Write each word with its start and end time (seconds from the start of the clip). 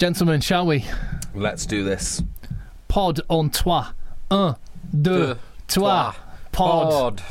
Gentlemen, 0.00 0.40
shall 0.40 0.66
we? 0.66 0.84
Let's 1.36 1.66
do 1.66 1.84
this. 1.84 2.20
Pod 2.88 3.20
on 3.30 3.48
toi. 3.48 3.92
Un, 4.28 4.56
deux, 4.92 5.36
trois. 5.68 6.12
Pod. 6.50 7.22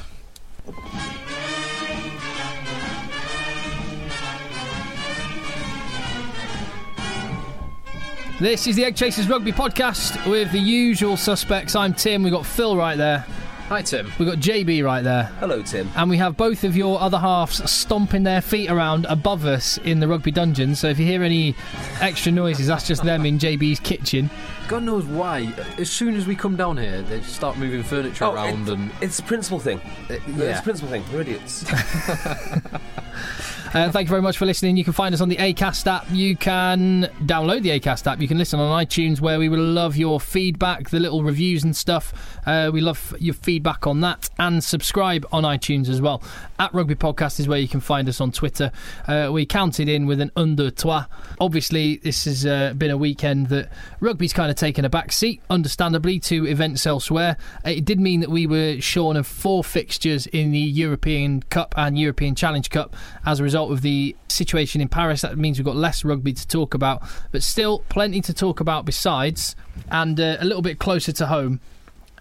This 8.40 8.66
is 8.66 8.78
the 8.78 8.86
Egg 8.86 8.96
Chasers 8.96 9.28
Rugby 9.28 9.52
Podcast 9.52 10.26
with 10.32 10.50
the 10.54 10.60
usual 10.60 11.18
suspects. 11.18 11.76
I'm 11.76 11.94
Tim. 11.94 12.24
We've 12.24 12.32
got 12.32 12.46
Phil 12.46 12.78
right 12.78 12.98
there. 12.98 13.26
Hi, 13.70 13.82
Tim. 13.82 14.12
We've 14.20 14.28
got 14.28 14.38
JB 14.40 14.84
right 14.84 15.04
there. 15.04 15.24
Hello, 15.40 15.62
Tim. 15.64 15.90
And 15.96 16.10
we 16.10 16.18
have 16.18 16.38
both 16.38 16.64
of 16.64 16.76
your 16.78 17.00
other 17.02 17.18
halves 17.18 17.68
stomping 17.70 18.22
their 18.24 18.42
feet 18.42 18.70
around 18.70 19.06
above 19.06 19.46
us 19.46 19.78
in 19.80 20.00
the 20.00 20.08
rugby 20.08 20.32
dungeon. 20.32 20.76
So 20.76 20.90
if 20.90 21.00
you 21.00 21.06
hear 21.06 21.24
any 21.24 21.56
extra 22.00 22.32
noises, 22.32 22.68
that's 22.68 22.86
just 22.86 23.04
them 23.04 23.26
in 23.26 23.40
JB's 23.40 23.80
kitchen. 23.80 24.30
God 24.68 24.84
knows 24.84 25.06
why. 25.06 25.52
As 25.80 25.90
soon 25.90 26.16
as 26.16 26.28
we 26.28 26.36
come 26.36 26.56
down 26.56 26.78
here, 26.78 27.02
they 27.04 27.22
start 27.22 27.58
moving 27.58 27.82
furniture 27.84 28.26
around, 28.26 28.68
it- 28.68 28.74
and 28.74 28.92
it's 29.02 29.18
a 29.20 29.24
principal 29.24 29.60
thing. 29.60 29.80
Uh, 30.10 30.14
It's 30.28 30.28
yeah. 30.38 30.60
a 30.60 30.62
principal 30.62 30.90
thing. 30.92 31.04
We're 31.12 31.22
idiots. 31.22 31.64
Uh, 33.74 33.90
thank 33.90 34.06
you 34.06 34.10
very 34.10 34.22
much 34.22 34.38
for 34.38 34.46
listening. 34.46 34.78
You 34.78 34.84
can 34.84 34.94
find 34.94 35.16
us 35.16 35.22
on 35.22 35.30
the 35.30 35.38
ACAST 35.38 35.88
app. 35.88 36.06
You 36.12 36.38
can 36.38 37.10
download 37.24 37.64
the 37.64 37.72
ACAST 37.72 38.06
app. 38.06 38.22
You 38.22 38.28
can 38.28 38.38
listen 38.38 38.60
on 38.60 38.86
iTunes, 38.86 39.20
where 39.20 39.40
we 39.40 39.50
will 39.50 39.64
love 39.64 39.98
your 39.98 40.20
feedback, 40.20 40.92
the 40.92 41.00
little 41.00 41.24
reviews 41.24 41.64
and 41.64 41.76
stuff. 41.76 42.38
Uh, 42.46 42.70
we 42.72 42.82
love 42.82 43.16
your 43.18 43.34
feedback 43.34 43.88
on 43.88 44.02
that. 44.02 44.30
And 44.38 44.64
subscribe 44.64 45.26
on 45.32 45.42
iTunes 45.42 45.90
as 45.90 46.02
well. 46.02 46.22
At 46.60 46.72
Rugby 46.72 46.94
Podcast 46.94 47.40
is 47.40 47.48
where 47.48 47.58
you 47.58 47.68
can 47.68 47.80
find 47.80 48.08
us 48.08 48.22
on 48.22 48.32
Twitter. 48.32 48.72
Uh, 49.08 49.30
we 49.34 49.44
counted 49.44 49.90
in 49.90 50.06
with 50.06 50.22
an 50.22 50.32
under 50.36 50.70
trois. 50.70 51.08
Obviously, 51.40 51.98
this 51.98 52.26
has 52.26 52.46
uh, 52.46 52.76
been 52.78 52.92
a 52.92 52.98
weekend 52.98 53.48
that 53.48 53.72
rugby's 54.00 54.34
kind 54.34 54.52
of 54.52 54.56
taken 54.56 54.86
a 54.86 54.90
back 54.90 55.12
seat, 55.12 55.42
understandably, 55.50 56.20
to 56.20 56.46
events 56.46 56.86
elsewhere. 56.86 57.38
It 57.66 57.86
did 57.86 58.00
mean 58.00 58.20
that 58.20 58.30
we 58.30 58.46
were 58.46 58.80
shorn 58.82 59.18
of 59.18 59.26
four 59.26 59.64
fixtures 59.64 60.28
in 60.28 60.52
the 60.52 60.60
European 60.60 61.42
Cup 61.42 61.74
and 61.76 61.98
European 61.98 62.36
Challenge 62.36 62.70
Cup 62.70 62.96
as 63.26 63.40
a 63.40 63.44
result 63.44 63.63
of 63.72 63.82
the 63.82 64.16
situation 64.28 64.82
in 64.82 64.88
Paris. 64.88 65.22
That 65.22 65.38
means 65.38 65.58
we've 65.58 65.66
got 65.66 65.76
less 65.76 66.04
rugby 66.04 66.34
to 66.34 66.48
talk 66.48 66.74
about, 66.74 67.04
but 67.32 67.44
still 67.44 67.80
plenty 67.90 68.22
to 68.22 68.34
talk 68.34 68.60
about 68.60 68.86
besides, 68.86 69.56
and 69.90 70.20
uh, 70.20 70.38
a 70.40 70.46
little 70.46 70.62
bit 70.62 70.80
closer 70.80 71.12
to 71.14 71.28
home. 71.28 71.60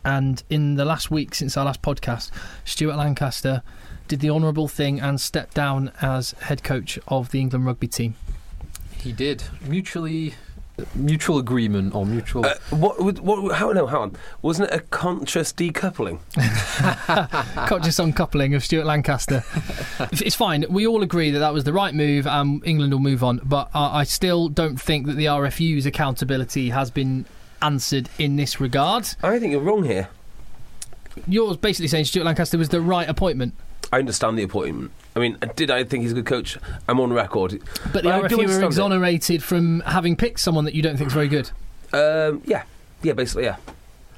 And 0.04 0.42
in 0.50 0.74
the 0.74 0.84
last 0.84 1.10
week 1.10 1.34
since 1.34 1.56
our 1.56 1.64
last 1.64 1.82
podcast, 1.82 2.30
Stuart 2.64 2.96
Lancaster 2.96 3.62
did 4.08 4.20
the 4.20 4.30
honourable 4.30 4.68
thing 4.68 5.00
and 5.00 5.20
stepped 5.20 5.54
down 5.54 5.92
as 6.00 6.32
head 6.32 6.62
coach 6.62 6.98
of 7.08 7.30
the 7.30 7.40
England 7.40 7.66
rugby 7.66 7.86
team. 7.88 8.14
he 8.98 9.12
did 9.12 9.42
mutually 9.66 10.34
mutual 10.94 11.38
agreement 11.38 11.94
or 11.94 12.06
mutual. 12.06 12.46
uh, 12.46 12.54
what, 12.70 13.00
what, 13.00 13.20
what? 13.20 13.56
How? 13.56 13.72
No, 13.72 13.86
hang 13.86 13.98
on. 13.98 14.16
Wasn't 14.40 14.70
it 14.70 14.74
a 14.74 14.80
conscious 14.80 15.52
decoupling? 15.52 16.18
conscious 17.68 17.98
uncoupling 17.98 18.54
of 18.54 18.64
Stuart 18.64 18.86
Lancaster. 18.86 19.44
it's 20.12 20.36
fine. 20.36 20.64
We 20.68 20.86
all 20.86 21.02
agree 21.02 21.30
that 21.30 21.38
that 21.40 21.52
was 21.52 21.64
the 21.64 21.72
right 21.72 21.94
move, 21.94 22.26
and 22.26 22.64
England 22.66 22.92
will 22.92 23.00
move 23.00 23.22
on. 23.22 23.40
But 23.44 23.70
uh, 23.74 23.90
I 23.92 24.04
still 24.04 24.48
don't 24.48 24.80
think 24.80 25.06
that 25.06 25.14
the 25.14 25.26
RFU's 25.26 25.86
accountability 25.86 26.70
has 26.70 26.90
been 26.90 27.26
answered 27.60 28.08
in 28.18 28.36
this 28.36 28.60
regard. 28.60 29.08
I 29.22 29.38
think 29.38 29.52
you're 29.52 29.60
wrong 29.60 29.84
here. 29.84 30.08
You're 31.26 31.54
basically 31.56 31.88
saying 31.88 32.06
Stuart 32.06 32.24
Lancaster 32.24 32.56
was 32.56 32.70
the 32.70 32.80
right 32.80 33.08
appointment, 33.08 33.54
I 33.92 33.98
understand 33.98 34.38
the 34.38 34.42
appointment. 34.42 34.90
I 35.14 35.20
mean, 35.20 35.36
did 35.56 35.70
I 35.70 35.84
think 35.84 36.02
he's 36.02 36.12
a 36.12 36.14
good 36.14 36.26
coach? 36.26 36.58
I'm 36.88 36.98
on 37.00 37.12
record. 37.12 37.60
but 37.92 38.02
the 38.02 38.02
do 38.02 38.08
RFU 38.08 38.12
are 38.12 38.22
understand 38.22 38.62
it. 38.62 38.66
exonerated 38.66 39.42
from 39.42 39.80
having 39.80 40.16
picked 40.16 40.40
someone 40.40 40.64
that 40.64 40.74
you 40.74 40.82
don't 40.82 40.96
think 40.96 41.08
is 41.08 41.12
very 41.14 41.28
good. 41.28 41.50
Um, 41.92 42.40
yeah, 42.46 42.62
yeah, 43.02 43.12
basically, 43.12 43.44
yeah. 43.44 43.56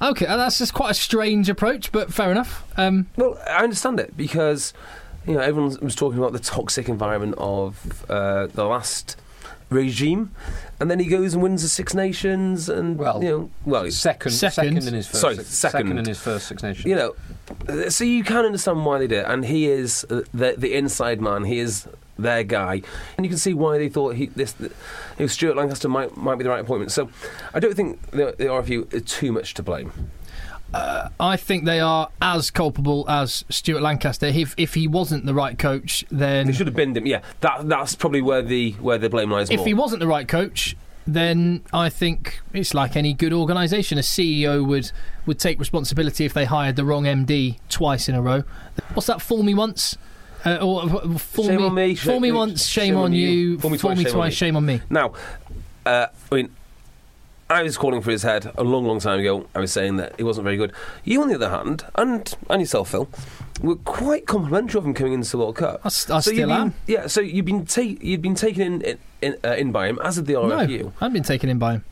Okay, 0.00 0.27
uh, 0.27 0.37
that's 0.37 0.59
just 0.59 0.75
quite 0.75 0.91
a 0.91 0.94
strange 0.94 1.49
approach, 1.49 1.91
but 1.91 2.12
fair 2.12 2.31
enough. 2.31 2.65
Um, 2.77 3.06
Well, 3.16 3.38
I 3.49 3.65
understand 3.65 3.99
it 4.00 4.16
because 4.16 4.72
you 5.27 5.34
know 5.34 5.41
everyone 5.41 5.77
was 5.81 5.94
talking 5.94 6.19
about 6.19 6.33
the 6.33 6.38
toxic 6.38 6.88
environment 6.88 7.34
of 7.38 8.04
uh, 8.10 8.47
the 8.49 8.65
last 8.65 9.16
regime, 9.74 10.30
and 10.80 10.90
then 10.90 10.98
he 10.98 11.06
goes 11.06 11.34
and 11.34 11.42
wins 11.42 11.62
the 11.62 11.68
Six 11.68 11.94
Nations, 11.94 12.68
and 12.68 12.96
Well, 12.98 13.22
you 13.22 13.28
know, 13.30 13.50
well, 13.64 13.90
second, 13.90 14.32
Second. 14.32 14.54
second 14.54 14.88
in 14.88 14.94
his 14.94 15.06
first, 15.06 15.20
Sorry, 15.20 15.36
six- 15.36 15.48
second. 15.48 15.98
in 15.98 16.04
his 16.06 16.18
first 16.20 16.46
Six 16.48 16.62
Nations. 16.62 16.86
you 16.86 16.94
know, 16.94 17.14
uh, 17.68 17.90
so 17.90 18.04
you 18.04 18.24
can 18.24 18.44
understand 18.44 18.84
why 18.86 18.98
they 18.98 19.06
did 19.06 19.18
it, 19.20 19.26
and 19.28 19.44
he 19.44 19.68
is 19.68 20.06
uh, 20.10 20.22
the 20.32 20.54
the 20.56 20.74
inside 20.74 21.20
man. 21.20 21.44
He 21.44 21.58
is 21.58 21.86
their 22.18 22.44
guy, 22.44 22.80
and 23.16 23.26
you 23.26 23.28
can 23.28 23.38
see 23.38 23.52
why 23.54 23.76
they 23.78 23.88
thought 23.88 24.14
he 24.14 24.26
this 24.26 24.54
you 24.60 24.70
know, 25.18 25.26
Stuart 25.26 25.56
Lancaster 25.56 25.88
might 25.88 26.16
might 26.16 26.36
be 26.36 26.44
the 26.44 26.50
right 26.50 26.60
appointment. 26.60 26.92
So 26.92 27.10
I 27.52 27.58
don't 27.60 27.74
think 27.74 28.00
the, 28.12 28.34
the 28.38 28.44
RFU 28.46 28.92
is 28.94 29.02
too 29.02 29.32
much 29.32 29.54
to 29.54 29.62
blame. 29.62 29.92
I 31.20 31.36
think 31.36 31.64
they 31.64 31.80
are 31.80 32.08
as 32.20 32.50
culpable 32.50 33.04
as 33.08 33.44
Stuart 33.48 33.82
Lancaster. 33.82 34.26
If 34.26 34.54
if 34.56 34.74
he 34.74 34.88
wasn't 34.88 35.26
the 35.26 35.34
right 35.34 35.58
coach, 35.58 36.04
then 36.10 36.46
They 36.46 36.52
should 36.52 36.66
have 36.66 36.76
binned 36.76 36.96
him. 36.96 37.06
Yeah, 37.06 37.22
that 37.40 37.68
that's 37.68 37.94
probably 37.94 38.22
where 38.22 38.42
the 38.42 38.72
where 38.72 38.98
the 38.98 39.08
blame 39.08 39.30
lies 39.30 39.50
if 39.50 39.58
more. 39.58 39.66
he 39.66 39.74
wasn't 39.74 40.00
the 40.00 40.06
right 40.06 40.26
coach, 40.26 40.76
then 41.06 41.62
I 41.72 41.88
think 41.90 42.40
it's 42.52 42.74
like 42.74 42.96
any 42.96 43.12
good 43.12 43.32
organisation. 43.32 43.98
A 43.98 44.02
CEO 44.02 44.66
would 44.66 44.90
would 45.26 45.38
take 45.38 45.58
responsibility 45.58 46.24
if 46.24 46.34
they 46.34 46.44
hired 46.44 46.76
the 46.76 46.84
wrong 46.84 47.04
MD 47.04 47.58
twice 47.68 48.08
in 48.08 48.14
a 48.14 48.22
row. 48.22 48.42
What's 48.94 49.06
that? 49.06 49.22
Fool 49.22 49.42
me 49.42 49.54
once. 49.54 49.96
Uh, 50.46 50.56
or 50.56 50.82
uh, 50.82 51.16
fool 51.16 51.46
Shame 51.46 51.56
me, 51.56 51.64
on 51.64 51.74
me, 51.74 51.94
fool 51.94 52.20
me 52.20 52.30
once, 52.30 52.66
shame, 52.66 52.96
on 52.98 53.14
you. 53.14 53.58
Fool 53.58 53.70
me 53.70 53.78
twice, 53.78 53.98
shame 54.02 54.14
on 54.18 54.26
me. 54.26 54.30
shame 54.30 54.56
on 54.56 54.66
me. 54.66 54.80
Now, 54.91 55.14
uh, 55.86 56.08
I 56.30 56.34
mean, 56.34 56.54
I 57.54 57.62
was 57.62 57.76
calling 57.78 58.00
for 58.03 58.10
his 58.10 58.22
head 58.22 58.50
a 58.56 58.65
long, 58.65 58.84
long 58.84 59.00
time 59.00 59.20
ago. 59.20 59.47
I 59.54 59.60
was 59.60 59.72
saying 59.72 59.97
that 59.97 60.16
he 60.16 60.22
wasn't 60.22 60.44
very 60.44 60.56
good. 60.56 60.72
You, 61.04 61.22
on 61.22 61.28
the 61.28 61.34
other 61.37 61.50
hand, 61.50 61.84
and 61.94 62.34
and 62.50 62.60
yourself, 62.60 62.91
Phil, 62.91 63.09
were 63.62 63.76
quite 63.76 64.26
complimentary 64.26 64.78
of 64.78 64.84
him 64.87 64.94
coming 64.94 65.12
into 65.15 65.31
the 65.31 65.38
World 65.38 65.56
Cup. 65.56 65.81
I 65.84 65.87
I 65.87 65.91
so 65.91 66.20
still 66.20 66.34
been, 66.34 66.50
am. 66.50 66.75
Yeah, 66.87 67.06
so 67.06 67.20
you've 67.20 67.44
been 67.47 67.65
ta- 67.66 67.81
you've 67.82 68.22
been 68.22 68.34
taken 68.34 68.62
in 68.62 68.81
in, 68.82 68.98
in, 69.22 69.37
uh, 69.44 69.54
in 69.54 69.72
by 69.72 69.87
him, 69.88 69.98
as 70.03 70.16
did 70.16 70.27
the 70.27 70.34
No, 70.34 70.41
RFU. 70.41 70.86
I 71.01 71.04
haven't 71.04 71.12
been 71.12 71.22
taken 71.22 71.48
in 71.48 71.59
by 71.59 71.74
him. 71.74 71.84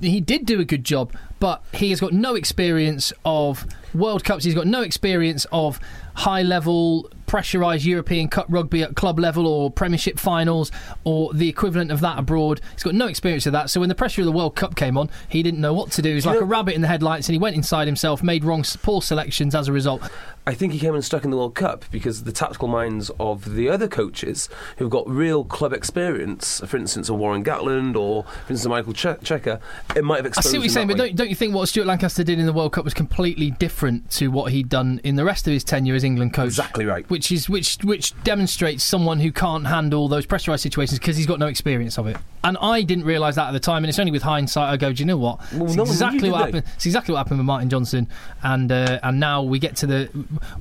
He 0.00 0.20
did 0.20 0.46
do 0.46 0.60
a 0.60 0.64
good 0.64 0.84
job, 0.84 1.12
but 1.40 1.62
he 1.72 1.90
has 1.90 1.98
got 2.00 2.12
no 2.12 2.34
experience 2.36 3.12
of 3.24 3.66
World 3.94 4.22
Cups. 4.22 4.44
He's 4.44 4.54
got 4.54 4.66
no 4.68 4.82
experience 4.82 5.44
of 5.50 5.80
high 6.14 6.42
level, 6.42 7.10
pressurised 7.28 7.84
European 7.84 8.26
Cup 8.28 8.46
rugby 8.48 8.82
at 8.82 8.96
club 8.96 9.18
level 9.18 9.46
or 9.46 9.70
Premiership 9.70 10.18
finals 10.18 10.72
or 11.04 11.32
the 11.32 11.48
equivalent 11.48 11.92
of 11.92 12.00
that 12.00 12.18
abroad. 12.18 12.60
He's 12.72 12.82
got 12.82 12.94
no 12.94 13.06
experience 13.06 13.46
of 13.46 13.52
that. 13.52 13.70
So 13.70 13.80
when 13.80 13.88
the 13.88 13.94
pressure 13.94 14.22
of 14.22 14.26
the 14.26 14.32
World 14.32 14.56
Cup 14.56 14.74
came 14.74 14.98
on, 14.98 15.10
he 15.28 15.42
didn't 15.42 15.60
know 15.60 15.74
what 15.74 15.92
to 15.92 16.02
do. 16.02 16.08
He 16.08 16.14
was 16.16 16.24
Do 16.24 16.30
you 16.30 16.34
like 16.36 16.40
know- 16.40 16.46
a 16.46 16.50
rabbit 16.50 16.74
in 16.74 16.80
the 16.80 16.88
headlights 16.88 17.28
and 17.28 17.34
he 17.34 17.38
went 17.38 17.54
inside 17.54 17.86
himself, 17.86 18.22
made 18.22 18.42
wrong, 18.42 18.64
poor 18.82 19.02
selections 19.02 19.54
as 19.54 19.68
a 19.68 19.72
result. 19.72 20.02
I 20.46 20.54
think 20.54 20.72
he 20.72 20.78
came 20.78 20.94
unstuck 20.94 21.24
in 21.24 21.30
the 21.30 21.36
World 21.36 21.54
Cup 21.54 21.84
because 21.90 22.24
the 22.24 22.32
tactical 22.32 22.68
minds 22.68 23.10
of 23.20 23.54
the 23.54 23.68
other 23.68 23.86
coaches 23.86 24.48
who've 24.78 24.88
got 24.88 25.06
real 25.06 25.44
club 25.44 25.74
experience, 25.74 26.62
for 26.66 26.78
instance, 26.78 27.10
a 27.10 27.14
Warren 27.14 27.44
Gatland 27.44 27.96
or, 27.96 28.22
for 28.22 28.52
instance, 28.52 28.66
Michael 28.70 28.94
che- 28.94 29.16
Cheika, 29.22 29.60
it 29.94 30.04
might 30.04 30.16
have 30.16 30.26
exposed. 30.26 30.46
I 30.48 30.50
see 30.52 30.58
what 30.58 30.64
you're 30.64 30.72
saying, 30.72 30.88
but 30.88 30.96
don't, 30.96 31.14
don't 31.14 31.28
you 31.28 31.34
think 31.34 31.54
what 31.54 31.68
Stuart 31.68 31.84
Lancaster 31.86 32.24
did 32.24 32.38
in 32.38 32.46
the 32.46 32.52
World 32.54 32.72
Cup 32.72 32.84
was 32.84 32.94
completely 32.94 33.50
different 33.50 34.10
to 34.12 34.28
what 34.28 34.50
he'd 34.52 34.70
done 34.70 35.02
in 35.04 35.16
the 35.16 35.24
rest 35.24 35.46
of 35.46 35.52
his 35.52 35.64
tenure 35.64 35.94
as 35.94 36.02
England 36.02 36.32
coach? 36.32 36.46
Exactly 36.46 36.86
right. 36.86 37.08
Which 37.10 37.17
which 37.18 37.32
is 37.32 37.48
which 37.48 37.78
which 37.82 38.22
demonstrates 38.22 38.84
someone 38.84 39.18
who 39.18 39.32
can't 39.32 39.66
handle 39.66 40.06
those 40.06 40.24
pressurised 40.24 40.60
situations 40.60 41.00
because 41.00 41.16
he's 41.16 41.26
got 41.26 41.40
no 41.40 41.48
experience 41.48 41.98
of 41.98 42.06
it. 42.06 42.16
And 42.44 42.56
I 42.60 42.82
didn't 42.82 43.06
realise 43.06 43.34
that 43.34 43.48
at 43.48 43.50
the 43.50 43.58
time, 43.58 43.82
and 43.82 43.88
it's 43.88 43.98
only 43.98 44.12
with 44.12 44.22
hindsight 44.22 44.72
I 44.72 44.76
go, 44.76 44.92
do 44.92 45.02
you 45.02 45.04
know 45.04 45.16
what? 45.16 45.40
Well, 45.52 45.64
it's 45.64 45.74
no 45.74 45.82
exactly 45.82 46.30
what 46.30 46.44
happened. 46.44 46.62
It's 46.76 46.86
exactly 46.86 47.12
what 47.12 47.18
happened 47.18 47.38
with 47.40 47.46
Martin 47.46 47.70
Johnson, 47.70 48.06
and 48.44 48.70
uh, 48.70 49.00
and 49.02 49.18
now 49.18 49.42
we 49.42 49.58
get 49.58 49.74
to 49.78 49.88
the 49.88 50.04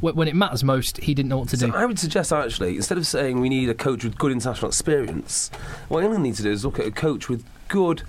when 0.01 0.27
it 0.27 0.35
matters 0.35 0.63
most, 0.63 0.97
he 0.97 1.13
didn't 1.13 1.29
know 1.29 1.37
what 1.37 1.49
to 1.49 1.57
So 1.57 1.67
do. 1.67 1.75
I 1.75 1.85
would 1.85 1.99
suggest 1.99 2.33
actually, 2.33 2.77
instead 2.77 2.97
of 2.97 3.05
saying 3.05 3.39
we 3.39 3.49
need 3.49 3.69
a 3.69 3.75
coach 3.75 4.03
with 4.03 4.17
good 4.17 4.31
international 4.31 4.69
experience, 4.69 5.51
what 5.89 6.03
England 6.03 6.23
needs 6.23 6.37
to 6.37 6.43
do 6.43 6.51
is 6.51 6.65
look 6.65 6.79
at 6.79 6.87
a 6.87 6.91
coach 6.91 7.29
with 7.29 7.45
good 7.67 8.01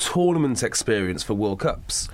tournament 0.00 0.62
experience 0.62 1.22
for 1.22 1.34
World 1.34 1.60
Cups. 1.60 2.08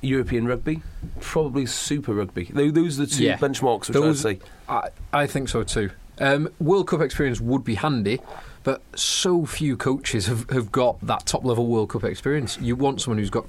European 0.00 0.46
rugby, 0.46 0.82
probably 1.20 1.64
Super 1.66 2.12
Rugby. 2.14 2.44
Those 2.52 2.98
are 2.98 3.06
the 3.06 3.10
two 3.12 3.24
Yeah. 3.24 3.36
benchmarks 3.38 3.88
which 3.88 3.94
Those- 3.94 4.26
I'd 4.26 4.38
say. 4.40 4.46
I, 4.68 4.88
I 5.12 5.26
think 5.26 5.48
so 5.48 5.62
too. 5.62 5.90
Um, 6.18 6.48
World 6.60 6.88
Cup 6.88 7.00
experience 7.00 7.40
would 7.40 7.62
be 7.64 7.76
handy, 7.76 8.20
but 8.64 8.82
so 8.96 9.46
few 9.46 9.76
coaches 9.76 10.26
have, 10.26 10.48
have 10.50 10.70
got 10.72 11.00
that 11.06 11.24
top 11.26 11.44
level 11.44 11.66
World 11.66 11.90
Cup 11.90 12.04
experience. 12.04 12.58
You 12.60 12.74
want 12.76 13.00
someone 13.00 13.18
who's 13.18 13.30
got 13.30 13.46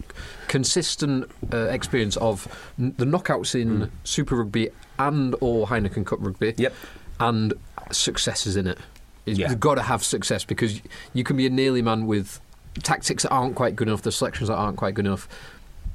consistent 0.47 1.29
uh, 1.51 1.57
experience 1.69 2.17
of 2.17 2.47
n- 2.79 2.93
the 2.97 3.05
knockouts 3.05 3.59
in 3.59 3.91
Super 4.03 4.35
Rugby 4.35 4.69
and 4.99 5.35
or 5.41 5.67
Heineken 5.67 6.05
Cup 6.05 6.19
Rugby, 6.21 6.53
Yep. 6.57 6.73
and 7.19 7.53
successes 7.91 8.55
in 8.55 8.67
it. 8.67 8.77
Yeah. 9.25 9.49
You've 9.49 9.59
got 9.59 9.75
to 9.75 9.81
have 9.83 10.03
success 10.03 10.43
because 10.45 10.81
you 11.13 11.23
can 11.23 11.35
be 11.37 11.45
a 11.47 11.49
nearly 11.49 11.81
man 11.81 12.05
with 12.05 12.39
tactics 12.81 13.23
that 13.23 13.29
aren't 13.29 13.55
quite 13.55 13.75
good 13.75 13.87
enough, 13.87 14.01
the 14.01 14.11
selections 14.11 14.49
that 14.49 14.55
aren't 14.55 14.77
quite 14.77 14.93
good 14.93 15.05
enough, 15.05 15.27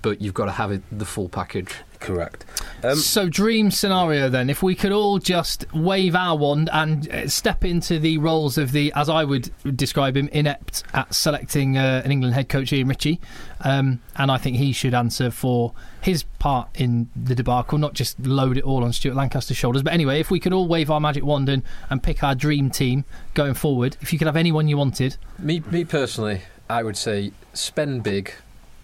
but 0.02 0.20
you've 0.20 0.34
got 0.34 0.46
to 0.46 0.52
have 0.52 0.70
it, 0.70 0.82
the 0.96 1.04
full 1.04 1.28
package. 1.28 1.74
Correct. 2.00 2.44
Um, 2.84 2.94
so, 2.94 3.28
dream 3.28 3.72
scenario 3.72 4.28
then, 4.28 4.50
if 4.50 4.62
we 4.62 4.76
could 4.76 4.92
all 4.92 5.18
just 5.18 5.72
wave 5.74 6.14
our 6.14 6.36
wand 6.36 6.70
and 6.72 7.10
uh, 7.10 7.28
step 7.28 7.64
into 7.64 7.98
the 7.98 8.18
roles 8.18 8.56
of 8.56 8.70
the, 8.70 8.92
as 8.94 9.08
I 9.08 9.24
would 9.24 9.50
describe 9.76 10.16
him, 10.16 10.28
inept 10.28 10.84
at 10.94 11.12
selecting 11.12 11.76
uh, 11.76 12.02
an 12.04 12.12
England 12.12 12.34
head 12.34 12.48
coach, 12.48 12.72
Ian 12.72 12.86
Ritchie, 12.86 13.20
um, 13.62 14.00
and 14.16 14.30
I 14.30 14.38
think 14.38 14.56
he 14.56 14.72
should 14.72 14.94
answer 14.94 15.32
for 15.32 15.74
his 16.00 16.22
part 16.38 16.68
in 16.76 17.08
the 17.16 17.34
debacle, 17.34 17.78
not 17.78 17.94
just 17.94 18.20
load 18.20 18.56
it 18.56 18.64
all 18.64 18.84
on 18.84 18.92
Stuart 18.92 19.16
Lancaster's 19.16 19.56
shoulders. 19.56 19.82
But 19.82 19.92
anyway, 19.92 20.20
if 20.20 20.30
we 20.30 20.38
could 20.38 20.52
all 20.52 20.68
wave 20.68 20.92
our 20.92 21.00
magic 21.00 21.24
wand 21.24 21.48
and, 21.48 21.64
and 21.90 22.00
pick 22.00 22.22
our 22.22 22.36
dream 22.36 22.70
team 22.70 23.04
going 23.34 23.54
forward, 23.54 23.96
if 24.00 24.12
you 24.12 24.20
could 24.20 24.26
have 24.26 24.36
anyone 24.36 24.68
you 24.68 24.76
wanted, 24.76 25.16
Me, 25.40 25.60
me 25.70 25.84
personally, 25.84 26.42
I 26.68 26.82
would 26.82 26.96
say 26.96 27.32
spend 27.54 28.02
big 28.02 28.32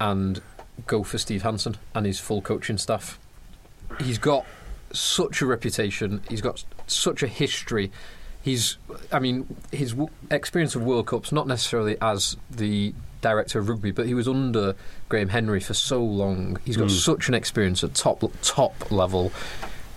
and 0.00 0.40
go 0.86 1.02
for 1.02 1.18
Steve 1.18 1.42
Hansen 1.42 1.76
and 1.94 2.06
his 2.06 2.18
full 2.18 2.40
coaching 2.40 2.78
staff. 2.78 3.18
He's 4.00 4.18
got 4.18 4.46
such 4.92 5.42
a 5.42 5.46
reputation. 5.46 6.22
He's 6.28 6.40
got 6.40 6.64
such 6.86 7.22
a 7.22 7.26
history. 7.26 7.90
He's, 8.42 8.76
I 9.12 9.18
mean, 9.18 9.56
his 9.72 9.92
w- 9.92 10.10
experience 10.30 10.74
of 10.74 10.82
World 10.82 11.06
Cups, 11.06 11.32
not 11.32 11.46
necessarily 11.46 11.96
as 12.00 12.36
the 12.50 12.94
director 13.20 13.58
of 13.58 13.68
rugby, 13.68 13.90
but 13.90 14.06
he 14.06 14.14
was 14.14 14.28
under 14.28 14.74
Graham 15.08 15.30
Henry 15.30 15.60
for 15.60 15.74
so 15.74 16.02
long. 16.02 16.58
He's 16.64 16.76
got 16.76 16.90
hmm. 16.90 16.96
such 16.96 17.28
an 17.28 17.34
experience 17.34 17.82
at 17.82 17.94
top 17.94 18.22
top 18.42 18.90
level. 18.90 19.32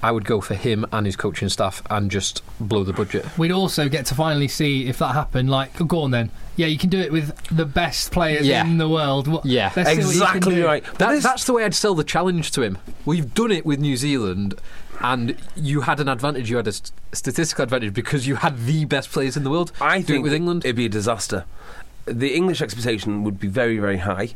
I 0.07 0.11
would 0.11 0.23
go 0.23 0.39
for 0.39 0.53
him 0.55 0.85
and 0.93 1.05
his 1.05 1.17
coaching 1.17 1.49
staff 1.49 1.81
and 1.89 2.09
just 2.09 2.41
blow 2.61 2.85
the 2.85 2.93
budget. 2.93 3.25
we'd 3.37 3.51
also 3.51 3.89
get 3.89 4.05
to 4.05 4.15
finally 4.15 4.47
see 4.47 4.87
if 4.87 4.99
that 4.99 5.13
happened. 5.13 5.49
Like, 5.49 5.81
oh, 5.81 5.83
go 5.83 5.99
on 6.03 6.11
then. 6.11 6.31
Yeah, 6.55 6.67
you 6.67 6.77
can 6.77 6.89
do 6.89 6.97
it 6.97 7.11
with 7.11 7.35
the 7.47 7.65
best 7.65 8.13
players 8.13 8.47
Yeah. 8.47 8.65
in 8.65 8.77
the 8.77 8.87
world. 8.87 9.27
What, 9.27 9.45
Yeah. 9.45 9.69
let's 9.75 9.89
what 9.89 9.97
exactly 9.97 10.61
right. 10.61 10.81
But 10.85 10.97
That, 10.99 11.11
this- 11.11 11.23
that's 11.25 11.43
the 11.43 11.51
way 11.51 11.65
I'd 11.65 11.75
sell 11.75 11.93
the 11.93 12.05
challenge 12.05 12.51
to 12.51 12.61
him. 12.61 12.77
We've 13.05 13.33
done 13.33 13.51
it 13.51 13.65
with 13.65 13.79
New 13.79 13.97
Zealand, 13.97 14.53
and 15.01 15.35
you 15.57 15.81
had 15.81 15.99
an 15.99 16.07
advantage. 16.07 16.49
You 16.49 16.55
had 16.55 16.67
a 16.67 16.71
st- 16.71 16.93
statistical 17.11 17.63
advantage 17.63 17.93
because 17.93 18.25
you 18.27 18.35
had 18.37 18.65
the 18.65 18.85
best 18.85 19.11
players 19.11 19.35
in 19.35 19.43
the 19.43 19.49
world. 19.49 19.73
I 19.81 19.99
Do 19.99 20.05
think 20.05 20.19
it 20.19 20.23
with 20.23 20.33
England. 20.33 20.63
it'd 20.63 20.77
be 20.77 20.85
a 20.85 20.89
disaster. 20.89 21.43
The 22.05 22.33
English 22.33 22.61
expectation 22.61 23.25
would 23.25 23.41
be 23.41 23.49
very, 23.49 23.77
very 23.77 23.97
high. 23.97 24.29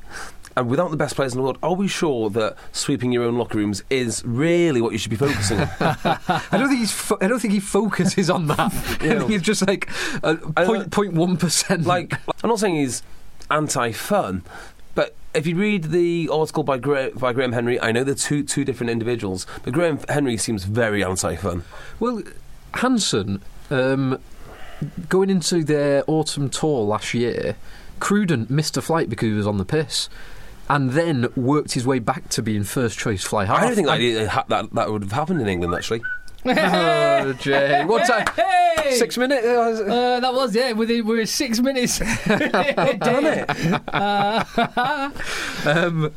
And 0.58 0.70
without 0.70 0.92
the 0.92 0.98
best 0.98 1.16
players 1.16 1.32
in 1.34 1.38
the 1.38 1.44
world, 1.44 1.58
are 1.64 1.74
we 1.74 1.88
sure 1.88 2.30
that 2.32 2.58
sweeping 2.74 3.12
your 3.14 3.24
own 3.24 3.38
locker 3.38 3.58
rooms 3.58 3.84
is 3.90 4.22
really 4.26 4.82
what 4.82 4.92
you 4.92 4.98
should 4.98 5.10
be 5.10 5.16
focusing 5.16 5.60
on? 5.62 5.70
I 5.80 6.48
don't 6.52 6.68
think 6.68 6.80
he's. 6.80 6.92
Fo- 6.92 7.18
I 7.22 7.28
don't 7.28 7.40
think 7.40 7.54
he 7.54 7.60
focuses 7.62 8.30
on 8.30 8.48
that. 8.48 8.60
I 8.60 8.70
think 8.70 9.30
he's 9.30 9.42
just 9.42 9.66
like 9.66 9.90
a 10.24 10.38
I 10.58 10.66
point 10.66 10.80
don't- 10.80 10.92
point 10.92 11.14
one 11.14 11.38
percent. 11.38 11.86
like, 11.86 12.14
I'm 12.44 12.50
not 12.50 12.60
saying 12.60 12.76
he's 12.76 13.02
anti-fun, 13.50 14.44
but 14.96 15.16
if 15.34 15.48
you 15.48 15.56
read 15.56 15.86
the 15.86 16.28
article 16.32 16.64
by, 16.64 16.78
Gra- 16.78 17.12
by 17.16 17.32
Graham 17.34 17.54
Henry, 17.54 17.80
I 17.80 17.92
know 17.94 18.04
they're 18.04 18.16
two 18.16 18.44
two 18.44 18.66
different 18.66 18.90
individuals, 18.90 19.48
but 19.64 19.72
Graham 19.74 20.00
Henry 20.10 20.36
seems 20.38 20.66
very 20.66 21.04
anti-fun. 21.04 21.64
well, 22.00 22.24
Hansen 22.76 23.42
um, 23.70 24.20
going 25.10 25.30
into 25.30 25.64
their 25.64 26.04
autumn 26.08 26.50
tour 26.50 26.84
last 26.84 27.14
year, 27.14 27.56
Cruden 28.02 28.48
missed 28.50 28.76
a 28.78 28.82
flight 28.82 29.10
because 29.10 29.28
he 29.28 29.34
was 29.34 29.48
on 29.48 29.58
the 29.58 29.66
piss. 29.66 30.10
And 30.74 30.92
then 30.92 31.28
worked 31.36 31.74
his 31.74 31.86
way 31.86 32.00
back 32.00 32.30
to 32.30 32.42
being 32.42 32.64
first 32.64 32.98
choice 32.98 33.24
fly 33.24 33.44
half. 33.46 33.58
I 33.58 33.66
don't 33.66 33.76
think 33.76 33.88
that, 33.88 34.00
And- 34.00 34.30
ha- 34.30 34.46
that 34.48 34.74
that 34.74 34.90
would 34.92 35.04
have 35.04 35.12
happened 35.12 35.42
in 35.42 35.48
England 35.48 35.76
actually. 35.76 36.02
Oh, 36.44 37.34
Jay. 37.34 37.86
What 37.86 38.08
time? 38.08 38.26
Hey! 38.36 38.96
Six 38.96 39.16
minutes? 39.16 39.46
Uh, 39.46 40.20
that 40.22 40.34
was 40.34 40.56
yeah. 40.56 40.72
Within 40.72 41.06
we're 41.06 41.28
six 41.28 41.60
minutes. 41.60 42.00
Damn 42.26 43.26
it! 43.26 43.48
Um, 45.68 46.12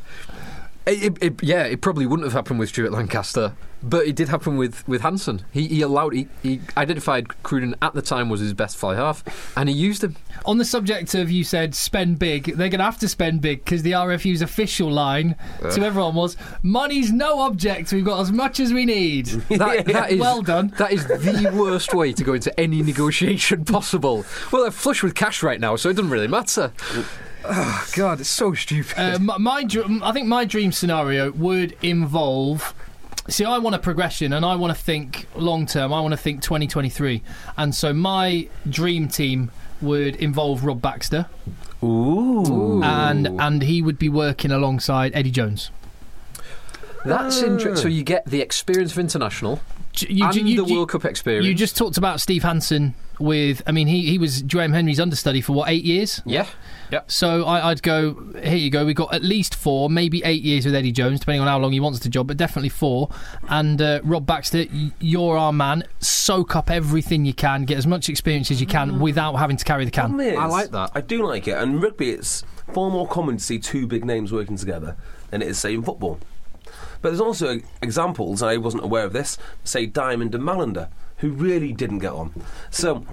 it, 0.87 1.19
it, 1.21 1.43
yeah, 1.43 1.65
it 1.65 1.81
probably 1.81 2.07
wouldn't 2.07 2.27
have 2.27 2.35
happened 2.35 2.59
with 2.59 2.69
Stuart 2.69 2.93
Lancaster, 2.93 3.55
but 3.83 4.07
it 4.07 4.17
did 4.17 4.29
happen 4.29 4.57
with, 4.57 4.87
with 4.87 5.01
Hansen. 5.01 5.45
He, 5.51 5.67
he 5.67 5.83
allowed, 5.83 6.13
he, 6.13 6.29
he 6.43 6.61
identified 6.77 7.29
Cruden 7.43 7.75
at 7.81 7.95
the 7.95 8.03
time 8.03 8.29
was 8.29 8.41
his 8.41 8.53
best 8.53 8.77
fly 8.77 8.95
half, 8.95 9.25
and 9.57 9.69
he 9.69 9.75
used 9.75 10.05
him. 10.05 10.17
On 10.45 10.59
the 10.59 10.65
subject 10.65 11.15
of 11.15 11.31
you 11.31 11.43
said 11.43 11.75
spend 11.75 12.19
big, 12.19 12.45
they're 12.45 12.69
going 12.69 12.79
to 12.79 12.85
have 12.85 12.99
to 12.99 13.09
spend 13.09 13.41
big 13.41 13.65
because 13.65 13.83
the 13.83 13.93
RFU's 13.93 14.43
official 14.43 14.91
line 14.91 15.37
to 15.61 15.83
everyone 15.83 16.15
was 16.15 16.37
money's 16.63 17.13
no 17.13 17.41
object. 17.41 17.93
We've 17.93 18.05
got 18.05 18.21
as 18.21 18.31
much 18.33 18.61
as 18.61 18.73
we 18.73 18.85
need. 18.85 19.29
That, 19.55 19.87
that 19.87 20.11
is, 20.13 20.21
Well 20.21 20.43
done. 20.43 20.75
That 20.79 20.93
is 20.93 21.07
the 21.07 21.51
worst 21.55 21.95
way 21.95 22.13
to 22.13 22.25
go 22.25 22.35
into 22.35 22.59
any 22.59 22.83
negotiation 22.83 23.65
possible. 23.65 24.25
Well, 24.51 24.63
they're 24.63 24.71
flush 24.71 25.03
with 25.03 25.15
cash 25.15 25.43
right 25.43 25.61
now, 25.61 25.77
so 25.77 25.91
it 25.91 25.95
doesn't 25.95 26.11
really 26.11 26.27
matter. 26.27 26.73
Oh, 27.47 27.87
God, 27.95 28.21
it's 28.21 28.29
so 28.29 28.55
stupid. 28.55 28.99
Uh, 28.99 29.19
my, 29.19 29.39
my 29.39 29.69
I 30.03 30.13
think 30.13 30.27
my 30.27 30.45
dream 30.45 30.73
scenario 30.73 31.31
would 31.33 31.77
involve. 31.83 32.75
See, 33.29 33.45
I 33.45 33.59
want 33.59 33.75
a 33.77 33.79
progression, 33.79 34.33
and 34.33 34.45
I 34.45 34.57
want 34.57 34.75
to 34.75 34.83
think 34.83 35.27
long 35.35 35.67
term. 35.67 35.93
I 35.93 36.01
want 36.01 36.13
to 36.13 36.19
think 36.19 36.43
2023, 36.43 37.23
and 37.57 37.75
so 37.75 37.93
my 37.93 38.49
dream 38.69 39.09
team 39.09 39.51
would 39.81 40.17
involve 40.17 40.65
Rob 40.65 40.81
Baxter, 40.81 41.27
Ooh. 41.83 42.83
and 42.83 43.27
and 43.41 43.63
he 43.63 43.83
would 43.83 43.99
be 43.99 44.09
working 44.09 44.51
alongside 44.51 45.13
Eddie 45.15 45.31
Jones. 45.31 45.71
That's 47.05 47.43
interesting. 47.43 47.83
So 47.83 47.89
you 47.89 48.03
get 48.03 48.25
the 48.25 48.41
experience 48.41 48.93
of 48.93 48.99
international 48.99 49.61
You, 50.03 50.25
and 50.27 50.35
you- 50.37 50.63
the 50.63 50.69
you- 50.69 50.77
World 50.77 50.89
Cup 50.91 51.05
experience. 51.05 51.47
You 51.47 51.55
just 51.55 51.77
talked 51.77 51.97
about 51.97 52.21
Steve 52.21 52.43
Hansen 52.43 52.95
with. 53.21 53.63
I 53.67 53.73
mean, 53.73 53.87
he 53.87 54.03
he 54.11 54.19
was 54.19 54.43
Graham 54.43 54.73
Henry's 54.73 54.99
understudy 55.01 55.41
for 55.41 55.53
what 55.53 55.69
eight 55.69 55.85
years. 55.85 56.21
yeah. 56.27 56.47
So 57.09 57.45
I, 57.45 57.71
I'd 57.71 57.83
go. 57.83 58.15
Here 58.41 58.57
you 58.57 58.71
go. 58.71 58.85
We've 58.85 58.95
got 58.95 59.13
at 59.13 59.23
least 59.25 59.55
four, 59.57 59.91
maybe 59.91 60.23
eight 60.25 60.43
years 60.43 60.65
with 60.65 60.75
Eddie 60.77 60.93
Jones, 60.93 61.19
depending 61.21 61.41
on 61.41 61.49
how 61.49 61.59
long 61.59 61.73
he 61.73 61.81
wants 61.81 61.99
the 62.01 62.09
job, 62.09 62.29
but 62.29 62.37
definitely 62.37 62.69
four. 62.69 63.09
And 63.49 63.83
uh, 63.83 64.01
Rob 64.05 64.27
Baxter, 64.27 64.65
you're 65.01 65.37
our 65.37 65.53
man. 65.53 65.85
Soak 65.99 66.55
up 66.55 66.71
everything 66.71 67.25
you 67.25 67.35
can, 67.35 67.65
get 67.65 67.77
as 67.79 67.87
much 67.87 68.09
experience 68.09 68.51
as 68.53 68.61
you 68.61 68.67
can 68.67 69.01
without 69.01 69.35
having 69.35 69.57
to 69.57 69.65
carry 69.65 69.85
the 69.85 69.91
can. 69.91 70.19
Is, 70.21 70.39
I 70.39 70.47
like 70.47 70.71
that. 70.71 70.93
I 70.95 71.01
do 71.01 71.27
like 71.27 71.49
it. 71.49 71.57
And 71.59 71.83
rugby, 71.83 72.11
it's 72.11 72.45
far 72.73 72.91
more 72.91 73.09
common 73.09 73.39
to 73.39 73.43
see 73.45 73.59
two 73.59 73.87
big 73.89 74.05
names 74.05 74.33
working 74.33 74.57
together 74.57 74.97
than 75.31 75.43
it 75.43 75.49
is, 75.49 75.59
say, 75.59 75.75
in 75.75 75.83
football. 75.83 76.21
But 77.05 77.11
there's 77.11 77.21
also 77.21 77.61
examples, 77.83 78.43
I 78.43 78.57
wasn't 78.57 78.83
aware 78.83 79.05
of 79.05 79.13
this, 79.13 79.37
say 79.63 79.85
Diamond 79.85 80.35
and 80.35 80.43
Mallinder, 80.43 80.89
who 81.19 81.33
really 81.33 81.71
didn't 81.75 81.99
get 81.99 82.13
on. 82.13 82.33
So, 82.71 83.05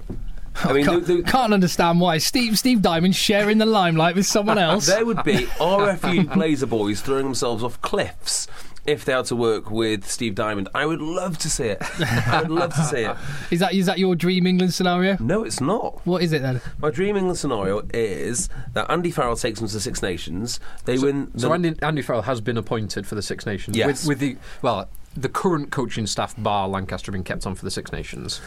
I 0.64 0.72
mean, 0.72 0.86
Can't, 0.86 1.06
the- 1.06 1.16
the- 1.16 1.22
can't 1.24 1.52
understand 1.52 2.00
why 2.00 2.16
Steve 2.16 2.58
Steve 2.58 2.80
Diamond 2.80 3.14
sharing 3.14 3.58
the 3.58 3.66
limelight 3.66 4.14
with 4.14 4.24
someone 4.24 4.56
else. 4.68 4.86
there 4.86 5.04
would 5.04 5.22
be 5.24 5.44
RFU 5.58 6.32
Blazer 6.32 6.64
boys 6.66 7.02
throwing 7.02 7.24
themselves 7.24 7.62
off 7.62 7.78
cliffs 7.82 8.48
if 8.84 9.04
they 9.04 9.12
are 9.12 9.22
to 9.24 9.36
work 9.36 9.70
with 9.70 10.06
Steve 10.08 10.34
Diamond. 10.34 10.68
I 10.74 10.86
would 10.86 11.00
love 11.00 11.38
to 11.38 11.50
see 11.50 11.64
it. 11.66 11.78
I 12.26 12.42
would 12.42 12.50
love 12.50 12.74
to 12.74 12.82
see 12.82 12.98
it. 13.04 13.16
Is 13.50 13.60
that 13.60 13.74
is 13.74 13.86
that 13.86 13.98
your 13.98 14.14
dream 14.16 14.46
England 14.46 14.74
scenario? 14.74 15.16
No, 15.20 15.44
it's 15.44 15.60
not. 15.60 16.04
What 16.04 16.22
is 16.22 16.32
it 16.32 16.42
then? 16.42 16.60
My 16.78 16.90
dream 16.90 17.16
England 17.16 17.38
scenario 17.38 17.82
is 17.94 18.48
that 18.72 18.90
Andy 18.90 19.10
Farrell 19.10 19.36
takes 19.36 19.60
them 19.60 19.68
to 19.68 19.74
the 19.74 19.80
Six 19.80 20.02
Nations. 20.02 20.58
They 20.84 20.98
win. 20.98 21.30
The, 21.34 21.40
So 21.40 21.52
Andy, 21.52 21.74
Andy 21.82 22.02
Farrell 22.02 22.22
has 22.22 22.40
been 22.40 22.56
appointed 22.56 23.06
for 23.06 23.14
the 23.14 23.22
Six 23.22 23.46
Nations. 23.46 23.76
Yes. 23.76 24.06
With, 24.06 24.08
with 24.08 24.18
the 24.18 24.36
well, 24.62 24.88
the 25.16 25.28
current 25.28 25.70
coaching 25.70 26.06
staff 26.06 26.34
bar 26.36 26.68
Lancaster 26.68 27.12
have 27.12 27.14
been 27.14 27.24
kept 27.24 27.46
on 27.46 27.54
for 27.54 27.64
the 27.64 27.70
Six 27.70 27.92
Nations. 27.92 28.40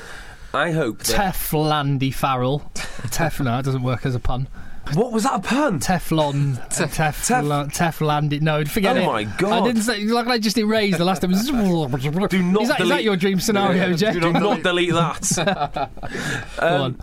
I 0.54 0.72
hope 0.72 1.00
that. 1.00 1.34
Teflandy 1.34 2.14
Farrell. 2.14 2.60
Tef, 2.76 3.44
no, 3.44 3.60
it 3.60 3.64
doesn't 3.64 3.84
work 3.84 4.06
as 4.06 4.16
a 4.16 4.20
pun. 4.20 4.48
What 4.94 5.12
was 5.12 5.24
that 5.24 5.34
a 5.36 5.40
pun? 5.40 5.80
Teflon. 5.80 6.56
Tef- 6.70 6.94
Teflon. 6.96 7.74
Teflandy. 7.76 8.40
No, 8.42 8.64
forget 8.66 8.96
it. 8.98 9.00
Oh 9.02 9.04
it. 9.04 9.06
my 9.08 9.24
God. 9.38 9.64
I 9.64 9.66
didn't 9.66 9.82
say. 9.82 10.04
Like 10.04 10.28
I 10.28 10.38
just 10.38 10.58
erased 10.58 10.98
the 11.00 11.06
last 11.06 11.22
time. 11.22 11.32
Do 11.32 11.38
not 12.44 12.62
is 12.62 12.68
that 12.70 12.78
delete- 12.78 13.04
your 13.04 13.16
dream 13.18 13.40
scenario, 13.40 13.94
Jay? 13.96 14.12
Do 14.14 14.32
not 14.32 14.62
delete 14.64 14.94
that. 14.94 15.90
Go 16.60 16.68
Um, 16.68 16.82
on. 16.82 17.00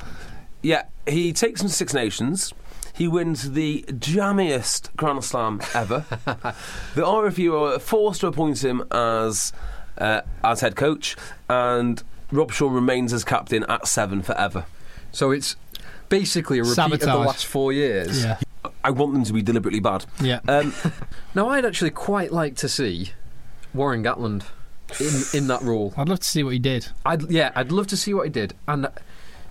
Yeah, 0.62 0.84
he 1.08 1.32
takes 1.32 1.60
them 1.60 1.68
to 1.68 1.74
Six 1.74 1.92
Nations. 1.92 2.52
He 2.94 3.08
wins 3.08 3.52
the 3.52 3.84
jammiest 3.88 4.94
Grand 4.96 5.24
Slam 5.24 5.60
ever. 5.74 6.04
the 6.94 7.02
RFU 7.02 7.74
are 7.74 7.78
forced 7.80 8.20
to 8.20 8.26
appoint 8.28 8.62
him 8.62 8.84
as 8.92 9.52
uh, 9.98 10.20
as 10.44 10.60
head 10.60 10.76
coach, 10.76 11.16
and 11.48 12.02
Robshaw 12.30 12.72
remains 12.72 13.12
as 13.12 13.24
captain 13.24 13.64
at 13.64 13.88
seven 13.88 14.22
forever. 14.22 14.66
So 15.10 15.30
it's 15.30 15.56
basically 16.18 16.58
a 16.58 16.62
repeat 16.62 16.92
of 16.94 17.00
the 17.00 17.16
last 17.16 17.46
four 17.46 17.72
years. 17.72 18.22
Yeah. 18.24 18.38
I 18.84 18.90
want 18.90 19.12
them 19.14 19.24
to 19.24 19.32
be 19.32 19.42
deliberately 19.42 19.80
bad. 19.80 20.04
Yeah. 20.20 20.40
Um, 20.46 20.72
Now, 21.34 21.48
I'd 21.48 21.64
actually 21.64 21.90
quite 21.90 22.30
like 22.32 22.56
to 22.56 22.68
see 22.68 23.12
Warren 23.72 24.02
Gatland 24.04 24.44
in, 25.00 25.38
in 25.38 25.46
that 25.48 25.62
role. 25.62 25.94
I'd 25.96 26.08
love 26.08 26.20
to 26.20 26.26
see 26.28 26.42
what 26.42 26.52
he 26.52 26.58
did. 26.58 26.88
I'd 27.06 27.30
yeah, 27.30 27.50
I'd 27.54 27.72
love 27.72 27.86
to 27.88 27.96
see 27.96 28.12
what 28.12 28.24
he 28.24 28.30
did. 28.30 28.54
And 28.68 28.86
uh, 28.86 28.90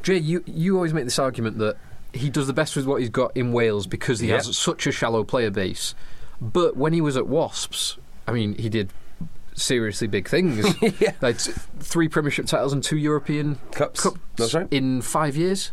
Jay, 0.04 0.18
you 0.18 0.44
you 0.46 0.76
always 0.76 0.94
make 0.94 1.06
this 1.06 1.18
argument 1.18 1.58
that 1.58 1.78
he 2.14 2.30
does 2.30 2.46
the 2.48 2.54
best 2.54 2.76
with 2.76 2.86
what 2.86 3.00
he's 3.02 3.10
got 3.10 3.36
in 3.36 3.52
Wales 3.52 3.88
because 3.88 4.20
he 4.20 4.28
Yeah. 4.30 4.36
has 4.36 4.56
such 4.58 4.86
a 4.86 4.92
shallow 4.92 5.24
player 5.24 5.50
base. 5.50 5.96
But 6.40 6.78
when 6.78 6.94
he 6.94 7.02
was 7.02 7.18
at 7.18 7.28
Wasps, 7.28 7.98
I 8.28 8.32
mean, 8.34 8.54
he 8.56 8.70
did 8.70 8.92
seriously 9.56 10.08
big 10.08 10.28
things. 10.28 10.66
yeah. 11.02 11.14
like 11.22 11.38
t- 11.40 11.52
three 11.80 12.08
Premiership 12.08 12.46
titles 12.46 12.74
and 12.74 12.84
two 12.84 12.98
European 12.98 13.60
Cups. 13.72 14.02
Cups 14.02 14.20
That's 14.36 14.54
right. 14.54 14.68
in 14.72 15.02
five 15.02 15.36
years. 15.36 15.72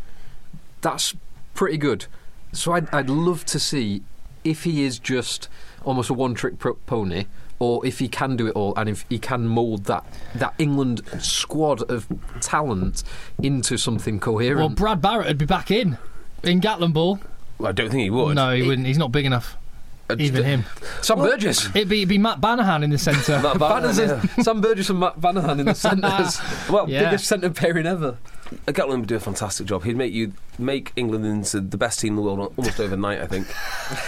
That's 0.80 1.14
pretty 1.54 1.78
good. 1.78 2.06
So 2.52 2.72
I'd, 2.72 2.92
I'd 2.94 3.10
love 3.10 3.44
to 3.46 3.58
see 3.58 4.02
if 4.44 4.64
he 4.64 4.84
is 4.84 4.98
just 4.98 5.48
almost 5.84 6.08
a 6.08 6.14
one-trick 6.14 6.58
pro- 6.58 6.74
pony, 6.86 7.26
or 7.58 7.84
if 7.84 7.98
he 7.98 8.08
can 8.08 8.36
do 8.36 8.46
it 8.46 8.54
all, 8.54 8.72
and 8.76 8.88
if 8.88 9.04
he 9.08 9.18
can 9.18 9.46
mould 9.46 9.84
that 9.84 10.04
that 10.36 10.54
England 10.58 11.02
squad 11.18 11.82
of 11.90 12.06
talent 12.40 13.02
into 13.42 13.76
something 13.76 14.20
coherent. 14.20 14.58
Well, 14.58 14.68
Brad 14.68 15.02
Barritt 15.02 15.26
would 15.26 15.38
be 15.38 15.44
back 15.44 15.70
in 15.70 15.98
in 16.42 16.60
Gatland 16.60 16.92
Ball. 16.94 17.18
Well, 17.58 17.68
I 17.68 17.72
don't 17.72 17.90
think 17.90 18.02
he 18.02 18.10
would. 18.10 18.36
No, 18.36 18.54
he 18.54 18.62
wouldn't. 18.62 18.86
He's 18.86 18.98
not 18.98 19.10
big 19.10 19.26
enough. 19.26 19.56
Uh, 20.10 20.16
Even 20.18 20.42
him. 20.44 20.64
Sam 21.02 21.18
Burgess. 21.18 21.66
It'd 21.74 21.88
be, 21.88 21.98
it'd 21.98 22.08
be 22.08 22.18
Matt 22.18 22.40
Banahan 22.40 22.82
in 22.82 22.90
the 22.90 22.98
centre. 22.98 23.40
Matt 23.42 23.58
Bannon, 23.58 23.94
Banners- 23.94 23.98
yeah. 23.98 24.42
Sam 24.42 24.60
Burgess 24.60 24.88
and 24.90 24.98
Matt 25.00 25.20
Banahan 25.20 25.60
in 25.60 25.66
the 25.66 25.74
centres. 25.74 26.40
Well, 26.70 26.88
Yeah. 26.88 27.04
Biggest 27.04 27.26
centre 27.26 27.50
pairing 27.50 27.86
ever. 27.86 28.16
Gatland 28.66 29.00
would 29.00 29.08
do 29.08 29.16
a 29.16 29.20
fantastic 29.20 29.66
job. 29.66 29.84
He'd 29.84 29.96
make 29.98 30.14
you 30.14 30.32
make 30.58 30.92
England 30.96 31.26
into 31.26 31.60
the 31.60 31.76
best 31.76 32.00
team 32.00 32.12
in 32.12 32.16
the 32.16 32.22
world 32.22 32.54
almost 32.56 32.80
overnight. 32.80 33.20
I 33.20 33.26
think. 33.26 33.46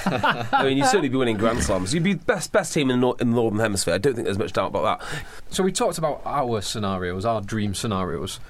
I 0.55 0.65
mean, 0.65 0.79
you'd 0.79 0.87
certainly 0.87 1.11
be 1.11 1.17
winning 1.19 1.37
Grand 1.37 1.63
Slams. 1.63 1.93
You'd 1.93 2.03
be 2.05 2.15
best 2.15 2.51
best 2.51 2.73
team 2.73 2.91
in 2.91 3.01
the, 3.01 3.09
in 3.21 3.31
the 3.31 3.37
northern 3.37 3.61
hemisphere. 3.61 3.93
I 3.93 3.99
don't 3.99 4.15
think 4.15 4.25
there's 4.25 4.39
much 4.39 4.55
doubt 4.55 4.69
about 4.69 5.01
that. 5.01 5.09
So 5.51 5.63
we 5.63 5.73
talked 5.73 5.99
about 5.99 6.23
our 6.25 6.63
scenarios, 6.63 7.27
our 7.27 7.43
dream 7.43 7.75
scenarios. 7.75 8.41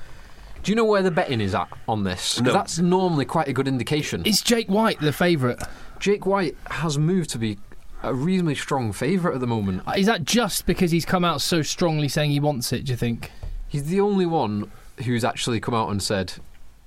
Do 0.63 0.71
you 0.71 0.77
know 0.77 0.85
where 0.85 1.03
the 1.03 1.11
betting 1.11 1.41
is 1.41 1.55
at 1.57 1.69
on 1.89 2.05
this? 2.05 2.41
No. 2.41 2.53
That's 2.53 2.79
normally 2.79 3.25
quite 3.25 3.49
a 3.49 3.53
good 3.53 3.67
indication. 3.67 4.25
Is 4.25 4.43
Jake 4.43 4.69
White 4.69 5.01
the 5.01 5.13
favourite? 5.13 5.59
Jake 6.01 6.27
White 6.27 6.57
has 6.71 6.99
moved 6.99 7.31
to 7.31 7.39
be 7.39 7.59
a 8.03 8.15
reasonably 8.15 8.55
strong 8.55 8.93
favourite 8.93 9.35
at 9.35 9.41
the 9.41 9.47
moment. 9.47 9.83
Is 9.97 10.07
that 10.07 10.25
just 10.25 10.67
because 10.67 10.91
he's 10.91 11.05
come 11.05 11.25
out 11.25 11.43
so 11.43 11.63
strongly 11.63 12.09
saying 12.09 12.31
he 12.31 12.41
wants 12.41 12.73
it, 12.73 12.87
do 12.87 12.93
you 12.93 12.97
think? 12.97 13.31
He's 13.69 13.85
the 13.85 14.01
only 14.01 14.27
one 14.27 14.73
who's 15.05 15.25
actually 15.25 15.61
come 15.61 15.75
out 15.75 15.91
and 15.91 16.03
said, 16.03 16.35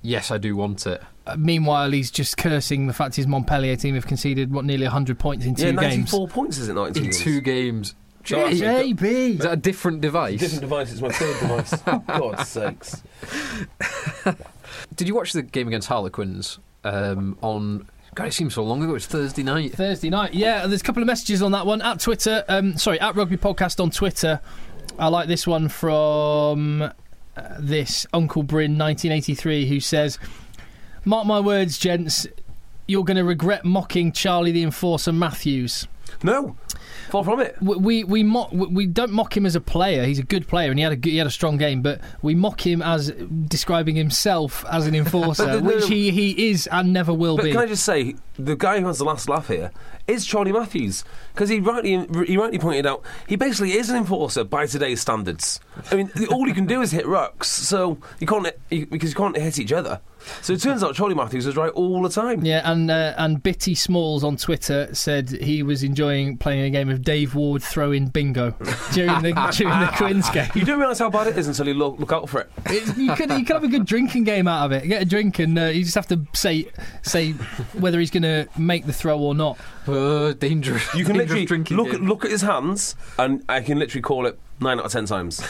"Yes, 0.01 0.31
I 0.31 0.37
do 0.39 0.55
want 0.55 0.85
it." 0.87 1.01
Uh, 1.25 1.35
meanwhile, 1.37 1.91
he's 1.91 2.11
just 2.11 2.35
cursing 2.35 2.87
the 2.87 2.93
fact 2.93 3.15
his 3.15 3.27
Montpellier 3.27 3.75
team 3.75 3.95
have 3.95 4.07
conceded, 4.07 4.51
what, 4.51 4.65
nearly 4.65 4.83
100 4.83 5.17
points 5.17 5.45
in 5.45 5.55
two 5.55 5.67
yeah, 5.67 5.71
games. 5.71 6.11
94 6.11 6.27
points 6.27 6.57
is 6.57 6.67
it 6.67 6.73
not 6.73 6.87
in 6.87 6.93
two 6.93 6.99
In 6.99 7.05
games? 7.05 7.19
two 7.19 7.41
games. 7.41 7.95
No, 8.31 8.49
Jay, 8.49 8.63
actually, 8.63 8.93
JB! 8.93 9.03
is 9.03 9.37
that 9.39 9.53
a 9.53 9.57
different 9.57 10.01
device? 10.01 10.39
Different 10.39 10.61
device. 10.61 10.91
It's 10.91 11.01
my 11.01 11.09
third 11.09 11.39
device. 11.39 11.75
God's 12.07 12.47
sakes. 12.47 13.03
Did 14.95 15.07
you 15.07 15.15
watch 15.15 15.33
the 15.33 15.41
game 15.43 15.67
against 15.67 15.87
Harlequins 15.87 16.59
um, 16.83 17.37
on? 17.41 17.87
God, 18.15 18.27
it 18.27 18.33
seems 18.33 18.53
so 18.53 18.63
long 18.63 18.83
ago. 18.83 18.91
It 18.91 18.93
was 18.93 19.05
Thursday 19.07 19.43
night. 19.43 19.73
Thursday 19.73 20.09
night. 20.09 20.33
Yeah, 20.33 20.67
there's 20.67 20.81
a 20.81 20.83
couple 20.83 21.01
of 21.01 21.07
messages 21.07 21.41
on 21.41 21.51
that 21.53 21.65
one. 21.65 21.81
At 21.81 21.99
Twitter, 21.99 22.43
um, 22.47 22.77
sorry, 22.77 22.99
at 22.99 23.15
Rugby 23.15 23.37
Podcast 23.37 23.79
on 23.81 23.89
Twitter. 23.89 24.39
I 24.99 25.07
like 25.07 25.27
this 25.27 25.47
one 25.47 25.69
from 25.69 26.81
uh, 26.81 26.91
this 27.59 28.05
Uncle 28.13 28.43
Bryn 28.43 28.77
1983 28.77 29.67
who 29.67 29.79
says, 29.79 30.19
Mark 31.05 31.25
my 31.25 31.39
words, 31.39 31.79
gents, 31.79 32.27
you're 32.87 33.03
going 33.03 33.17
to 33.17 33.23
regret 33.23 33.65
mocking 33.65 34.11
Charlie 34.11 34.51
the 34.51 34.63
Enforcer 34.63 35.11
Matthews. 35.11 35.87
No, 36.21 36.55
far 37.09 37.23
from 37.23 37.39
it. 37.39 37.55
We 37.61 37.75
we 37.77 38.03
we, 38.03 38.23
mock, 38.23 38.51
we 38.51 38.85
don't 38.85 39.11
mock 39.11 39.35
him 39.35 39.45
as 39.45 39.55
a 39.55 39.61
player. 39.61 40.03
He's 40.05 40.19
a 40.19 40.23
good 40.23 40.47
player 40.47 40.69
and 40.69 40.77
he 40.79 40.83
had 40.83 40.93
a 40.93 40.95
good- 40.95 41.09
he 41.11 41.17
had 41.17 41.27
a 41.27 41.31
strong 41.31 41.57
game. 41.57 41.81
But 41.81 42.01
we 42.21 42.35
mock 42.35 42.65
him 42.65 42.81
as 42.81 43.11
describing 43.47 43.95
himself 43.95 44.63
as 44.69 44.87
an 44.87 44.95
enforcer, 45.03 45.45
But 45.45 45.53
the- 45.57 45.63
which 45.63 45.87
he, 45.87 46.11
he 46.11 46.49
is 46.49 46.67
and 46.67 46.93
never 46.93 47.13
will 47.13 47.37
But 47.37 47.45
be. 47.45 47.51
can 47.51 47.61
I 47.61 47.65
just 47.65 47.83
say, 47.83 48.15
the 48.37 48.55
guy 48.55 48.79
who 48.79 48.87
has 48.87 48.97
the 48.99 49.05
last 49.05 49.27
laugh 49.29 49.47
here 49.47 49.71
is 50.07 50.25
Charlie 50.25 50.51
Matthews 50.51 51.03
because 51.33 51.49
he 51.49 51.59
rightly 51.61 52.05
he 52.27 52.35
rightly 52.37 52.59
pointed 52.59 52.85
out 52.85 53.01
he 53.27 53.35
basically 53.37 53.71
is 53.73 53.89
an 53.89 53.95
enforcer 53.95 54.43
by 54.43 54.65
today's 54.65 54.99
standards. 55.01 55.59
I 55.91 55.95
mean, 55.95 56.11
all 56.29 56.47
you 56.47 56.53
can 56.53 56.65
do 56.65 56.81
is 56.81 56.91
hit 56.91 57.05
rucks, 57.05 57.45
so 57.45 57.97
you 58.19 58.27
can't 58.27 58.47
because 58.69 59.09
you 59.11 59.15
can't 59.15 59.37
hit 59.37 59.59
each 59.59 59.71
other. 59.71 60.01
So 60.41 60.53
it 60.53 60.61
turns 60.61 60.83
out 60.83 60.95
Charlie 60.95 61.15
Matthews 61.15 61.45
is 61.45 61.55
right 61.55 61.71
all 61.71 62.01
the 62.01 62.09
time. 62.09 62.45
Yeah, 62.45 62.69
and 62.69 62.89
uh, 62.89 63.13
and 63.17 63.41
Bitty 63.41 63.75
Smalls 63.75 64.23
on 64.23 64.37
Twitter 64.37 64.93
said 64.93 65.29
he 65.29 65.63
was 65.63 65.83
enjoying 65.83 66.37
playing 66.37 66.63
a 66.63 66.69
game 66.69 66.89
of 66.89 67.01
Dave 67.01 67.35
Ward 67.35 67.61
throwing 67.63 68.07
bingo 68.07 68.51
during 68.93 69.21
the 69.21 69.53
during 69.55 69.79
the 69.79 69.91
Quins 69.95 70.29
game. 70.33 70.49
You 70.55 70.65
don't 70.65 70.79
realise 70.79 70.99
how 70.99 71.09
bad 71.09 71.27
it 71.27 71.37
is 71.37 71.47
until 71.47 71.67
you 71.67 71.73
look, 71.73 71.99
look 71.99 72.11
out 72.11 72.29
for 72.29 72.41
it. 72.41 72.51
It, 72.67 72.97
you 72.97 73.13
could 73.15 73.31
you 73.31 73.45
could 73.45 73.55
have 73.55 73.63
a 73.63 73.67
good 73.67 73.85
drinking 73.85 74.23
game 74.23 74.47
out 74.47 74.65
of 74.65 74.71
it. 74.71 74.87
Get 74.87 75.01
a 75.01 75.05
drink 75.05 75.39
and 75.39 75.57
uh, 75.57 75.65
you 75.65 75.83
just 75.83 75.95
have 75.95 76.07
to 76.07 76.21
say 76.33 76.67
say 77.01 77.31
whether 77.73 77.99
he's 77.99 78.11
going 78.11 78.23
to 78.23 78.47
make 78.57 78.85
the 78.85 78.93
throw 78.93 79.19
or 79.19 79.35
not. 79.35 79.57
Uh, 79.87 80.33
dangerous. 80.33 80.83
You 80.93 81.05
can 81.05 81.15
dangerous 81.15 81.17
literally 81.17 81.45
drinking 81.45 81.77
look 81.77 81.87
at, 81.87 81.99
game. 81.99 82.07
look 82.07 82.25
at 82.25 82.31
his 82.31 82.41
hands, 82.41 82.95
and 83.17 83.43
I 83.49 83.61
can 83.61 83.79
literally 83.79 84.01
call 84.01 84.25
it 84.25 84.39
nine 84.59 84.79
out 84.79 84.85
of 84.85 84.91
ten 84.91 85.05
times. 85.05 85.45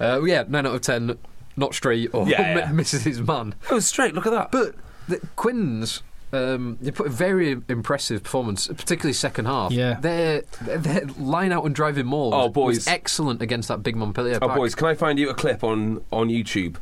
Uh, 0.00 0.22
yeah, 0.24 0.44
nine 0.48 0.66
out 0.66 0.74
of 0.74 0.80
ten, 0.80 1.16
not 1.56 1.74
straight 1.74 2.12
or 2.14 2.28
Yeah, 2.28 2.56
yeah. 2.58 2.72
misses 2.72 3.04
his 3.04 3.20
man. 3.20 3.54
Oh, 3.70 3.78
straight. 3.80 4.14
Look 4.14 4.26
at 4.26 4.32
that. 4.32 4.50
But 4.50 4.74
the 5.08 5.20
Quins, 5.36 6.02
um, 6.32 6.78
they 6.80 6.90
put 6.90 7.06
a 7.06 7.10
very 7.10 7.52
impressive 7.68 8.22
performance, 8.24 8.66
particularly 8.68 9.12
second 9.12 9.44
half. 9.46 9.70
Yeah. 9.72 9.94
their 10.00 10.42
their 10.62 11.04
line 11.18 11.52
out 11.52 11.64
and 11.64 11.74
driving 11.74 12.06
maul. 12.06 12.34
Oh, 12.34 12.44
was- 12.46 12.52
boys. 12.52 12.76
was 12.76 12.88
excellent 12.88 13.40
against 13.42 13.68
that 13.68 13.82
big 13.82 13.96
Montpellier. 13.96 14.38
Oh, 14.42 14.48
pack. 14.48 14.56
boys, 14.56 14.74
can 14.74 14.86
I 14.88 14.94
find 14.94 15.18
you 15.18 15.30
a 15.30 15.34
clip 15.34 15.62
on, 15.62 16.02
on 16.12 16.28
YouTube? 16.28 16.76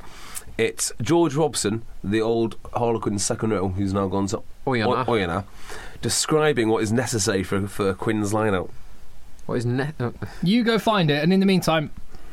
It's 0.59 0.93
George 1.01 1.35
Robson, 1.35 1.83
the 2.05 2.21
old 2.21 2.57
Harlequin 2.75 3.19
second 3.19 3.51
row, 3.51 3.69
who's 3.69 3.93
now 3.95 4.07
gone 4.07 4.27
to 4.29 4.43
Oyonnax. 4.67 5.09
O- 5.09 5.13
Oyonnax, 5.13 5.45
describing 6.03 6.69
what 6.69 6.83
is 6.83 6.93
necessary 6.93 7.43
for, 7.43 7.67
for 7.67 7.95
Quinn's 7.95 8.35
line-out. 8.35 8.71
What 9.47 9.55
is 9.57 9.67
ne- 9.67 9.93
uh, 9.99 10.11
You 10.43 10.63
go 10.63 10.79
find 10.79 11.11
it, 11.11 11.23
and 11.23 11.33
in 11.33 11.41
the 11.41 11.47
meantime. 11.47 11.91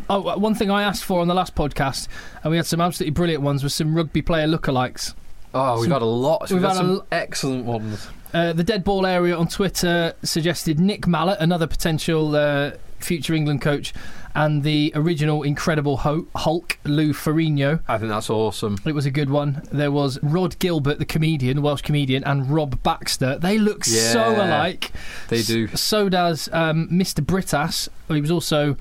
Oh, 0.10 0.38
one 0.38 0.56
thing 0.56 0.72
I 0.72 0.82
asked 0.84 1.04
for 1.04 1.20
on 1.20 1.28
the 1.28 1.36
last 1.36 1.54
podcast, 1.56 2.08
and 2.44 2.50
we 2.52 2.58
had 2.58 2.66
some 2.66 2.82
absolutely 2.82 3.12
brilliant 3.12 3.44
ones, 3.44 3.64
was 3.64 3.76
some 3.76 3.94
rugby 3.96 4.22
player 4.22 4.48
lookalikes. 4.48 5.14
Oh, 5.54 5.76
we've 5.76 5.84
Some- 5.86 5.92
had 5.94 6.02
a 6.02 6.06
lot. 6.06 6.42
We've, 6.50 6.52
we've 6.54 6.62
had, 6.62 6.70
had 6.70 6.78
some 6.78 6.90
l- 6.92 7.08
excellent 7.12 7.66
ones. 7.66 8.08
Uh, 8.34 8.54
the 8.54 8.64
dead 8.64 8.84
ball 8.84 9.06
area 9.06 9.36
on 9.36 9.48
Twitter 9.48 10.14
suggested 10.24 10.80
Nick 10.80 11.08
Mallett, 11.08 11.40
another 11.40 11.66
potential 11.66 12.36
uh, 12.36 12.72
future 13.00 13.34
England 13.34 13.62
coach, 13.62 13.92
and 14.36 14.62
the 14.62 14.92
original 14.94 15.42
Incredible 15.42 15.98
Hulk, 15.98 16.78
Lou 16.84 17.14
Ferrigno. 17.14 17.80
I 17.88 17.98
think 17.98 18.10
that's 18.12 18.30
awesome. 18.30 18.78
It 18.86 18.94
was 18.94 19.08
a 19.08 19.12
good 19.12 19.32
one. 19.32 19.64
There 19.72 19.92
was 19.92 20.20
Rhod 20.22 20.60
Gilbert, 20.60 21.00
the 21.00 21.06
comedian, 21.06 21.64
Welsh 21.64 21.82
comedian, 21.82 22.24
and 22.24 22.50
Rob 22.52 22.82
Baxter. 22.84 23.40
They 23.40 23.58
look 23.58 23.84
so 23.86 24.32
alike. 24.36 24.92
They 25.30 25.42
do. 25.42 25.68
So 25.70 26.10
does 26.10 26.48
um, 26.54 26.88
Mr. 26.90 27.26
Brittas. 27.26 27.90
He 28.08 28.22
was 28.22 28.30
also 28.32 28.78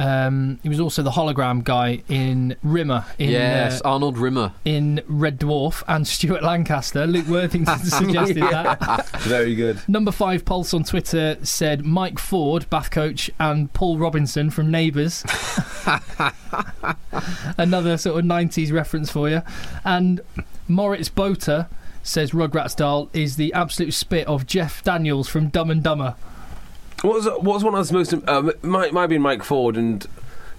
um, 0.00 0.58
he 0.62 0.70
was 0.70 0.80
also 0.80 1.02
the 1.02 1.10
hologram 1.10 1.62
guy 1.62 2.02
in 2.08 2.56
Rimmer 2.62 3.04
in 3.18 3.28
yes, 3.28 3.82
uh, 3.84 3.90
Arnold 3.90 4.16
Rimmer. 4.16 4.54
in 4.64 5.02
Red 5.06 5.38
Dwarf, 5.38 5.82
and 5.86 6.08
Stuart 6.08 6.42
Lancaster. 6.42 7.06
Luke 7.06 7.26
Worthington 7.26 7.78
suggested 7.84 8.38
that. 8.38 9.06
Very 9.18 9.54
good. 9.54 9.78
Number 9.86 10.10
five 10.10 10.46
Pulse 10.46 10.72
on 10.72 10.84
Twitter 10.84 11.36
said 11.42 11.84
Mike 11.84 12.18
Ford, 12.18 12.68
Bath 12.70 12.90
coach, 12.90 13.30
and 13.38 13.70
Paul 13.74 13.98
Robinson 13.98 14.48
from 14.48 14.70
Neighbours. 14.70 15.22
Another 17.58 17.98
sort 17.98 18.20
of 18.20 18.24
90s 18.24 18.72
reference 18.72 19.10
for 19.10 19.28
you. 19.28 19.42
And 19.84 20.22
Moritz 20.66 21.10
Boter 21.10 21.68
says 22.02 22.30
Rugrats 22.30 22.74
Dahl 22.74 23.10
is 23.12 23.36
the 23.36 23.52
absolute 23.52 23.92
spit 23.92 24.26
of 24.26 24.46
Jeff 24.46 24.82
Daniels 24.82 25.28
from 25.28 25.48
Dumb 25.48 25.70
and 25.70 25.82
Dumber. 25.82 26.14
What 27.02 27.14
was, 27.14 27.24
what 27.26 27.42
was 27.42 27.64
one 27.64 27.74
of 27.74 27.88
the 27.88 27.94
most... 27.94 28.12
Um, 28.28 28.52
might, 28.62 28.92
might 28.92 29.02
have 29.02 29.10
been 29.10 29.22
Mike 29.22 29.42
Ford, 29.42 29.76
and 29.76 30.06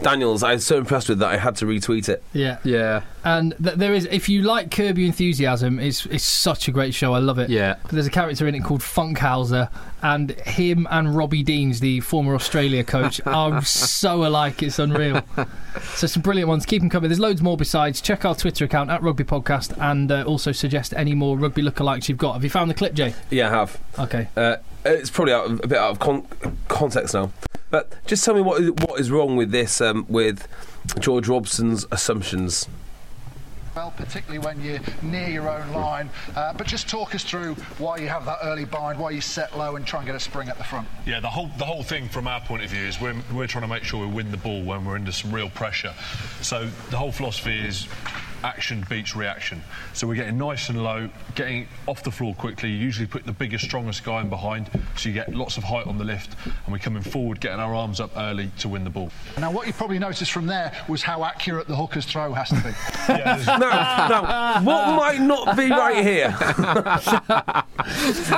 Daniels, 0.01 0.41
I 0.41 0.53
was 0.53 0.65
so 0.65 0.77
impressed 0.77 1.10
with 1.10 1.20
that 1.20 1.29
I 1.29 1.38
had 1.38 1.55
to 1.58 1.65
retweet 1.65 2.10
it. 2.10 2.24
Yeah. 2.34 2.58
Yeah, 2.63 3.03
And 3.24 3.53
th- 3.63 3.75
there 3.75 3.93
is, 3.93 4.05
if 4.12 4.27
you 4.29 4.41
like 4.41 4.72
Curb 4.72 4.98
Your 4.98 5.05
Enthusiasm, 5.05 5.79
it's 5.79 6.05
it's 6.08 6.25
such 6.25 6.67
a 6.67 6.72
great 6.72 6.93
show. 6.96 7.13
I 7.13 7.20
love 7.20 7.38
it. 7.38 7.50
yeah. 7.51 7.75
There's 7.91 8.08
a 8.08 8.12
character 8.12 8.48
in 8.48 8.55
it 8.55 8.63
called 8.63 8.81
Funkhouser, 8.81 9.70
and 10.01 10.31
him 10.31 10.88
and 10.89 11.15
Robbie 11.15 11.43
Deans, 11.43 11.79
the 11.81 12.00
former 12.00 12.34
Australia 12.34 12.84
coach, 12.84 13.22
are 13.27 13.62
so 13.63 14.25
alike. 14.25 14.63
It's 14.63 14.79
unreal. 14.79 15.22
So 15.96 16.08
some 16.08 16.24
brilliant 16.24 16.50
ones. 16.50 16.65
Keep 16.65 16.81
them 16.81 16.89
coming. 16.89 17.10
There's 17.10 17.20
loads 17.20 17.41
more 17.43 17.55
besides. 17.58 18.01
Check 18.01 18.25
our 18.25 18.34
Twitter 18.34 18.65
account 18.65 18.89
at 18.89 19.03
Rugby 19.03 19.24
Podcast, 19.24 19.77
and 19.79 20.12
uh, 20.12 20.24
also 20.24 20.51
suggest 20.51 20.93
any 20.98 21.13
more 21.13 21.38
rugby 21.38 21.62
lookalikes 21.62 22.10
you've 22.10 22.17
got. 22.17 22.34
Have 22.34 22.43
you 22.43 22.50
found 22.50 22.72
the 22.72 22.75
clip, 22.75 22.93
Jay? 22.96 23.13
Yeah, 23.29 23.48
I 23.48 23.51
have. 23.51 23.79
Okay. 24.00 24.27
Uh, 24.36 24.55
it's 24.84 25.12
probably 25.12 25.34
out 25.34 25.46
of, 25.46 25.62
a 25.63 25.67
bit 25.67 25.77
out 25.77 25.91
of 25.91 26.00
con- 26.00 26.25
context 26.67 27.13
now, 27.13 27.31
but 27.72 27.94
just 28.06 28.24
tell 28.24 28.36
me 28.36 28.42
what 28.42 28.62
is, 28.62 28.72
what 28.72 29.00
is 29.00 29.10
wrong 29.10 29.36
with 29.36 29.51
this 29.51 29.82
um, 29.82 30.06
with 30.08 30.48
George 31.00 31.28
Robson's 31.28 31.86
assumptions. 31.92 32.68
well, 33.75 33.94
particularly 33.96 34.40
when 34.46 34.60
you're 34.62 34.80
near 35.01 35.30
your 35.30 35.50
own 35.50 35.72
line. 35.72 36.10
Uh, 36.36 36.54
but 36.54 36.68
just 36.68 36.90
talk 36.90 37.16
us 37.16 37.24
through 37.24 37.56
why 37.78 37.98
you 37.98 38.08
have 38.10 38.25
that 38.25 38.40
early 38.44 38.66
bind, 38.66 39.00
why 39.00 39.12
you 39.12 39.22
set 39.22 39.58
low 39.58 39.78
and 39.78 39.86
try 39.86 40.00
and 40.00 40.08
get 40.08 40.16
a 40.16 40.20
spring 40.20 40.50
at 40.50 40.58
the 40.58 40.63
front. 40.63 40.88
Yeah, 41.06 41.20
the 41.22 41.30
whole 41.30 41.50
the 41.58 41.66
whole 41.66 41.84
thing 41.84 42.10
from 42.10 42.28
our 42.28 42.42
point 42.42 42.63
of 42.63 42.70
view 42.70 42.86
is 42.86 43.00
we're, 43.00 43.16
we're 43.34 43.48
trying 43.48 43.63
to 43.63 43.68
make 43.68 43.84
sure 43.84 44.06
we 44.06 44.12
win 44.13 44.32
the 44.32 44.38
ball 44.38 44.62
when 44.63 44.84
we're 44.86 44.96
under 44.96 45.12
some 45.12 45.34
real 45.34 45.50
pressure. 45.50 45.94
So 46.42 46.68
the 46.90 46.98
whole 46.98 47.12
philosophy 47.12 47.60
is 47.60 47.88
action 48.43 48.86
beats 48.89 49.15
reaction. 49.15 49.62
So 49.93 50.07
we're 50.07 50.15
getting 50.15 50.38
nice 50.38 50.69
and 50.69 50.83
low, 50.83 51.10
getting 51.36 51.67
off 51.88 52.03
the 52.03 52.12
floor 52.12 52.33
quickly. 52.36 52.69
You 52.69 52.77
usually 52.77 53.07
put 53.07 53.25
the 53.25 53.31
biggest, 53.31 53.63
strongest 53.65 54.03
guy 54.03 54.21
in 54.21 54.29
behind, 54.29 54.69
so 54.98 55.10
you 55.10 55.13
get 55.13 55.33
lots 55.33 55.57
of 55.57 55.63
height 55.63 55.88
on 55.88 55.98
the 55.98 56.03
lift, 56.03 56.36
and 56.45 56.71
we're 56.71 56.79
coming 56.79 57.03
forward, 57.03 57.39
getting 57.39 57.60
our 57.60 57.74
arms 57.74 58.00
up 58.00 58.12
early 58.17 58.50
to 58.60 58.69
win 58.69 58.83
the 58.83 58.89
ball. 58.89 59.12
Now, 59.39 59.51
what 59.51 59.67
you 59.67 59.74
probably 59.74 60.00
noticed 60.00 60.31
from 60.31 60.48
there 60.48 60.71
was 60.88 61.01
how 61.03 61.24
accurate 61.24 61.67
the 61.67 61.75
hooker's 61.75 62.05
throw 62.05 62.33
has 62.33 62.50
to 62.50 62.55
be. 62.55 62.62
Yeah, 63.12 63.36
there's- 63.38 63.45
Now, 63.48 64.07
now, 64.07 64.63
what 64.63 64.95
might 64.95 65.19
not 65.21 65.57
be 65.57 65.69
right 65.69 66.03
here? 66.03 66.31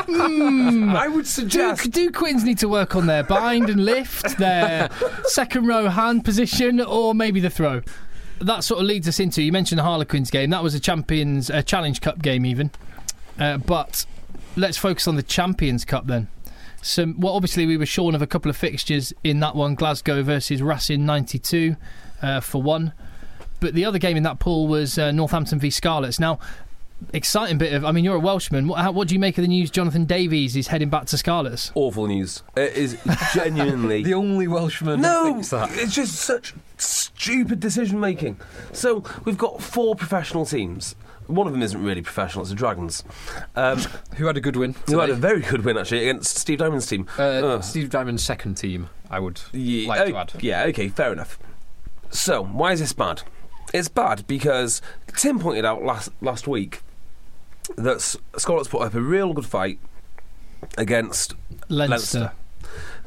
Hmm. 0.05 0.95
I 0.95 1.07
would 1.07 1.25
Do, 1.25 1.29
suggest. 1.29 1.91
do 1.91 2.11
Quins 2.11 2.43
need 2.43 2.57
to 2.59 2.67
work 2.69 2.95
on 2.95 3.05
their 3.07 3.23
bind 3.23 3.69
and 3.69 3.83
lift, 3.85 4.37
their 4.37 4.89
second 5.25 5.67
row 5.67 5.87
hand 5.89 6.25
position, 6.25 6.81
or 6.81 7.13
maybe 7.13 7.39
the 7.39 7.49
throw? 7.49 7.81
That 8.43 8.63
sort 8.63 8.81
of 8.81 8.85
leads 8.87 9.07
us 9.07 9.19
into. 9.19 9.41
You 9.41 9.51
mentioned 9.51 9.79
the 9.79 9.83
Harlequins 9.83 10.29
game. 10.31 10.49
That 10.49 10.63
was 10.63 10.73
a 10.75 10.79
Champions 10.79 11.49
uh, 11.49 11.61
Challenge 11.61 11.99
Cup 12.01 12.21
game, 12.21 12.45
even. 12.45 12.71
Uh, 13.39 13.57
but 13.57 14.05
let's 14.55 14.77
focus 14.77 15.07
on 15.07 15.15
the 15.15 15.23
Champions 15.23 15.85
Cup 15.85 16.07
then. 16.07 16.27
So, 16.81 17.13
well, 17.17 17.33
obviously 17.33 17.65
we 17.65 17.77
were 17.77 17.85
shorn 17.85 18.13
of 18.13 18.21
a 18.21 18.27
couple 18.27 18.49
of 18.49 18.57
fixtures 18.57 19.13
in 19.23 19.39
that 19.39 19.55
one. 19.55 19.75
Glasgow 19.75 20.21
versus 20.23 20.61
Racing 20.61 21.05
'92 21.05 21.75
uh, 22.21 22.39
for 22.41 22.61
one, 22.61 22.91
but 23.61 23.73
the 23.73 23.85
other 23.85 23.99
game 23.99 24.17
in 24.17 24.23
that 24.23 24.39
pool 24.39 24.67
was 24.67 24.97
uh, 24.97 25.11
Northampton 25.11 25.59
v 25.59 25.69
Scarlets. 25.69 26.19
Now, 26.19 26.39
exciting 27.13 27.57
bit 27.57 27.73
of. 27.73 27.85
I 27.85 27.91
mean, 27.93 28.03
you're 28.03 28.17
a 28.17 28.19
Welshman. 28.19 28.67
What, 28.67 28.79
how, 28.79 28.91
what 28.91 29.07
do 29.07 29.13
you 29.15 29.19
make 29.19 29.37
of 29.37 29.43
the 29.43 29.47
news? 29.47 29.71
Jonathan 29.71 30.03
Davies 30.05 30.57
is 30.57 30.67
heading 30.67 30.89
back 30.89 31.05
to 31.05 31.17
Scarlets. 31.17 31.71
Awful 31.73 32.07
news. 32.07 32.43
It 32.57 32.73
is 32.75 32.97
genuinely. 33.33 34.03
The 34.03 34.13
only 34.15 34.47
Welshman 34.49 34.99
No, 35.01 35.23
who 35.27 35.33
thinks 35.35 35.49
that. 35.51 35.69
it's 35.73 35.95
just 35.95 36.15
such 36.15 36.53
stupid 36.83 37.59
decision 37.59 37.99
making. 37.99 38.39
So 38.71 39.03
we've 39.25 39.37
got 39.37 39.61
four 39.61 39.95
professional 39.95 40.45
teams. 40.45 40.95
One 41.27 41.47
of 41.47 41.53
them 41.53 41.61
isn't 41.61 41.81
really 41.81 42.01
professional; 42.01 42.41
it's 42.41 42.49
the 42.49 42.55
Dragons. 42.55 43.03
Um, 43.55 43.79
Who 44.17 44.25
had 44.27 44.35
a 44.37 44.41
good 44.41 44.55
win? 44.57 44.75
who 44.87 44.99
had 44.99 45.09
a 45.09 45.15
very 45.15 45.41
good 45.41 45.63
win 45.63 45.77
actually 45.77 46.01
against 46.09 46.37
Steve 46.37 46.59
Diamond's 46.59 46.85
team. 46.85 47.07
Uh, 47.17 47.21
Ugh. 47.23 47.63
Steve 47.63 47.89
Diamond's 47.89 48.23
second 48.23 48.55
team, 48.55 48.89
I 49.09 49.19
would 49.19 49.39
Yeah, 49.53 49.87
like 49.87 50.07
to 50.07 50.17
add. 50.17 50.33
Yeah, 50.41 50.63
okay, 50.65 50.89
fair 50.89 51.13
enough. 51.13 51.39
So, 52.09 52.43
why 52.43 52.73
is 52.73 52.79
this 52.81 52.91
bad? 52.93 53.21
It's 53.73 53.87
bad 53.87 54.27
because 54.27 54.81
Tim 55.15 55.39
pointed 55.39 55.63
out 55.65 55.81
last 55.83 56.09
last 56.21 56.45
week 56.47 56.81
that 57.77 57.95
S- 57.95 58.17
Scarlets 58.37 58.67
put 58.67 58.81
up 58.81 58.93
a 58.93 58.99
real 59.01 59.33
good 59.33 59.45
fight 59.45 59.79
against 60.77 61.33
Leinster. 61.69 62.19
Leinster. 62.19 62.31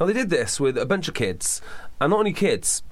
Now 0.01 0.07
they 0.07 0.13
did 0.13 0.31
this 0.31 0.59
with 0.59 0.77
a 0.79 0.87
bunch 0.87 1.07
of 1.09 1.15
kids, 1.15 1.61
and 2.01 2.11
not 2.11 2.21
only 2.21 2.33
kids, 2.33 2.83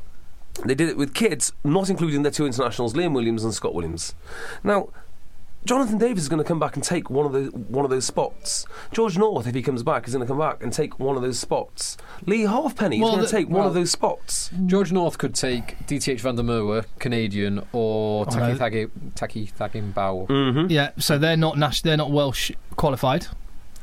they 0.64 0.75
did 0.75 0.88
it 0.88 0.96
with 0.96 1.14
kids, 1.14 1.52
not 1.64 1.90
including 1.90 2.23
their 2.23 2.32
two 2.32 2.46
internationals, 2.46 2.94
Liam 2.94 3.12
Williams 3.14 3.44
and 3.44 3.52
Scott 3.54 3.75
Williams. 3.75 4.14
Now, 4.62 4.88
Jonathan 5.64 5.96
Davies 5.96 6.25
is 6.25 6.28
going 6.28 6.42
to 6.42 6.46
come 6.46 6.58
back 6.61 6.76
and 6.76 6.84
take 6.84 7.08
one 7.08 7.25
of 7.25 7.32
those 7.32 7.50
one 7.50 7.87
of 7.87 7.90
those 7.90 8.04
spots. 8.04 8.66
George 8.92 9.16
North, 9.16 9.46
if 9.46 9.54
he 9.54 9.62
comes 9.62 9.82
back, 9.82 10.06
is 10.06 10.12
going 10.14 10.25
to 10.25 10.30
come 10.30 10.38
back 10.38 10.62
and 10.62 10.70
take 10.73 10.99
one 11.00 11.16
of 11.16 11.23
those 11.23 11.38
spots. 11.38 11.96
Leigh 12.26 12.42
Halfpenny 12.42 13.00
Well, 13.00 13.09
is 13.09 13.14
going 13.14 13.20
the- 13.22 13.26
to 13.29 13.33
take 13.33 13.48
one 13.48 13.66
of 13.66 13.72
those 13.72 13.90
spots. 13.90 14.50
George 14.66 14.92
North 14.92 15.16
could 15.16 15.35
take 15.35 15.79
DTH 15.87 16.20
Van 16.20 16.37
der 16.37 16.42
Merwe, 16.42 16.85
Canadian, 16.98 17.61
or 17.72 18.26
Oh, 18.31 18.37
no. 18.37 18.55
Taki 18.57 18.59
Thagi- 18.87 18.90
Taki 19.14 19.46
Thagimbao. 19.46 20.29
Mm-hmm. 20.29 20.70
Yeah, 20.70 20.90
so 20.98 21.16
they're 21.16 21.37
not 21.37 21.57
Nash, 21.57 21.81
they're 21.81 21.96
not 21.96 22.11
Welsh 22.11 22.50
qualified. 22.76 23.26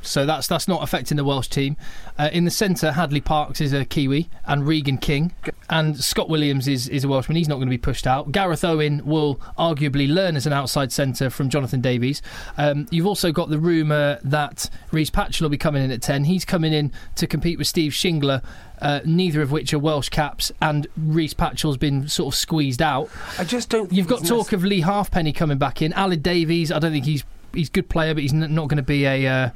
So 0.02 0.26
that's 0.26 0.48
that's 0.48 0.68
not 0.68 0.84
affecting 0.84 1.18
the 1.18 1.24
Welsh 1.24 1.48
team. 1.48 1.78
Uh, 2.18 2.30
in 2.34 2.46
the 2.46 2.52
centre, 2.52 2.92
Hadleigh 2.92 3.24
Parkes 3.24 3.62
is 3.62 3.74
a 3.74 3.86
Kiwi, 3.86 4.30
and 4.46 4.68
Regan 4.68 4.98
King, 4.98 5.34
and 5.70 6.00
Scott 6.00 6.30
Williams 6.30 6.68
is, 6.68 6.88
is 6.90 7.04
a 7.04 7.08
Welshman. 7.08 7.36
He's 7.36 7.48
not 7.48 7.56
going 7.56 7.68
to 7.68 7.72
be 7.72 7.78
pushed 7.78 8.06
out. 8.06 8.32
Gareth 8.32 8.64
Owen 8.64 9.06
will 9.06 9.36
arguably 9.58 10.12
learn 10.12 10.36
as 10.36 10.46
an 10.46 10.54
outside 10.54 10.92
centre 10.92 11.30
from 11.30 11.50
Jonathan 11.50 11.82
Davies. 11.82 12.22
Um, 12.58 12.88
you've 12.92 13.06
also 13.06 13.32
got 13.32 13.50
the 13.50 13.60
rumour 13.60 14.20
that 14.24 14.70
Rhys 14.92 15.10
Patchell 15.10 15.42
will 15.42 15.50
be 15.50 15.58
coming 15.58 15.84
in 15.84 15.92
at 15.92 16.02
ten. 16.02 16.26
He's 16.26 16.46
coming 16.46 16.74
in 16.74 16.92
to 17.16 17.28
compete 17.28 17.58
with 17.58 17.68
Steve 17.68 17.92
Shingler. 17.92 18.44
Uh, 18.82 19.00
neither 19.06 19.44
of 19.44 19.52
which 19.52 19.74
are 19.76 19.80
Welsh 19.80 20.10
caps, 20.10 20.52
and 20.60 20.88
Rhys 20.98 21.36
Patchell's 21.36 21.78
been 21.78 22.08
sort 22.08 22.34
of 22.34 22.38
squeezed 22.38 22.82
out. 22.82 23.10
I 23.38 23.44
just 23.44 23.70
don't. 23.70 23.92
You've 23.94 24.08
got 24.08 24.26
talk 24.26 24.54
of 24.54 24.64
Leigh 24.64 24.82
Halfpenny 24.82 25.34
coming 25.34 25.60
back 25.60 25.84
in. 25.84 25.92
Aled 25.92 26.24
Davies, 26.24 26.72
I 26.72 26.80
don't 26.80 26.92
think 26.92 27.06
he's 27.06 27.24
he's 27.54 27.70
a 27.70 27.72
good 27.72 27.90
player, 27.90 28.16
but 28.16 28.24
he's 28.24 28.34
n- 28.34 28.56
not 28.56 28.70
going 28.70 28.78
to 28.78 28.84
be 28.84 29.06
a 29.06 29.28
uh, 29.28 29.50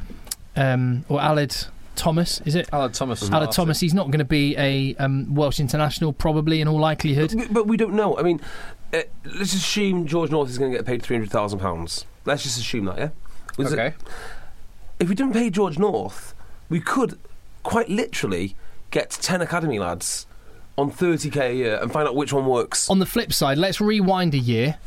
um, 0.55 1.05
or 1.09 1.19
Alid 1.19 1.67
Thomas, 1.95 2.41
is 2.45 2.55
it? 2.55 2.69
Aled 2.71 2.93
Thomas. 2.93 3.29
Aled. 3.29 3.51
Thomas, 3.51 3.79
he's 3.79 3.93
not 3.93 4.07
going 4.07 4.19
to 4.19 4.25
be 4.25 4.55
a 4.57 4.95
um, 4.95 5.33
Welsh 5.35 5.59
international, 5.59 6.13
probably 6.13 6.61
in 6.61 6.67
all 6.67 6.79
likelihood. 6.79 7.33
But- 7.37 7.53
But 7.53 7.67
we 7.67 7.77
don't 7.77 7.93
know. 7.93 8.17
I 8.17 8.21
mean, 8.23 8.41
uh, 8.93 9.01
let's 9.37 9.53
assume 9.53 10.05
George 10.05 10.31
North 10.31 10.49
is 10.49 10.57
going 10.57 10.71
to 10.71 10.77
get 10.77 10.85
paid 10.85 11.01
three 11.01 11.15
hundred 11.15 11.31
thousand 11.31 11.59
pounds. 11.59 12.05
Let's 12.25 12.43
just 12.43 12.57
assume 12.59 12.85
that, 12.85 12.97
yeah. 12.97 13.09
Was 13.57 13.71
it- 13.71 13.79
Okay. 13.79 13.95
if 14.99 15.09
we 15.09 15.15
didn't 15.15 15.33
pay 15.33 15.49
George 15.49 15.77
North, 15.79 16.33
we 16.69 16.79
could 16.79 17.17
quite 17.63 17.89
literally 17.89 18.55
get 18.91 19.09
ten 19.09 19.41
academy 19.41 19.79
lads 19.79 20.25
on 20.77 20.89
thirty 20.91 21.29
k 21.29 21.51
a 21.51 21.53
year 21.53 21.79
and 21.81 21.91
find 21.91 22.07
out 22.07 22.15
which 22.15 22.33
one 22.33 22.45
works. 22.45 22.89
On 22.89 22.99
the 22.99 23.05
flip 23.05 23.31
side, 23.31 23.57
let's 23.57 23.79
rewind 23.79 24.33
a 24.33 24.37
year, 24.39 24.77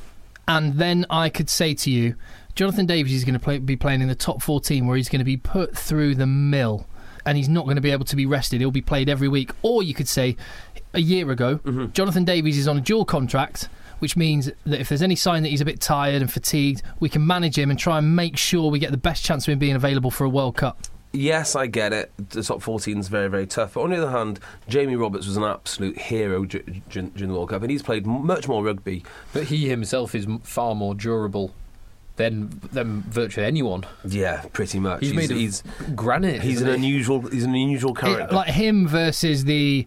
and 0.47 0.75
then 0.75 1.07
I 1.11 1.29
could 1.31 1.49
say 1.51 1.75
to 1.75 1.91
you, 1.91 2.15
Jonathan 2.59 2.87
Davies 2.87 3.15
is 3.15 3.23
going 3.23 3.35
to 3.35 3.39
play, 3.39 3.59
be 3.59 3.77
playing 3.77 4.03
in 4.03 4.09
the 4.09 4.17
top 4.17 4.43
14 4.43 4.85
where 4.85 4.97
he's 4.97 5.09
going 5.09 5.21
to 5.21 5.25
be 5.25 5.37
put 5.37 5.79
through 5.79 6.17
the 6.17 6.27
mill 6.27 6.89
and 7.25 7.39
he's 7.39 7.49
not 7.49 7.67
going 7.67 7.77
to 7.77 7.81
be 7.81 7.93
able 7.93 8.05
to 8.07 8.17
be 8.17 8.27
rested. 8.27 8.61
He'll 8.61 8.73
be 8.73 8.81
played 8.81 9.09
every 9.09 9.29
week. 9.29 9.53
Or 9.63 9.85
you 9.85 9.95
could 9.95 10.09
say, 10.09 10.37
a 10.93 11.01
year 11.01 11.31
ago, 11.31 11.59
mm-hmm. 11.59 11.93
Jonathan 11.93 12.25
Davies 12.25 12.59
is 12.59 12.67
on 12.67 12.77
a 12.77 12.81
dual 12.81 13.05
contract. 13.05 13.69
Which 14.01 14.17
means 14.17 14.51
that 14.65 14.81
if 14.81 14.89
there's 14.89 15.03
any 15.03 15.15
sign 15.15 15.45
that 15.45 15.51
he's 15.51 15.61
a 15.61 15.65
bit 15.65 15.81
tired 15.81 16.21
and 16.21 16.33
fatigued, 16.33 16.83
we 16.99 17.09
can 17.09 17.25
manage 17.25 17.57
him 17.57 17.71
and 17.71 17.79
try 17.79 17.99
and 17.99 18.17
make 18.17 18.37
sure 18.37 18.71
we 18.71 18.81
get 18.81 18.91
the 18.91 18.97
best 18.97 19.25
chance 19.25 19.47
of 19.47 19.53
him 19.53 19.59
being 19.61 19.77
available 19.77 20.11
for 20.11 20.25
a 20.25 20.29
World 20.29 20.57
Cup. 20.57 20.81
Yes, 21.13 21.55
I 21.57 21.67
get 21.67 21.93
it. 21.93 22.13
The 22.31 22.43
top 22.43 22.63
14 22.63 22.99
is 22.99 23.09
very, 23.09 23.29
very 23.29 23.47
tough. 23.47 23.75
But 23.75 23.83
on 23.83 23.91
the 23.91 23.97
other 23.97 24.11
hand, 24.11 24.41
Jamie 24.69 24.95
Roberts 24.97 25.27
was 25.27 25.37
an 25.37 25.45
absolute 25.45 25.99
hero 25.99 26.45
dur- 26.45 26.63
dur- 26.89 27.03
during 27.03 27.29
the 27.29 27.35
World 27.35 27.51
Cup, 27.51 27.63
and 27.63 27.71
he's 27.71 27.83
played 27.83 28.07
much 28.07 28.47
more 28.49 28.65
rugby. 28.65 29.05
But 29.33 29.45
he 29.45 29.69
himself 29.69 30.15
is 30.15 30.27
far 30.43 30.77
more 30.77 30.95
durable 30.95 31.55
than 32.19 32.51
than 32.73 33.03
virtually 33.09 33.47
anyone. 33.47 33.85
Yeah, 34.05 34.45
pretty 34.53 34.79
much. 34.79 35.01
He's, 35.01 35.15
made 35.15 35.31
of 35.31 35.39
he's, 35.39 35.63
granite. 35.95 36.43
he's 36.43 36.61
an 36.61 36.69
he? 36.69 36.75
unusual. 36.75 37.23
He's 37.29 37.45
an 37.45 37.51
unusual 37.55 37.93
It- 37.93 37.99
character. 37.99 38.35
like 38.35 38.51
him 38.51 38.87
versus 38.87 39.45
the 39.45 39.87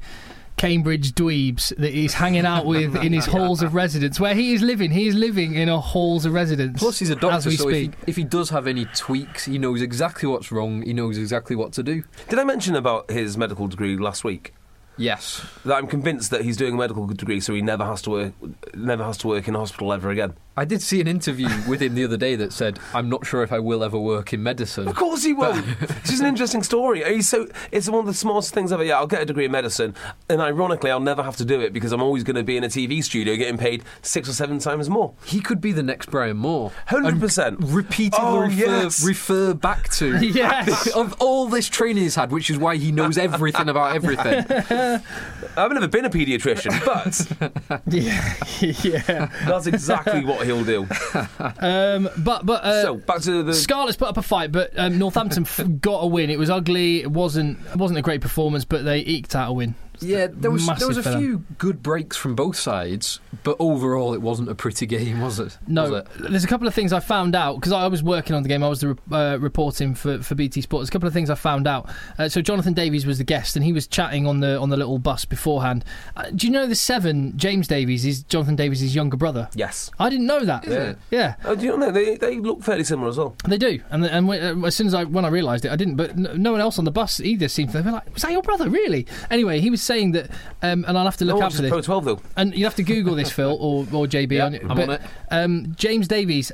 Cambridge 0.57 1.13
dweebs 1.13 1.75
that 1.77 1.93
he's 1.93 2.13
hanging 2.13 2.45
out 2.45 2.65
with 2.65 2.95
in 2.95 3.13
his 3.13 3.25
halls 3.35 3.63
of 3.63 3.73
residence, 3.73 4.19
where 4.19 4.35
he 4.35 4.53
is 4.53 4.61
living. 4.61 4.91
He 4.91 5.07
is 5.07 5.15
living 5.15 5.55
in 5.55 5.69
a 5.69 5.79
halls 5.79 6.25
of 6.25 6.33
residence. 6.33 6.79
Plus, 6.79 6.99
he's 6.99 7.09
a 7.09 7.15
doctor, 7.15 7.37
as 7.37 7.45
we 7.47 7.55
so 7.55 7.69
if 7.69 7.75
he, 7.75 7.85
speak. 7.85 7.97
if 8.07 8.15
he 8.15 8.23
does 8.23 8.49
have 8.51 8.67
any 8.67 8.85
tweaks, 8.85 9.45
he 9.45 9.57
knows 9.57 9.81
exactly 9.81 10.27
what's 10.29 10.51
wrong. 10.51 10.83
He 10.83 10.93
knows 10.93 11.17
exactly 11.17 11.55
what 11.55 11.73
to 11.73 11.83
do. 11.83 12.03
Did 12.29 12.37
I 12.37 12.43
mention 12.43 12.75
about 12.75 13.09
his 13.09 13.37
medical 13.37 13.67
degree 13.67 13.97
last 13.97 14.23
week? 14.23 14.53
Yes. 14.97 15.43
That 15.65 15.75
I'm 15.77 15.87
convinced 15.87 16.29
that 16.29 16.41
he's 16.43 16.57
doing 16.57 16.75
a 16.75 16.77
medical 16.77 17.07
degree, 17.07 17.39
so 17.39 17.55
he 17.55 17.61
never 17.63 17.83
has 17.85 18.03
to 18.03 18.09
work, 18.11 18.33
never 18.75 19.03
has 19.03 19.17
to 19.19 19.27
work 19.29 19.47
in 19.47 19.55
a 19.55 19.59
hospital 19.59 19.91
ever 19.93 20.11
again. 20.11 20.33
I 20.57 20.65
did 20.65 20.81
see 20.81 20.99
an 20.99 21.07
interview 21.07 21.47
with 21.67 21.81
him 21.81 21.95
the 21.95 22.03
other 22.03 22.17
day 22.17 22.35
that 22.35 22.51
said, 22.51 22.77
"I'm 22.93 23.07
not 23.09 23.25
sure 23.25 23.41
if 23.41 23.53
I 23.53 23.59
will 23.59 23.83
ever 23.83 23.97
work 23.97 24.33
in 24.33 24.43
medicine." 24.43 24.87
Of 24.87 24.95
course 24.95 25.23
he 25.23 25.31
won't. 25.33 25.65
it's 25.81 26.09
just 26.09 26.21
an 26.21 26.27
interesting 26.27 26.61
story. 26.61 27.03
He's 27.05 27.29
so 27.29 27.47
it's 27.71 27.87
one 27.89 28.01
of 28.01 28.05
the 28.05 28.13
smallest 28.13 28.53
things 28.53 28.71
ever. 28.73 28.83
Yeah, 28.83 28.97
I'll 28.97 29.07
get 29.07 29.21
a 29.21 29.25
degree 29.25 29.45
in 29.45 29.51
medicine, 29.51 29.95
and 30.29 30.41
ironically, 30.41 30.91
I'll 30.91 30.99
never 30.99 31.23
have 31.23 31.37
to 31.37 31.45
do 31.45 31.61
it 31.61 31.71
because 31.71 31.93
I'm 31.93 32.01
always 32.01 32.23
going 32.23 32.35
to 32.35 32.43
be 32.43 32.57
in 32.57 32.63
a 32.65 32.67
TV 32.67 33.01
studio 33.03 33.35
getting 33.37 33.57
paid 33.57 33.83
six 34.01 34.27
or 34.27 34.33
seven 34.33 34.59
times 34.59 34.89
more. 34.89 35.13
He 35.23 35.39
could 35.39 35.61
be 35.61 35.71
the 35.71 35.83
next 35.83 36.11
Brian 36.11 36.37
Moore. 36.37 36.71
100%. 36.89 37.47
And 37.47 37.71
Repeatedly 37.73 38.19
Oh, 38.21 38.39
refer, 38.41 38.55
yes. 38.83 39.05
refer 39.05 39.53
back 39.53 39.89
to 39.93 40.17
Yes. 40.25 40.87
of 40.95 41.15
all 41.19 41.47
this 41.47 41.69
training 41.69 42.03
he's 42.03 42.15
had, 42.15 42.31
which 42.31 42.49
is 42.49 42.57
why 42.57 42.75
he 42.75 42.91
knows 42.91 43.17
everything 43.17 43.69
about 43.69 43.95
everything. 43.95 44.45
I've 45.57 45.71
never 45.71 45.87
been 45.87 46.05
a 46.05 46.09
paediatrician, 46.09 46.83
but 46.85 47.81
Yeah, 47.87 48.35
yeah. 48.59 49.29
that's 49.47 49.67
exactly 49.67 50.25
what 50.25 50.40
he'll 50.45 50.63
do. 50.63 50.87
Um, 51.59 52.09
but 52.17 52.45
but 52.45 52.63
uh, 52.63 52.81
so 52.81 52.95
back 52.95 53.21
to 53.21 53.43
the. 53.43 53.53
Scarlets 53.53 53.97
put 53.97 54.07
up 54.07 54.17
a 54.17 54.21
fight, 54.21 54.51
but 54.51 54.71
um, 54.77 54.97
Northampton 54.97 55.45
got 55.81 55.99
a 55.99 56.07
win. 56.07 56.29
It 56.29 56.39
was 56.39 56.49
ugly. 56.49 57.01
It 57.01 57.11
wasn't 57.11 57.59
it 57.71 57.75
wasn't 57.75 57.99
a 57.99 58.01
great 58.01 58.21
performance, 58.21 58.65
but 58.65 58.83
they 58.83 58.99
eked 58.99 59.35
out 59.35 59.49
a 59.49 59.53
win. 59.53 59.75
Yeah, 60.01 60.27
there 60.29 60.51
was 60.51 60.65
there 60.65 60.87
was 60.87 60.97
a 60.97 61.03
for 61.03 61.09
them. 61.09 61.19
few 61.19 61.45
good 61.57 61.81
breaks 61.83 62.17
from 62.17 62.35
both 62.35 62.55
sides, 62.55 63.19
but 63.43 63.55
overall 63.59 64.13
it 64.13 64.21
wasn't 64.21 64.49
a 64.49 64.55
pretty 64.55 64.85
game, 64.85 65.21
was 65.21 65.39
it? 65.39 65.57
No, 65.67 65.89
Was 65.91 66.01
it? 66.01 66.07
there's 66.31 66.43
a 66.43 66.47
couple 66.47 66.67
of 66.67 66.73
things 66.73 66.91
I 66.93 66.99
found 66.99 67.35
out 67.35 67.55
because 67.55 67.71
I 67.71 67.87
was 67.87 68.01
working 68.03 68.35
on 68.35 68.43
the 68.43 68.49
game. 68.49 68.63
I 68.63 68.69
was 68.69 68.81
the, 68.81 68.89
re- 68.89 68.95
uh, 69.11 69.37
reporting 69.39 69.93
for, 69.95 70.19
for 70.23 70.35
BT 70.35 70.61
Sports. 70.61 70.89
A 70.89 70.91
couple 70.91 71.07
of 71.07 71.13
things 71.13 71.29
I 71.29 71.35
found 71.35 71.67
out. 71.67 71.89
Uh, 72.17 72.27
so 72.29 72.41
Jonathan 72.41 72.73
Davies 72.73 73.05
was 73.05 73.17
the 73.17 73.23
guest, 73.23 73.55
and 73.55 73.63
he 73.65 73.73
was 73.73 73.87
chatting 73.87 74.25
on 74.27 74.39
the 74.39 74.57
on 74.59 74.69
the 74.69 74.77
little 74.77 74.99
bus 74.99 75.25
beforehand. 75.25 75.85
Uh, 76.15 76.29
do 76.35 76.47
you 76.47 76.53
know 76.53 76.65
the 76.67 76.75
seven? 76.75 77.37
James 77.37 77.67
Davies 77.67 78.05
is 78.05 78.23
Jonathan 78.23 78.55
Davies' 78.55 78.95
younger 78.95 79.17
brother. 79.17 79.49
yes. 79.55 79.91
I 79.99 80.09
didn't 80.09 80.25
know 80.25 80.43
that. 80.45 80.65
Is 80.65 80.73
it? 80.73 80.97
Yeah, 81.11 81.35
Oh, 81.45 81.55
do 81.55 81.65
you 81.65 81.77
know 81.77 81.91
they, 81.91 82.15
they 82.17 82.39
look 82.39 82.63
fairly 82.63 82.83
similar 82.83 83.09
as 83.09 83.17
well? 83.17 83.35
they 83.47 83.57
do. 83.57 83.81
And 83.91 84.05
and 84.05 84.27
when, 84.27 84.63
uh, 84.63 84.65
as 84.67 84.75
soon 84.75 84.87
as 84.87 84.93
I 84.93 85.03
when 85.03 85.25
I 85.25 85.29
realised 85.29 85.65
it, 85.65 85.71
I 85.71 85.75
didn't. 85.75 85.95
But 85.95 86.17
no, 86.17 86.33
no 86.33 86.51
one 86.53 86.61
else 86.61 86.79
on 86.79 86.85
the 86.85 86.91
bus 86.91 87.19
either 87.19 87.47
seemed 87.47 87.71
to. 87.73 87.81
be 87.83 87.91
like, 87.91 88.11
"Was 88.13 88.23
that 88.23 88.31
your 88.31 88.41
brother? 88.41 88.69
Really?" 88.69 89.05
Anyway, 89.29 89.59
he 89.59 89.69
was 89.69 89.81
saying 89.91 90.11
that, 90.13 90.29
um, 90.61 90.85
and 90.87 90.97
I'll 90.97 91.05
have 91.05 91.17
to 91.17 91.25
look 91.25 91.37
oh, 91.37 91.43
out 91.43 91.53
for 91.53 91.61
this. 91.61 91.69
Pro 91.69 91.81
12 91.81 92.05
though. 92.05 92.19
And 92.37 92.53
you'll 92.53 92.69
have 92.69 92.75
to 92.75 92.83
Google 92.83 93.15
this, 93.15 93.31
Phil 93.31 93.57
or, 93.59 93.81
or 93.91 94.07
JB. 94.07 94.31
Yeah, 94.31 94.45
on 94.45 94.55
it. 94.55 94.61
I'm 94.61 94.77
but, 94.77 94.89
on 94.89 94.95
it. 94.95 95.01
Um, 95.29 95.75
James 95.75 96.07
Davies 96.07 96.51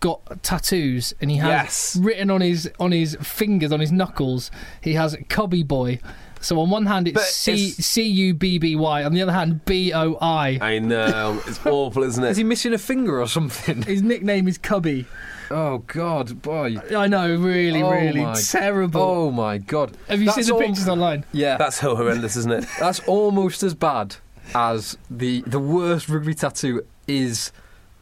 got 0.00 0.42
tattoos, 0.42 1.14
and 1.20 1.30
he 1.30 1.38
has 1.38 1.48
Yes. 1.48 1.96
written 2.00 2.30
on 2.30 2.40
his 2.40 2.70
on 2.78 2.92
his 2.92 3.16
fingers, 3.22 3.72
on 3.72 3.80
his 3.80 3.92
knuckles. 3.92 4.50
He 4.80 4.94
has 4.94 5.16
Cubby 5.28 5.62
Boy. 5.62 6.00
So 6.40 6.60
on 6.60 6.68
one 6.68 6.84
hand 6.84 7.08
it's 7.08 7.26
C 7.34 7.52
it's- 7.52 7.86
C 7.86 8.02
U 8.02 8.34
B 8.34 8.58
B 8.58 8.76
Y, 8.76 9.02
on 9.02 9.14
the 9.14 9.22
other 9.22 9.32
hand 9.32 9.64
B 9.64 9.92
O 9.94 10.16
I. 10.20 10.58
I 10.60 10.78
know. 10.78 11.40
It's 11.46 11.64
awful, 11.64 12.02
isn't 12.02 12.22
it? 12.22 12.30
Is 12.30 12.36
he 12.36 12.44
missing 12.44 12.74
a 12.74 12.78
finger 12.78 13.20
or 13.20 13.26
something? 13.26 13.82
His 13.82 14.02
nickname 14.02 14.46
is 14.46 14.58
Cubby. 14.58 15.06
Oh 15.50 15.78
God, 15.86 16.40
boy! 16.42 16.76
I 16.96 17.06
know, 17.06 17.34
really, 17.36 17.82
Oh 17.82 17.90
really 17.90 18.22
my- 18.22 18.34
terrible. 18.40 19.00
Oh 19.00 19.30
my 19.30 19.58
God! 19.58 19.96
Have 20.08 20.20
you 20.20 20.26
That's 20.26 20.36
seen 20.36 20.46
the 20.46 20.54
al- 20.54 20.66
pictures 20.68 20.88
online? 20.88 21.24
Yeah, 21.32 21.56
That's 21.56 21.76
so 21.80 21.94
horrendous, 21.96 22.36
isn't 22.36 22.52
it? 22.52 22.66
that's 22.78 23.00
almost 23.06 23.62
as 23.62 23.74
bad 23.74 24.16
as 24.54 24.96
the 25.10 25.42
the 25.46 25.58
worst 25.58 26.08
rugby 26.08 26.34
tattoo 26.34 26.84
is 27.06 27.52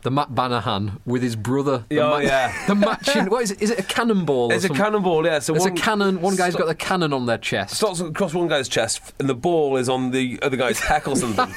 the 0.03 0.11
Matt 0.11 0.31
Banahan 0.35 1.01
with 1.07 1.23
his 1.23 1.37
brother. 1.37 1.85
The 1.89 2.01
Oh, 2.01 2.19
yeah. 2.19 2.53
the 2.67 2.75
matching. 2.75 3.27
What 3.27 3.43
is 3.45 3.53
it? 3.53 3.63
Is 3.63 3.71
it 3.71 3.79
a 3.79 3.83
cannonball? 3.85 4.51
or 4.53 4.55
It's 4.55 4.65
a 4.65 4.69
cannonball, 4.69 5.25
yeah. 5.25 5.39
So 5.39 5.55
It's 5.55 5.65
one 5.65 5.73
a 5.73 5.81
cannon. 5.81 6.21
One 6.21 6.37
guy's 6.37 6.53
sto- 6.55 6.61
got 6.65 6.69
the 6.69 6.75
cannon 6.75 7.13
on 7.13 7.27
their 7.27 7.39
chest. 7.39 7.75
starts 7.77 8.01
across 8.01 8.35
one 8.35 8.49
guy's 8.49 8.69
chest, 8.69 9.01
and 9.21 9.29
the 9.29 9.35
ball 9.35 9.77
is 9.77 9.89
on 9.89 10.11
the 10.11 10.39
other 10.43 10.57
guy's 10.57 10.79
heck 10.89 11.07
or 11.09 11.17
something. 11.17 11.47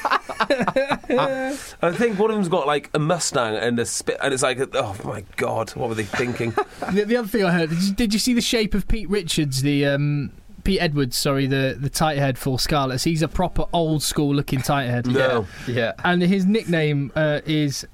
I 1.10 1.92
think 1.92 2.18
one 2.18 2.30
of 2.30 2.36
them's 2.36 2.48
got 2.48 2.66
like 2.66 2.90
a 2.94 2.98
Mustang 2.98 3.56
and 3.56 3.78
a 3.78 3.86
spit, 3.86 4.16
and 4.22 4.32
it's 4.32 4.42
like, 4.42 4.58
oh 4.74 4.96
my 5.04 5.24
god, 5.36 5.70
what 5.70 5.88
were 5.88 5.94
they 5.94 6.04
thinking? 6.04 6.52
The, 6.92 7.04
the 7.04 7.16
other 7.16 7.28
thing 7.28 7.44
I 7.44 7.52
heard, 7.52 7.70
did 7.70 7.82
you, 7.82 7.94
did 7.94 8.12
you 8.14 8.18
see 8.20 8.34
the 8.34 8.40
shape 8.40 8.74
of 8.74 8.88
Pete 8.88 9.08
Richards, 9.08 9.62
the 9.62 9.86
um, 9.86 10.32
Pete 10.64 10.80
Edwards, 10.80 11.16
sorry, 11.16 11.46
the 11.46 11.76
the 11.78 11.90
tight 11.90 12.18
head 12.18 12.38
for 12.38 12.58
Scarlets? 12.58 13.04
He's 13.04 13.22
a 13.22 13.28
proper 13.28 13.64
old 13.72 14.02
school 14.02 14.34
looking 14.34 14.60
tight 14.60 14.86
head. 14.86 15.06
No. 15.06 15.46
Yeah. 15.66 15.92
and 16.04 16.22
his 16.22 16.46
nickname 16.46 17.12
uh, 17.14 17.40
is 17.44 17.86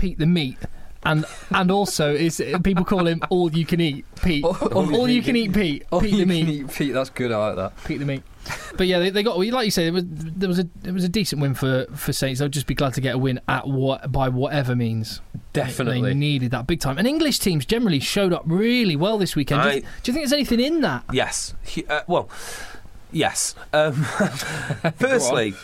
Pete 0.00 0.18
the 0.18 0.26
Meat. 0.26 0.58
And 1.02 1.24
and 1.50 1.70
also 1.70 2.12
is 2.14 2.42
people 2.62 2.84
call 2.84 3.06
him 3.06 3.22
all 3.30 3.50
you 3.52 3.64
can 3.64 3.80
eat 3.80 4.04
Pete. 4.22 4.44
All- 4.44 4.54
All, 4.74 4.96
all 4.96 5.08
you 5.08 5.22
can 5.22 5.34
eat 5.34 5.52
Pete. 5.54 5.84
Oh, 5.90 5.98
Pete 6.00 6.10
you 6.10 6.16
the 6.18 6.22
can 6.24 6.46
Meat. 6.46 6.48
eat 6.48 6.72
Pete. 6.74 6.92
That's 6.92 7.08
good. 7.08 7.32
I 7.32 7.38
like 7.48 7.56
that. 7.56 7.84
Pete 7.84 8.00
the 8.00 8.04
Meat. 8.04 8.22
But 8.76 8.86
yeah, 8.86 8.98
they, 8.98 9.08
they 9.10 9.22
got 9.22 9.38
like 9.38 9.64
you 9.64 9.70
say 9.70 9.84
there 9.84 9.92
was 9.94 10.04
there 10.06 10.48
was 10.48 10.58
a 10.58 10.68
it 10.84 10.92
was 10.92 11.04
a 11.04 11.08
decent 11.08 11.40
win 11.40 11.54
for 11.54 11.86
for 11.94 12.12
Saints. 12.12 12.40
They'll 12.40 12.48
just 12.50 12.66
be 12.66 12.74
glad 12.74 12.92
to 12.94 13.00
get 13.00 13.14
a 13.14 13.18
win 13.18 13.40
at 13.48 13.66
what 13.66 14.12
by 14.12 14.28
whatever 14.28 14.76
means. 14.76 15.22
Definitely. 15.54 16.02
they 16.02 16.14
needed 16.14 16.50
that 16.50 16.66
big 16.66 16.80
time. 16.80 16.98
And 16.98 17.06
English 17.06 17.38
teams 17.38 17.64
generally 17.64 18.00
showed 18.00 18.32
up 18.34 18.42
really 18.44 18.94
well 18.96 19.16
this 19.18 19.34
weekend. 19.34 19.62
Do 19.62 19.68
you, 19.70 19.80
do 19.80 19.86
you 19.86 20.12
think 20.12 20.16
there's 20.16 20.32
anything 20.34 20.60
in 20.60 20.80
that? 20.82 21.04
Yes. 21.12 21.54
He, 21.64 21.84
uh, 21.86 22.02
well, 22.06 22.28
yes. 23.10 23.54
Um, 23.72 23.94
firstly, 24.96 25.54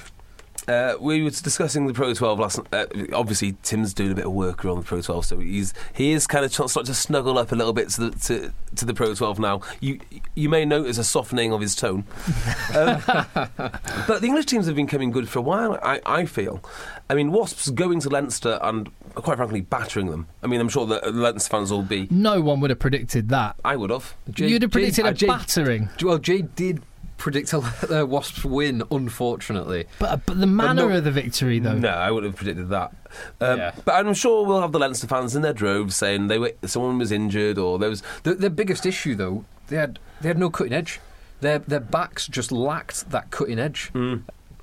uh, 0.69 0.95
we 1.01 1.23
were 1.23 1.31
discussing 1.31 1.87
the 1.87 1.95
Pro 1.95 2.13
12 2.15 2.39
last. 2.39 2.59
Uh, 2.73 2.87
obviously, 3.13 3.57
Tim's 3.63 3.95
doing 3.95 4.13
a 4.13 4.15
bit 4.15 4.27
of 4.27 4.33
work 4.33 4.65
around 4.65 4.79
the 4.79 4.83
Pro 4.85 5.01
12, 5.01 5.25
so 5.25 5.39
he's 5.39 5.73
he 5.95 6.13
is 6.13 6.27
kind 6.27 6.45
of 6.45 6.53
starting 6.53 6.85
to 6.85 6.95
snuggle 6.95 7.39
up 7.39 7.53
a 7.53 7.55
little 7.55 7.73
bit 7.73 7.89
to 7.91 8.11
the 8.11 8.19
to, 8.21 8.53
to 8.77 8.85
the 8.85 8.95
Pro 8.95 9.15
12 9.15 9.39
now. 9.39 9.61
You 9.81 10.01
you 10.35 10.49
may 10.49 10.65
notice 10.65 10.99
a 10.99 11.05
softening 11.05 11.53
of 11.53 11.61
his 11.61 11.75
tone, 11.75 12.05
um, 12.75 13.03
but 13.07 14.21
the 14.21 14.27
English 14.27 14.47
teams 14.47 14.67
have 14.67 14.77
been 14.77 14.87
coming 14.87 15.11
good 15.11 15.29
for 15.29 15.39
a 15.39 15.43
while. 15.43 15.79
I, 15.83 16.01
I 16.07 16.25
feel. 16.27 16.63
I 17.09 17.15
mean, 17.15 17.31
Wasps 17.31 17.71
going 17.71 18.01
to 18.01 18.09
Leinster 18.09 18.59
and 18.63 18.91
quite 19.15 19.37
frankly 19.37 19.61
battering 19.61 20.09
them. 20.11 20.27
I 20.43 20.49
mean, 20.49 20.61
I'm 20.61 20.69
sure 20.69 20.87
that 20.87 21.15
Leinster 21.15 21.49
fans 21.51 21.71
will 21.71 21.83
be. 21.83 22.09
No 22.11 22.41
one 22.41 22.61
would 22.61 22.71
have 22.71 22.79
predicted 22.81 23.29
that. 23.29 23.57
I 23.65 23.77
would 23.77 23.91
have. 23.91 24.15
Jay- 24.31 24.49
You'd 24.49 24.63
have 24.63 24.73
predicted 24.73 25.07
uh, 25.07 25.11
a 25.11 25.15
Jay- 25.15 25.27
battering. 25.27 25.89
Well, 26.03 26.19
Jay 26.19 26.43
did 26.43 26.83
predict 27.17 27.53
a 27.53 27.59
uh, 28.03 28.05
Wasps 28.07 28.45
win, 28.45 28.83
unfortunately. 28.91 29.87
But, 29.99 30.27
but 30.27 30.39
the 30.41 30.47
manner 30.47 30.89
no- 30.89 30.97
of 30.97 31.05
the 31.05 31.11
victory, 31.11 31.59
though. 31.59 31.75
No, 31.75 31.89
I 31.89 32.11
wouldn't 32.11 32.33
have 32.33 32.37
predicted 32.37 32.69
that. 32.71 32.95
Um, 33.41 33.59
Yeah. 33.59 33.75
But 33.85 33.93
I'm 33.95 34.15
sure 34.15 34.47
we'll 34.47 34.61
have 34.61 34.73
the 34.73 34.79
Leinster 34.79 35.07
fans 35.07 35.35
in 35.35 35.43
their 35.43 35.53
droves 35.53 35.97
saying 35.97 36.29
they 36.29 36.39
were 36.39 36.53
someone 36.65 36.99
was 36.99 37.13
injured 37.13 37.59
or 37.59 37.79
there 37.79 37.89
was. 37.89 38.03
The, 38.23 38.35
their 38.35 38.51
biggest 38.51 38.85
issue, 38.87 39.15
though, 39.15 39.45
they 39.69 39.77
had 39.77 39.99
they 40.21 40.29
had 40.29 40.39
no 40.39 40.51
cutting 40.51 40.73
edge. 40.73 41.01
Their 41.41 41.59
their 41.61 41.81
backs 41.81 42.27
just 42.29 42.53
lacked 42.53 43.11
that 43.11 43.31
cutting 43.31 43.59
edge. 43.59 43.91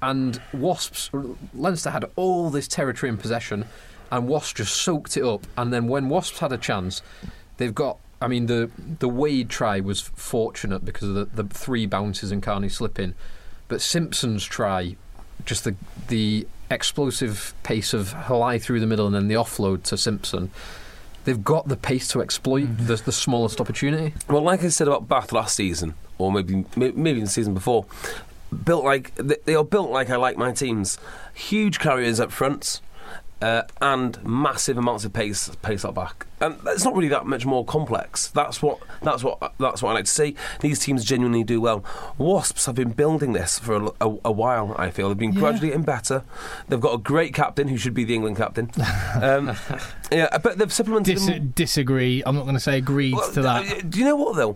And 0.01 0.41
Wasps, 0.53 1.09
Leinster 1.53 1.91
had 1.91 2.05
all 2.17 2.49
this 2.49 2.67
territory 2.67 3.09
in 3.09 3.17
possession, 3.17 3.65
and 4.11 4.27
Wasps 4.27 4.53
just 4.53 4.75
soaked 4.75 5.15
it 5.15 5.23
up. 5.23 5.47
And 5.57 5.71
then 5.71 5.87
when 5.87 6.09
Wasps 6.09 6.39
had 6.39 6.51
a 6.51 6.57
chance, 6.57 7.01
they've 7.57 7.73
got. 7.73 7.97
I 8.23 8.27
mean, 8.27 8.45
the 8.45 8.71
the 8.99 9.09
Wade 9.09 9.49
try 9.49 9.81
was 9.81 9.99
fortunate 9.99 10.85
because 10.85 11.09
of 11.09 11.15
the, 11.15 11.43
the 11.43 11.53
three 11.53 11.85
bounces 11.85 12.31
and 12.31 12.41
Kearney 12.41 12.69
slipping, 12.69 13.15
but 13.67 13.81
Simpson's 13.81 14.45
try, 14.45 14.95
just 15.45 15.65
the 15.65 15.75
the 16.07 16.47
explosive 16.71 17.53
pace 17.63 17.93
of 17.93 18.13
Halai 18.13 18.61
through 18.61 18.79
the 18.79 18.87
middle 18.87 19.05
and 19.05 19.13
then 19.13 19.27
the 19.27 19.35
offload 19.35 19.83
to 19.83 19.97
Simpson. 19.97 20.51
They've 21.25 21.43
got 21.43 21.67
the 21.67 21.77
pace 21.77 22.07
to 22.09 22.21
exploit 22.21 22.65
mhm. 22.65 22.87
the, 22.87 22.95
the 22.95 23.11
smallest 23.11 23.59
opportunity. 23.59 24.13
Well, 24.29 24.41
like 24.41 24.63
I 24.63 24.69
said 24.69 24.87
about 24.87 25.07
Bath 25.09 25.33
last 25.33 25.55
season, 25.55 25.93
or 26.17 26.31
maybe 26.31 26.65
may- 26.77 26.91
maybe 26.91 27.19
the 27.19 27.27
season 27.27 27.53
before, 27.53 27.85
built 28.63 28.85
like 28.85 29.13
they 29.15 29.35
they 29.43 29.55
are 29.55 29.65
built 29.65 29.91
like 29.91 30.09
I 30.09 30.15
like 30.15 30.37
my 30.37 30.53
teams. 30.53 30.97
Huge 31.33 31.79
carriers 31.79 32.21
up 32.21 32.31
front. 32.31 32.79
Uh, 33.43 33.63
and 33.81 34.23
massive 34.23 34.77
amounts 34.77 35.03
of 35.03 35.11
pace, 35.11 35.49
pace 35.61 35.83
up 35.83 35.93
back, 35.95 36.25
and 36.39 36.55
it's 36.67 36.85
not 36.85 36.95
really 36.95 37.09
that 37.09 37.25
much 37.25 37.45
more 37.45 37.65
complex. 37.65 38.27
That's 38.29 38.61
what 38.61 38.79
that's 39.01 39.21
what 39.21 39.37
that's 39.59 39.81
what 39.83 39.89
I 39.89 39.93
like 39.95 40.05
to 40.05 40.11
see. 40.11 40.35
These 40.61 40.79
teams 40.79 41.03
genuinely 41.03 41.43
do 41.43 41.59
well. 41.59 41.83
Wasps 42.17 42.65
have 42.67 42.75
been 42.75 42.91
building 42.91 43.33
this 43.33 43.59
for 43.59 43.75
a, 43.75 43.85
a- 44.07 44.17
a 44.25 44.31
while. 44.31 44.73
I 44.77 44.91
feel 44.91 45.09
they've 45.09 45.17
been 45.17 45.33
Yeah. 45.33 45.39
gradually 45.41 45.67
getting 45.69 45.83
better. 45.83 46.23
They've 46.69 46.79
got 46.79 46.93
a 46.93 46.97
great 46.99 47.33
captain 47.33 47.67
who 47.67 47.75
should 47.77 47.93
be 47.93 48.05
the 48.05 48.15
England 48.15 48.37
captain. 48.37 48.71
Um, 49.21 49.55
yeah, 50.11 50.37
but 50.37 50.57
they've 50.57 50.71
supplemented. 50.71 51.17
Dis- 51.17 51.39
disagree. 51.53 52.23
I'm 52.25 52.35
not 52.35 52.43
going 52.43 52.55
to 52.55 52.61
say 52.61 52.77
agreed 52.77 53.13
well, 53.15 53.29
to 53.33 53.41
that. 53.41 53.65
uh, 53.69 53.81
Do 53.89 53.99
you 53.99 54.05
know 54.05 54.15
what 54.15 54.35
though? 54.37 54.55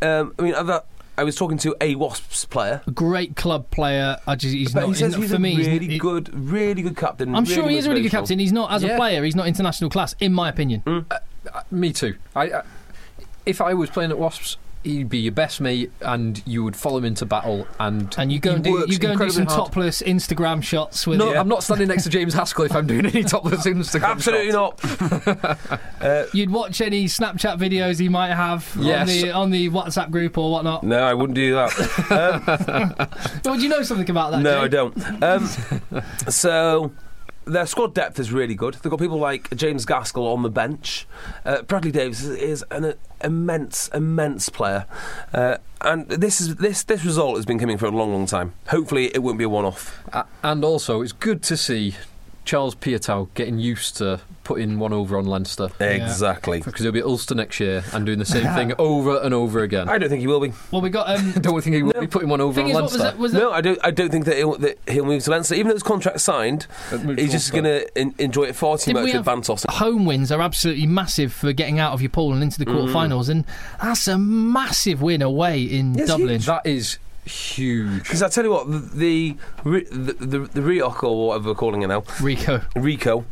Um, 0.00 0.32
I 0.38 0.42
mean, 0.42 0.54
I, 0.54 0.80
I 1.18 1.24
was 1.24 1.34
talking 1.34 1.58
to 1.58 1.74
a 1.80 1.96
Wasps 1.96 2.44
player. 2.44 2.80
A 2.86 2.90
great 2.92 3.34
club 3.34 3.70
player. 3.70 4.18
I 4.26 4.36
just, 4.36 4.54
he's 4.54 4.72
But 4.72 4.80
not. 4.82 4.88
he 4.90 4.94
says 4.94 5.14
he's 5.14 5.16
not- 5.16 5.20
he's 5.22 5.30
for 5.30 5.36
a 5.36 5.40
me, 5.40 5.54
he's- 5.56 5.66
really 5.66 5.88
he- 5.88 5.98
good, 5.98 6.30
really 6.32 6.80
good 6.82 6.96
captain. 6.96 7.34
I'm 7.34 7.44
sure 7.44 7.68
he 7.68 7.76
is 7.76 7.86
a 7.86 7.90
really 7.90 8.02
good 8.02 8.12
captain. 8.12 8.38
He's 8.38 8.52
not 8.52 8.70
as 8.72 8.84
a 8.84 8.94
player. 8.96 9.24
He's 9.24 9.34
not 9.36 9.48
international 9.48 9.90
class, 9.90 10.14
in 10.20 10.32
my 10.32 10.48
opinion. 10.48 10.82
Mm. 10.86 11.06
Uh, 11.10 11.18
uh, 11.52 11.62
me 11.72 11.92
too. 11.92 12.14
I, 12.36 12.42
I, 12.44 12.62
if 13.46 13.60
I 13.60 13.74
was 13.74 13.90
playing 13.90 14.10
at 14.12 14.18
Wasps, 14.18 14.58
he'd 14.84 15.08
be 15.08 15.18
your 15.18 15.32
best 15.32 15.60
mate, 15.60 15.90
and 16.00 16.40
you 16.46 16.64
would 16.64 16.76
follow 16.76 16.98
him 16.98 17.04
into 17.04 17.26
battle. 17.26 17.66
And 17.78 18.14
And 18.18 18.32
you 18.32 18.38
go 18.40 18.52
and 18.52 18.64
do 18.64 18.84
you 18.88 18.98
go 18.98 19.10
and 19.10 19.18
do 19.20 19.30
some 19.30 19.46
hard. 19.46 19.66
topless 19.66 20.02
Instagram 20.02 20.62
shots 20.62 21.06
with. 21.06 21.18
No, 21.18 21.32
it. 21.32 21.36
I'm 21.36 21.48
not 21.48 21.62
standing 21.62 21.88
next 21.88 22.04
to 22.04 22.10
James 22.10 22.34
Haskell 22.34 22.64
if 22.64 22.74
I'm 22.74 22.86
doing 22.86 23.06
any 23.06 23.22
topless 23.24 23.66
Instagram. 23.66 24.04
Absolutely 24.10 24.52
shots. 24.52 25.00
not. 25.00 25.68
uh, 26.00 26.24
You'd 26.32 26.50
watch 26.50 26.80
any 26.80 27.04
Snapchat 27.06 27.58
videos 27.58 27.98
he 27.98 28.08
might 28.08 28.34
have 28.34 28.70
Yes. 28.78 29.00
on 29.00 29.06
the 29.22 29.30
on 29.32 29.50
the 29.50 29.70
WhatsApp 29.70 30.10
group 30.10 30.38
or 30.38 30.50
whatnot. 30.50 30.84
no, 30.84 30.98
I 31.00 31.14
wouldn't 31.14 31.34
do 31.34 31.54
that. 31.54 31.68
Um, 32.08 33.40
Well, 33.44 33.56
do 33.56 33.62
you 33.62 33.68
know 33.68 33.82
something 33.82 34.08
about 34.10 34.32
that? 34.32 34.40
no, 34.42 34.60
Jay? 34.60 34.64
I 34.64 34.68
don't. 34.68 35.22
Um, 35.22 36.02
so, 36.28 36.92
their 37.48 37.66
squad 37.66 37.94
depth 37.94 38.18
is 38.18 38.32
really 38.32 38.54
good. 38.54 38.74
They've 38.74 38.90
got 38.90 38.98
people 38.98 39.18
like 39.18 39.54
James 39.56 39.84
Gaskell 39.84 40.26
on 40.26 40.42
the 40.42 40.50
bench. 40.50 41.06
Uh, 41.44 41.62
Bradley 41.62 41.90
Davies 41.90 42.24
is, 42.24 42.64
an 42.70 42.84
uh, 42.84 42.92
immense, 43.22 43.88
immense 43.88 44.48
player, 44.48 44.86
uh, 45.32 45.58
and 45.80 46.08
this 46.08 46.40
is 46.40 46.56
this 46.56 46.82
this 46.82 47.04
result 47.04 47.36
has 47.36 47.46
been 47.46 47.58
coming 47.58 47.78
for 47.78 47.86
a 47.86 47.90
long, 47.90 48.12
long 48.12 48.26
time. 48.26 48.52
Hopefully, 48.68 49.06
it 49.14 49.22
won't 49.22 49.38
be 49.38 49.44
a 49.44 49.48
one-off. 49.48 50.02
And 50.42 50.64
also, 50.64 51.02
it's 51.02 51.12
good 51.12 51.42
to 51.44 51.56
see 51.56 51.94
Charles 52.48 52.74
Piutau 52.74 53.28
getting 53.34 53.58
used 53.58 53.98
to 53.98 54.20
putting 54.42 54.78
one 54.78 54.94
over 54.94 55.18
on 55.18 55.26
Leinster. 55.26 55.68
Exactly. 55.78 56.60
Because 56.62 56.80
he'll 56.80 56.92
be 56.92 57.00
at 57.00 57.04
Ulster 57.04 57.34
next 57.34 57.60
year 57.60 57.84
and 57.92 58.06
doing 58.06 58.18
the 58.18 58.24
same 58.24 58.46
thing 58.54 58.72
over 58.78 59.18
and 59.18 59.34
over 59.34 59.62
again. 59.62 59.86
I 59.86 59.98
don't 59.98 60.08
think 60.08 60.22
he 60.22 60.26
will 60.26 60.40
be. 60.40 60.54
Well, 60.70 60.80
we 60.80 60.88
got. 60.88 61.10
Um, 61.10 61.32
don't 61.42 61.60
think 61.60 61.76
he 61.76 61.82
will 61.82 62.00
be 62.00 62.06
putting 62.06 62.30
one 62.30 62.40
over 62.40 62.54
thing 62.54 62.64
on 62.64 62.70
is, 62.70 62.74
what 62.74 62.82
was 62.84 62.96
Leinster. 62.98 63.18
Was 63.20 63.32
that 63.32 63.38
No, 63.38 63.52
I 63.52 63.60
don't. 63.60 63.78
I 63.84 63.90
don't 63.90 64.10
think 64.10 64.24
that 64.24 64.36
he'll, 64.38 64.56
that 64.56 64.78
he'll 64.88 65.04
move 65.04 65.22
to 65.24 65.30
Leinster, 65.30 65.56
even 65.56 65.68
though 65.68 65.74
his 65.74 65.82
contract's 65.82 66.22
signed. 66.22 66.66
He's 67.18 67.32
just 67.32 67.52
going 67.52 67.64
to 67.64 67.98
enjoy 68.18 68.44
it 68.44 68.56
far 68.56 68.78
too 68.78 68.86
Didn't 68.94 69.02
much 69.02 69.12
we 69.12 69.18
with 69.18 69.26
have- 69.26 69.64
home 69.68 70.06
wins 70.06 70.32
are 70.32 70.40
absolutely 70.40 70.86
massive 70.86 71.34
for 71.34 71.52
getting 71.52 71.78
out 71.78 71.92
of 71.92 72.00
your 72.00 72.08
pool 72.08 72.32
and 72.32 72.42
into 72.42 72.58
the 72.58 72.64
quarterfinals, 72.64 73.28
and 73.28 73.44
that's 73.82 74.08
a 74.08 74.16
massive 74.16 75.02
win 75.02 75.20
away 75.20 75.64
in 75.64 75.92
Yes, 75.96 76.08
Dublin. 76.08 76.40
That 76.40 76.64
is 76.64 76.98
huge. 77.28 78.02
Because 78.02 78.22
I 78.22 78.28
tell 78.28 78.44
you 78.44 78.50
what, 78.50 78.70
the 78.70 79.36
the 79.64 79.82
the, 79.90 80.12
the, 80.14 80.38
the 80.38 80.60
Ricoh 80.60 81.02
or 81.04 81.28
whatever 81.28 81.50
we're 81.50 81.54
calling 81.54 81.82
it 81.82 81.88
now, 81.88 82.00
Ricoh. 82.00 82.64
Ricoh. 82.74 83.24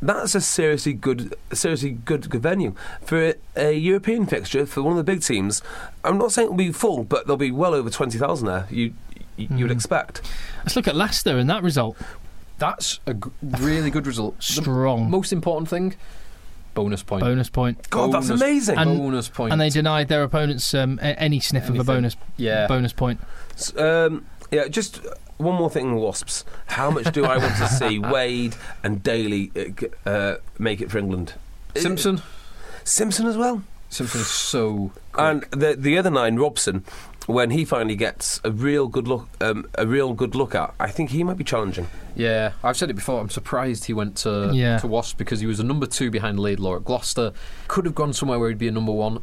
That's 0.00 0.36
a 0.36 0.40
seriously 0.40 0.92
good, 0.92 1.34
seriously 1.52 1.90
good, 1.90 2.30
good 2.30 2.42
venue 2.42 2.74
for 3.02 3.30
a, 3.30 3.34
a 3.56 3.72
European 3.72 4.26
fixture 4.26 4.64
for 4.64 4.80
one 4.82 4.92
of 4.92 4.96
the 4.96 5.02
big 5.02 5.22
teams. 5.22 5.60
I'm 6.04 6.18
not 6.18 6.30
saying 6.30 6.46
it'll 6.46 6.56
be 6.56 6.70
full, 6.70 7.02
but 7.02 7.26
there'll 7.26 7.36
be 7.36 7.50
well 7.50 7.74
over 7.74 7.90
twenty 7.90 8.16
thousand 8.16 8.46
there. 8.46 8.66
You, 8.70 8.94
you 9.36 9.48
you'd 9.50 9.66
hmm. 9.66 9.70
expect. 9.70 10.22
Let's 10.58 10.76
look 10.76 10.86
at 10.86 10.94
Leicester 10.94 11.36
and 11.36 11.50
that 11.50 11.64
result. 11.64 11.96
That's 12.58 13.00
a 13.06 13.14
g- 13.14 13.30
really 13.42 13.90
good 13.90 14.06
result. 14.06 14.36
The 14.38 14.62
Strong. 14.62 15.10
most 15.10 15.32
important 15.32 15.68
thing, 15.68 15.96
bonus 16.82 17.02
point. 17.02 17.22
Bonus 17.24 17.50
point. 17.50 17.90
God, 17.90 18.12
that's 18.12 18.28
amazing. 18.28 18.78
And- 18.78 18.98
bonus 18.98 19.28
point. 19.28 19.52
And 19.52 19.60
they 19.60 19.70
denied 19.70 20.08
their 20.08 20.22
opponents 20.22 20.72
um, 20.74 20.98
a- 21.02 21.18
any 21.20 21.40
sniff 21.40 21.68
of 21.68 21.78
a 21.78 21.84
bonus 21.84 22.16
yeah. 22.36 22.66
bonus 22.68 22.92
point. 22.92 23.20
S- 23.54 23.76
Um, 23.76 24.24
yeah, 24.52 24.68
just 24.68 25.00
one 25.38 25.56
more 25.56 25.68
thing, 25.70 25.96
Wasps. 25.96 26.44
How 26.66 26.90
much 26.90 27.12
do 27.12 27.24
I 27.24 27.36
want 27.38 27.56
to 27.56 27.66
see 27.68 27.98
Wade 28.14 28.54
and 28.84 29.02
Daly 29.02 29.50
uh, 30.06 30.08
uh, 30.08 30.36
make 30.58 30.80
it 30.80 30.90
for 30.90 30.98
England? 30.98 31.34
Simpson. 31.76 32.22
Simpson 32.84 33.26
as 33.26 33.36
well. 33.36 33.62
Simpson's 33.90 34.26
so 34.28 34.92
quick. 35.12 35.24
And 35.26 35.42
the 35.50 35.74
the 35.76 35.98
other 35.98 36.10
nine, 36.10 36.36
Robson, 36.36 36.84
when 37.28 37.50
he 37.50 37.62
finally 37.66 37.94
gets 37.94 38.40
a 38.42 38.50
real 38.50 38.88
good 38.88 39.06
look, 39.06 39.28
um, 39.42 39.66
a 39.76 39.86
real 39.86 40.14
good 40.14 40.34
look 40.34 40.54
at, 40.54 40.74
I 40.80 40.88
think 40.90 41.10
he 41.10 41.22
might 41.22 41.36
be 41.36 41.44
challenging. 41.44 41.86
Yeah, 42.16 42.52
I've 42.64 42.76
said 42.78 42.88
it 42.88 42.94
before. 42.94 43.20
I'm 43.20 43.28
surprised 43.28 43.84
he 43.84 43.92
went 43.92 44.16
to 44.18 44.50
Yeah. 44.54 44.78
to 44.78 44.86
Wasp 44.86 45.18
because 45.18 45.40
he 45.40 45.46
was 45.46 45.60
a 45.60 45.64
number 45.64 45.84
two 45.86 46.10
behind 46.10 46.40
Laidlaw 46.40 46.76
at 46.76 46.84
Gloucester. 46.86 47.32
Could 47.68 47.84
have 47.84 47.94
gone 47.94 48.14
somewhere 48.14 48.38
where 48.38 48.48
he'd 48.48 48.56
be 48.58 48.66
a 48.68 48.72
number 48.72 48.92
one. 48.92 49.20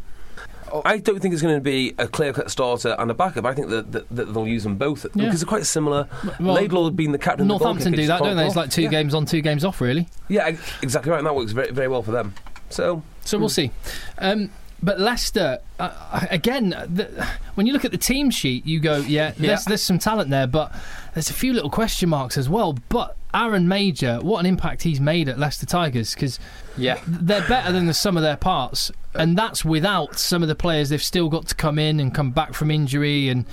I 0.84 0.98
don't 1.00 1.20
think 1.20 1.34
it's 1.34 1.42
going 1.42 1.56
to 1.56 1.62
be 1.62 1.96
a 1.98 2.08
clear 2.08 2.32
cut 2.32 2.52
starter 2.52 2.96
and 3.00 3.10
a 3.10 3.14
backup. 3.16 3.46
I 3.46 3.54
think 3.54 3.70
that, 3.70 3.92
that, 3.92 4.10
that 4.16 4.34
they'll 4.34 4.48
use 4.48 4.64
them 4.64 4.76
both 4.78 5.06
Yeah. 5.16 5.26
because 5.26 5.40
they're 5.42 5.48
quite 5.48 5.66
similar. 5.66 6.08
Well, 6.40 6.54
Laidlaw 6.56 6.92
being 6.92 7.12
the 7.12 7.18
captain. 7.18 7.42
of 7.44 7.48
the 7.48 7.54
goal 7.58 7.74
Northampton 7.74 7.94
kickers, 7.94 8.04
do 8.06 8.08
that, 8.08 8.22
don't 8.22 8.38
they? 8.38 8.46
It's 8.46 8.56
like 8.56 8.70
two 8.70 8.84
yeah. 8.84 8.90
games 8.90 9.14
on, 9.16 9.26
two 9.26 9.42
games 9.42 9.66
off, 9.66 9.82
really. 9.82 10.08
Yeah, 10.28 10.56
exactly 10.84 11.12
right. 11.12 11.18
And 11.20 11.26
that 11.28 11.36
works 11.36 11.54
very, 11.54 11.72
very 11.72 11.88
well 11.88 12.04
for 12.04 12.12
them. 12.12 12.34
So 12.70 13.04
So 13.24 13.38
we'll 13.40 13.50
see. 13.50 13.72
Um, 14.20 14.50
but 14.84 15.00
Leicester, 15.00 15.60
uh, 15.80 16.26
again, 16.30 16.70
the, 16.70 17.28
when 17.56 17.66
you 17.66 17.74
look 17.74 17.86
at 17.86 17.92
the 17.92 17.98
team 17.98 18.30
sheet, 18.30 18.66
you 18.66 18.80
go, 18.80 18.98
yeah, 18.98 19.34
Yeah. 19.38 19.48
There's, 19.48 19.66
there's 19.66 19.82
some 19.82 20.00
talent 20.00 20.30
there, 20.30 20.48
but 20.48 20.74
there's 21.14 21.30
a 21.30 21.34
few 21.34 21.54
little 21.54 21.70
question 21.70 22.10
marks 22.10 22.38
as 22.38 22.48
well. 22.50 22.78
But 22.90 23.16
Aaron 23.34 23.68
Mauger, 23.68 24.20
what 24.22 24.40
an 24.40 24.46
impact 24.46 24.84
he's 24.84 25.00
made 25.02 25.28
at 25.28 25.38
Leicester 25.40 25.66
Tigers 25.66 26.14
because 26.14 26.40
Yeah, 26.78 27.00
they're 27.08 27.48
better 27.48 27.72
than 27.72 27.86
the 27.86 27.94
sum 27.94 28.16
of 28.18 28.24
their 28.24 28.38
parts, 28.38 28.92
and 29.14 29.38
that's 29.38 29.66
without 29.66 30.20
some 30.20 30.42
of 30.42 30.48
the 30.48 30.56
players 30.56 30.90
they've 30.90 31.02
still 31.04 31.30
got 31.30 31.48
to 31.48 31.56
come 31.56 31.80
in 31.80 32.00
and 32.00 32.14
come 32.14 32.32
back 32.32 32.54
from 32.54 32.72
injury 32.72 33.30
and. 33.30 33.46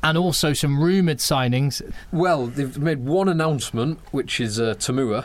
And 0.00 0.16
also 0.16 0.52
some 0.52 0.80
rumoured 0.80 1.18
signings. 1.18 1.82
Well, 2.12 2.46
they've 2.46 2.78
made 2.78 3.00
one 3.00 3.28
announcement, 3.28 3.98
which 4.12 4.38
is 4.38 4.60
uh, 4.60 4.74
Toomua, 4.74 5.24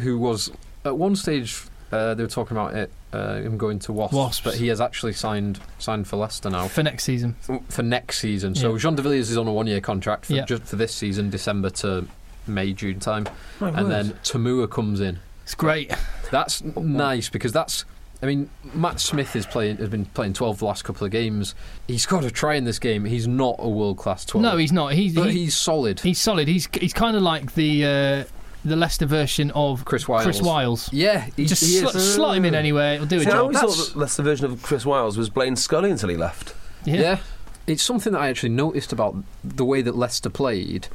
who 0.00 0.18
was 0.18 0.52
at 0.84 0.98
one 0.98 1.16
stage 1.16 1.62
uh, 1.94 2.14
they 2.14 2.22
were 2.22 2.28
talking 2.28 2.56
about 2.56 2.74
it 2.74 2.90
uh, 3.12 3.36
him 3.36 3.56
going 3.56 3.78
to 3.80 3.92
Wasps, 3.92 4.14
Wasps. 4.16 4.44
but 4.44 4.54
he 4.54 4.68
has 4.68 4.80
actually 4.80 5.12
signed 5.12 5.60
signed 5.78 6.06
for 6.08 6.16
Leicester 6.16 6.50
now 6.50 6.66
for 6.68 6.82
next 6.82 7.04
season. 7.04 7.34
for 7.68 7.82
next 7.82 8.18
season. 8.18 8.54
So 8.54 8.72
Yeah. 8.72 8.78
Jean 8.78 8.94
de 8.96 9.02
Villiers 9.02 9.30
is 9.30 9.36
on 9.36 9.46
a 9.46 9.52
one 9.52 9.66
year 9.66 9.80
contract 9.80 10.26
for 10.26 10.32
Yeah. 10.34 10.44
just 10.44 10.64
for 10.64 10.76
this 10.76 10.94
season, 10.94 11.30
December 11.30 11.70
to 11.70 12.06
May 12.46 12.72
June 12.72 13.00
time, 13.00 13.26
My 13.60 13.68
and 13.68 13.88
word. 13.88 13.90
then 13.90 14.10
Toomua 14.24 14.68
comes 14.70 15.00
in. 15.00 15.20
It's 15.44 15.54
great. 15.54 15.92
That's 16.30 16.62
nice 16.64 17.28
because 17.28 17.52
that's. 17.52 17.84
I 18.22 18.26
mean, 18.26 18.48
Matt 18.72 19.00
Smith 19.00 19.36
is 19.36 19.44
playing 19.44 19.76
has 19.78 19.90
been 19.90 20.06
playing 20.06 20.32
twelve 20.32 20.58
the 20.58 20.64
last 20.64 20.82
couple 20.84 21.04
of 21.04 21.10
games. 21.10 21.54
He's 21.86 22.06
got 22.06 22.24
a 22.24 22.30
try 22.30 22.54
in 22.54 22.64
this 22.64 22.78
game. 22.78 23.04
He's 23.04 23.28
not 23.28 23.56
a 23.58 23.68
world 23.68 23.98
class 23.98 24.24
twelve. 24.24 24.42
No, 24.42 24.56
he's 24.56 24.72
not. 24.72 24.92
He's 24.94 25.14
but 25.14 25.30
he- 25.30 25.40
he's 25.44 25.56
solid. 25.56 26.00
he's 26.00 26.18
solid. 26.20 26.48
He's 26.48 26.66
he's 26.80 26.94
kind 26.94 27.16
of 27.16 27.22
like 27.22 27.54
the 27.54 27.84
uh, 27.84 28.24
the 28.64 28.76
Leicester 28.76 29.06
version 29.06 29.50
of 29.52 29.84
Chris 29.84 30.08
Wyles. 30.08 30.24
Chris 30.24 30.42
Wyles. 30.42 30.92
Yeah, 30.92 31.28
he, 31.36 31.46
Just 31.46 31.62
he 31.62 31.78
sl- 31.78 31.88
is. 31.96 32.14
slot 32.14 32.30
uh, 32.30 32.32
him 32.34 32.44
in 32.46 32.54
anywhere. 32.54 32.94
It'll 32.94 33.06
do 33.06 33.16
a 33.18 33.20
See, 33.20 33.26
I 33.26 33.30
job. 33.32 33.40
always 33.40 33.58
thought 33.58 33.68
That's- 33.94 34.14
that 34.16 34.22
the 34.22 34.28
version 34.28 34.46
of 34.46 34.62
Chris 34.62 34.84
Wyles 34.86 35.16
was 35.18 35.28
Blaine 35.30 35.56
Scully 35.56 35.90
until 35.90 36.08
he 36.08 36.16
left. 36.16 36.54
Yeah. 36.84 37.18
It's 37.66 37.82
something 37.82 38.12
that 38.12 38.20
I 38.20 38.28
actually 38.28 38.50
noticed 38.50 38.92
about 38.92 39.16
the 39.42 39.64
way 39.64 39.80
that 39.82 39.96
Leicester 39.96 40.28
played. 40.30 40.88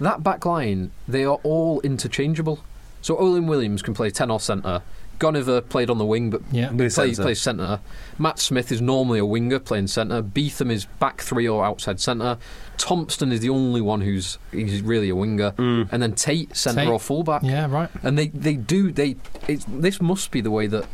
That 0.00 0.22
back 0.22 0.44
line, 0.46 0.90
they 1.08 1.24
are 1.24 1.38
all 1.42 1.80
interchangeable. 1.80 2.60
So 3.00 3.16
Owen 3.18 3.46
Williams 3.48 3.82
can 3.82 3.94
play 3.94 4.10
10 4.10 4.30
or 4.30 4.38
centre. 4.38 4.82
Goneva 5.18 5.68
played 5.68 5.90
on 5.90 5.98
the 5.98 6.04
wing 6.04 6.30
but 6.30 6.40
Yeah. 6.50 6.68
Plays 6.68 6.94
plays, 6.94 7.16
centre. 7.16 7.22
plays 7.22 7.40
centre. 7.40 7.80
Matt 8.18 8.38
Smith 8.40 8.70
is 8.72 8.80
normally 8.80 9.18
a 9.20 9.24
winger 9.26 9.58
playing 9.58 9.86
centre. 9.88 10.22
Betham 10.22 10.70
is 10.70 10.84
back 10.84 11.20
three 11.20 11.46
or 11.48 11.64
outside 11.64 12.00
centre. 12.00 12.38
Thompson 12.82 13.30
is 13.30 13.38
the 13.38 13.48
only 13.48 13.80
one 13.80 14.00
who's 14.00 14.38
he's 14.50 14.82
really 14.82 15.08
a 15.08 15.14
winger. 15.14 15.52
Mm. 15.52 15.88
And 15.92 16.02
then 16.02 16.14
Tait, 16.14 16.56
centre 16.56 16.80
Tait. 16.80 16.88
or 16.88 16.98
fullback. 16.98 17.44
Yeah, 17.44 17.70
right. 17.70 17.88
And 18.02 18.18
they, 18.18 18.26
they 18.26 18.54
do, 18.54 18.90
they 18.90 19.14
it's, 19.46 19.64
this 19.68 20.00
must 20.00 20.32
be 20.32 20.40
the 20.40 20.50
way 20.50 20.66
that, 20.66 20.86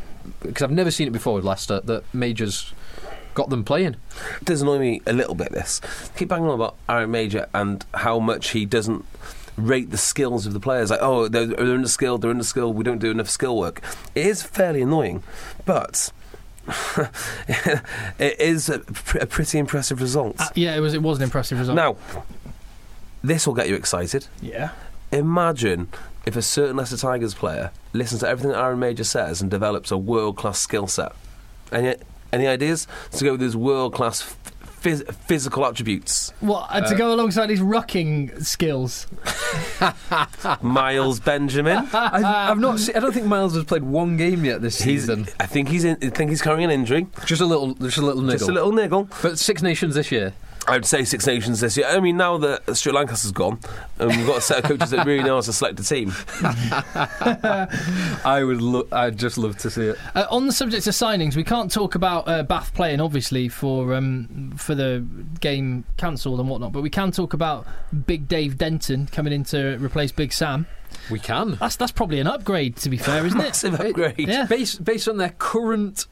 because 0.42 0.62
I've 0.62 0.70
never 0.70 0.90
seen 0.90 1.09
it 1.09 1.12
before 1.12 1.33
with 1.37 1.44
Leicester, 1.44 1.81
that 1.81 2.05
Mauger's 2.12 2.74
got 3.33 3.48
them 3.48 3.64
playing. 3.64 3.96
It 4.38 4.44
does 4.44 4.61
annoy 4.61 4.79
me 4.79 5.01
a 5.07 5.14
little 5.14 5.35
bit. 5.35 5.51
This 5.51 5.81
keep 6.14 6.29
banging 6.29 6.48
on 6.48 6.57
about 6.57 6.77
Aaron 6.90 7.11
Mauger 7.11 7.48
and 7.55 7.87
how 7.94 8.18
much 8.18 8.51
he 8.51 8.66
doesn't 8.66 9.07
rate 9.57 9.90
the 9.90 9.96
skills 9.96 10.44
of 10.44 10.53
the 10.53 10.61
players. 10.61 10.90
Like, 10.90 11.01
oh, 11.01 11.27
they're, 11.27 11.46
they're 11.46 11.57
underskilled, 11.59 12.20
they're 12.20 12.35
underskilled. 12.35 12.74
We 12.74 12.85
don't 12.85 12.98
do 12.98 13.11
enough 13.11 13.31
skill 13.31 13.57
work. 13.57 13.81
It 14.14 14.27
is 14.27 14.42
fairly 14.42 14.83
annoying, 14.83 15.22
but 15.64 16.12
it 18.18 18.40
is 18.40 18.68
a, 18.68 18.78
pr- 18.81 19.18
a 19.18 19.26
pretty 19.26 19.59
impressive 19.59 20.00
result. 20.00 20.37
Uh, 20.38 20.48
yeah, 20.54 20.76
it 20.76 20.81
was 20.81 20.94
it 20.94 21.02
was 21.02 21.18
an 21.18 21.24
impressive 21.24 21.59
result. 21.59 21.76
now, 21.76 21.96
this 23.22 23.46
will 23.46 23.54
get 23.54 23.68
you 23.68 23.74
excited. 23.74 24.26
yeah. 24.40 24.70
Imagine 25.11 25.88
if 26.26 26.37
a 26.37 26.42
certain 26.42 26.76
Leicester 26.76 26.98
Tigers 26.98 27.33
player 27.33 27.70
listens 27.94 28.20
to 28.20 28.28
everything 28.28 28.50
that 28.50 28.59
Aaron 28.62 28.78
Mauger 28.78 29.04
says 29.04 29.40
and 29.40 29.50
develops 29.50 29.90
a 29.90 29.96
world 29.96 30.37
class 30.37 30.59
skill 30.59 30.87
set. 30.87 31.12
Any 31.72 31.96
any 32.31 32.46
ideas 32.46 32.87
to 33.12 33.24
go 33.24 33.33
with 33.33 33.40
his 33.40 33.57
world 33.57 33.94
class 33.94 34.37
phys- 34.80 35.12
physical 35.14 35.64
attributes? 35.66 36.32
Well, 36.40 36.66
uh, 36.70 36.80
to 36.88 36.94
go 36.94 37.12
alongside 37.14 37.50
his 37.50 37.60
rucking 37.60 38.44
skills. 38.44 39.06
Miles 40.62 41.20
Benjamin. 41.20 41.78
I've, 41.92 42.24
I've 42.24 42.58
not. 42.58 42.78
Se- 42.78 42.94
I 42.94 43.00
don't 43.00 43.12
think 43.12 43.26
Miles 43.26 43.54
has 43.54 43.64
played 43.64 43.82
one 43.82 44.16
game 44.16 44.44
yet 44.44 44.62
this 44.62 44.78
He's. 44.80 45.02
season. 45.02 45.26
I 45.40 45.46
think 45.46 45.68
he's. 45.68 45.84
In, 45.84 45.96
I 46.02 46.10
think 46.10 46.30
he's 46.30 46.42
carrying 46.42 46.64
an 46.64 46.70
injury. 46.70 47.06
just 47.24 47.40
a 47.40 47.46
little, 47.46 47.74
just 47.74 47.98
a 47.98 48.02
little 48.02 48.22
niggle. 48.22 48.38
Just 48.38 48.50
a 48.50 48.52
little 48.52 48.72
niggle. 48.72 49.08
But 49.22 49.38
Six 49.38 49.62
Nations 49.62 49.94
this 49.94 50.10
year. 50.12 50.32
I 50.68 50.72
would 50.72 50.87
say 50.87 51.04
Six 51.04 51.26
Nations 51.26 51.61
this 51.61 51.76
year. 51.76 51.87
I 51.88 51.98
mean, 52.00 52.16
now 52.16 52.37
that 52.38 52.76
Stuart 52.76 52.94
Lancaster's 52.94 53.33
gone, 53.33 53.59
and 53.98 54.11
we've 54.11 54.26
got 54.26 54.38
a 54.38 54.40
set 54.40 54.59
of 54.59 54.64
coaches 54.64 54.90
that 54.90 55.07
really 55.07 55.22
know 55.24 55.37
how 55.37 55.40
to 55.40 55.52
select 55.52 55.81
a 55.81 55.85
team. 55.85 56.12
I 58.24 58.42
would. 58.44 58.61
Lo- 58.61 58.87
I'd 58.92 59.18
just 59.18 59.38
love 59.38 59.57
to 59.59 59.70
see 59.70 59.87
it. 59.87 59.98
Uh, 60.14 60.26
on 60.31 60.46
the 60.46 60.52
subject 60.52 60.87
of 60.87 60.94
signings, 60.94 61.37
we 61.37 61.44
can't 61.44 61.70
talk 61.70 61.94
about 61.94 62.28
uh, 62.28 62.42
Bath 62.42 62.74
playing, 62.74 63.00
obviously, 63.00 63.48
for 63.48 63.94
um, 63.94 64.52
for 64.57 64.74
the 64.74 65.04
game 65.40 65.85
cancelled 65.96 66.40
and 66.40 66.48
whatnot, 66.48 66.72
but 66.72 66.83
we 66.83 66.90
can 66.90 67.11
talk 67.11 67.33
about 67.33 67.66
Big 68.07 68.28
Dave 68.28 68.59
Denton 68.59 69.07
coming 69.07 69.33
in 69.33 69.44
to 69.44 69.76
replace 69.78 70.12
Big 70.12 70.33
Sam. 70.33 70.66
We 71.11 71.18
can. 71.18 71.57
That's 71.61 71.76
that's 71.76 71.92
probably 71.92 72.20
an 72.20 72.26
upgrade, 72.26 72.76
to 72.78 72.88
be 72.90 72.96
fair, 72.96 73.24
isn't 73.26 73.38
it? 73.40 73.42
Massive 73.48 73.81
upgrade. 73.81 74.18
Yeah. 74.18 74.44
Based 74.46 74.85
based 74.85 75.09
on 75.09 75.16
their 75.16 75.31
current 75.31 76.07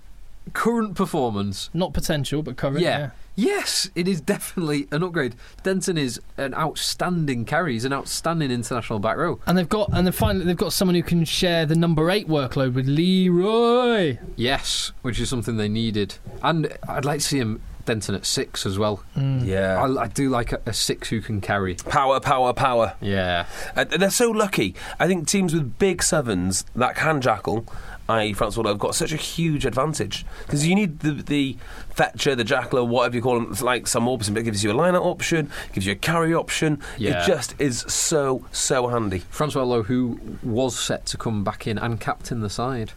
current 0.53 0.95
performance. 0.95 1.71
Not 1.75 1.93
potential, 1.93 2.43
but 2.43 2.57
current. 2.57 2.81
Yeah. 2.81 2.99
Yeah. 2.99 3.11
Yes, 3.39 3.91
it 3.95 4.09
is 4.09 4.21
definitely 4.23 4.89
an 4.91 5.03
upgrade. 5.03 5.35
Denton 5.63 5.99
is 5.99 6.21
an 6.39 6.55
outstanding 6.55 7.45
carry. 7.45 7.75
He's 7.75 7.85
an 7.85 7.93
outstanding 7.93 8.51
international 8.51 8.99
back 8.99 9.19
row. 9.19 9.41
And 9.47 9.59
they've 9.59 9.69
got 9.69 9.91
and 9.93 10.07
then 10.07 10.13
finally 10.13 10.45
they've 10.47 10.57
got 10.57 10.73
someone 10.73 10.95
who 10.95 11.03
can 11.03 11.25
share 11.25 11.67
the 11.67 11.77
number 11.77 12.11
eight 12.11 12.29
workload 12.29 12.75
with 12.75 12.87
Leroy. 12.89 14.19
Yes, 14.37 14.93
which 15.03 15.21
is 15.21 15.29
something 15.29 15.57
they 15.57 15.69
needed. 15.69 16.17
And 16.43 16.77
I'd 16.89 17.05
like 17.05 17.21
to 17.21 17.27
see 17.27 17.39
him 17.39 17.61
Denton 17.85 18.15
at 18.15 18.27
six 18.27 18.67
as 18.67 18.79
well. 18.79 19.03
Yeah. 19.17 19.81
I, 19.81 20.03
I 20.03 20.07
do 20.09 20.29
like 20.29 20.53
a, 20.53 20.61
a 20.67 20.73
six 20.73 21.09
who 21.09 21.21
can 21.21 21.41
carry. 21.41 21.77
Power, 21.77 22.19
power, 22.21 22.53
power. 22.53 22.95
Yeah. 23.01 23.47
Uh, 23.77 23.85
they're 23.85 24.11
so 24.11 24.31
lucky. 24.31 24.75
I 24.99 25.07
think 25.07 25.29
teams 25.29 25.55
with 25.55 25.79
big 25.79 26.03
sevens 26.03 26.65
that 26.75 26.97
can 26.97 27.21
jackal, 27.21 27.65
i.e. 28.09 28.33
France 28.33 28.57
World, 28.57 28.67
have 28.69 28.79
got 28.79 28.95
such 28.95 29.13
a 29.13 29.17
huge 29.17 29.67
advantage 29.67 30.25
because 30.47 30.67
you 30.67 30.75
need 30.75 31.01
the, 31.01 31.11
the 31.13 31.57
fetcher, 31.91 32.35
the 32.35 32.45
jackler, 32.45 32.87
whatever 32.87 33.17
you 33.17 33.23
call 33.23 33.35
them, 33.41 33.51
it's 33.51 33.63
like 33.63 33.87
some 33.87 34.07
option, 34.09 34.35
but 34.35 34.41
it 34.41 34.45
gives 34.45 34.63
you 34.63 34.71
a 34.71 34.75
line-out 34.75 35.03
option, 35.03 35.51
gives 35.73 35.87
you 35.87 35.93
a 35.93 35.97
carry 35.97 36.33
option. 36.35 36.81
Yeah. 36.99 37.23
It 37.23 37.27
just 37.27 37.55
is 37.61 37.81
so 37.89 38.45
so 38.53 38.89
handy. 38.89 39.21
Francois 39.31 39.65
Louw, 39.65 39.85
who 39.87 40.21
was 40.43 40.79
set 40.79 41.07
to 41.07 41.17
come 41.17 41.43
back 41.45 41.67
in 41.67 41.79
and 41.79 42.01
captain 42.01 42.41
the 42.41 42.51
side. 42.51 42.93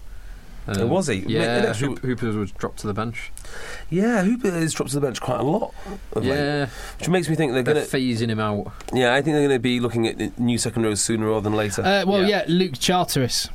Um, 0.68 0.90
was 0.90 1.08
he? 1.08 1.16
Yeah, 1.26 1.66
Actually- 1.70 1.88
Hoop- 1.96 2.00
Hooper 2.02 2.32
was 2.38 2.52
dropped 2.52 2.80
to 2.82 2.88
the 2.88 2.94
bench. 2.94 3.32
Yeah, 3.90 4.24
Hooper 4.24 4.50
is 4.50 4.72
dropped 4.74 4.92
to 4.92 5.00
the 5.00 5.02
bench 5.08 5.20
quite 5.20 5.40
a 5.40 5.44
lot. 5.44 5.74
of 6.14 6.24
late, 6.24 6.36
Yeah, 6.36 6.68
which 7.00 7.10
makes 7.10 7.28
me 7.28 7.36
think 7.36 7.54
they're 7.54 7.64
they're 7.64 7.74
going 7.74 7.88
to. 7.88 7.98
phasing 7.98 8.30
him 8.30 8.40
out. 8.40 8.72
Yeah, 8.94 9.16
I 9.16 9.22
think 9.24 9.34
they're 9.34 9.48
going 9.48 9.56
to 9.56 9.60
be 9.60 9.80
looking 9.80 10.06
at 10.08 10.38
new 10.40 10.60
second 10.60 10.84
rows 10.84 11.02
sooner 11.02 11.26
rather 11.28 11.42
than 11.42 11.56
later. 11.56 11.82
Uh, 11.82 12.04
well, 12.06 12.22
Yeah. 12.22 12.42
yeah, 12.42 12.46
Luke 12.48 12.74
Charteris. 12.78 13.50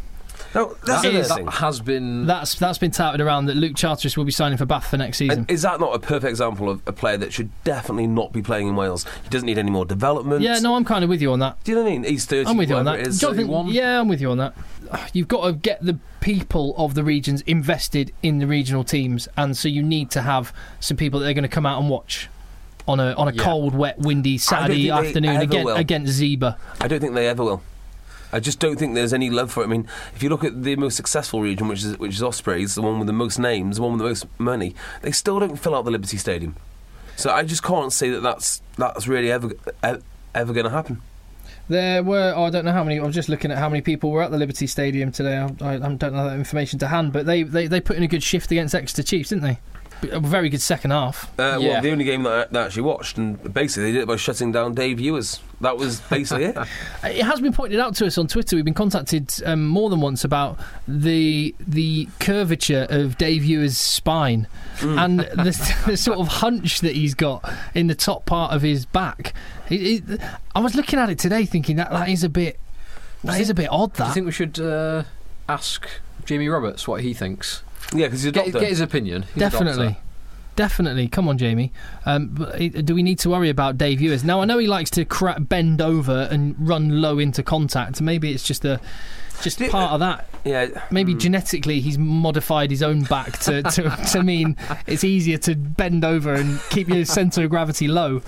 No, 0.54 0.76
that's 0.86 1.04
is, 1.04 1.28
that 1.28 1.48
has 1.54 1.80
been. 1.80 2.26
That's 2.26 2.54
that's 2.56 2.78
been 2.78 2.90
touted 2.90 3.20
around 3.20 3.46
that 3.46 3.56
Luke 3.56 3.76
Charteris 3.76 4.16
will 4.16 4.24
be 4.24 4.32
signing 4.32 4.56
for 4.58 4.66
Bath 4.66 4.86
for 4.88 4.96
next 4.96 5.18
season. 5.18 5.40
And 5.40 5.50
is 5.50 5.62
that 5.62 5.80
not 5.80 5.94
a 5.94 5.98
perfect 5.98 6.30
example 6.30 6.68
of 6.70 6.80
a 6.86 6.92
player 6.92 7.16
that 7.16 7.32
should 7.32 7.50
definitely 7.64 8.06
not 8.06 8.32
be 8.32 8.42
playing 8.42 8.68
in 8.68 8.76
Wales? 8.76 9.04
He 9.24 9.28
doesn't 9.30 9.46
need 9.46 9.58
any 9.58 9.70
more 9.70 9.84
development. 9.84 10.42
yeah, 10.42 10.58
no, 10.60 10.74
I'm 10.76 10.84
kind 10.84 11.02
of 11.04 11.10
with 11.10 11.20
you 11.20 11.32
on 11.32 11.38
that. 11.40 11.62
Do 11.64 11.72
you 11.72 11.76
know 11.76 11.82
what 11.84 11.90
I 11.90 11.92
mean? 11.92 12.04
He's 12.04 12.24
30. 12.24 12.48
I'm 12.50 12.56
with 12.56 12.68
you 12.70 12.76
on 12.76 12.84
whatever 12.84 13.02
that. 13.02 13.06
it 13.08 13.10
is. 13.10 13.20
Jonathan- 13.20 13.66
yeah, 13.68 14.00
I'm 14.00 14.08
with 14.08 14.20
you 14.20 14.30
on 14.30 14.38
that. 14.38 14.54
You've 15.12 15.28
got 15.28 15.46
to 15.46 15.52
get 15.54 15.84
the 15.84 15.98
people 16.20 16.74
of 16.76 16.94
the 16.94 17.02
regions 17.02 17.40
invested 17.42 18.12
in 18.22 18.38
the 18.38 18.46
regional 18.46 18.84
teams, 18.84 19.28
and 19.36 19.56
so 19.56 19.66
you 19.68 19.82
need 19.82 20.10
to 20.12 20.22
have 20.22 20.52
some 20.80 20.96
people 20.96 21.20
that 21.20 21.28
are 21.28 21.32
going 21.34 21.42
to 21.42 21.48
come 21.48 21.66
out 21.66 21.80
and 21.80 21.90
watch 21.90 22.28
on 22.86 23.00
a 23.00 23.12
on 23.14 23.26
a 23.28 23.32
Yeah. 23.32 23.42
cold, 23.42 23.74
wet, 23.74 23.98
windy 23.98 24.36
Saturday 24.38 24.90
afternoon 24.90 25.36
ever 25.36 25.42
against, 25.44 25.64
will. 25.64 25.76
against 25.76 26.12
Zebra. 26.12 26.58
I 26.80 26.86
don't 26.86 27.00
think 27.00 27.14
they 27.14 27.26
ever 27.28 27.42
will. 27.42 27.62
I 28.34 28.40
just 28.40 28.58
don't 28.58 28.76
think 28.76 28.96
there's 28.96 29.12
any 29.12 29.30
love 29.30 29.52
for 29.52 29.62
it. 29.62 29.66
I 29.66 29.68
mean, 29.68 29.86
if 30.12 30.20
you 30.20 30.28
look 30.28 30.42
at 30.42 30.64
the 30.64 30.74
most 30.74 30.96
successful 30.96 31.40
region, 31.40 31.68
which 31.68 31.84
is 31.84 31.96
which 32.00 32.14
is 32.14 32.22
Ospreys, 32.22 32.74
the 32.74 32.82
one 32.82 32.98
with 32.98 33.06
the 33.06 33.12
most 33.12 33.38
names, 33.38 33.76
the 33.76 33.82
one 33.82 33.92
with 33.92 34.00
the 34.00 34.08
most 34.08 34.26
money, 34.38 34.74
they 35.02 35.12
still 35.12 35.38
don't 35.38 35.56
fill 35.56 35.72
out 35.72 35.84
the 35.84 35.92
Liberty 35.92 36.16
Stadium. 36.16 36.56
So 37.14 37.30
I 37.30 37.44
just 37.44 37.62
can't 37.62 37.92
see 37.92 38.10
that 38.10 38.22
that's 38.22 38.60
that's 38.76 39.06
really 39.06 39.30
ever 39.30 39.52
ever 40.34 40.52
going 40.52 40.64
to 40.64 40.70
happen. 40.70 41.00
There 41.68 42.02
were, 42.02 42.34
oh, 42.36 42.44
I 42.44 42.50
don't 42.50 42.64
know 42.64 42.72
how 42.72 42.82
many. 42.82 42.98
I 42.98 43.04
was 43.04 43.14
just 43.14 43.28
looking 43.28 43.52
at 43.52 43.58
how 43.58 43.68
many 43.68 43.82
people 43.82 44.10
were 44.10 44.22
at 44.22 44.32
the 44.32 44.36
Liberty 44.36 44.66
Stadium 44.66 45.12
today. 45.12 45.36
I, 45.36 45.46
I, 45.60 45.74
I 45.74 45.78
don't 45.78 46.12
know 46.12 46.28
that 46.28 46.36
information 46.36 46.80
to 46.80 46.88
hand, 46.88 47.12
but 47.12 47.26
they, 47.26 47.44
they, 47.44 47.68
they 47.68 47.80
put 47.80 47.96
in 47.96 48.02
a 48.02 48.08
good 48.08 48.22
shift 48.22 48.50
against 48.50 48.74
Exeter 48.74 49.04
Chiefs, 49.04 49.28
didn't 49.30 49.44
they? 49.44 49.58
A 50.10 50.20
very 50.20 50.48
good 50.48 50.60
second 50.60 50.90
half. 50.90 51.30
Uh, 51.38 51.58
Yeah. 51.60 51.68
Well, 51.74 51.82
the 51.82 51.90
only 51.92 52.04
game 52.04 52.22
that 52.24 52.32
I, 52.32 52.52
that 52.52 52.62
I 52.62 52.66
actually 52.66 52.82
watched, 52.82 53.16
and 53.18 53.54
basically 53.54 53.84
they 53.84 53.92
did 53.92 54.02
it 54.02 54.06
by 54.06 54.16
shutting 54.16 54.52
down 54.52 54.74
Dave 54.74 55.00
Ewers. 55.00 55.40
That 55.60 55.78
was 55.78 56.00
basically 56.02 56.44
it. 56.46 56.56
It 57.04 57.22
has 57.22 57.40
been 57.40 57.52
pointed 57.52 57.80
out 57.80 57.94
to 57.96 58.06
us 58.06 58.18
on 58.18 58.26
Twitter. 58.26 58.56
We've 58.56 58.64
been 58.64 58.74
contacted 58.74 59.32
um, 59.46 59.66
more 59.66 59.88
than 59.88 60.00
once 60.00 60.24
about 60.24 60.58
the 60.86 61.54
the 61.60 62.08
curvature 62.20 62.86
of 62.90 63.16
Dave 63.16 63.44
Ewer's 63.44 63.78
spine 63.78 64.46
and 64.82 65.20
the, 65.20 65.82
the 65.86 65.96
sort 65.96 66.18
of 66.18 66.28
hunch 66.28 66.80
that 66.80 66.94
he's 66.94 67.14
got 67.14 67.48
in 67.74 67.86
the 67.86 67.94
top 67.94 68.26
part 68.26 68.52
of 68.52 68.62
his 68.62 68.84
back. 68.84 69.32
It, 69.70 70.08
it, 70.10 70.20
I 70.54 70.60
was 70.60 70.74
looking 70.74 70.98
at 70.98 71.08
it 71.08 71.18
today, 71.18 71.46
thinking 71.46 71.76
that 71.76 71.90
that 71.90 72.08
is 72.08 72.24
a 72.24 72.28
bit 72.28 72.58
that 73.22 73.40
is 73.40 73.48
a 73.48 73.54
bit 73.54 73.68
odd. 73.70 73.94
Do 73.94 74.04
you 74.04 74.12
think 74.12 74.26
we 74.26 74.32
should 74.32 74.60
uh, 74.60 75.04
ask 75.48 75.88
Jamie 76.26 76.48
Roberts 76.48 76.86
what 76.86 77.00
he 77.00 77.14
thinks? 77.14 77.62
Yeah, 77.92 78.06
because 78.06 78.22
he's 78.22 78.26
a 78.30 78.32
Get, 78.32 78.44
doctor. 78.46 78.60
get 78.60 78.68
his 78.70 78.80
opinion. 78.80 79.22
He's 79.22 79.34
definitely. 79.40 79.98
Definitely, 80.56 81.08
come 81.08 81.26
on, 81.26 81.36
Jamie. 81.36 81.72
Um, 82.06 82.28
do 82.84 82.94
we 82.94 83.02
need 83.02 83.18
to 83.20 83.30
worry 83.30 83.48
about 83.50 83.76
Dave 83.76 84.00
Ewers? 84.00 84.22
Now, 84.22 84.40
I 84.40 84.44
know 84.44 84.58
he 84.58 84.68
likes 84.68 84.88
to 84.90 85.04
cra- 85.04 85.40
bend 85.40 85.82
over 85.82 86.28
and 86.30 86.54
run 86.58 87.00
low 87.02 87.18
into 87.18 87.42
contact. 87.42 88.00
Maybe 88.00 88.30
it's 88.32 88.44
just 88.44 88.64
a 88.64 88.80
just 89.42 89.58
Did- 89.58 89.72
part 89.72 89.90
of 89.90 89.98
that. 89.98 90.28
yeah, 90.44 90.68
Maybe 90.92 91.12
hmm. 91.12 91.18
genetically 91.18 91.80
he's 91.80 91.98
modified 91.98 92.70
his 92.70 92.84
own 92.84 93.02
back 93.02 93.36
to, 93.40 93.62
to, 93.72 93.90
to 94.12 94.22
mean 94.22 94.56
it's 94.86 95.02
easier 95.02 95.38
to 95.38 95.56
bend 95.56 96.04
over 96.04 96.32
and 96.34 96.60
keep 96.70 96.86
your 96.88 97.04
centre 97.04 97.42
of 97.42 97.50
gravity 97.50 97.88
low. 97.88 98.22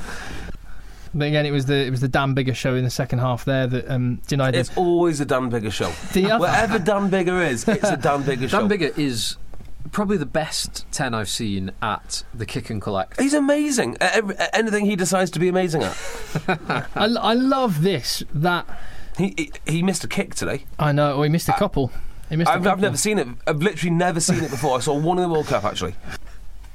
But 1.14 1.28
again, 1.28 1.46
it 1.46 1.52
was 1.52 1.66
the 1.66 1.76
it 1.86 1.90
was 1.90 2.00
the 2.00 2.08
Dan 2.08 2.34
Biggar 2.34 2.56
show 2.56 2.74
in 2.74 2.82
the 2.82 2.90
second 2.90 3.20
half 3.20 3.44
there 3.44 3.68
that 3.68 3.88
um, 3.88 4.16
denied 4.26 4.56
it. 4.56 4.58
It's 4.58 4.76
always 4.76 5.20
a 5.20 5.24
Dan 5.24 5.48
Biggar 5.48 5.72
show. 5.72 5.92
The 6.12 6.30
other- 6.32 6.40
Wherever 6.42 6.78
Dan 6.80 7.08
Biggar 7.08 7.48
is, 7.48 7.66
it's 7.68 7.88
a 7.88 7.96
Dan 7.96 8.22
Biggar 8.24 8.48
show. 8.50 8.66
Dan 8.66 8.68
Biggar 8.68 8.98
is 8.98 9.36
probably 9.92 10.16
the 10.16 10.26
best 10.26 10.86
10 10.92 11.14
I've 11.14 11.28
seen 11.28 11.72
at 11.82 12.22
the 12.34 12.46
kick 12.46 12.70
and 12.70 12.80
collect. 12.80 13.20
He's 13.20 13.34
amazing 13.34 13.96
at, 14.00 14.14
every, 14.14 14.36
at 14.36 14.56
anything 14.56 14.86
he 14.86 14.96
decides 14.96 15.30
to 15.32 15.38
be 15.38 15.48
amazing 15.48 15.82
at. 15.82 15.96
I, 16.94 17.06
I 17.06 17.34
love 17.34 17.82
this 17.82 18.22
that 18.34 18.66
He, 19.18 19.34
he 19.36 19.52
he 19.66 19.82
missed 19.82 20.04
a 20.04 20.08
kick 20.08 20.34
today. 20.34 20.64
I 20.78 20.92
know. 20.92 21.14
Oh, 21.14 21.22
he 21.22 21.28
missed 21.28 21.48
a 21.48 21.54
uh, 21.54 21.58
couple. 21.58 21.90
He 22.28 22.36
missed 22.36 22.50
a 22.50 22.54
I've, 22.54 22.66
I've 22.66 22.80
never 22.80 22.96
seen 22.96 23.18
it. 23.18 23.28
I've 23.46 23.62
literally 23.62 23.94
never 23.94 24.20
seen 24.20 24.42
it 24.42 24.50
before. 24.50 24.76
I 24.76 24.80
saw 24.80 24.98
one 24.98 25.18
in 25.18 25.22
the 25.22 25.30
World 25.30 25.46
Cup 25.46 25.64
actually. 25.64 25.94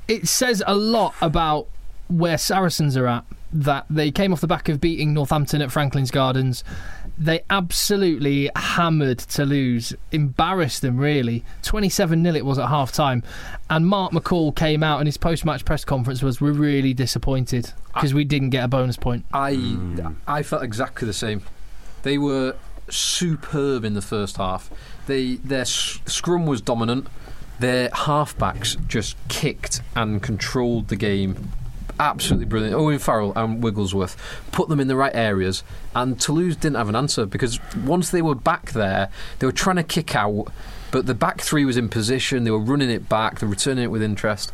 it 0.07 0.27
says 0.27 0.63
a 0.65 0.75
lot 0.75 1.13
about 1.21 1.67
where 2.07 2.37
Saracens 2.37 2.97
are 2.97 3.07
at 3.07 3.25
that 3.53 3.85
they 3.89 4.11
came 4.11 4.33
off 4.33 4.41
the 4.41 4.47
back 4.47 4.69
of 4.69 4.79
beating 4.79 5.13
Northampton 5.13 5.61
at 5.61 5.71
Franklin's 5.71 6.11
Gardens. 6.11 6.63
They 7.21 7.41
absolutely 7.51 8.49
hammered 8.55 9.19
Toulouse, 9.19 9.93
embarrassed 10.11 10.81
them 10.81 10.97
really. 10.97 11.45
27 11.61 12.23
0 12.23 12.35
it 12.35 12.43
was 12.43 12.57
at 12.57 12.67
half 12.67 12.91
time. 12.91 13.21
And 13.69 13.85
Mark 13.85 14.11
McCall 14.11 14.55
came 14.55 14.81
out 14.81 14.97
and 14.97 15.07
his 15.07 15.17
post 15.17 15.45
match 15.45 15.63
press 15.63 15.85
conference 15.85 16.23
was 16.23 16.41
We're 16.41 16.51
really 16.51 16.95
disappointed 16.95 17.71
because 17.93 18.15
we 18.15 18.23
didn't 18.23 18.49
get 18.49 18.63
a 18.63 18.67
bonus 18.67 18.97
point. 18.97 19.25
I, 19.31 19.53
hmm. 19.53 20.07
I 20.25 20.41
felt 20.41 20.63
exactly 20.63 21.05
the 21.05 21.13
same. 21.13 21.43
They 22.01 22.17
were 22.17 22.55
superb 22.89 23.85
in 23.85 23.93
the 23.93 24.01
first 24.01 24.37
half. 24.37 24.71
They 25.05 25.35
Their 25.35 25.61
s- 25.61 25.99
scrum 26.07 26.47
was 26.47 26.59
dominant. 26.59 27.05
Their 27.59 27.89
halfbacks 27.89 28.75
just 28.87 29.15
kicked 29.27 29.81
and 29.95 30.23
controlled 30.23 30.87
the 30.87 30.95
game 30.95 31.51
absolutely 32.01 32.45
brilliant. 32.47 32.75
Owen 32.75 32.99
Farrell 32.99 33.31
and 33.35 33.63
Wigglesworth 33.63 34.17
put 34.51 34.67
them 34.67 34.79
in 34.81 34.87
the 34.89 34.95
right 34.97 35.15
areas, 35.15 35.63
and 35.95 36.19
Toulouse 36.19 36.55
didn't 36.57 36.75
have 36.75 36.89
an 36.89 36.95
answer 36.95 37.25
because 37.25 37.59
once 37.85 38.09
they 38.09 38.21
were 38.21 38.35
back 38.35 38.71
there, 38.71 39.09
they 39.39 39.45
were 39.45 39.51
trying 39.53 39.77
to 39.77 39.83
kick 39.83 40.15
out, 40.15 40.47
but 40.91 41.05
the 41.05 41.13
back 41.13 41.39
three 41.39 41.63
was 41.63 41.77
in 41.77 41.87
position. 41.87 42.43
They 42.43 42.51
were 42.51 42.59
running 42.59 42.89
it 42.89 43.07
back, 43.07 43.39
they 43.39 43.45
were 43.45 43.51
returning 43.51 43.85
it 43.85 43.91
with 43.91 44.01
interest. 44.03 44.51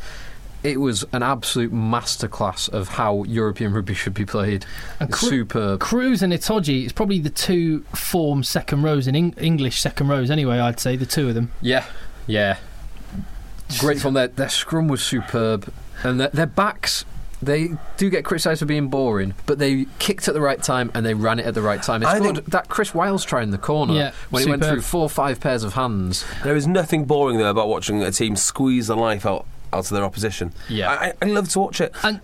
It 0.64 0.82
was 0.82 1.06
an 1.14 1.24
absolute 1.24 1.72
masterclass 1.72 2.68
of 2.68 2.90
how 2.90 3.24
European 3.24 3.74
rugby 3.74 3.94
should 3.94 4.16
be 4.16 4.26
played. 4.26 4.66
And 5.00 5.12
Cru- 5.12 5.30
Superb. 5.30 5.80
Kruis 5.80 6.22
and 6.24 6.34
Itoje, 6.34 6.84
it's 6.84 6.92
probably 6.94 7.20
the 7.20 7.30
two 7.30 7.82
form 7.94 8.44
second 8.44 8.82
rows 8.82 9.08
in 9.08 9.16
Eng- 9.16 9.36
English 9.38 9.80
second 9.80 10.08
rows 10.10 10.30
anyway, 10.32 10.58
I'd 10.60 10.80
say, 10.80 10.96
the 10.96 11.06
two 11.06 11.30
of 11.30 11.36
them. 11.36 11.52
Yeah, 11.62 11.86
yeah. 12.26 12.58
Great 13.80 14.00
from 14.00 14.14
their 14.16 14.28
their 14.30 14.50
scrum 14.50 14.88
was 14.88 15.04
superb, 15.04 15.72
and 16.04 16.20
their, 16.20 16.30
their 16.30 16.46
backs. 16.46 17.06
They 17.42 17.70
do 17.98 18.10
get 18.10 18.26
criticised 18.26 18.60
for 18.60 18.66
being 18.66 18.88
boring, 18.88 19.36
but 19.46 19.60
they 19.60 19.86
kicked 20.00 20.28
at 20.28 20.34
the 20.34 20.42
right 20.42 20.62
time 20.62 20.90
and 20.96 21.06
they 21.06 21.14
ran 21.14 21.40
it 21.40 21.46
at 21.46 21.54
the 21.54 21.62
right 21.62 21.82
time. 21.84 22.02
They 22.02 22.08
I 22.08 22.18
scored 22.18 22.36
think- 22.38 22.50
that 22.52 22.68
Chris 22.70 22.96
Wyles 22.96 23.24
try 23.24 23.44
in 23.44 23.52
the 23.52 23.58
corner 23.60 23.94
Yeah, 23.94 24.12
when 24.32 24.44
he 24.44 24.50
went 24.50 24.64
superb. 24.64 24.76
through 24.78 24.82
four 24.82 25.02
or 25.04 25.10
five 25.10 25.40
pairs 25.40 25.64
of 25.64 25.74
hands. 25.74 26.26
There 26.44 26.56
is 26.56 26.66
nothing 26.66 27.06
boring 27.06 27.38
though 27.38 27.50
about 27.52 27.68
watching 27.70 28.02
a 28.02 28.12
team 28.12 28.36
squeeze 28.36 28.88
the 28.88 28.96
life 28.96 29.26
out 29.26 29.46
out 29.72 29.80
of 29.86 29.90
their 29.90 30.04
opposition. 30.04 30.54
Yeah. 30.70 30.90
I, 30.90 31.06
I 31.08 31.14
I 31.22 31.26
love 31.26 31.50
to 31.50 31.60
watch 31.60 31.80
it. 31.82 31.94
And 32.04 32.22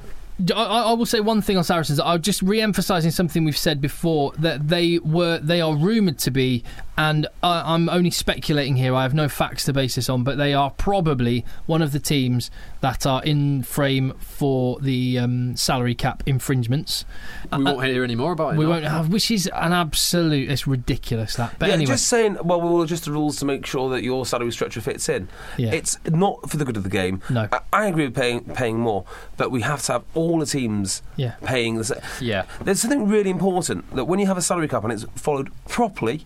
I, 0.56 0.64
I 0.64 0.94
will 0.94 1.06
say 1.06 1.20
one 1.20 1.44
thing 1.44 1.58
on 1.58 1.64
Saracens. 1.64 2.00
I'll 2.00 2.18
just 2.18 2.42
re-emphasising 2.42 3.12
something 3.12 3.44
we've 3.46 3.56
said 3.58 3.80
before 3.82 4.32
that 4.40 4.68
they 4.68 4.98
were 5.00 5.38
they 5.38 5.62
are 5.62 5.76
rumoured 5.76 6.18
to 6.20 6.32
be, 6.32 6.64
and 6.98 7.28
I, 7.42 7.74
I'm 7.74 7.90
only 7.90 8.12
speculating 8.12 8.76
here. 8.76 8.94
I 8.94 9.04
have 9.04 9.14
no 9.14 9.28
facts 9.28 9.66
to 9.66 9.74
base 9.74 9.96
this 9.96 10.10
on, 10.10 10.24
but 10.24 10.38
they 10.38 10.54
are 10.54 10.70
probably 10.72 11.46
one 11.66 11.82
of 11.82 11.92
the 11.92 12.00
teams 12.00 12.52
that 12.82 13.06
are 13.06 13.24
in 13.24 13.64
frame 13.64 14.14
for 14.20 14.80
the 14.80 15.18
um, 15.20 15.56
salary 15.56 15.96
cap 15.96 16.22
infringements. 16.26 17.06
We 17.52 17.64
won't 17.64 17.84
hear 17.84 18.04
any 18.04 18.16
more 18.16 18.34
about 18.34 18.54
it. 18.54 18.58
We 18.58 18.66
now. 18.66 18.72
won't 18.72 18.86
have, 18.86 19.10
which 19.10 19.32
is 19.32 19.48
an 19.48 19.74
absolute. 19.74 20.50
It's 20.50 20.68
ridiculous 20.68 21.36
that. 21.36 21.58
But 21.58 21.70
yeah, 21.70 21.76
anyway, 21.76 21.88
just 21.88 22.08
saying. 22.08 22.38
Well, 22.44 22.62
we'll 22.62 22.82
adjust 22.82 23.06
the 23.06 23.12
rules 23.12 23.38
to 23.38 23.46
make 23.46 23.66
sure 23.66 23.90
that 23.90 24.04
your 24.04 24.26
salary 24.26 24.52
structure 24.52 24.82
fits 24.82 25.10
in. 25.10 25.30
Yeah. 25.58 25.72
It's 25.72 25.98
not 26.10 26.50
for 26.50 26.58
the 26.58 26.66
good 26.66 26.78
of 26.78 26.84
the 26.84 26.90
game. 26.90 27.22
No. 27.30 27.48
I, 27.52 27.62
I 27.72 27.88
agree 27.88 28.06
with 28.06 28.16
paying 28.16 28.44
paying 28.44 28.80
more, 28.80 29.06
but 29.38 29.50
we 29.50 29.62
have 29.62 29.82
to 29.84 29.94
have 29.94 30.04
all 30.14 30.40
the 30.40 30.46
teams 30.46 31.02
yeah. 31.16 31.36
paying 31.44 31.78
the. 31.78 31.86
same. 31.86 32.02
Yeah. 32.22 32.46
There's 32.62 32.82
something 32.82 33.08
really 33.08 33.30
important 33.30 33.96
that 33.96 34.06
when 34.06 34.20
you 34.20 34.28
have 34.28 34.38
a 34.38 34.42
salary 34.42 34.68
cap 34.68 34.84
and 34.84 34.94
it's 34.94 35.06
followed 35.16 35.52
properly, 35.68 36.26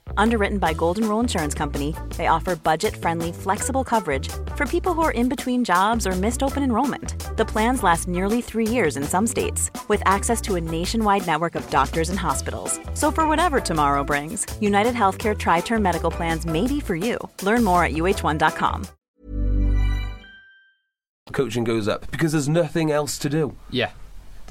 Underwritten 0.17 0.57
by 0.57 0.73
Golden 0.73 1.07
Rule 1.07 1.19
Insurance 1.19 1.53
Company, 1.53 1.95
they 2.17 2.27
offer 2.27 2.55
budget 2.55 2.95
friendly, 2.95 3.31
flexible 3.31 3.83
coverage 3.83 4.29
for 4.55 4.65
people 4.65 4.93
who 4.93 5.01
are 5.01 5.11
in 5.11 5.29
between 5.29 5.63
jobs 5.63 6.07
or 6.07 6.11
missed 6.11 6.43
open 6.43 6.63
enrollment. 6.63 7.15
The 7.37 7.45
plans 7.45 7.83
last 7.83 8.07
nearly 8.07 8.41
three 8.41 8.67
years 8.67 8.97
in 8.97 9.03
some 9.03 9.27
states, 9.27 9.69
with 9.87 10.01
access 10.05 10.41
to 10.41 10.55
a 10.55 10.61
nationwide 10.61 11.27
network 11.27 11.55
of 11.55 11.69
doctors 11.69 12.09
and 12.09 12.19
hospitals. 12.19 12.79
So, 12.93 13.11
for 13.11 13.27
whatever 13.27 13.59
tomorrow 13.59 14.03
brings, 14.03 14.45
United 14.59 14.95
Healthcare 14.95 15.37
Tri 15.37 15.59
Term 15.61 15.81
Medical 15.81 16.11
Plans 16.11 16.45
may 16.45 16.67
be 16.67 16.79
for 16.79 16.95
you. 16.95 17.17
Learn 17.43 17.63
more 17.63 17.83
at 17.83 17.91
uh1.com. 17.91 18.87
Coaching 21.33 21.63
goes 21.63 21.87
up 21.87 22.11
because 22.11 22.33
there's 22.33 22.49
nothing 22.49 22.91
else 22.91 23.17
to 23.19 23.29
do. 23.29 23.55
Yeah. 23.69 23.91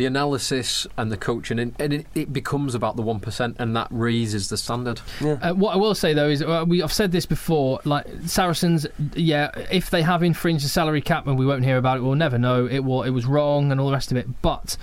The 0.01 0.07
analysis 0.07 0.87
and 0.97 1.13
the 1.13 1.19
coaching, 1.19 1.59
and, 1.59 1.75
and 1.79 1.93
it, 1.93 2.07
it 2.15 2.33
becomes 2.33 2.75
about 2.75 2.97
the 2.97 3.03
1%, 3.03 3.55
and 3.59 3.77
that 3.77 3.89
raises 3.91 4.49
the 4.49 4.57
standard. 4.57 4.99
Uh, 5.21 5.53
what 5.53 5.75
I 5.75 5.77
will 5.77 5.95
say 5.95 6.15
though 6.15 6.31
is 6.31 6.41
uh, 6.41 6.65
we 6.67 6.83
I've 6.83 6.91
said 6.91 7.13
this 7.13 7.27
before. 7.27 7.81
Like 7.85 8.07
Saracens, 8.25 8.87
yeah, 9.13 9.51
if 9.71 9.91
they 9.91 10.01
have 10.01 10.23
infringed 10.23 10.65
the 10.65 10.71
salary 10.71 11.03
cap, 11.03 11.27
and 11.27 11.39
we 11.39 11.45
won't 11.45 11.65
hear 11.65 11.77
about 11.77 11.99
it, 11.99 12.01
we'll 12.01 12.15
never 12.15 12.39
know. 12.39 12.65
It 12.65 12.79
was 12.79 13.09
it 13.09 13.11
was 13.11 13.27
wrong 13.27 13.71
and 13.71 13.79
all 13.79 13.89
the 13.89 13.93
rest 13.93 14.11
of 14.11 14.17
it. 14.17 14.41
But 14.41 14.79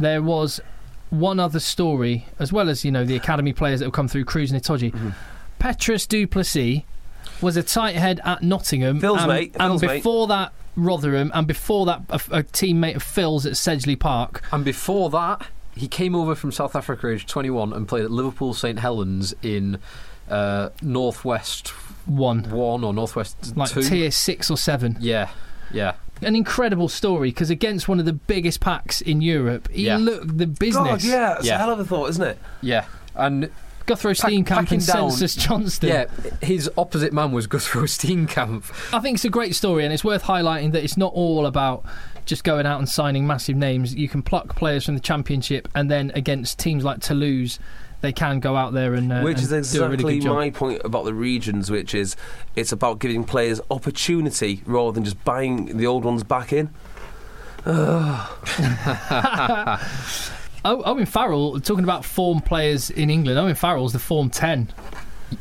there 0.00 0.20
was 0.20 0.60
one 1.10 1.38
other 1.38 1.60
story, 1.60 2.26
as 2.40 2.52
well 2.52 2.68
as 2.68 2.84
you 2.84 2.90
know 2.90 3.04
the 3.04 3.14
academy 3.14 3.52
players 3.52 3.78
that 3.78 3.86
have 3.86 3.94
come 3.94 4.08
through, 4.08 4.24
Kruis 4.24 4.52
and 4.52 4.60
Itoje. 4.60 4.92
Mm-hmm. 4.92 5.10
Petrus 5.60 6.08
du 6.08 6.26
Plessis 6.26 6.82
was 7.40 7.56
a 7.56 7.62
tight 7.62 7.94
head 7.94 8.20
at 8.24 8.42
Nottingham, 8.42 8.98
Phil's 8.98 9.20
and, 9.20 9.28
mate, 9.28 9.54
and 9.60 9.70
Phil's 9.70 9.82
mate. 9.82 9.98
before 9.98 10.26
that 10.26 10.52
Rotherham, 10.76 11.30
and 11.34 11.46
before 11.46 11.86
that 11.86 12.02
a, 12.10 12.14
a 12.38 12.42
teammate 12.44 12.96
of 12.96 13.02
Phil's 13.02 13.46
at 13.46 13.52
Sedgley 13.54 13.98
Park. 13.98 14.42
And 14.52 14.64
before 14.64 15.10
that, 15.10 15.46
he 15.74 15.88
came 15.88 16.14
over 16.14 16.34
from 16.34 16.52
South 16.52 16.76
Africa 16.76 17.08
age 17.08 17.26
21 17.26 17.72
and 17.72 17.86
played 17.88 18.04
at 18.04 18.10
Liverpool 18.10 18.54
St 18.54 18.78
Helens 18.78 19.34
in 19.42 19.78
uh, 20.30 20.70
Northwest 20.82 21.68
One 22.06 22.42
1 22.50 22.84
or 22.84 22.92
Northwest 22.94 23.56
like 23.56 23.70
2. 23.70 23.82
tier 23.82 24.10
six 24.10 24.50
or 24.50 24.56
seven. 24.56 24.96
Yeah, 25.00 25.28
yeah. 25.72 25.94
an 26.22 26.34
incredible 26.34 26.88
story 26.88 27.28
because 27.30 27.50
against 27.50 27.88
one 27.88 28.00
of 28.00 28.06
the 28.06 28.12
biggest 28.12 28.60
packs 28.60 29.00
in 29.00 29.20
Europe, 29.20 29.68
he 29.70 29.86
Yeah. 29.86 29.98
looked 29.98 30.38
the 30.38 30.46
business. 30.46 30.84
God, 30.88 31.02
yeah, 31.04 31.36
it's 31.36 31.46
Yeah. 31.46 31.56
a 31.56 31.58
hell 31.58 31.70
of 31.72 31.78
a 31.80 31.84
thought, 31.84 32.08
isn't 32.10 32.24
it? 32.24 32.38
Yeah. 32.62 32.84
And 33.14 33.50
Gurthrö 33.86 34.20
Pack- 34.20 34.32
Steenkamp 34.32 34.70
and 34.72 34.86
down- 34.86 35.10
Census 35.10 35.34
Johnston. 35.36 35.88
yeah, 35.88 36.04
his 36.42 36.70
opposite 36.76 37.12
man 37.12 37.32
was 37.32 37.46
Gurthrö 37.46 37.84
Steenkamp. 37.84 38.64
I 38.94 39.00
think 39.00 39.16
it's 39.16 39.24
a 39.24 39.30
great 39.30 39.54
story, 39.54 39.84
and 39.84 39.92
it's 39.92 40.04
worth 40.04 40.24
highlighting 40.24 40.72
that 40.72 40.82
it's 40.84 40.96
not 40.96 41.12
all 41.14 41.46
about 41.46 41.84
just 42.24 42.44
going 42.44 42.66
out 42.66 42.78
and 42.78 42.88
signing 42.88 43.26
massive 43.26 43.56
names. 43.56 43.94
You 43.94 44.08
can 44.08 44.22
pluck 44.22 44.56
players 44.56 44.84
from 44.84 44.94
the 44.94 45.00
Championship, 45.00 45.68
and 45.74 45.90
then 45.90 46.10
against 46.14 46.58
teams 46.58 46.84
like 46.84 47.00
Toulouse, 47.00 47.58
they 48.00 48.12
can 48.12 48.40
go 48.40 48.56
out 48.56 48.72
there 48.72 48.94
and, 48.94 49.12
uh, 49.12 49.20
which 49.22 49.38
is 49.38 49.52
and 49.52 49.68
do 49.70 49.82
a 49.82 49.88
really 49.88 49.94
exactly 49.94 50.18
good 50.18 50.24
job. 50.24 50.36
my 50.36 50.50
point 50.50 50.82
about 50.84 51.04
the 51.04 51.14
regions, 51.14 51.70
which 51.70 51.94
is 51.94 52.16
it's 52.54 52.72
about 52.72 52.98
giving 52.98 53.24
players 53.24 53.60
opportunity 53.70 54.62
rather 54.66 54.92
than 54.92 55.04
just 55.04 55.22
buying 55.24 55.76
the 55.78 55.86
old 55.86 56.04
ones 56.04 56.22
back 56.24 56.52
in. 56.52 56.70
Oh, 60.68 60.82
Owen 60.84 61.06
Farrell, 61.06 61.60
talking 61.60 61.84
about 61.84 62.04
form 62.04 62.40
players 62.40 62.90
in 62.90 63.08
England, 63.08 63.38
Owen 63.38 63.54
Farrell's 63.54 63.92
the 63.92 64.00
form 64.00 64.30
10 64.30 64.72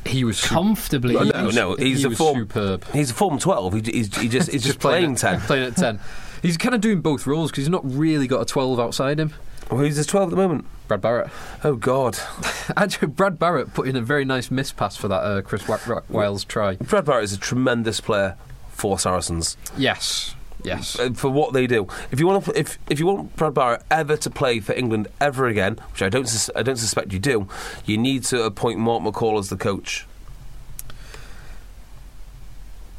He 0.05 0.23
was 0.23 0.39
comfortably. 0.45 1.15
Oh, 1.15 1.23
no, 1.23 1.49
no, 1.49 1.75
he's 1.75 1.99
he 1.99 2.05
a 2.05 2.09
was 2.09 2.17
form. 2.19 2.37
superb. 2.39 2.85
He's 2.93 3.09
a 3.09 3.13
form 3.13 3.39
twelve. 3.39 3.73
He, 3.73 3.81
he's, 3.91 4.15
he 4.17 4.29
just 4.29 4.51
he's 4.51 4.63
just 4.71 4.79
playing 4.79 5.13
at, 5.13 5.17
ten. 5.17 5.39
Playing 5.41 5.65
at 5.65 5.75
10. 5.75 5.99
He's 6.41 6.57
kind 6.57 6.75
of 6.75 6.81
doing 6.81 7.01
both 7.01 7.25
roles 7.25 7.49
because 7.49 7.63
he's 7.63 7.69
not 7.71 7.81
really 7.83 8.27
got 8.27 8.39
a 8.41 8.45
12 8.45 8.79
outside 8.79 9.19
him. 9.19 9.33
Well, 9.71 9.79
he's 9.83 9.95
just 9.95 10.09
twelve 10.09 10.27
at 10.27 10.29
the 10.29 10.35
moment. 10.35 10.65
Brad 10.87 11.01
Barritt. 11.01 11.31
Oh 11.63 11.75
God, 11.75 12.19
Actually, 12.77 13.07
Brad 13.07 13.39
Barritt 13.39 13.73
put 13.73 13.87
in 13.87 13.95
a 13.95 14.01
very 14.01 14.25
nice 14.25 14.51
miss 14.51 14.71
pass 14.71 14.95
for 14.95 15.07
that 15.07 15.23
uh, 15.23 15.41
Chris 15.41 15.67
Wyles 15.67 16.43
try. 16.43 16.75
Brad 16.75 17.05
Barritt 17.05 17.23
is 17.23 17.33
a 17.33 17.39
tremendous 17.39 17.99
player 17.99 18.37
for 18.69 18.99
Saracens. 18.99 19.57
Yes, 19.75 20.34
yes. 20.65 20.99
uh, 20.99 21.11
for 21.13 21.29
what 21.29 21.53
they 21.53 21.67
do. 21.67 21.87
If 22.11 22.19
you 22.19 22.27
want, 22.27 22.45
to, 22.45 22.59
if 22.59 22.77
if 22.89 22.99
you 22.99 23.05
want 23.05 23.35
Brad 23.35 23.53
Barritt 23.53 23.83
ever 23.89 24.17
to 24.17 24.29
play 24.29 24.59
for 24.59 24.73
England 24.73 25.07
ever 25.21 25.47
again, 25.47 25.77
which 25.91 26.01
I 26.01 26.09
don't, 26.09 26.27
sus- 26.27 26.49
I 26.55 26.63
don't 26.63 26.77
suspect 26.77 27.13
you 27.13 27.19
do, 27.19 27.47
you 27.85 27.97
need 27.97 28.23
to 28.25 28.43
appoint 28.43 28.79
Mark 28.79 29.03
McCall 29.03 29.39
as 29.39 29.49
the 29.49 29.57
coach. 29.57 30.05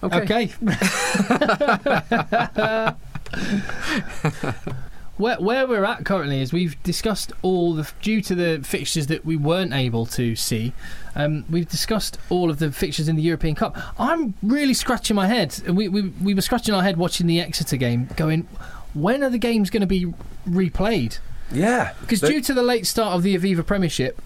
Okay. 0.02 0.52
where 5.16 5.40
where 5.40 5.66
we're 5.66 5.84
at 5.84 6.04
currently 6.04 6.40
is 6.40 6.52
we've 6.52 6.80
discussed 6.82 7.32
all 7.42 7.74
the 7.74 7.90
due 8.02 8.20
to 8.22 8.34
the 8.34 8.60
fixtures 8.62 9.06
that 9.08 9.24
we 9.24 9.36
weren't 9.36 9.72
able 9.72 10.06
to 10.06 10.36
see. 10.36 10.72
Um, 11.14 11.44
we've 11.48 11.68
discussed 11.68 12.18
all 12.28 12.50
of 12.50 12.58
the 12.58 12.70
fixtures 12.70 13.08
in 13.08 13.16
the 13.16 13.22
European 13.22 13.54
Cup. 13.54 13.76
I'm 13.98 14.34
really 14.42 14.74
scratching 14.74 15.16
my 15.16 15.26
head, 15.26 15.58
we 15.68 15.88
we, 15.88 16.02
we 16.22 16.34
were 16.34 16.42
scratching 16.42 16.74
our 16.74 16.82
head 16.82 16.96
watching 16.96 17.26
the 17.26 17.40
Exeter 17.40 17.76
game, 17.76 18.08
going, 18.16 18.46
when 18.94 19.22
are 19.22 19.30
the 19.30 19.38
games 19.38 19.70
going 19.70 19.80
to 19.82 19.86
be 19.86 20.12
replayed? 20.48 21.18
Yeah, 21.52 21.92
Because 22.00 22.20
due 22.20 22.40
to 22.40 22.54
the 22.54 22.62
late 22.62 22.86
start 22.86 23.14
of 23.14 23.22
the 23.22 23.36
Aviva 23.36 23.64
Premiership 23.64 24.20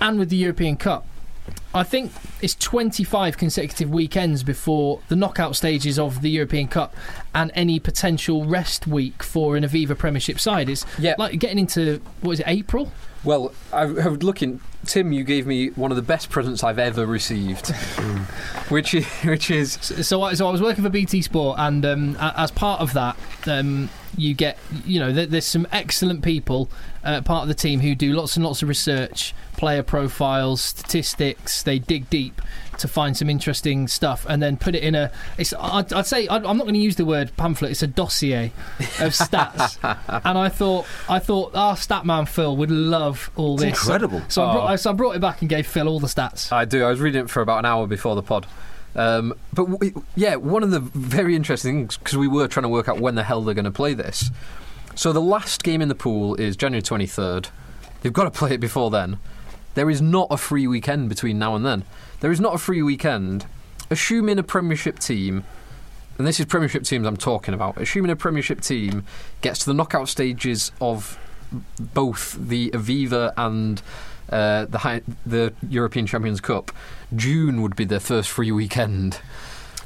and 0.00 0.18
with 0.18 0.30
the 0.30 0.36
European 0.36 0.76
Cup, 0.76 1.06
I 1.76 1.82
think 1.82 2.10
it's 2.40 2.54
25 2.54 3.36
consecutive 3.36 3.90
weekends 3.90 4.42
before 4.42 5.00
the 5.08 5.16
knockout 5.16 5.56
stages 5.56 5.98
of 5.98 6.22
the 6.22 6.30
European 6.30 6.68
Cup 6.68 6.94
and 7.34 7.50
any 7.54 7.78
potential 7.78 8.46
rest 8.46 8.86
week 8.86 9.22
for 9.22 9.56
an 9.58 9.62
Aviva 9.62 9.96
Premiership 9.96 10.40
side. 10.40 10.70
It's 10.70 10.86
Yeah. 10.98 11.16
like 11.18 11.38
getting 11.38 11.58
into, 11.58 12.00
what 12.22 12.32
is 12.32 12.40
it, 12.40 12.48
April? 12.48 12.90
Well, 13.26 13.52
I, 13.72 13.82
I 13.82 14.06
was 14.08 14.22
looking. 14.22 14.60
Tim, 14.86 15.12
you 15.12 15.24
gave 15.24 15.46
me 15.48 15.70
one 15.70 15.90
of 15.90 15.96
the 15.96 16.02
best 16.02 16.30
presents 16.30 16.62
I've 16.62 16.78
ever 16.78 17.04
received, 17.06 17.70
which 18.68 18.94
is, 18.94 19.04
which 19.24 19.50
is 19.50 19.72
So, 19.72 20.22
I- 20.22 20.34
so 20.34 20.46
I 20.46 20.52
was 20.52 20.62
working 20.62 20.84
for 20.84 20.90
BT 20.90 21.22
Sport, 21.22 21.58
and 21.58 21.84
um, 21.84 22.16
as 22.20 22.52
part 22.52 22.80
of 22.80 22.92
that, 22.92 23.16
um, 23.48 23.90
you 24.16 24.32
get, 24.32 24.58
you 24.84 25.00
know, 25.00 25.12
there's 25.12 25.44
some 25.44 25.66
excellent 25.72 26.22
people 26.22 26.70
uh, 27.02 27.20
part 27.20 27.42
of 27.42 27.48
the 27.48 27.54
team 27.54 27.80
who 27.80 27.96
do 27.96 28.12
lots 28.12 28.36
and 28.36 28.44
lots 28.46 28.62
of 28.62 28.68
research, 28.68 29.34
player 29.56 29.82
profiles, 29.82 30.60
statistics. 30.62 31.64
They 31.64 31.80
dig 31.80 32.08
deep 32.08 32.40
to 32.78 32.88
find 32.88 33.16
some 33.16 33.28
interesting 33.30 33.88
stuff, 33.88 34.26
and 34.28 34.42
then 34.42 34.56
put 34.56 34.74
it 34.74 34.82
in 34.82 34.94
a. 34.94 35.10
It's, 35.38 35.52
I'd, 35.58 35.92
I'd 35.92 36.06
say 36.06 36.28
I'd, 36.28 36.44
I'm 36.44 36.56
not 36.56 36.64
going 36.64 36.74
to 36.74 36.80
use 36.80 36.96
the 36.96 37.04
word 37.04 37.36
pamphlet. 37.36 37.70
It's 37.72 37.82
a 37.82 37.86
dossier 37.86 38.52
of 38.78 39.12
stats, 39.12 39.78
and 40.24 40.38
I 40.38 40.48
thought 40.48 40.86
I 41.08 41.18
thought 41.18 41.54
our 41.54 41.76
stat 41.76 42.04
man 42.06 42.26
Phil 42.26 42.56
would 42.56 42.70
love 42.70 43.30
all 43.36 43.54
It's 43.54 43.62
this. 43.62 43.82
incredible. 43.82 44.22
So, 44.28 44.42
I 44.44 44.50
Oh. 44.50 44.52
brought, 44.52 44.80
so 44.80 44.90
I 44.90 44.92
brought 44.92 45.16
it 45.16 45.20
back 45.20 45.40
and 45.40 45.48
gave 45.48 45.66
Phil 45.66 45.88
all 45.88 46.00
the 46.00 46.06
stats. 46.06 46.52
I 46.52 46.64
do. 46.64 46.84
I 46.84 46.88
was 46.90 47.00
reading 47.00 47.24
it 47.24 47.30
for 47.30 47.40
about 47.42 47.58
an 47.60 47.64
hour 47.66 47.86
before 47.86 48.14
the 48.14 48.22
pod. 48.22 48.46
Um, 48.94 49.34
but 49.52 49.66
w- 49.70 50.02
yeah, 50.14 50.36
one 50.36 50.62
of 50.62 50.70
the 50.70 50.80
very 50.80 51.36
interesting 51.36 51.80
things 51.88 51.96
because 51.98 52.16
we 52.16 52.28
were 52.28 52.48
trying 52.48 52.62
to 52.62 52.68
work 52.70 52.88
out 52.88 52.98
when 52.98 53.14
the 53.14 53.22
hell 53.24 53.42
they're 53.42 53.54
going 53.54 53.66
to 53.66 53.70
play 53.70 53.92
this. 53.92 54.30
So 54.94 55.12
the 55.12 55.20
last 55.20 55.62
game 55.62 55.82
in 55.82 55.88
the 55.88 55.94
pool 55.94 56.34
is 56.36 56.56
January 56.56 56.80
twenty 56.82 57.06
third. 57.06 57.48
They've 58.00 58.12
got 58.12 58.24
to 58.24 58.30
play 58.30 58.52
it 58.54 58.58
before 58.60 58.90
then. 58.90 59.18
There 59.74 59.90
is 59.90 60.00
not 60.00 60.28
a 60.30 60.38
free 60.38 60.66
weekend 60.66 61.10
between 61.10 61.38
now 61.38 61.54
and 61.54 61.66
then. 61.66 61.84
There 62.20 62.30
is 62.30 62.40
not 62.40 62.54
a 62.54 62.58
free 62.58 62.82
weekend. 62.82 63.46
Assuming 63.90 64.38
a 64.38 64.42
Premiership 64.42 64.98
team, 64.98 65.44
and 66.18 66.26
this 66.26 66.40
is 66.40 66.46
Premiership 66.46 66.82
teams 66.84 67.06
I'm 67.06 67.16
talking 67.16 67.54
about. 67.54 67.76
Assuming 67.76 68.10
a 68.10 68.16
Premiership 68.16 68.60
team 68.60 69.04
gets 69.42 69.60
to 69.60 69.66
the 69.66 69.74
knockout 69.74 70.08
stages 70.08 70.72
of 70.80 71.18
both 71.78 72.36
the 72.38 72.70
Aviva 72.70 73.32
and 73.36 73.80
uh, 74.30 74.64
the 74.64 74.78
high, 74.78 75.02
the 75.24 75.52
European 75.68 76.06
Champions 76.06 76.40
Cup, 76.40 76.72
June 77.14 77.62
would 77.62 77.76
be 77.76 77.84
their 77.84 78.00
first 78.00 78.28
free 78.28 78.50
weekend. 78.50 79.20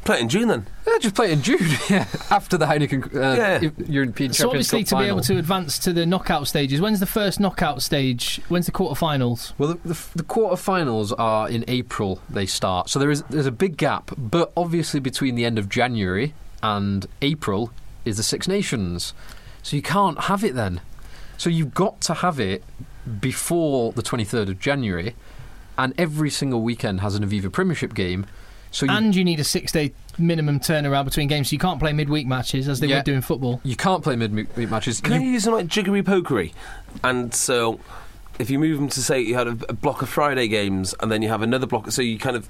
Play 0.05 0.17
it 0.19 0.23
in 0.23 0.29
June 0.31 0.49
then. 0.49 0.67
Yeah, 0.87 0.99
just 0.99 1.15
play 1.15 1.27
it 1.27 1.33
in 1.33 1.43
June, 1.43 1.59
yeah, 1.91 2.07
after 2.31 2.57
the 2.57 2.67
Heineken 2.67 3.15
uh, 3.15 3.35
Yeah. 3.37 3.71
European 3.87 4.33
So 4.33 4.45
Champions 4.45 4.73
obviously 4.73 4.85
Cup 4.85 4.89
to 4.89 4.97
be 5.05 5.09
able 5.09 5.21
to 5.21 5.37
advance 5.39 5.79
to 5.81 5.93
the 5.93 6.07
knockout 6.07 6.49
stages. 6.49 6.81
When's 6.81 7.01
the 7.01 7.07
first 7.07 7.39
knockout 7.39 7.83
stage? 7.83 8.41
When's 8.49 8.67
the 8.67 8.73
quarterfinals? 8.73 9.53
Well, 9.59 9.75
the, 9.75 9.89
the, 9.89 9.99
the 10.17 10.23
quarterfinals 10.23 11.13
are 11.19 11.49
in 11.51 11.65
April. 11.69 12.21
They 12.31 12.47
start, 12.47 12.89
so 12.89 12.99
there 12.99 13.11
is 13.11 13.23
there's 13.25 13.47
a 13.47 13.53
big 13.53 13.77
gap. 13.77 14.11
But 14.17 14.53
obviously, 14.57 15.01
between 15.01 15.35
the 15.35 15.45
end 15.45 15.59
of 15.59 15.69
January 15.69 16.35
and 16.63 17.07
April 17.21 17.71
is 18.07 18.17
the 18.17 18.23
Six 18.23 18.49
Nations, 18.49 19.13
so 19.63 19.77
you 19.77 19.83
can't 19.83 20.19
have 20.23 20.43
it 20.43 20.55
then. 20.55 20.81
So 21.37 21.51
you've 21.51 21.75
got 21.75 22.01
to 22.03 22.15
have 22.15 22.41
it 22.41 22.65
before 23.21 23.93
the 23.93 24.03
23rd 24.03 24.49
of 24.49 24.59
January, 24.61 25.15
and 25.79 25.93
every 25.99 26.31
single 26.31 26.63
weekend 26.63 27.01
has 27.01 27.15
an 27.15 27.25
Aviva 27.27 27.53
Premiership 27.53 27.95
game. 27.95 28.27
So 28.71 28.87
you, 28.87 28.93
And 28.93 29.15
you 29.17 29.25
need 29.25 29.41
a 29.41 29.45
six-day 29.45 29.93
minimum 30.19 30.61
turnaround 30.61 31.05
between 31.05 31.29
games, 31.29 31.49
so 31.51 31.55
you 31.55 31.59
can't 31.59 31.81
play 31.81 31.93
midweek 31.93 32.27
matches 32.27 32.69
as 32.69 32.81
they 32.81 32.87
Yeah. 32.87 32.97
would 32.97 33.05
do 33.05 33.15
in 33.15 33.23
football. 33.23 33.61
you 33.65 33.77
can't 33.77 34.03
play 34.03 34.17
midweek 34.17 34.71
matches. 34.71 35.01
Can 35.01 35.15
You- 35.21 35.27
you 35.29 35.33
use 35.35 35.45
some 35.45 35.55
like 35.55 35.67
jiggery 35.67 36.03
pokery? 36.03 36.53
And 37.03 37.35
so 37.35 37.81
if 38.39 38.49
you 38.49 38.59
move 38.59 38.79
them 38.79 38.89
to 38.89 39.03
say 39.03 39.21
you 39.21 39.35
had 39.35 39.47
a, 39.49 39.57
a 39.69 39.73
block 39.75 40.01
of 40.03 40.09
Friday 40.09 40.49
games 40.49 40.95
and 41.01 41.11
then 41.13 41.21
you 41.21 41.29
have 41.29 41.43
another 41.43 41.67
block, 41.67 41.91
so 41.91 42.01
you 42.01 42.19
kind 42.19 42.37
of 42.37 42.49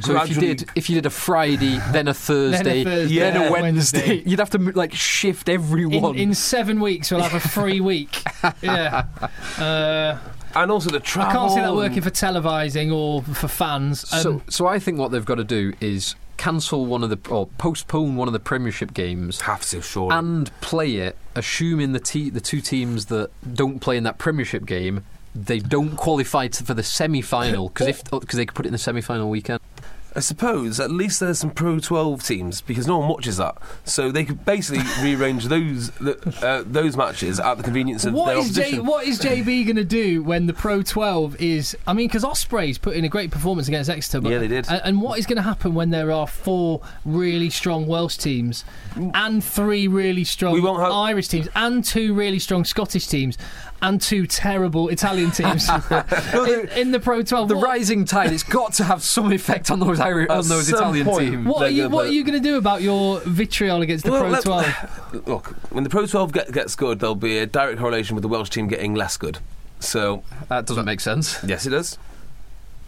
So 0.00 0.20
if 0.22 0.28
you 0.28 0.34
did, 0.40 0.68
if 0.74 0.90
you 0.90 0.94
did 0.96 1.06
a 1.06 1.10
Friday, 1.10 1.78
then 1.92 2.08
a 2.08 2.14
Thursday, 2.28 2.84
Thursday, 2.84 3.18
then 3.18 3.36
a 3.36 3.50
Wednesday, 3.52 3.98
Wednesday. 4.08 4.22
you'd 4.28 4.38
have 4.40 4.50
to 4.50 4.58
like 4.58 4.92
shift 4.94 5.48
In, 5.48 5.54
everyone. 5.54 6.16
in 6.16 6.34
seven 6.34 6.80
weeks, 6.80 7.10
we'll 7.10 7.22
have 7.22 7.34
a 7.34 7.40
free 7.48 7.80
week. 7.92 8.22
Yeah. 8.60 9.04
Uh, 9.58 10.18
and 10.54 10.70
also 10.70 10.90
the 10.90 11.00
travel. 11.00 11.30
I 11.30 11.34
can't 11.34 11.52
see 11.52 11.60
that 11.60 11.74
working 11.74 12.02
for 12.02 12.10
televising 12.10 12.92
or 12.92 13.22
for 13.22 13.48
fans. 13.48 14.10
Um, 14.12 14.20
so, 14.20 14.42
so 14.48 14.66
I 14.66 14.78
think 14.78 14.98
what 14.98 15.10
they've 15.10 15.24
got 15.24 15.36
to 15.36 15.44
do 15.44 15.72
is 15.80 16.14
cancel 16.36 16.86
one 16.86 17.04
of 17.04 17.10
the 17.10 17.18
or 17.30 17.46
postpone 17.58 18.16
one 18.16 18.26
of 18.26 18.32
the 18.32 18.40
Premiership 18.40 18.94
games 18.94 19.42
have 19.42 19.60
to 19.66 19.82
sure. 19.82 20.10
and 20.12 20.50
play 20.60 20.96
it, 20.96 21.16
assuming 21.34 21.92
the 21.92 22.00
te- 22.00 22.30
the 22.30 22.40
two 22.40 22.60
teams 22.60 23.06
that 23.06 23.30
don't 23.54 23.80
play 23.80 23.96
in 23.96 24.04
that 24.04 24.18
Premiership 24.18 24.64
game. 24.64 25.04
They 25.32 25.60
don't 25.60 25.94
qualify 25.96 26.48
to, 26.48 26.64
for 26.64 26.74
the 26.74 26.82
semi-final 26.82 27.68
because 27.68 27.86
if 27.86 28.04
because 28.10 28.36
they 28.36 28.46
could 28.46 28.56
put 28.56 28.66
it 28.66 28.70
in 28.70 28.72
the 28.72 28.78
semi-final 28.78 29.30
weekend. 29.30 29.60
I 30.14 30.20
suppose 30.20 30.80
at 30.80 30.90
least 30.90 31.20
there's 31.20 31.38
some 31.38 31.50
Pro 31.50 31.78
12 31.78 32.22
teams 32.24 32.60
because 32.60 32.86
no 32.86 32.98
one 32.98 33.08
watches 33.08 33.36
that, 33.36 33.56
so 33.84 34.10
they 34.10 34.24
could 34.24 34.44
basically 34.44 34.82
rearrange 35.02 35.46
those 35.46 35.90
uh, 36.00 36.64
those 36.66 36.96
matches 36.96 37.38
at 37.38 37.56
the 37.58 37.62
convenience 37.62 38.04
of 38.04 38.14
What 38.14 38.26
their 38.26 38.38
is 38.38 38.50
J, 38.52 38.60
opposition. 38.62 38.86
what 38.86 39.06
is 39.06 39.20
JB 39.20 39.64
going 39.66 39.76
to 39.76 39.84
do 39.84 40.22
when 40.22 40.46
the 40.46 40.52
Pro 40.52 40.82
12 40.82 41.40
is? 41.40 41.76
I 41.86 41.92
mean, 41.92 42.08
because 42.08 42.24
Ospreys 42.24 42.76
put 42.78 42.96
in 42.96 43.04
a 43.04 43.08
great 43.08 43.30
performance 43.30 43.68
against 43.68 43.88
Exeter. 43.88 44.20
But, 44.20 44.32
Yeah, 44.32 44.38
they 44.38 44.48
did. 44.48 44.66
And, 44.68 44.80
and 44.84 45.02
what 45.02 45.18
is 45.18 45.26
going 45.26 45.36
to 45.36 45.42
happen 45.42 45.74
when 45.74 45.90
there 45.90 46.10
are 46.10 46.26
four 46.26 46.80
really 47.04 47.50
strong 47.50 47.86
Welsh 47.86 48.16
teams 48.16 48.64
and 48.96 49.44
three 49.44 49.86
really 49.86 50.24
strong 50.24 50.60
have- 50.60 50.90
Irish 50.92 51.28
teams 51.28 51.48
and 51.54 51.84
two 51.84 52.14
really 52.14 52.38
strong 52.40 52.64
Scottish 52.64 53.06
teams 53.06 53.38
and 53.82 54.00
two 54.00 54.26
terrible 54.26 54.88
Italian 54.88 55.30
teams 55.30 55.68
in, 56.34 56.68
in 56.76 56.90
the 56.92 57.00
Pro 57.02 57.22
12? 57.22 57.48
The 57.48 57.56
What- 57.56 57.64
rising 57.64 58.04
tide, 58.04 58.32
it's 58.32 58.42
got 58.42 58.72
to 58.74 58.84
have 58.84 59.02
some 59.02 59.32
effect 59.32 59.70
on 59.70 59.80
those 59.80 60.00
Irish, 60.00 60.28
on 60.30 60.46
those 60.48 60.68
Italian 60.68 61.06
point- 61.06 61.30
teams. 61.30 61.46
What 61.46 61.62
are 61.62 61.68
you 61.70 61.82
gonna 61.84 61.94
What 61.94 62.06
are 62.06 62.12
you 62.12 62.24
going 62.24 62.40
to 62.42 62.48
do 62.48 62.56
about 62.56 62.82
your 62.82 63.20
vitriol 63.20 63.82
against 63.82 64.04
the 64.04 64.12
Well, 64.12 64.30
Pro 64.30 64.40
12? 64.40 65.26
Look, 65.26 65.46
when 65.72 65.84
the 65.84 65.90
Pro 65.90 66.06
12 66.06 66.32
get, 66.32 66.52
gets 66.52 66.74
good, 66.76 67.00
there'll 67.00 67.14
be 67.14 67.38
a 67.38 67.46
direct 67.46 67.78
correlation 67.78 68.14
with 68.16 68.22
the 68.22 68.28
Welsh 68.28 68.50
team 68.50 68.68
getting 68.68 68.94
less 68.94 69.16
good. 69.16 69.38
So, 69.78 70.22
That 70.48 70.66
doesn't 70.66 70.84
make 70.84 71.00
sense. 71.00 71.38
yes, 71.46 71.64
it 71.66 71.70
does. 71.70 71.96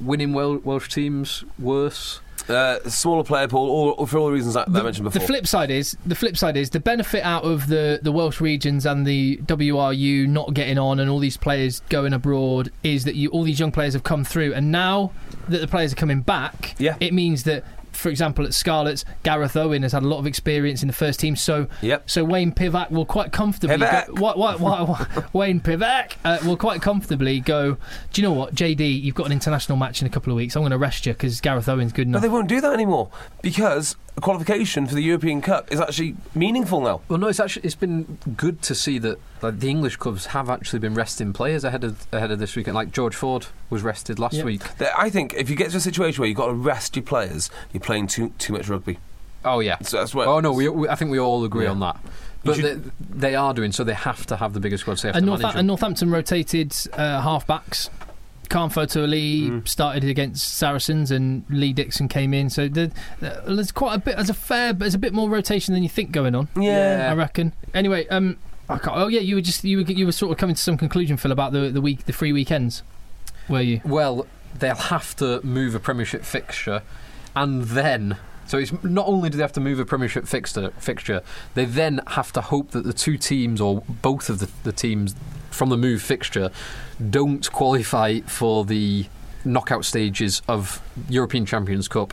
Winning 0.05 0.33
Wel- 0.33 0.59
Welsh 0.59 0.89
teams 0.89 1.45
worse. 1.59 2.21
Uh, 2.49 2.81
smaller 2.89 3.23
player 3.23 3.47
pool, 3.47 3.71
all, 3.97 4.05
for 4.07 4.19
all 4.19 4.27
the 4.27 4.33
reasons 4.33 4.55
that, 4.55 4.71
that 4.73 4.81
I 4.81 4.83
mentioned 4.83 5.05
before. 5.05 5.21
The 5.21 5.27
flip 5.27 5.47
side 5.47 5.71
is 5.71 5.97
the 6.05 6.17
flip 6.17 6.37
side 6.37 6.57
is 6.57 6.71
the 6.71 6.81
benefit 6.81 7.23
out 7.25 7.45
of 7.45 7.69
the 7.69 8.01
the 8.03 8.11
Welsh 8.11 8.41
regions 8.41 8.85
and 8.85 9.07
the 9.07 9.37
WRU 9.47 10.27
not 10.27 10.53
getting 10.53 10.77
on 10.77 10.99
and 10.99 11.09
all 11.09 11.21
these 11.21 11.37
players 11.37 11.81
going 11.89 12.13
abroad 12.13 12.73
is 12.83 13.05
that 13.05 13.15
you 13.15 13.29
all 13.31 13.45
these 13.45 13.61
young 13.61 13.71
players 13.71 13.93
have 13.93 14.03
come 14.03 14.25
through 14.25 14.53
and 14.55 14.73
now 14.73 15.13
that 15.49 15.59
the 15.61 15.69
players 15.69 15.93
are 15.93 15.97
coming 15.97 16.21
back, 16.21 16.75
Yeah. 16.79 16.97
it 16.99 17.13
means 17.15 17.45
that. 17.45 17.65
For 18.03 18.09
example, 18.09 18.45
at 18.45 18.53
Scarlets, 18.53 19.05
Gareth 19.23 19.57
Owen 19.57 19.83
has 19.85 19.93
had 19.93 20.03
a 20.03 20.09
lot 20.09 20.19
of 20.19 20.27
experience 20.27 20.83
in 20.83 20.89
the 20.89 20.93
first 20.93 21.21
team, 21.21 21.37
so 21.37 21.69
Yep. 21.83 22.11
so 22.11 22.25
Wayne 22.25 22.51
Pivac 22.53 22.91
will 22.91 23.07
quite 23.07 23.31
comfortably 23.33 23.77
Pivac. 23.79 24.09
go, 24.09 24.15
what, 24.21 24.37
what, 24.37 24.59
what, 24.61 24.89
what- 24.89 25.33
Wayne 25.35 25.61
Pivac 25.61 26.15
uh, 26.25 26.39
will 26.45 26.57
quite 26.57 26.83
comfortably 26.83 27.39
go. 27.41 27.77
Do 28.13 28.21
you 28.21 28.27
know 28.27 28.33
what, 28.35 28.55
JD? 28.55 29.01
You've 29.03 29.15
got 29.15 29.27
an 29.27 29.33
international 29.33 29.79
match 29.79 30.01
in 30.03 30.07
a 30.07 30.11
couple 30.11 30.33
of 30.33 30.37
weeks. 30.37 30.57
I'm 30.57 30.63
going 30.63 30.73
to 30.73 30.79
rest 30.79 31.07
you 31.07 31.13
because 31.13 31.41
Gareth 31.41 31.69
Owen's 31.69 31.93
good 31.93 32.09
No, 32.09 32.13
enough. 32.19 32.23
they 32.23 32.29
won't 32.29 32.49
do 32.49 32.61
that 32.61 32.73
anymore 32.73 33.09
because 33.41 33.97
a 34.17 34.21
qualification 34.21 34.87
for 34.87 34.95
the 34.95 35.03
European 35.03 35.41
Cup 35.41 35.73
is 35.73 35.81
actually 35.81 36.17
meaningful 36.35 36.81
now. 36.81 37.01
Well, 37.09 37.19
no, 37.21 37.29
it's 37.29 37.41
actually 37.41 37.63
it's 37.65 37.75
been 37.77 38.19
good 38.37 38.61
to 38.63 38.75
see 38.75 38.99
that 38.99 39.19
like, 39.43 39.59
the 39.61 39.69
English 39.69 39.97
clubs 39.97 40.27
have 40.27 40.49
actually 40.49 40.79
been 40.79 40.95
resting 40.95 41.33
players 41.33 41.65
ahead 41.65 41.85
of 41.85 42.07
ahead 42.13 42.31
of 42.31 42.39
this 42.39 42.55
weekend. 42.57 42.75
Like 42.75 42.93
George 42.93 43.15
Ford 43.15 43.47
was 43.71 43.83
rested 43.83 44.19
last 44.19 44.35
Yep. 44.35 44.45
week. 44.45 44.63
I 44.97 45.11
think 45.11 45.35
if 45.35 45.51
you 45.51 45.57
get 45.57 45.71
to 45.73 45.77
a 45.79 45.81
situation 45.81 46.21
where 46.21 46.29
you've 46.29 46.37
got 46.39 46.47
to 46.47 46.55
rest 46.55 46.97
your 46.97 47.03
players, 47.05 47.51
you're 47.73 47.81
playing 47.81 48.07
too 48.07 48.33
too 48.39 48.53
much 48.53 48.69
rugby. 48.69 48.99
Oh 49.45 49.61
yeah. 49.61 49.79
So 49.83 49.97
that's 49.99 50.15
what. 50.15 50.27
Oh 50.29 50.41
no, 50.41 50.53
we, 50.53 50.69
we, 50.69 50.89
I 50.89 50.95
think 50.95 51.11
we 51.11 51.19
all 51.19 51.45
agree 51.45 51.65
Yeah. 51.65 51.71
on 51.73 51.81
that. 51.81 51.99
But 52.45 52.57
You 52.57 52.63
they, 52.63 52.91
they 53.11 53.35
are 53.37 53.55
doing 53.55 53.71
so. 53.73 53.85
They 53.85 53.95
have 53.95 54.27
to 54.27 54.37
have 54.37 54.53
the 54.53 54.61
biggest 54.61 54.83
squad. 54.83 54.99
So 54.99 55.11
And, 55.11 55.27
North- 55.27 55.45
and 55.45 55.67
Northampton 55.67 56.11
rotated 56.11 56.75
uh, 56.93 57.21
half-backs. 57.21 57.89
Kahn 58.49 58.69
Fotuali'i 58.69 59.49
Mm. 59.49 59.69
started 59.69 60.05
against 60.05 60.55
Saracens, 60.57 61.11
and 61.11 61.45
Lee 61.49 61.73
Dickson 61.73 62.07
came 62.09 62.35
in. 62.35 62.51
So 62.51 62.69
the, 62.69 62.91
the- 63.21 63.43
there's 63.47 63.73
quite 63.73 63.95
a 63.95 63.99
bit. 63.99 64.17
There's 64.17 64.29
a 64.31 64.35
fair. 64.35 64.73
There's 64.73 64.95
a 64.95 64.99
bit 64.99 65.13
more 65.13 65.31
rotation 65.31 65.73
than 65.73 65.83
you 65.83 65.89
think 65.89 66.13
going 66.13 66.35
on. 66.35 66.49
yeah. 66.57 67.09
I 67.11 67.15
reckon. 67.15 67.53
Anyway, 67.75 68.07
um, 68.09 68.25
I 68.27 68.29
can't, 68.29 68.37
oh 68.87 69.09
yeah, 69.09 69.21
you 69.21 69.35
were 69.35 69.41
just 69.41 69.65
you 69.65 69.79
were 69.79 69.85
you 69.85 70.07
were 70.07 70.13
sort 70.13 70.33
of 70.33 70.39
coming 70.39 70.55
to 70.55 70.63
some 70.63 70.77
conclusion, 70.77 71.17
Phil, 71.17 71.33
about 71.33 71.53
the 71.53 71.71
the 71.71 71.81
week, 71.81 72.05
the 72.05 72.13
free 72.13 72.33
weekends. 72.33 72.83
Were 73.49 73.61
you? 73.61 73.81
Well, 73.85 74.27
they'll 74.59 74.75
have 74.75 75.17
to 75.17 75.45
move 75.45 75.75
a 75.75 75.81
Premiership 75.81 76.25
fixture, 76.25 76.83
and 77.35 77.63
then. 77.65 78.17
So 78.45 78.59
it's 78.59 78.73
not 78.83 79.07
only 79.07 79.31
do 79.31 79.39
they 79.39 79.43
have 79.43 79.53
to 79.53 79.61
move 79.61 79.79
a 79.79 79.85
Premiership 79.85 80.27
fixture, 80.27 80.71
fixture, 80.79 81.23
they 81.55 81.65
then 81.65 82.01
have 82.09 82.33
to 82.33 82.41
hope 82.41 82.73
that 82.73 82.85
the 82.85 82.93
two 82.93 83.17
teams 83.17 83.61
or 83.61 83.83
both 83.89 84.29
of 84.29 84.41
the, 84.41 84.51
the 84.65 84.73
teams 84.73 85.15
from 85.51 85.69
the 85.69 85.77
move 85.77 86.03
fixture 86.03 86.51
don't 87.09 87.51
qualify 87.53 88.21
for 88.21 88.65
the 88.65 89.07
knockout 89.45 89.85
stages 89.85 90.43
of 90.49 90.83
European 91.09 91.47
Champions 91.47 91.89
Cup, 91.89 92.13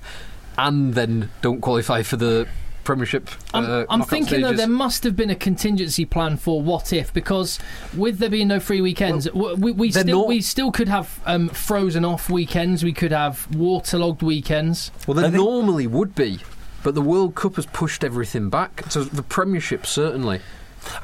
and 0.58 0.94
then 0.94 1.30
don't 1.42 1.62
qualify 1.62 2.04
for 2.04 2.16
the 2.16 2.48
Premiership. 2.90 3.30
I'm, 3.54 3.66
uh, 3.66 3.86
I'm 3.88 4.00
knockout 4.00 4.10
thinking 4.10 4.42
though 4.42 4.54
there 4.54 4.68
must 4.68 5.04
have 5.04 5.16
been 5.16 5.30
a 5.30 5.36
contingency 5.36 6.06
plan 6.06 6.38
for 6.38 6.60
what 6.60 6.92
if 6.92 7.14
because 7.14 7.60
with 7.96 8.18
there 8.18 8.32
being 8.32 8.48
no 8.48 8.60
free 8.60 8.82
weekends, 8.82 9.26
w 9.26 9.56
we, 9.58 9.72
we 9.72 9.92
still 9.92 10.22
not- 10.22 10.28
we 10.28 10.42
still 10.42 10.72
could 10.72 10.88
have 10.88 11.22
um, 11.28 11.50
frozen 11.50 12.04
off 12.04 12.32
weekends. 12.32 12.84
We 12.84 12.94
could 12.94 13.12
have 13.12 13.48
waterlogged 13.56 14.24
weekends. 14.24 14.90
Well, 15.06 15.14
there 15.14 15.26
think- 15.30 15.36
normally 15.36 15.86
would 15.86 16.16
be, 16.16 16.40
but 16.82 16.96
the 16.96 17.04
World 17.04 17.36
Cup 17.36 17.58
has 17.58 17.68
pushed 17.68 18.04
everything 18.04 18.50
back. 18.50 18.86
So 18.90 19.04
the 19.04 19.22
Premiership 19.22 19.86
certainly. 19.86 20.42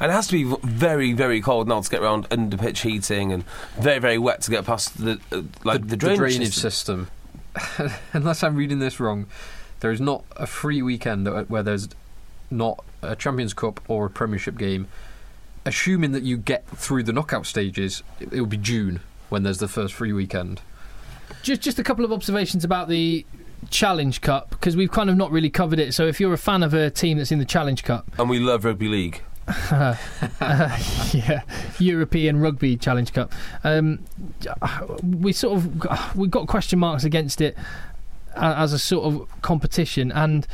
And 0.00 0.10
it 0.10 0.14
has 0.14 0.26
to 0.26 0.32
be 0.32 0.56
very, 0.64 1.12
very 1.12 1.40
cold 1.40 1.68
now 1.68 1.80
to 1.80 1.88
get 1.88 2.02
around 2.02 2.26
under 2.32 2.56
pitch 2.56 2.80
heating 2.80 3.30
and 3.30 3.44
very, 3.78 4.00
very 4.00 4.18
wet 4.18 4.40
to 4.40 4.50
get 4.50 4.64
past 4.64 4.98
the 4.98 5.20
uh, 5.30 5.42
like 5.62 5.86
the, 5.86 5.96
drainage, 5.96 6.52
system. 6.52 7.06
system. 7.56 7.92
Unless 8.12 8.42
I'm 8.42 8.56
reading 8.56 8.80
this 8.80 8.98
wrong, 8.98 9.26
there 9.80 9.90
is 9.90 10.00
not 10.00 10.24
a 10.36 10.46
free 10.46 10.82
weekend 10.82 11.26
that- 11.26 11.50
where 11.50 11.62
there's 11.62 11.88
not 12.50 12.82
a 13.02 13.14
Champions 13.16 13.54
Cup 13.54 13.80
or 13.88 14.06
a 14.06 14.10
Premiership 14.10 14.56
game. 14.58 14.86
Assuming 15.64 16.12
that 16.12 16.22
you 16.22 16.36
get 16.36 16.66
through 16.68 17.02
the 17.02 17.12
knockout 17.12 17.44
stages, 17.46 18.02
it 18.20 18.32
it 18.32 18.40
will 18.40 18.46
be 18.46 18.56
June 18.56 19.00
when 19.30 19.42
there's 19.42 19.58
the 19.58 19.66
first 19.68 19.94
free 19.94 20.12
weekend. 20.12 20.60
Just 21.42 21.60
just 21.60 21.78
a 21.78 21.82
couple 21.82 22.04
of 22.04 22.12
observations 22.12 22.64
about 22.64 22.88
the 22.88 23.26
Challenge 23.70 24.20
Cup 24.20 24.50
because 24.50 24.76
we've 24.76 24.92
kind 24.92 25.10
of 25.10 25.16
not 25.16 25.32
really 25.32 25.50
covered 25.50 25.80
it. 25.80 25.92
So 25.92 26.06
if 26.06 26.20
you're 26.20 26.32
a 26.32 26.38
fan 26.38 26.62
of 26.62 26.72
a 26.72 26.88
team 26.90 27.18
that's 27.18 27.32
in 27.32 27.40
the 27.40 27.44
Challenge 27.44 27.82
Cup, 27.82 28.06
And 28.16 28.30
we 28.30 28.38
love 28.38 28.64
rugby 28.64 28.86
league. 28.88 29.22
uh, 29.48 29.94
yeah, 31.12 31.42
European 31.80 32.38
Rugby 32.40 32.76
Challenge 32.76 33.12
Cup. 33.12 33.32
Um, 33.64 34.04
we 35.02 35.32
sort 35.32 35.56
of 35.58 36.16
we 36.16 36.28
got 36.28 36.46
question 36.46 36.78
marks 36.78 37.02
against 37.04 37.40
it 37.40 37.56
a- 37.56 37.60
as 38.36 38.72
a 38.72 38.78
sort 38.78 39.04
of 39.04 39.42
competition, 39.42 40.12
and 40.12 40.46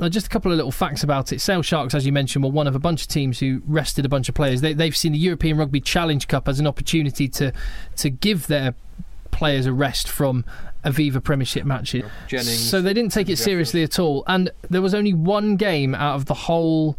uh, 0.00 0.08
just 0.08 0.26
a 0.26 0.30
couple 0.30 0.50
of 0.52 0.56
little 0.56 0.72
facts 0.72 1.02
about 1.02 1.32
it. 1.32 1.40
Sale 1.40 1.62
Sharks, 1.62 1.94
as 1.94 2.04
you 2.04 2.12
mentioned, 2.12 2.44
were 2.44 2.50
one 2.50 2.66
of 2.66 2.74
a 2.74 2.78
bunch 2.78 3.02
of 3.02 3.08
teams 3.08 3.38
who 3.38 3.62
rested 3.66 4.04
a 4.04 4.08
bunch 4.08 4.28
of 4.28 4.34
players. 4.34 4.60
They, 4.60 4.72
they've 4.72 4.96
seen 4.96 5.12
the 5.12 5.18
European 5.18 5.56
Rugby 5.56 5.80
Challenge 5.80 6.26
Cup 6.28 6.48
as 6.48 6.60
an 6.60 6.66
opportunity 6.66 7.28
to 7.28 7.52
to 7.96 8.10
give 8.10 8.46
their 8.46 8.74
players 9.30 9.66
a 9.66 9.72
rest 9.72 10.08
from 10.08 10.44
Aviva 10.84 11.22
Premiership 11.22 11.66
matches. 11.66 12.04
Jennings, 12.26 12.70
So 12.70 12.80
they 12.80 12.94
didn't 12.94 13.12
take 13.12 13.28
it 13.28 13.36
seriously 13.36 13.82
at 13.82 13.98
all. 13.98 14.24
And 14.26 14.50
there 14.70 14.80
was 14.80 14.94
only 14.94 15.12
one 15.12 15.56
game 15.56 15.94
out 15.94 16.14
of 16.14 16.24
the 16.24 16.34
whole 16.34 16.96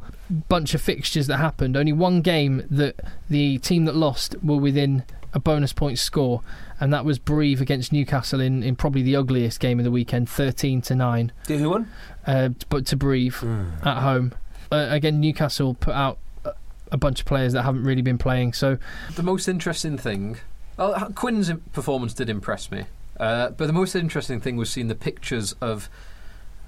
bunch 0.49 0.73
of 0.75 0.81
fixtures 0.81 1.27
that 1.27 1.38
happened. 1.38 1.75
Only 1.77 1.93
one 1.93 2.21
game 2.21 2.63
that 2.69 2.99
the 3.29 3.57
team 3.59 3.85
that 3.85 3.95
lost 3.95 4.35
were 4.43 4.57
within 4.57 5.03
a 5.34 5.39
bonus 5.39 5.73
point 5.73 5.99
score, 5.99 6.41
and 6.80 6.91
that 6.93 7.05
was 7.05 7.19
Brive 7.19 7.61
against 7.61 7.91
Newcastle 7.91 8.39
in, 8.41 8.63
in 8.63 8.75
probably 8.75 9.01
the 9.03 9.15
ugliest 9.15 9.59
game 9.59 9.80
of 9.80 9.84
the 9.86 9.91
weekend, 9.91 10.30
thirteen 10.30 10.82
to 10.84 10.95
nine. 10.95 11.32
Do 11.45 11.57
who 11.57 11.69
won? 11.69 11.91
Uh, 12.25 12.49
but 12.69 12.86
to 12.88 12.95
Brive 12.97 13.43
at 13.84 14.01
home. 14.01 14.34
Uh, 14.71 14.88
again, 14.89 15.19
Newcastle 15.19 15.73
put 15.75 15.93
out 15.95 16.17
a- 16.45 16.53
a 16.91 16.97
bunch 16.97 17.19
of 17.21 17.25
players 17.25 17.53
that 17.53 17.63
haven't 17.63 17.84
really 17.84 18.01
been 18.01 18.17
playing. 18.17 18.53
So 18.53 18.78
The 19.15 19.23
most 19.23 19.47
interesting 19.47 19.97
thing, 19.97 20.38
well, 20.78 20.93
Quins' 21.15 21.51
performance 21.73 22.13
did 22.13 22.30
impress 22.30 22.69
me, 22.71 22.84
uh, 23.19 23.49
but 23.51 23.67
the 23.67 23.73
most 23.73 23.95
interesting 23.95 24.41
thing 24.41 24.57
was 24.57 24.69
seeing 24.69 24.88
the 24.89 24.95
pictures 24.95 25.53
of 25.61 25.89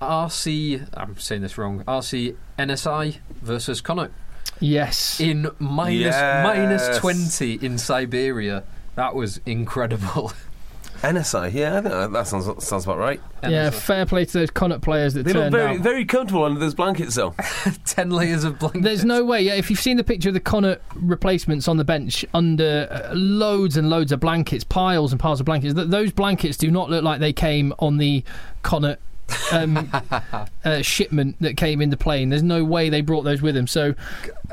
RC. 0.01 0.87
I'm 0.93 1.17
saying 1.17 1.41
this 1.41 1.57
wrong. 1.57 1.83
RC 1.85 2.35
Enisei 2.57 3.17
versus 3.41 3.81
Connacht 3.81 4.13
yes, 4.59 5.19
in 5.19 5.49
minus 5.59 5.99
Yes. 6.15 6.43
minus 6.45 6.97
twenty 6.99 7.53
in 7.65 7.77
Siberia. 7.77 8.63
That 8.95 9.15
was 9.15 9.39
incredible. 9.45 10.33
Enisei, 11.01 11.53
yeah, 11.53 11.77
I 11.77 11.81
think 11.81 11.93
that- 11.93 12.11
that 12.11 12.27
sounds 12.27 12.45
sounds 12.65 12.83
about 12.83 12.97
right. 12.97 13.21
Yeah, 13.41 13.69
fair 13.69 14.05
play 14.05 14.25
to 14.25 14.33
those 14.33 14.49
Connacht 14.49 14.81
players 14.81 15.13
that 15.13 15.23
They 15.23 15.31
look 15.31 15.43
turned 15.43 15.51
very 15.53 15.75
out. 15.77 15.79
very 15.79 16.03
comfortable 16.03 16.43
under 16.43 16.59
those 16.59 16.73
blankets, 16.73 17.15
though. 17.15 17.33
Ten 17.85 18.09
layers 18.09 18.43
of 18.43 18.59
blankets. 18.59 18.83
There's 18.83 19.05
no 19.05 19.23
way. 19.23 19.43
Yeah, 19.43 19.53
if 19.53 19.69
you've 19.69 19.79
seen 19.79 19.95
the 19.95 20.03
picture 20.03 20.27
of 20.27 20.33
the 20.33 20.41
Connacht 20.41 20.81
replacements 20.95 21.69
on 21.69 21.77
the 21.77 21.85
bench 21.85 22.25
under 22.33 22.89
uh, 22.91 23.13
loads 23.15 23.77
and 23.77 23.89
loads 23.89 24.11
of 24.11 24.19
blankets, 24.19 24.65
piles 24.65 25.13
and 25.13 25.21
piles 25.21 25.39
of 25.39 25.45
blankets, 25.45 25.73
th- 25.73 25.87
those 25.87 26.11
blankets 26.11 26.57
do 26.57 26.69
not 26.69 26.89
look 26.89 27.01
like 27.05 27.21
they 27.21 27.31
came 27.31 27.73
on 27.79 27.95
the 27.95 28.21
Connacht 28.61 28.99
um, 29.51 29.91
uh, 30.65 30.81
shipment 30.81 31.35
that 31.41 31.57
came 31.57 31.81
in 31.81 31.89
the 31.89 31.97
plane. 31.97 32.29
There's 32.29 32.43
no 32.43 32.63
way 32.63 32.89
they 32.89 33.01
brought 33.01 33.23
those 33.23 33.41
with 33.41 33.55
them. 33.55 33.67
So 33.67 33.93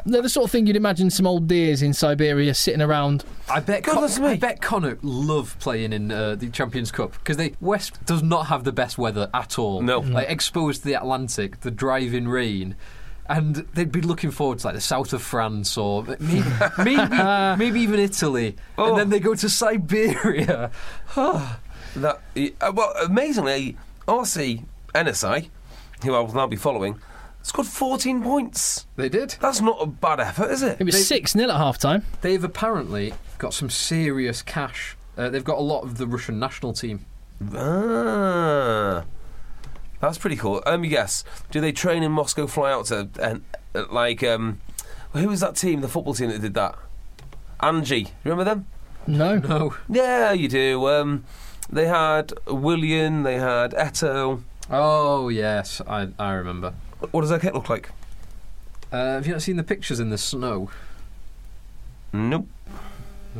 they're 0.04 0.22
the 0.22 0.28
sort 0.28 0.44
of 0.44 0.50
thing 0.50 0.66
you'd 0.66 0.76
imagine 0.76 1.10
some 1.10 1.26
old 1.26 1.46
deers 1.48 1.82
in 1.82 1.92
Siberia 1.92 2.54
sitting 2.54 2.82
around. 2.82 3.24
I 3.48 3.60
bet. 3.60 3.82
Goodness 3.84 4.16
Con- 4.18 4.24
me. 4.26 4.30
I 4.32 4.36
bet 4.36 4.60
Connacht 4.60 5.02
love 5.04 5.56
playing 5.58 5.92
in 5.92 6.10
uh, 6.12 6.34
the 6.36 6.48
Champions 6.50 6.90
Cup 6.90 7.12
because 7.12 7.36
they 7.36 7.54
West 7.60 8.04
does 8.06 8.22
not 8.22 8.46
have 8.46 8.64
the 8.64 8.72
best 8.72 8.98
weather 8.98 9.28
at 9.34 9.58
all. 9.58 9.82
No. 9.82 10.00
like 10.00 10.28
exposed 10.28 10.82
to 10.82 10.88
the 10.88 10.94
Atlantic, 10.94 11.60
the 11.60 11.70
driving 11.70 12.28
rain. 12.28 12.76
And 13.28 13.56
they'd 13.74 13.90
be 13.90 14.02
looking 14.02 14.30
forward 14.30 14.60
to 14.60 14.66
like 14.68 14.76
the 14.76 14.80
south 14.80 15.12
of 15.12 15.20
France 15.20 15.76
or 15.76 16.04
maybe 16.20 16.44
maybe, 16.78 16.96
maybe 17.58 17.80
even 17.80 17.98
Italy, 17.98 18.54
Oh. 18.78 18.90
and 18.90 18.98
then 18.98 19.10
they 19.10 19.18
go 19.18 19.34
to 19.34 19.48
Siberia. 19.48 20.70
That 21.16 22.20
uh, 22.60 22.72
well, 22.74 22.92
amazingly, 23.02 23.76
RC 24.06 24.64
Enisei, 24.94 25.48
who 26.02 26.14
I 26.14 26.20
will 26.20 26.34
now 26.34 26.46
be 26.46 26.56
following, 26.56 27.00
scored 27.42 27.66
14 27.66 28.22
points. 28.22 28.86
They 28.96 29.08
did. 29.08 29.36
That's 29.40 29.60
not 29.60 29.78
a 29.80 29.86
bad 29.86 30.20
effort, 30.20 30.50
is 30.50 30.62
it? 30.62 30.80
It 30.80 30.84
was 30.84 31.06
6 31.06 31.32
0 31.32 31.50
at 31.50 31.56
half 31.56 31.78
time. 31.78 32.04
They've 32.20 32.42
apparently 32.42 33.14
got 33.38 33.54
some 33.54 33.70
serious 33.70 34.42
cash. 34.42 34.96
Uh, 35.16 35.30
they've 35.30 35.44
got 35.44 35.58
a 35.58 35.62
lot 35.62 35.82
of 35.82 35.98
the 35.98 36.06
Russian 36.06 36.38
national 36.38 36.72
team. 36.72 37.04
Ah, 37.54 39.04
that's 40.00 40.18
pretty 40.18 40.36
cool. 40.36 40.62
Let 40.64 40.80
me 40.80 40.88
guess. 40.88 41.24
Do 41.50 41.60
they 41.60 41.72
train 41.72 42.02
in 42.02 42.12
Moscow, 42.12 42.46
fly 42.46 42.72
out 42.72 42.86
to 42.86 43.08
and 43.20 43.44
uh, 43.74 43.84
like 43.90 44.22
um, 44.22 44.60
who 45.12 45.28
was 45.28 45.40
that 45.40 45.56
team, 45.56 45.80
the 45.80 45.88
football 45.88 46.14
team 46.14 46.30
that 46.30 46.40
did 46.40 46.54
that? 46.54 46.76
Anzhi, 47.60 48.10
remember 48.24 48.44
them? 48.44 48.66
No. 49.06 49.36
No. 49.38 49.74
Yeah, 49.88 50.32
you 50.32 50.48
do. 50.48 50.88
Um, 50.88 51.24
they 51.70 51.86
had 51.86 52.32
Willian, 52.46 53.22
they 53.22 53.36
had 53.36 53.72
Eto'o. 53.72 54.42
Oh 54.70 55.28
yes, 55.28 55.80
I 55.86 56.08
I 56.18 56.32
remember. 56.32 56.74
What 57.10 57.20
does 57.20 57.30
their 57.30 57.38
kit 57.38 57.54
look 57.54 57.68
like? 57.68 57.90
Uh, 58.92 59.14
have 59.14 59.26
you 59.26 59.32
not 59.32 59.42
seen 59.42 59.56
the 59.56 59.64
pictures 59.64 60.00
in 60.00 60.10
the 60.10 60.18
snow? 60.18 60.70
Nope. 62.12 62.46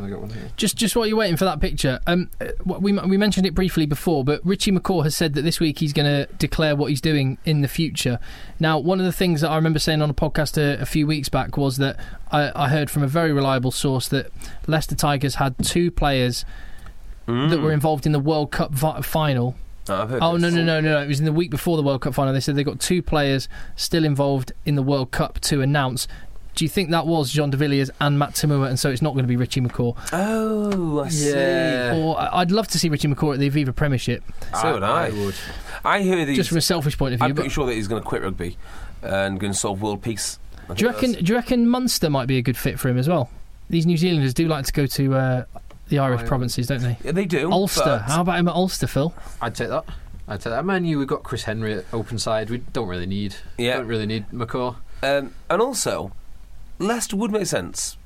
I 0.02 0.10
got 0.10 0.20
one 0.20 0.30
here. 0.30 0.50
Just, 0.56 0.76
just 0.76 0.94
while 0.94 1.06
you're 1.06 1.16
waiting 1.16 1.36
for 1.36 1.46
that 1.46 1.60
picture, 1.60 2.00
um, 2.06 2.28
uh, 2.40 2.48
we 2.64 2.92
we 2.92 3.16
mentioned 3.16 3.46
it 3.46 3.54
briefly 3.54 3.86
before, 3.86 4.24
but 4.24 4.44
Richie 4.44 4.70
McCaw 4.72 5.04
has 5.04 5.16
said 5.16 5.34
that 5.34 5.42
this 5.42 5.58
week 5.58 5.78
he's 5.78 5.92
going 5.92 6.06
to 6.06 6.30
declare 6.34 6.76
what 6.76 6.90
he's 6.90 7.00
doing 7.00 7.38
in 7.44 7.62
the 7.62 7.68
future. 7.68 8.18
Now, 8.60 8.78
one 8.78 9.00
of 9.00 9.06
the 9.06 9.12
things 9.12 9.40
that 9.40 9.50
I 9.50 9.56
remember 9.56 9.78
saying 9.78 10.02
on 10.02 10.10
a 10.10 10.14
podcast 10.14 10.58
a, 10.58 10.80
a 10.82 10.86
few 10.86 11.06
weeks 11.06 11.28
back 11.28 11.56
was 11.56 11.78
that 11.78 11.98
I, 12.30 12.52
I 12.54 12.68
heard 12.68 12.90
from 12.90 13.02
a 13.02 13.08
very 13.08 13.32
reliable 13.32 13.70
source 13.70 14.08
that 14.08 14.30
Leicester 14.66 14.94
Tigers 14.94 15.36
had 15.36 15.56
two 15.64 15.90
players 15.90 16.44
that 17.26 17.60
were 17.60 17.72
involved 17.72 18.06
in 18.06 18.12
the 18.12 18.20
World 18.20 18.50
Cup 18.52 18.72
vi- 18.72 19.00
final. 19.02 19.54
Oh, 19.88 20.18
Oh 20.20 20.32
no 20.36 20.46
this. 20.50 20.54
no 20.54 20.62
no 20.64 20.80
no! 20.80 21.00
It 21.00 21.06
was 21.08 21.20
in 21.20 21.26
the 21.26 21.32
week 21.32 21.50
before 21.50 21.76
the 21.76 21.82
World 21.82 22.00
Cup 22.00 22.14
final. 22.14 22.32
They 22.32 22.40
said 22.40 22.56
they 22.56 22.64
got 22.64 22.80
two 22.80 23.02
players 23.02 23.48
still 23.76 24.04
involved 24.04 24.52
in 24.64 24.74
the 24.74 24.82
World 24.82 25.10
Cup 25.12 25.38
to 25.42 25.60
announce. 25.62 26.08
Do 26.56 26.64
you 26.64 26.68
think 26.70 26.90
that 26.90 27.06
was 27.06 27.30
John 27.30 27.50
de 27.50 27.56
Villiers 27.58 27.90
and 28.00 28.18
Matt 28.18 28.30
Toomua, 28.32 28.68
and 28.68 28.78
so 28.80 28.90
it's 28.90 29.02
not 29.02 29.12
going 29.12 29.24
to 29.24 29.28
be 29.28 29.36
Richie 29.36 29.60
McCaw? 29.60 29.94
Oh, 30.12 31.00
I 31.04 31.08
see. 31.10 31.30
Yeah. 31.30 31.94
Or 31.96 32.18
I- 32.18 32.40
I'd 32.40 32.50
love 32.50 32.66
to 32.68 32.78
see 32.78 32.88
Richie 32.88 33.08
McCaw 33.08 33.34
at 33.34 33.38
the 33.40 33.50
Aviva 33.50 33.76
Premiership, 33.76 34.24
So 34.60 34.72
would 34.74 34.82
I. 34.82 35.06
I 35.06 35.10
would. 35.10 35.34
I 35.84 36.00
hear 36.00 36.24
these. 36.24 36.36
just 36.36 36.48
from 36.48 36.58
a 36.58 36.62
selfish 36.62 36.96
point 36.98 37.12
of 37.14 37.20
view. 37.20 37.28
I'm 37.28 37.34
pretty 37.34 37.48
But 37.48 37.52
sure 37.52 37.66
that 37.66 37.74
he's 37.74 37.86
going 37.88 38.02
to 38.02 38.08
quit 38.08 38.22
rugby 38.22 38.56
and 39.02 39.38
going 39.38 39.52
to 39.52 39.58
solve 39.58 39.82
world 39.82 40.02
peace. 40.02 40.38
Do 40.74 40.82
you 40.84 40.90
reckon? 40.90 41.12
Do 41.12 41.24
you 41.32 41.34
reckon 41.36 41.68
Munster 41.68 42.08
might 42.10 42.26
be 42.26 42.38
a 42.38 42.42
good 42.42 42.56
fit 42.56 42.80
for 42.80 42.88
him 42.88 42.98
as 42.98 43.06
well? 43.08 43.30
These 43.70 43.84
New 43.86 43.96
Zealanders 43.98 44.32
do 44.34 44.48
like 44.48 44.64
to 44.64 44.72
go 44.72 44.86
to 44.86 45.14
uh, 45.14 45.44
the 45.88 45.98
Irish 45.98 46.12
Ireland. 46.18 46.28
provinces, 46.28 46.66
don't 46.66 46.80
they? 46.82 46.98
Yeah, 47.04 47.12
they 47.12 47.24
do. 47.24 47.50
Ulster. 47.52 47.98
How 48.06 48.20
about 48.22 48.38
him 48.38 48.48
at 48.48 48.54
Ulster, 48.54 48.86
Phil? 48.86 49.14
I'd 49.40 49.54
take 49.54 49.68
that. 49.68 49.84
I'd 50.28 50.40
take 50.40 50.52
that. 50.52 50.64
Man, 50.64 50.84
you 50.84 50.98
we've 50.98 51.06
got 51.08 51.22
Chris 51.22 51.44
Henry 51.44 51.74
at 51.74 51.84
open 51.92 52.18
side. 52.18 52.50
We 52.50 52.58
don't 52.58 52.88
really 52.88 53.06
need. 53.06 53.36
Yeah. 53.58 53.76
Don't 53.78 53.86
really 53.86 54.06
need 54.06 54.28
McCaw. 54.30 54.76
Um, 55.02 55.34
and 55.50 55.62
also, 55.62 56.12
Leicester 56.78 57.16
would 57.16 57.30
make 57.30 57.46
sense 57.46 57.96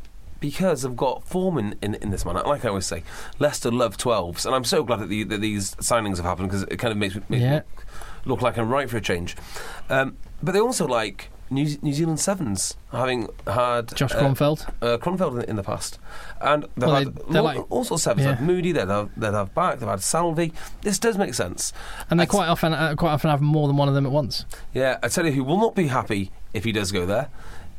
because 0.40 0.82
they've 0.82 0.96
got 0.96 1.24
form 1.26 1.58
in, 1.58 1.76
in, 1.82 1.94
in 1.96 2.10
this 2.10 2.24
man. 2.24 2.34
Like 2.34 2.64
I 2.64 2.68
always 2.68 2.86
say, 2.86 3.02
Leicester 3.38 3.70
love 3.70 3.96
12s, 3.96 4.44
and 4.46 4.54
I'm 4.54 4.64
so 4.64 4.82
glad 4.82 5.00
that, 5.00 5.08
the, 5.08 5.22
that 5.24 5.40
these 5.40 5.74
signings 5.76 6.16
have 6.16 6.24
happened 6.24 6.48
because 6.48 6.62
it 6.64 6.76
kind 6.78 6.92
of 6.92 6.98
makes, 6.98 7.14
me- 7.14 7.22
makes 7.28 7.42
Yeah. 7.42 7.58
me 7.58 7.62
look 8.24 8.42
like 8.42 8.56
I'm 8.58 8.68
right 8.68 8.88
for 8.88 8.96
a 8.96 9.00
change. 9.00 9.36
Um, 9.88 10.16
but 10.42 10.52
they 10.52 10.60
also 10.60 10.86
like 10.86 11.30
New, 11.50 11.66
New 11.82 11.92
Zealand 11.92 12.20
Sevens, 12.20 12.76
having 12.92 13.28
had 13.46 13.94
Josh 13.96 14.12
uh, 14.14 14.20
Kronfeld. 14.20 14.68
uh, 14.80 14.98
Kronfeld 14.98 15.42
in, 15.42 15.50
in 15.50 15.56
the 15.56 15.62
past, 15.64 15.98
and 16.40 16.62
they've 16.76 16.86
Well, 16.86 16.94
had 16.94 17.14
they- 17.16 17.22
lo- 17.38 17.42
like- 17.42 17.70
all 17.70 17.84
sorts 17.84 18.06
of 18.06 18.12
sevens. 18.12 18.24
yeah. 18.24 18.30
They've 18.32 18.38
had 18.38 18.46
Moody, 18.46 18.72
they'd 18.72 18.88
have, 18.88 19.10
they'd 19.16 19.34
have 19.34 19.54
back, 19.54 19.78
they've 19.80 19.88
had 19.88 20.00
Salvi. 20.02 20.52
This 20.82 20.98
does 20.98 21.18
make 21.18 21.34
sense. 21.34 21.72
And 22.08 22.20
they 22.20 22.26
quite 22.26 22.48
often 22.48 22.72
uh, 22.72 22.94
quite 22.96 23.12
often 23.12 23.30
have 23.30 23.40
more 23.40 23.66
than 23.66 23.76
one 23.76 23.88
of 23.88 23.94
them 23.94 24.06
at 24.06 24.12
once. 24.12 24.44
Yeah, 24.72 24.98
I 25.02 25.08
tell 25.08 25.26
you 25.26 25.32
who 25.32 25.42
will 25.44 25.58
not 25.58 25.74
be 25.74 25.88
happy 25.88 26.30
if 26.54 26.64
he 26.64 26.72
does 26.72 26.92
go 26.92 27.04
there 27.06 27.28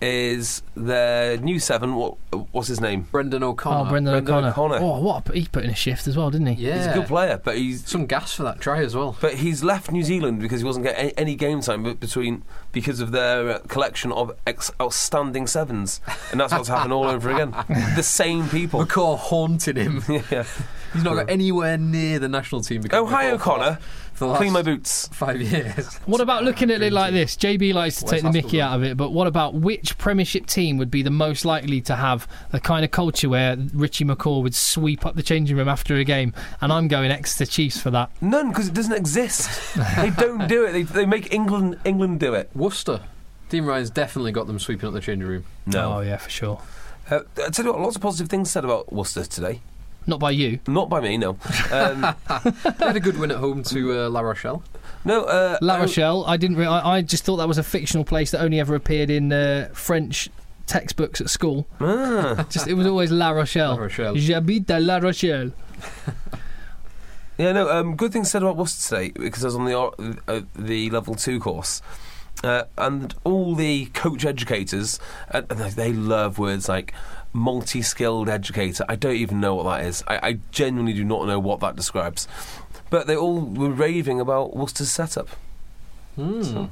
is 0.02 0.64
their 0.76 1.38
new 1.38 1.60
seven. 1.60 1.96
What, 1.96 2.16
what's 2.52 2.68
his 2.68 2.82
name? 2.82 3.04
Brendon 3.12 3.44
O'Connor. 3.44 3.88
oh, 3.88 3.90
Brendon, 3.90 4.14
Brendon 4.14 4.34
O'Connor. 4.36 4.48
O'Connor. 4.50 4.78
Oh, 4.82 5.00
what? 5.00 5.30
A, 5.30 5.34
he 5.34 5.48
put 5.48 5.64
in 5.64 5.70
a 5.70 5.76
shift 5.76 6.08
as 6.08 6.18
well, 6.18 6.32
didn't 6.32 6.48
he? 6.48 6.66
Yeah. 6.66 6.78
He's 6.78 6.86
a 6.88 6.94
good 6.94 7.08
player, 7.08 7.40
but 7.44 7.58
he's 7.58 7.88
Some 7.88 8.06
gas 8.08 8.34
for 8.34 8.44
that 8.44 8.60
try 8.60 8.84
as 8.84 8.96
well. 8.96 9.16
but 9.22 9.36
he's 9.36 9.64
left 9.64 9.92
New 9.92 10.04
Zealand 10.04 10.40
because 10.42 10.62
he 10.62 10.66
wasn't 10.66 10.86
getting 10.86 11.00
any, 11.06 11.18
any 11.18 11.36
game 11.36 11.62
time 11.62 11.84
between 11.96 12.44
because 12.72 13.00
of 13.00 13.12
their 13.12 13.50
uh, 13.50 13.60
collection 13.68 14.12
of 14.12 14.32
ex- 14.48 14.72
outstanding 14.82 15.46
sevens, 15.48 16.02
and 16.32 16.40
that's 16.40 16.54
what's 16.54 16.70
happened 16.70 16.94
all 16.94 17.06
over 17.06 17.30
again. 17.30 17.54
The 17.96 18.04
same 18.04 18.48
people. 18.50 18.84
McCaw 18.86 19.18
haunted 19.18 19.76
him. 19.78 20.02
yeah. 20.10 20.46
He's 20.94 21.04
not 21.04 21.16
got 21.16 21.30
anywhere 21.30 21.78
near 21.78 22.20
the 22.20 22.28
national 22.28 22.62
team. 22.62 22.82
because 22.82 23.00
Oh, 23.02 23.06
hi 23.06 23.30
O'Connor. 23.32 23.80
For 24.22 24.26
the 24.26 24.34
last 24.34 24.40
Clean 24.42 24.54
my 24.54 24.62
boots. 24.62 25.08
Five 25.08 25.42
years. 25.42 25.96
What 26.06 26.22
about 26.22 26.44
looking 26.44 26.70
at 26.70 26.84
it 26.84 26.94
like 26.94 27.12
this? 27.12 27.36
JB 27.36 27.74
likes 27.74 27.98
to 27.98 28.06
West 28.06 28.14
take 28.14 28.22
the 28.22 28.32
mickey 28.32 28.58
Hasselbaink. 28.58 28.62
out 28.62 28.76
of 28.76 28.84
it, 28.84 28.96
but 28.96 29.10
what 29.10 29.26
about 29.26 29.56
which 29.56 29.98
Premiership 29.98 30.46
team 30.46 30.78
would 30.78 30.92
be 30.92 31.02
the 31.02 31.10
most 31.10 31.44
likely 31.44 31.82
to 31.82 31.96
have 31.96 32.28
the 32.52 32.60
kind 32.60 32.86
of 32.86 32.92
culture 32.92 33.30
where 33.30 33.58
Richie 33.74 34.06
McCaw 34.06 34.44
would 34.44 34.54
sweep 34.54 35.08
up 35.08 35.16
the 35.16 35.24
changing 35.24 35.58
room 35.58 35.68
after 35.68 35.96
a 35.96 36.04
game? 36.04 36.36
And 36.62 36.72
I'm 36.72 36.88
going 36.88 37.10
Exeter 37.10 37.48
Chiefs 37.48 37.82
for 37.82 37.90
that. 37.90 38.12
None 38.22 38.50
because 38.50 38.68
it 38.68 38.76
doesn't 38.76 38.94
exist. 38.94 39.74
they 39.98 40.12
don't 40.12 40.48
do 40.48 40.66
it. 40.66 40.74
They, 40.74 40.84
they 40.84 41.08
make 41.08 41.34
England 41.34 41.80
England 41.84 42.20
do 42.20 42.36
it. 42.36 42.52
Worcester. 42.54 43.02
Dean 43.50 43.66
Ryan's 43.66 43.90
definitely 43.90 44.34
got 44.34 44.46
them 44.46 44.60
sweeping 44.60 44.86
up 44.86 44.94
the 44.94 45.02
changing 45.02 45.28
room. 45.28 45.46
Oh 45.74 46.02
yeah, 46.02 46.18
for 46.18 46.30
sure. 46.30 46.62
Uh, 47.10 47.22
I 47.44 47.50
tell 47.50 47.66
you 47.66 47.72
what, 47.72 47.82
lots 47.82 47.96
of 47.96 48.04
positive 48.04 48.30
things 48.30 48.52
said 48.52 48.66
about 48.66 48.94
Worcester 48.94 49.26
today. 49.26 49.62
Not 50.08 50.20
by 50.20 50.32
you. 50.32 50.60
Not 50.68 50.90
by 50.90 51.00
me, 51.00 51.18
no. 51.18 51.38
Um, 51.72 52.02
They 52.80 52.86
had 52.86 52.96
a 52.96 53.00
good 53.00 53.18
win 53.20 53.32
at 53.32 53.38
home 53.38 53.64
to 53.64 54.06
uh, 54.06 54.10
La 54.10 54.22
Rochelle. 54.22 54.64
no, 55.06 55.24
uh, 55.26 55.58
La 55.62 55.76
Rochelle. 55.78 56.26
I 56.26 56.38
didn't. 56.38 56.58
Re- 56.58 56.66
I, 56.66 56.98
I 56.98 57.02
just 57.02 57.24
thought 57.24 57.38
that 57.38 57.48
was 57.48 57.58
a 57.60 57.64
fictional 57.64 58.04
place 58.04 58.32
that 58.32 58.42
only 58.42 58.60
ever 58.60 58.74
appeared 58.76 59.10
in 59.12 59.32
uh, 59.32 59.70
French 59.74 60.30
textbooks 60.66 61.22
at 61.22 61.30
school. 61.30 61.68
Ah, 61.80 62.46
Just 62.50 62.68
it 62.68 62.74
was 62.76 62.88
always 62.88 63.12
La 63.12 63.30
Rochelle. 63.32 63.72
La 63.76 63.82
Rochelle. 63.82 64.16
J'habite 64.16 64.68
à 64.68 64.84
La 64.84 64.98
Rochelle. 65.00 65.52
yeah, 67.38 67.52
no. 67.52 67.70
Um, 67.70 67.96
good 67.96 68.12
things 68.14 68.30
said 68.32 68.42
about 68.44 68.58
Worcester 68.58 68.96
today 68.96 69.12
because 69.12 69.44
I 69.44 69.48
was 69.48 69.56
on 69.56 69.66
the 69.66 70.18
uh, 70.28 70.42
the 70.56 70.90
level 70.90 71.16
two 71.16 71.40
course, 71.40 71.82
uh, 72.44 72.64
and 72.78 73.14
all 73.24 73.56
the 73.56 73.86
coach 73.88 74.26
educators, 74.26 75.00
uh, 75.32 75.42
they 75.42 75.92
love 75.94 76.38
words 76.40 76.70
like 76.70 76.94
multi-skilled 77.34 78.30
educator. 78.30 78.86
I 78.90 78.96
don't 78.96 79.16
even 79.16 79.40
know 79.40 79.56
what 79.56 79.64
that 79.64 79.86
is. 79.86 80.04
I, 80.08 80.16
I 80.30 80.40
genuinely 80.52 80.94
do 80.94 81.04
not 81.04 81.28
know 81.28 81.40
what 81.40 81.60
that 81.62 81.76
describes. 81.76 82.28
But 82.90 83.08
they 83.08 83.16
all 83.16 83.42
were 83.42 83.70
raving 83.70 84.20
about 84.20 84.56
Worcester's 84.56 84.92
setup. 84.92 85.30
Hmm. 86.16 86.66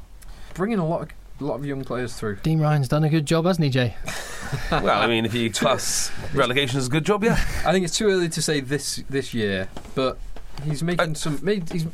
Bringing 0.54 0.80
a 0.80 0.86
lot 0.86 1.04
of, 1.04 1.10
a 1.40 1.44
lot 1.46 1.56
of 1.56 1.66
young 1.66 1.84
players 1.86 2.14
through. 2.14 2.38
Dean 2.38 2.60
Ryan's 2.60 2.90
done 2.90 3.04
a 3.06 3.10
good 3.10 3.26
job, 3.26 3.46
hasn't 3.46 3.64
he, 3.64 3.70
Jay? 3.70 3.96
well, 4.72 4.90
I 5.02 5.08
mean, 5.08 5.26
if 5.26 5.34
you 5.34 5.50
class 5.50 6.12
relegation 6.34 6.78
as 6.78 6.88
a 6.88 6.90
good 6.90 7.06
job, 7.06 7.24
yeah. 7.24 7.34
I 7.66 7.72
think 7.72 7.86
it's 7.86 7.98
too 7.98 8.08
early 8.08 8.28
to 8.30 8.42
say 8.42 8.60
this 8.60 9.02
this 9.10 9.34
year, 9.34 9.70
but 9.96 10.18
he's 10.66 10.84
making 10.84 11.12
Uh, 11.12 11.14
some. 11.14 11.40
Made, 11.42 11.70
he's 11.72 11.86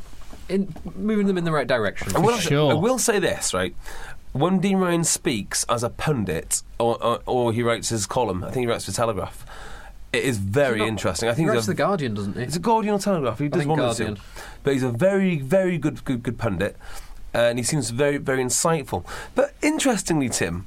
in, 0.48 0.74
moving 0.96 1.28
them 1.28 1.38
in 1.38 1.44
the 1.44 1.52
right 1.52 1.66
direction. 1.66 2.14
I 2.16 2.18
will, 2.18 2.38
sure. 2.38 2.72
I 2.72 2.74
will 2.74 2.98
say 2.98 3.18
this, 3.20 3.54
right? 3.54 3.74
When 4.36 4.58
Dean 4.60 4.78
Ryan 4.78 5.04
speaks 5.04 5.64
as 5.68 5.82
a 5.82 5.88
pundit, 5.90 6.62
or, 6.78 7.02
or, 7.02 7.20
or 7.26 7.52
he 7.52 7.62
writes 7.62 7.88
his 7.88 8.06
column, 8.06 8.44
I 8.44 8.50
think 8.50 8.64
he 8.64 8.66
writes 8.66 8.84
for 8.84 8.92
Telegraph. 8.92 9.46
It 10.12 10.24
is 10.24 10.38
very 10.38 10.78
not- 10.80 10.88
interesting. 10.88 11.28
I 11.28 11.32
He 11.32 11.36
think 11.36 11.50
writes 11.50 11.64
a, 11.64 11.70
the 11.70 11.74
Guardian, 11.74 12.14
doesn't 12.14 12.36
he? 12.36 12.42
it's 12.42 12.56
a 12.56 12.60
Guardian 12.60 12.94
or 12.94 12.98
Telegraph. 12.98 13.38
He 13.38 13.48
does 13.48 13.66
one 13.66 13.80
of 13.80 13.96
the 13.96 14.06
two. 14.14 14.16
But 14.62 14.74
he's 14.74 14.82
a 14.82 14.90
very, 14.90 15.38
very 15.38 15.78
good, 15.78 16.04
good, 16.04 16.22
good 16.22 16.38
pundit, 16.38 16.76
uh, 17.34 17.38
and 17.38 17.58
he 17.58 17.62
seems 17.62 17.90
very, 17.90 18.16
very 18.18 18.42
insightful. 18.42 19.04
But 19.34 19.54
interestingly, 19.62 20.28
Tim, 20.28 20.66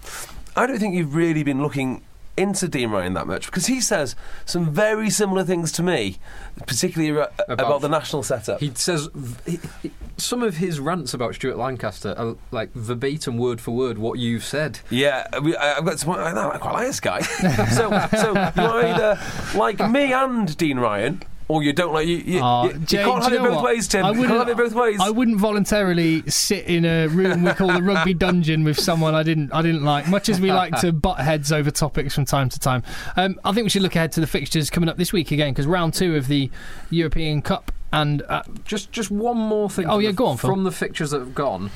I 0.55 0.65
don't 0.67 0.79
think 0.79 0.95
you've 0.95 1.15
really 1.15 1.43
been 1.43 1.61
looking 1.61 2.01
into 2.39 2.67
Dean 2.67 2.89
Ryan 2.89 3.13
that 3.13 3.27
much 3.27 3.45
because 3.45 3.67
he 3.67 3.81
says 3.81 4.15
some 4.45 4.71
very 4.73 5.09
similar 5.09 5.43
things 5.43 5.71
to 5.73 5.83
me, 5.83 6.17
particularly 6.65 7.11
about, 7.15 7.33
about, 7.47 7.65
About- 7.67 7.81
the 7.81 7.89
national 7.89 8.23
setup. 8.23 8.59
He 8.59 8.71
says 8.75 9.09
he, 9.45 9.59
he- 9.81 9.91
some 10.17 10.41
of 10.43 10.57
his 10.57 10.79
rants 10.79 11.13
about 11.13 11.35
Stuart 11.35 11.57
Lancaster 11.57 12.13
are 12.17 12.35
like 12.51 12.73
verbatim, 12.73 13.37
word 13.37 13.61
for 13.61 13.71
word, 13.71 13.97
what 13.97 14.19
you've 14.19 14.43
said. 14.43 14.79
Yeah, 14.89 15.25
we, 15.39 15.55
I, 15.55 15.77
I've 15.77 15.85
got 15.85 15.97
to 15.97 16.05
point. 16.05 16.19
I, 16.19 16.57
quite 16.57 16.73
like 16.73 16.87
this 16.87 16.99
guy. 16.99 17.21
so, 17.69 17.89
so 18.17 18.33
you 18.33 18.67
either 18.87 19.19
like 19.55 19.79
me 19.89 20.11
and 20.13 20.55
Dean 20.57 20.79
Ryan, 20.79 21.21
or 21.49 21.61
you 21.63 21.73
don't 21.73 21.91
like 21.93 22.07
you. 22.07 22.17
You, 22.17 22.39
Oh, 22.41 22.63
you, 22.65 22.71
you 22.73 22.79
Jay, 22.85 23.03
can't 23.03 23.21
have 23.23 23.33
it 23.33 23.41
both 23.41 23.55
what? 23.55 23.63
ways, 23.65 23.87
Tim. 23.89 24.05
I 24.05 24.11
wouldn't- 24.11 24.29
have 24.29 24.47
it 24.47 24.55
both 24.55 24.73
ways. 24.73 24.99
I 25.01 25.09
wouldn't 25.09 25.37
voluntarily 25.37 26.23
sit 26.29 26.65
in 26.67 26.85
a 26.85 27.07
room 27.07 27.43
we 27.43 27.51
call 27.51 27.73
the 27.73 27.81
rugby 27.83 28.13
dungeon 28.25 28.63
with 28.63 28.79
someone 28.79 29.15
I 29.15 29.23
didn't 29.23 29.51
I 29.53 29.61
didn't 29.61 29.83
like. 29.83 30.07
Much 30.07 30.29
as 30.29 30.39
we 30.39 30.53
like 30.53 30.79
to 30.81 30.93
butt 31.07 31.19
heads 31.19 31.51
over 31.51 31.69
topics 31.71 32.15
from 32.15 32.23
time 32.25 32.47
to 32.49 32.59
time, 32.59 32.83
um, 33.17 33.37
I 33.43 33.51
think 33.51 33.65
we 33.65 33.69
should 33.69 33.81
look 33.81 33.95
ahead 33.95 34.11
to 34.13 34.21
the 34.21 34.27
fixtures 34.27 34.69
coming 34.69 34.87
up 34.89 34.95
this 34.97 35.11
week 35.11 35.31
again 35.31 35.51
because 35.51 35.67
round 35.67 35.93
two 35.95 36.15
of 36.15 36.27
the 36.27 36.49
European 36.91 37.41
Cup 37.41 37.71
and 37.91 38.21
uh, 38.29 38.43
Just 38.65 38.91
just 38.91 39.09
one 39.09 39.37
more 39.37 39.69
thing. 39.69 39.87
Oh, 39.87 39.97
yeah, 39.97 40.09
the- 40.09 40.15
go 40.15 40.27
on, 40.27 40.37
Phil. 40.37 40.51
From 40.51 40.63
the 40.63 40.71
fixtures 40.71 41.09
that 41.11 41.19
have 41.19 41.33
gone, 41.33 41.71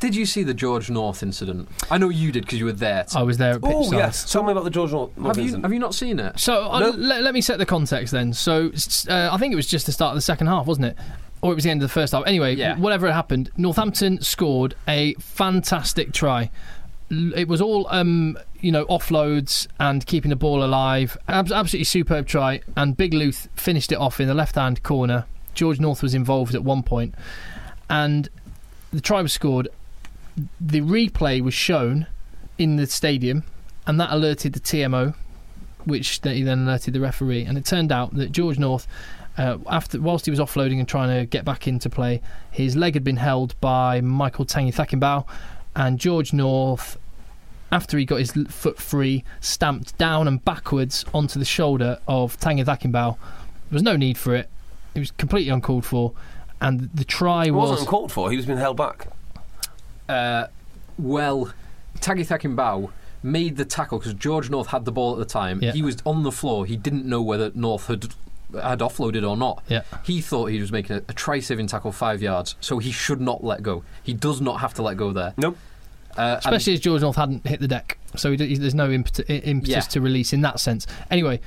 did 0.00 0.14
you 0.14 0.26
see 0.26 0.42
the 0.42 0.54
George 0.54 0.90
North 0.90 1.22
incident? 1.22 1.68
I 1.90 1.98
know 1.98 2.08
you 2.08 2.30
did 2.32 2.44
because 2.44 2.58
you 2.58 2.64
were 2.66 2.72
there. 2.72 3.06
I 3.14 3.22
was 3.22 3.36
there 3.38 3.52
at 3.54 3.62
pitch 3.62 3.72
oh 3.74 3.92
yes, 3.92 4.30
tell 4.30 4.42
me 4.42 4.52
about 4.52 4.64
the 4.64 4.70
George 4.70 4.92
North. 4.92 5.10
have 5.16 5.36
you 5.36 5.42
incident. 5.42 5.64
have 5.64 5.72
you 5.72 5.78
not 5.78 5.94
seen 5.94 6.18
it? 6.20 6.38
So 6.38 6.68
let, 6.70 7.22
let 7.22 7.34
me 7.34 7.40
set 7.40 7.58
the 7.58 7.66
context 7.66 8.12
then. 8.12 8.32
So 8.32 8.70
uh, 9.08 9.30
I 9.32 9.36
think 9.38 9.52
it 9.52 9.56
was 9.56 9.66
just 9.66 9.86
the 9.86 9.92
start 9.92 10.10
of 10.12 10.16
the 10.16 10.22
second 10.22 10.46
half, 10.46 10.66
wasn't 10.66 10.86
it? 10.86 10.96
Or 11.42 11.52
it 11.52 11.54
was 11.54 11.64
the 11.64 11.70
end 11.70 11.82
of 11.82 11.88
the 11.88 11.92
first 11.92 12.12
half. 12.12 12.24
Anyway, 12.26 12.56
Yeah. 12.56 12.76
whatever 12.78 13.06
had 13.06 13.14
happened, 13.14 13.50
Northampton 13.56 14.20
scored 14.22 14.74
a 14.88 15.14
fantastic 15.14 16.12
try. 16.12 16.50
It 17.10 17.48
was 17.48 17.60
all, 17.60 17.86
um, 17.90 18.36
you 18.60 18.70
know, 18.72 18.84
offloads 18.86 19.66
and 19.80 20.04
keeping 20.04 20.30
the 20.30 20.36
ball 20.36 20.62
alive. 20.64 21.16
Abs- 21.28 21.52
absolutely 21.52 21.84
superb 21.84 22.26
try. 22.26 22.60
And 22.76 22.96
Big 22.96 23.14
Luth 23.14 23.48
finished 23.54 23.92
it 23.92 23.96
off 23.98 24.20
in 24.20 24.28
the 24.28 24.34
left-hand 24.34 24.82
corner. 24.82 25.26
George 25.54 25.80
North 25.80 26.02
was 26.02 26.12
involved 26.14 26.54
at 26.54 26.62
one 26.64 26.82
point, 26.82 27.14
and 27.88 28.28
the 28.92 29.00
try 29.00 29.22
was 29.22 29.32
scored. 29.32 29.68
The 30.60 30.80
replay 30.80 31.40
was 31.40 31.54
shown 31.54 32.06
in 32.58 32.76
the 32.76 32.86
stadium, 32.86 33.44
and 33.86 34.00
that 34.00 34.10
alerted 34.12 34.52
the 34.52 34.60
TMO, 34.60 35.14
which 35.84 36.20
they 36.20 36.42
then 36.42 36.60
alerted 36.60 36.94
the 36.94 37.00
referee. 37.00 37.44
And 37.44 37.56
it 37.56 37.64
turned 37.64 37.92
out 37.92 38.14
that 38.14 38.32
George 38.32 38.58
North, 38.58 38.86
uh, 39.36 39.58
after 39.66 40.00
whilst 40.00 40.24
he 40.26 40.30
was 40.30 40.40
offloading 40.40 40.78
and 40.78 40.88
trying 40.88 41.18
to 41.18 41.26
get 41.26 41.44
back 41.44 41.66
into 41.66 41.88
play, 41.88 42.20
his 42.50 42.76
leg 42.76 42.94
had 42.94 43.04
been 43.04 43.16
held 43.16 43.58
by 43.60 44.00
Michael 44.00 44.44
Tagicakibau, 44.44 45.24
and 45.76 45.98
George 45.98 46.32
North. 46.32 46.98
After 47.70 47.98
he 47.98 48.06
got 48.06 48.16
his 48.18 48.32
foot 48.48 48.78
free, 48.78 49.24
stamped 49.40 49.96
down 49.98 50.26
and 50.26 50.42
backwards 50.42 51.04
onto 51.12 51.38
the 51.38 51.44
shoulder 51.44 51.98
of 52.08 52.38
Tagicakibau. 52.40 53.16
There 53.18 53.76
was 53.76 53.82
no 53.82 53.94
need 53.94 54.16
for 54.16 54.34
it. 54.34 54.48
It 54.94 55.00
was 55.00 55.10
completely 55.10 55.52
uncalled 55.52 55.84
for, 55.84 56.14
and 56.62 56.88
the 56.94 57.04
try 57.04 57.44
It 57.46 57.50
was. 57.50 57.70
wasn't 57.70 57.90
called 57.90 58.10
for. 58.10 58.30
He 58.30 58.36
was 58.38 58.46
being 58.46 58.58
held 58.58 58.78
back. 58.78 59.08
Uh, 60.08 60.46
well, 60.98 61.52
Tagicakibau 62.00 62.90
made 63.22 63.56
the 63.56 63.64
tackle 63.64 63.98
because 63.98 64.14
George 64.14 64.48
North 64.50 64.68
had 64.68 64.84
the 64.84 64.92
ball 64.92 65.12
at 65.12 65.18
the 65.18 65.24
time. 65.24 65.60
Yeah. 65.62 65.72
He 65.72 65.82
was 65.82 65.96
on 66.06 66.22
the 66.22 66.32
floor. 66.32 66.66
He 66.66 66.76
didn't 66.76 67.04
know 67.04 67.20
whether 67.22 67.50
North 67.54 67.86
had 67.88 68.06
had 68.62 68.78
offloaded 68.78 69.28
or 69.28 69.36
not. 69.36 69.62
Yeah. 69.68 69.82
He 70.04 70.22
thought 70.22 70.46
he 70.46 70.58
was 70.58 70.72
making 70.72 70.96
a, 70.96 70.98
a 71.08 71.12
try-saving 71.12 71.66
tackle 71.66 71.92
five 71.92 72.22
yards, 72.22 72.54
so 72.60 72.78
he 72.78 72.90
should 72.90 73.20
not 73.20 73.44
let 73.44 73.62
go. 73.62 73.84
He 74.02 74.14
does 74.14 74.40
not 74.40 74.60
have 74.60 74.72
to 74.74 74.82
let 74.82 74.96
go 74.96 75.12
there. 75.12 75.34
Nope. 75.36 75.58
Uh, 76.16 76.36
Especially 76.38 76.72
as 76.72 76.80
George 76.80 77.02
North 77.02 77.16
hadn't 77.16 77.46
hit 77.46 77.60
the 77.60 77.68
deck, 77.68 77.98
so 78.16 78.30
he, 78.30 78.36
d- 78.38 78.56
there's 78.56 78.74
no 78.74 78.90
impetus, 78.90 79.24
impetus 79.28 79.68
Yeah. 79.68 79.80
to 79.80 80.00
release 80.00 80.32
in 80.32 80.40
that 80.40 80.58
sense. 80.60 80.86
Anyway, 81.10 81.40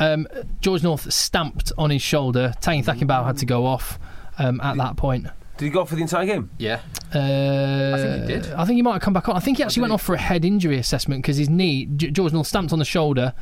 um, 0.00 0.26
George 0.62 0.82
North 0.82 1.12
stamped 1.12 1.70
on 1.78 1.90
his 1.90 2.00
shoulder. 2.02 2.52
Tagicakibau 2.60 3.24
had 3.26 3.36
to 3.38 3.46
go 3.46 3.66
off 3.66 3.98
um, 4.38 4.60
at 4.62 4.78
that 4.78 4.96
point. 4.96 5.26
Did 5.58 5.64
he 5.66 5.70
go 5.70 5.80
off 5.80 5.88
for 5.88 5.94
the 5.96 6.02
entire 6.02 6.26
game? 6.26 6.50
yeah. 6.58 6.80
Uh, 7.14 7.92
I 7.94 7.98
think 7.98 8.20
he 8.22 8.26
did. 8.26 8.52
I 8.52 8.64
think 8.64 8.76
he 8.76 8.82
might 8.82 8.94
have 8.94 9.02
come 9.02 9.14
back 9.14 9.28
on. 9.28 9.36
I 9.36 9.40
think 9.40 9.58
he 9.58 9.62
actually 9.62 9.82
went 9.82 9.92
he? 9.92 9.94
off 9.94 10.02
for 10.02 10.14
a 10.14 10.18
head 10.18 10.44
injury 10.44 10.76
assessment 10.78 11.22
because 11.22 11.36
his 11.36 11.48
knee, 11.48 11.86
G- 11.96 12.10
George 12.10 12.32
North 12.32 12.46
stamped 12.48 12.72
on 12.72 12.78
the 12.78 12.84
shoulder, 12.84 13.32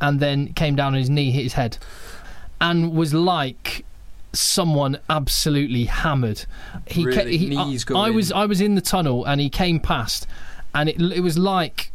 and 0.00 0.18
then 0.18 0.52
came 0.54 0.74
down 0.76 0.88
on 0.94 0.98
his 0.98 1.10
knee, 1.10 1.30
hit 1.30 1.42
his 1.44 1.52
head, 1.52 1.76
and 2.60 2.92
was 2.96 3.12
like 3.14 3.84
someone 4.32 4.98
absolutely 5.10 5.84
hammered. 5.84 6.46
He, 6.86 7.04
ca- 7.04 7.10
Really? 7.10 7.36
he 7.36 7.48
Knees 7.50 7.84
I, 7.90 7.94
I 8.06 8.10
was 8.10 8.32
I 8.32 8.46
was 8.46 8.60
in 8.60 8.74
the 8.76 8.80
tunnel 8.80 9.24
and 9.26 9.40
he 9.40 9.50
came 9.50 9.78
past, 9.78 10.26
and 10.74 10.88
it 10.88 11.00
it 11.00 11.20
was 11.20 11.38
like 11.38 11.92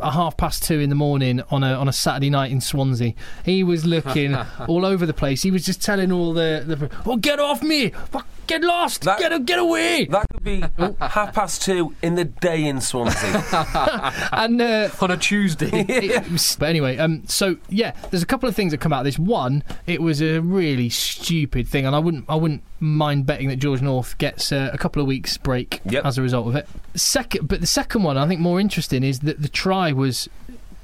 a 0.00 0.10
half 0.10 0.36
past 0.36 0.62
two 0.64 0.78
in 0.80 0.88
the 0.90 0.94
morning 0.96 1.40
on 1.50 1.64
a 1.64 1.72
on 1.72 1.88
a 1.88 1.92
Saturday 1.92 2.28
night 2.28 2.52
in 2.52 2.60
Swansea. 2.60 3.14
He 3.44 3.64
was 3.64 3.86
looking 3.86 4.34
all 4.68 4.84
over 4.84 5.06
the 5.06 5.14
place. 5.14 5.42
He 5.42 5.50
was 5.50 5.64
just 5.64 5.82
telling 5.82 6.12
all 6.12 6.32
the 6.34 6.62
the 6.66 6.90
oh 7.06 7.16
get 7.16 7.40
off 7.40 7.62
me, 7.62 7.90
Fuck, 8.10 8.26
get 8.46 8.62
lost, 8.62 9.02
That- 9.02 9.18
get 9.18 9.44
get 9.46 9.58
away. 9.58 10.06
That 10.06 10.26
could 10.32 10.44
be 10.44 10.62
half 11.00 11.34
past 11.34 11.62
two 11.62 11.94
in 12.02 12.14
the 12.14 12.24
day 12.24 12.64
in 12.64 12.80
Swansea. 12.80 13.42
and 14.32 14.60
uh, 14.60 14.88
On 15.00 15.10
a 15.10 15.16
Tuesday. 15.16 15.70
it 15.88 16.56
but 16.58 16.68
anyway, 16.68 16.96
um, 16.98 17.22
so 17.26 17.56
yeah, 17.68 17.92
there's 18.10 18.22
a 18.22 18.26
couple 18.26 18.48
of 18.48 18.54
things 18.54 18.72
that 18.72 18.78
come 18.78 18.92
out 18.92 19.00
of 19.00 19.04
this. 19.04 19.18
One, 19.18 19.62
it 19.86 20.00
was 20.02 20.20
a 20.22 20.40
really 20.40 20.88
stupid 20.88 21.68
thing, 21.68 21.86
and 21.86 21.94
I 21.94 21.98
wouldn't, 21.98 22.24
I 22.28 22.34
wouldn't 22.34 22.62
mind 22.80 23.26
betting 23.26 23.48
that 23.48 23.56
George 23.56 23.80
North 23.82 24.16
gets 24.18 24.52
uh, 24.52 24.70
a 24.72 24.78
couple 24.78 25.00
of 25.00 25.08
weeks 25.08 25.36
break 25.38 25.80
Yep. 25.86 26.04
as 26.04 26.18
a 26.18 26.22
result 26.22 26.46
of 26.48 26.56
it. 26.56 26.68
Second, 26.94 27.48
but 27.48 27.60
the 27.60 27.66
second 27.66 28.02
one, 28.02 28.16
I 28.18 28.26
think 28.26 28.40
more 28.40 28.60
interesting 28.60 29.02
is 29.02 29.20
that 29.20 29.40
the 29.42 29.48
try 29.48 29.92
was 29.92 30.28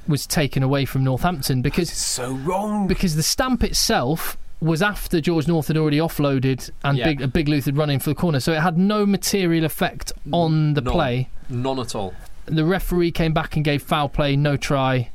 was 0.09 0.27
taken 0.27 0.63
away 0.63 0.85
from 0.85 1.05
Northampton 1.05 1.63
because 1.63 1.91
so 1.93 2.33
wrong. 2.33 2.89
because 2.89 3.15
the 3.15 3.23
stamp 3.23 3.63
itself 3.63 4.37
was 4.61 4.83
after 4.83 5.21
George 5.21 5.49
North 5.49 5.69
had 5.69 5.77
already 5.77 5.99
offloaded 5.99 6.71
and 6.85 6.99
Yeah. 6.99 7.05
Big 7.07 7.23
uh, 7.23 7.27
Big 7.29 7.49
Luth 7.49 7.65
had 7.65 7.77
run 7.77 7.89
in 7.91 7.99
for 8.01 8.11
the 8.11 8.15
corner, 8.15 8.41
so 8.41 8.53
it 8.53 8.61
had 8.61 8.77
no 8.77 9.07
material 9.07 9.65
effect 9.65 10.13
on 10.33 10.75
the 10.75 10.81
None. 10.83 10.93
play 10.93 11.29
None 11.49 11.79
at 11.79 11.95
all. 11.95 12.15
the 12.47 12.65
referee 12.65 13.11
came 13.13 13.33
back 13.33 13.57
and 13.57 13.65
gave 13.65 13.83
foul 13.83 14.09
play, 14.09 14.37
no 14.37 14.57
try 14.57 15.11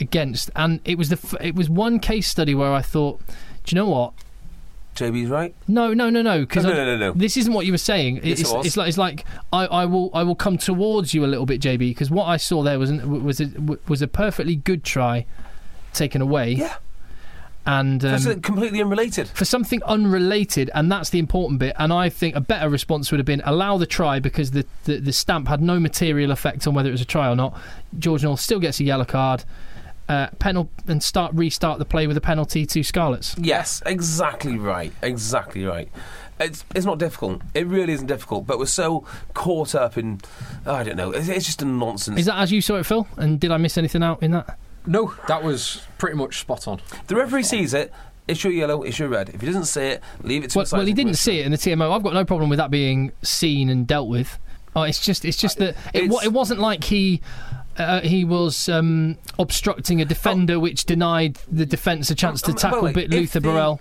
against, 0.00 0.50
and 0.56 0.80
it 0.84 0.96
was 0.96 1.08
the 1.10 1.16
f- 1.22 1.34
it 1.40 1.54
was 1.54 1.68
one 1.68 1.98
case 1.98 2.28
study 2.28 2.54
where 2.54 2.72
I 2.72 2.82
thought, 2.82 3.20
do 3.64 3.74
you 3.74 3.80
know 3.82 3.88
what? 3.88 4.12
JB's 4.94 5.28
right. 5.28 5.54
No, 5.68 5.92
no, 5.94 6.10
no, 6.10 6.22
no, 6.22 6.40
because 6.40 6.64
No, 6.64 6.72
no, 6.72 6.84
no, 6.84 6.96
no. 6.96 7.12
this 7.12 7.36
isn't 7.36 7.52
what 7.52 7.66
you 7.66 7.72
were 7.72 7.78
saying. 7.78 8.16
Yes, 8.24 8.38
it 8.38 8.40
it's, 8.42 8.52
was. 8.52 8.66
it's 8.66 8.76
like 8.76 8.88
it's 8.88 8.98
like 8.98 9.24
I, 9.52 9.66
I 9.66 9.84
will 9.84 10.10
I 10.14 10.22
will 10.24 10.34
come 10.34 10.56
towards 10.58 11.14
you 11.14 11.24
a 11.24 11.28
little 11.28 11.46
bit, 11.46 11.60
JB, 11.60 11.78
because 11.78 12.10
what 12.10 12.24
I 12.24 12.36
saw 12.36 12.62
there 12.62 12.78
was 12.78 12.90
an, 12.90 13.22
was 13.24 13.40
a, 13.40 13.48
was 13.86 14.02
a 14.02 14.08
perfectly 14.08 14.56
good 14.56 14.82
try 14.82 15.26
taken 15.92 16.20
away, 16.20 16.52
Yeah. 16.52 16.76
And 17.68 18.02
um, 18.02 18.12
That's 18.12 18.26
uh, 18.26 18.36
completely 18.42 18.80
unrelated. 18.80 19.28
for 19.28 19.44
something 19.44 19.82
unrelated, 19.82 20.70
and 20.72 20.90
that's 20.90 21.10
the 21.10 21.18
important 21.18 21.60
bit. 21.60 21.76
And 21.78 21.92
I 21.92 22.08
think 22.08 22.34
a 22.34 22.40
better 22.40 22.70
response 22.70 23.10
would 23.10 23.18
have 23.18 23.26
been 23.26 23.42
allow 23.44 23.76
the 23.76 23.84
try 23.84 24.20
because 24.20 24.52
the, 24.52 24.64
the, 24.84 24.96
the 24.96 25.12
stamp 25.12 25.48
had 25.48 25.60
no 25.60 25.78
material 25.78 26.30
effect 26.30 26.66
on 26.66 26.72
whether 26.72 26.88
it 26.88 26.92
was 26.92 27.02
a 27.02 27.04
try 27.04 27.28
or 27.28 27.36
not. 27.36 27.60
George 27.98 28.22
North 28.24 28.40
still 28.40 28.58
gets 28.58 28.80
a 28.80 28.84
yellow 28.84 29.04
card, 29.04 29.44
uh, 30.08 30.28
penal, 30.38 30.70
and 30.86 31.02
start 31.02 31.34
restart 31.34 31.78
the 31.78 31.84
play 31.84 32.06
with 32.06 32.16
a 32.16 32.22
penalty 32.22 32.64
to 32.64 32.82
Scarlets. 32.82 33.36
Yes, 33.36 33.82
exactly 33.84 34.56
right. 34.56 34.94
Exactly 35.02 35.66
right. 35.66 35.90
It's, 36.40 36.64
it's 36.74 36.86
not 36.86 36.98
difficult. 36.98 37.42
It 37.52 37.66
really 37.66 37.92
isn't 37.92 38.06
difficult. 38.06 38.46
But 38.46 38.58
we're 38.58 38.64
so 38.64 39.04
caught 39.34 39.74
up 39.74 39.98
in, 39.98 40.22
I 40.64 40.84
don't 40.84 40.96
know. 40.96 41.10
It's, 41.10 41.28
it's 41.28 41.44
just 41.44 41.60
a 41.60 41.66
nonsense. 41.66 42.20
Is 42.20 42.26
that 42.26 42.38
as 42.38 42.50
you 42.50 42.62
saw 42.62 42.76
it, 42.76 42.86
Phil? 42.86 43.06
And 43.18 43.38
did 43.38 43.50
I 43.50 43.58
miss 43.58 43.76
anything 43.76 44.02
out 44.02 44.22
in 44.22 44.30
that? 44.30 44.58
No, 44.88 45.14
that 45.28 45.42
was 45.44 45.82
pretty 45.98 46.16
much 46.16 46.40
spot 46.40 46.66
on. 46.66 46.80
the 47.06 47.14
referee 47.16 47.42
sees 47.44 47.74
it. 47.74 47.92
It's 48.26 48.42
your 48.44 48.52
yellow. 48.52 48.82
It's 48.82 48.98
your 48.98 49.08
red. 49.08 49.28
If 49.30 49.40
he 49.40 49.46
doesn't 49.46 49.64
see 49.66 49.82
it, 49.82 50.02
leave 50.22 50.44
it 50.44 50.50
to 50.50 50.58
Well, 50.58 50.66
the 50.66 50.76
well, 50.76 50.86
he 50.86 50.92
didn't 50.92 51.14
see 51.14 51.40
it 51.40 51.46
in 51.46 51.52
the 51.52 51.56
TMO. 51.58 51.90
I've 51.94 52.02
got 52.02 52.12
no 52.14 52.24
problem 52.24 52.50
with 52.50 52.58
that 52.58 52.70
being 52.70 53.12
seen 53.22 53.70
and 53.70 53.86
dealt 53.86 54.08
with. 54.08 54.38
Oh, 54.76 54.82
it's 54.82 55.00
just, 55.04 55.24
it's 55.24 55.36
just 55.38 55.58
that 55.58 55.76
it, 55.94 56.04
It's- 56.04 56.24
it 56.24 56.32
wasn't 56.32 56.60
like 56.60 56.84
he. 56.84 57.20
Uh, 57.78 58.00
he 58.00 58.24
was 58.24 58.68
um, 58.68 59.16
obstructing 59.38 60.00
a 60.00 60.04
defender, 60.04 60.58
which 60.58 60.84
denied 60.84 61.38
the 61.50 61.64
defence 61.64 62.10
a 62.10 62.14
chance 62.16 62.42
to 62.42 62.50
Um, 62.50 62.56
tackle 62.56 62.82
well, 62.82 62.92
bit 62.92 63.08
Luther 63.08 63.38
the- 63.38 63.48
Burrell. 63.48 63.80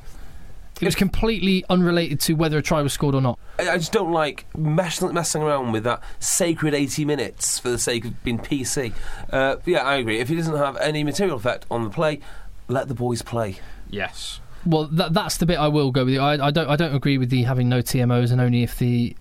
It 0.81 0.85
was 0.85 0.95
completely 0.95 1.65
unrelated 1.69 2.19
to 2.21 2.33
whether 2.33 2.57
a 2.57 2.61
try 2.61 2.81
was 2.81 2.93
scored 2.93 3.15
or 3.15 3.21
not. 3.21 3.39
I 3.59 3.69
I 3.69 3.77
just 3.77 3.91
don't 3.91 4.11
like 4.11 4.45
mess, 4.55 5.01
messing 5.01 5.41
around 5.41 5.71
with 5.71 5.83
that 5.85 6.01
sacred 6.19 6.73
80 6.73 7.05
minutes 7.05 7.59
for 7.59 7.69
the 7.69 7.79
sake 7.79 8.05
of 8.05 8.23
being 8.23 8.39
PC. 8.39 8.93
Uh, 9.31 9.57
yeah, 9.65 9.79
I 9.79 9.95
agree. 9.95 10.19
If 10.19 10.29
it 10.29 10.35
doesn't 10.35 10.55
have 10.55 10.77
any 10.77 11.03
material 11.03 11.37
effect 11.37 11.65
on 11.71 11.83
the 11.83 11.89
play, 11.89 12.19
let 12.67 12.87
the 12.87 12.93
boys 12.93 13.21
play. 13.21 13.57
Yes. 13.89 14.39
Well, 14.65 14.85
that, 14.87 15.13
that's 15.13 15.37
the 15.37 15.45
bit 15.45 15.57
I 15.57 15.67
will 15.67 15.91
go 15.91 16.05
with. 16.05 16.13
You. 16.13 16.21
I, 16.21 16.47
I 16.47 16.51
don't. 16.51 16.69
I 16.69 16.75
don't 16.75 16.93
agree 16.93 17.17
with 17.17 17.29
the 17.29 17.43
having 17.43 17.69
no 17.69 17.81
TMOs 17.81 18.31
and 18.31 18.41
only 18.41 18.63
if 18.63 18.77
the 18.77 19.15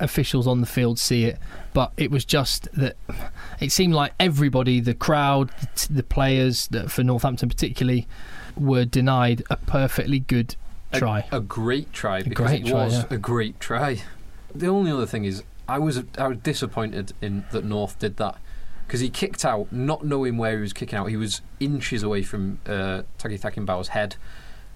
officials 0.00 0.46
on 0.46 0.60
the 0.60 0.66
field 0.66 0.98
see 0.98 1.24
it. 1.24 1.38
But 1.72 1.92
it 1.96 2.10
was 2.10 2.24
just 2.24 2.68
that 2.72 2.96
it 3.60 3.72
seemed 3.72 3.94
like 3.94 4.12
everybody, 4.18 4.80
the 4.80 4.94
crowd, 4.94 5.50
the, 5.60 5.92
the 5.94 6.02
players, 6.02 6.66
that 6.68 6.90
for 6.90 7.02
Northampton 7.02 7.48
particularly, 7.48 8.06
were 8.56 8.84
denied 8.84 9.42
a 9.50 9.56
perfectly 9.56 10.20
good 10.20 10.54
A- 10.54 10.67
try. 10.92 11.24
A, 11.30 11.40
great 11.40 11.92
try 11.92 12.22
because 12.22 12.46
great 12.46 12.66
it 12.66 12.70
try, 12.70 12.84
was 12.84 12.94
yeah. 12.94 13.06
a 13.10 13.18
great 13.18 13.60
try. 13.60 14.02
The 14.54 14.68
only 14.68 14.90
other 14.90 15.06
thing 15.06 15.24
is, 15.24 15.42
I 15.68 15.78
was 15.78 16.02
I 16.16 16.28
was 16.28 16.38
disappointed 16.38 17.12
in 17.20 17.44
that 17.52 17.64
North 17.64 17.98
did 17.98 18.16
that 18.16 18.36
because 18.86 19.00
he 19.00 19.10
kicked 19.10 19.44
out, 19.44 19.70
not 19.70 20.04
knowing 20.04 20.38
where 20.38 20.56
he 20.56 20.62
was 20.62 20.72
kicking 20.72 20.98
out. 20.98 21.06
He 21.06 21.16
was 21.16 21.42
inches 21.60 22.02
away 22.02 22.22
from 22.22 22.58
uh, 22.66 23.02
Tagicakibau's 23.18 23.88
head, 23.88 24.16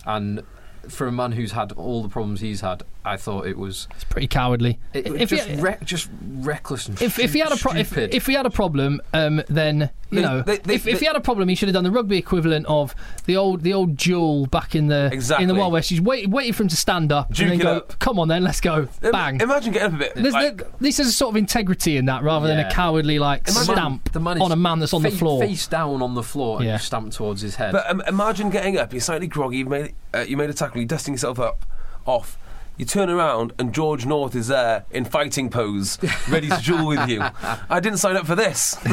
and 0.05 0.43
for 0.89 1.07
a 1.07 1.13
man 1.13 1.33
who's 1.33 1.53
had 1.53 1.73
all 1.73 2.03
the 2.03 2.09
problems 2.09 2.41
he's 2.41 2.61
had, 2.61 2.83
I 3.05 3.17
thought 3.17 3.47
it 3.47 3.59
was 3.59 3.89
It's 3.95 4.05
pretty 4.05 4.29
cowardly. 4.29 4.79
it, 4.93 5.07
if, 5.07 5.31
just 5.31 5.49
he, 5.49 5.61
re- 5.61 5.77
just 5.85 6.09
reckless 6.37 6.87
and 6.89 7.01
if, 7.03 7.19
if 7.19 7.33
he 7.33 7.41
had 7.41 7.53
a 7.53 7.57
pro- 7.57 7.73
if, 7.73 7.89
stupid. 7.89 8.15
if 8.15 8.27
he 8.27 8.35
had 8.35 8.47
a 8.47 8.51
problem, 8.51 9.01
um, 9.13 9.43
then 9.49 9.91
you 10.11 10.17
They- 10.21 10.23
know, 10.23 10.43
they- 10.43 10.59
they- 10.59 10.75
if, 10.75 10.87
if 10.87 11.01
he 11.01 11.07
had 11.07 11.17
a 11.17 11.21
problem, 11.21 11.49
he 11.49 11.55
should 11.55 11.69
have 11.69 11.75
done 11.75 11.85
the 11.85 11.91
rugby 11.91 12.17
equivalent 12.19 12.67
of 12.67 12.95
the 13.25 13.37
old 13.37 13.63
the 13.63 13.73
old 13.73 13.97
duel 13.97 14.47
back 14.47 14.75
in 14.77 14.87
the 14.87 15.07
in 15.07 15.13
Exactly. 15.15 15.47
the 15.47 15.55
Wild 15.55 15.73
West. 15.73 15.91
He's 15.91 16.01
wait, 16.01 16.29
waiting 16.31 16.53
for 16.53 16.63
him 16.63 16.69
to 16.69 16.77
stand 16.77 17.11
up 17.11 17.33
Duke 17.33 17.41
and 17.51 17.51
then 17.53 17.59
go, 17.59 17.77
up. 17.79 17.99
"Come 17.99 18.19
on, 18.21 18.29
then, 18.29 18.45
let's 18.45 18.61
go." 18.61 18.89
Im- 19.03 19.11
Bang. 19.13 19.41
Imagine 19.41 19.73
getting 19.73 19.89
up 19.89 19.95
a 19.95 19.99
bit. 19.99 20.15
There's 20.15 20.35
like, 20.35 20.59
the, 20.59 20.67
this 20.81 21.01
is 21.01 21.09
a 21.09 21.13
sort 21.13 21.31
of 21.33 21.37
integrity 21.37 21.97
in 21.97 22.05
that, 22.07 22.23
rather 22.23 22.47
than 22.47 22.61
a 22.61 22.71
cowardly 22.71 23.19
like 23.19 23.49
Imagine- 23.49 23.75
stamp 23.75 24.13
the 24.13 24.21
man 24.21 24.41
on 24.41 24.53
a 24.53 24.57
man 24.57 24.79
that's 24.79 24.93
on 24.95 25.03
the 25.03 25.11
floor. 25.11 25.41
face 25.41 25.67
down 25.67 26.03
on 26.03 26.15
the 26.15 26.23
floor, 26.23 26.59
and 26.59 26.67
Yeah. 26.67 26.75
you 26.75 26.79
stamp 26.79 27.11
towards 27.13 27.41
his 27.41 27.57
head. 27.57 27.73
But 27.73 27.91
um, 27.91 28.01
imagine 28.07 28.51
getting 28.51 28.77
up. 28.79 28.93
You're 28.93 29.01
slightly 29.01 29.27
groggy. 29.27 29.57
You've 29.59 29.69
made 29.69 29.95
uh, 30.15 30.21
you 30.21 30.37
made 30.37 30.51
a 30.51 30.55
tackle. 30.55 30.79
You're 30.79 30.87
dusting 30.89 31.15
yourself 31.15 31.41
up, 31.41 31.65
off. 32.07 32.37
You 32.79 32.87
turn 32.87 33.11
around 33.11 33.53
and 33.59 33.73
George 33.73 34.07
North 34.07 34.35
is 34.35 34.49
there 34.49 34.85
in 34.91 35.05
fighting 35.05 35.51
pose, 35.51 35.99
ready 36.29 36.49
to 36.49 36.61
duel 36.63 36.87
with 36.87 37.09
you. 37.09 37.23
I 37.69 37.81
didn't 37.81 37.99
sign 37.99 38.17
up 38.17 38.27
for 38.27 38.35
this. 38.35 38.77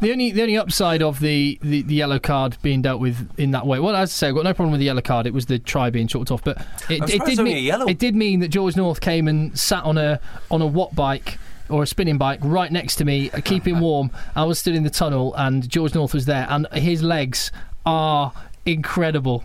The 0.00 0.12
only 0.12 0.30
the 0.30 0.42
only 0.42 0.56
upside 0.56 1.02
of 1.02 1.18
the, 1.18 1.58
the, 1.62 1.82
the 1.82 1.94
yellow 1.94 2.18
card 2.18 2.56
being 2.62 2.82
dealt 2.82 3.00
with 3.00 3.28
in 3.38 3.50
that 3.52 3.66
way. 3.66 3.80
Well, 3.80 3.96
as 3.96 4.10
I 4.10 4.12
say, 4.12 4.28
I've 4.28 4.34
got 4.34 4.44
no 4.44 4.54
problem 4.54 4.70
with 4.70 4.78
the 4.78 4.86
yellow 4.86 5.00
card. 5.00 5.26
It 5.26 5.34
was 5.34 5.46
the 5.46 5.58
try 5.58 5.90
being 5.90 6.06
chalked 6.06 6.30
off, 6.30 6.44
but 6.44 6.58
it, 6.88 7.02
it 7.10 7.24
did 7.24 7.38
mean 7.40 7.88
it 7.88 7.98
did 7.98 8.14
mean 8.14 8.40
that 8.40 8.48
George 8.48 8.76
North 8.76 9.00
came 9.00 9.26
and 9.26 9.58
sat 9.58 9.84
on 9.84 9.98
a 9.98 10.20
on 10.50 10.62
a 10.62 10.66
watt 10.66 10.94
bike 10.94 11.38
or 11.68 11.82
a 11.82 11.86
spinning 11.86 12.18
bike 12.18 12.38
right 12.42 12.70
next 12.70 12.96
to 12.96 13.04
me, 13.04 13.30
keeping 13.44 13.80
warm. 13.80 14.10
I 14.36 14.44
was 14.44 14.58
stood 14.58 14.74
in 14.74 14.84
the 14.84 14.90
tunnel, 14.90 15.34
and 15.34 15.68
George 15.68 15.94
North 15.94 16.14
was 16.14 16.26
there, 16.26 16.46
and 16.48 16.66
his 16.72 17.02
legs 17.02 17.50
are 17.84 18.32
incredible. 18.72 19.44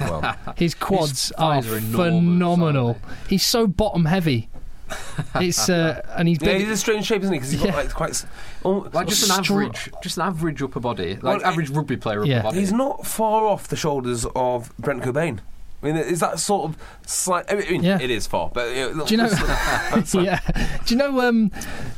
well, 0.00 0.36
His 0.56 0.74
quads 0.74 1.32
are, 1.32 1.56
are 1.58 1.62
phenomenal. 1.62 2.86
aren't 2.88 3.28
He's 3.28 3.44
so 3.44 3.66
bottom 3.66 4.04
heavy. 4.06 4.48
It's 5.36 5.68
uh, 5.68 6.02
and 6.16 6.26
he's 6.26 6.38
yeah, 6.42 6.54
he's 6.58 6.68
a 6.68 6.76
strange 6.76 7.06
shape, 7.06 7.22
isn't 7.22 7.32
he? 7.32 7.38
Because 7.38 7.52
he's 7.52 7.60
Yeah. 7.62 7.70
got 7.70 7.76
like 7.84 7.94
quite. 7.94 8.10
s- 8.10 8.26
Oh, 8.64 8.88
like 8.92 9.06
just 9.06 9.22
an 9.30 9.44
Str- 9.44 9.52
average, 9.62 9.90
just 10.02 10.16
an 10.16 10.24
average 10.24 10.60
upper 10.62 10.80
body, 10.80 11.14
like 11.14 11.22
Well, 11.22 11.44
average 11.44 11.70
rugby 11.70 11.96
player 11.96 12.20
upper 12.22 12.28
Yeah. 12.28 12.42
body. 12.42 12.58
he's 12.58 12.72
not 12.72 13.06
far 13.06 13.44
off 13.46 13.68
the 13.68 13.76
shoulders 13.76 14.26
of 14.34 14.76
Brent 14.78 15.02
Cockbain. 15.02 15.38
I 15.82 15.86
mean, 15.86 15.96
is 15.96 16.18
that 16.20 16.40
sort 16.40 16.68
of 16.70 16.76
slight? 17.06 17.44
I 17.48 17.54
mean, 17.54 17.84
Yeah. 17.84 17.98
it 18.00 18.10
is 18.10 18.26
far, 18.26 18.50
but 18.52 18.74
you 18.74 18.94
know, 18.94 19.04
Do 19.06 19.14
you 19.14 19.18
know? 19.18 19.30
yeah. 20.14 20.40
Do 20.84 20.94
you 20.94 20.96
know? 20.96 21.20
Um, 21.20 21.50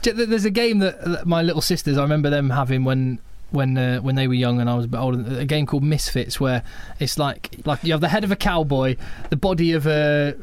j- 0.02 0.12
th- 0.12 0.28
there's 0.28 0.44
a 0.44 0.50
game 0.50 0.78
that, 0.80 1.02
that 1.04 1.26
my 1.26 1.40
little 1.42 1.62
sisters. 1.62 1.96
I 1.96 2.02
remember 2.02 2.28
them 2.30 2.50
having 2.50 2.84
when 2.84 3.18
when 3.52 3.76
uh, 3.78 3.98
when 4.00 4.14
they 4.14 4.26
were 4.28 4.34
young 4.34 4.60
and 4.60 4.68
I 4.68 4.74
was 4.74 4.84
a 4.86 4.88
bit 4.88 4.98
older. 4.98 5.38
A 5.40 5.44
game 5.44 5.66
called 5.66 5.82
Misfits, 5.84 6.40
where 6.40 6.62
it's 6.98 7.18
like 7.18 7.50
like 7.64 7.84
you 7.84 7.92
have 7.92 8.00
the 8.00 8.08
head 8.08 8.24
of 8.24 8.32
a 8.32 8.36
cowboy, 8.36 8.96
the 9.30 9.36
body 9.36 9.72
of 9.72 9.86
a 9.86 10.34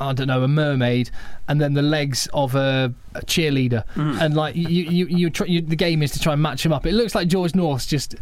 I 0.00 0.12
don't 0.12 0.26
know 0.28 0.42
a 0.42 0.48
mermaid, 0.48 1.10
and 1.48 1.60
then 1.60 1.74
the 1.74 1.82
legs 1.82 2.28
of 2.32 2.54
a, 2.54 2.92
a 3.14 3.20
cheerleader, 3.20 3.84
Mm. 3.94 4.20
and 4.20 4.34
like 4.34 4.56
you 4.56 4.68
you, 4.68 5.06
you, 5.06 5.30
try, 5.30 5.46
you 5.46 5.60
the 5.60 5.76
game 5.76 6.02
is 6.02 6.12
to 6.12 6.18
try 6.20 6.32
and 6.32 6.42
match 6.42 6.62
them 6.62 6.72
up. 6.72 6.86
It 6.86 6.92
looks 6.92 7.14
like 7.14 7.28
George 7.28 7.54
North's 7.54 7.86
just. 7.86 8.14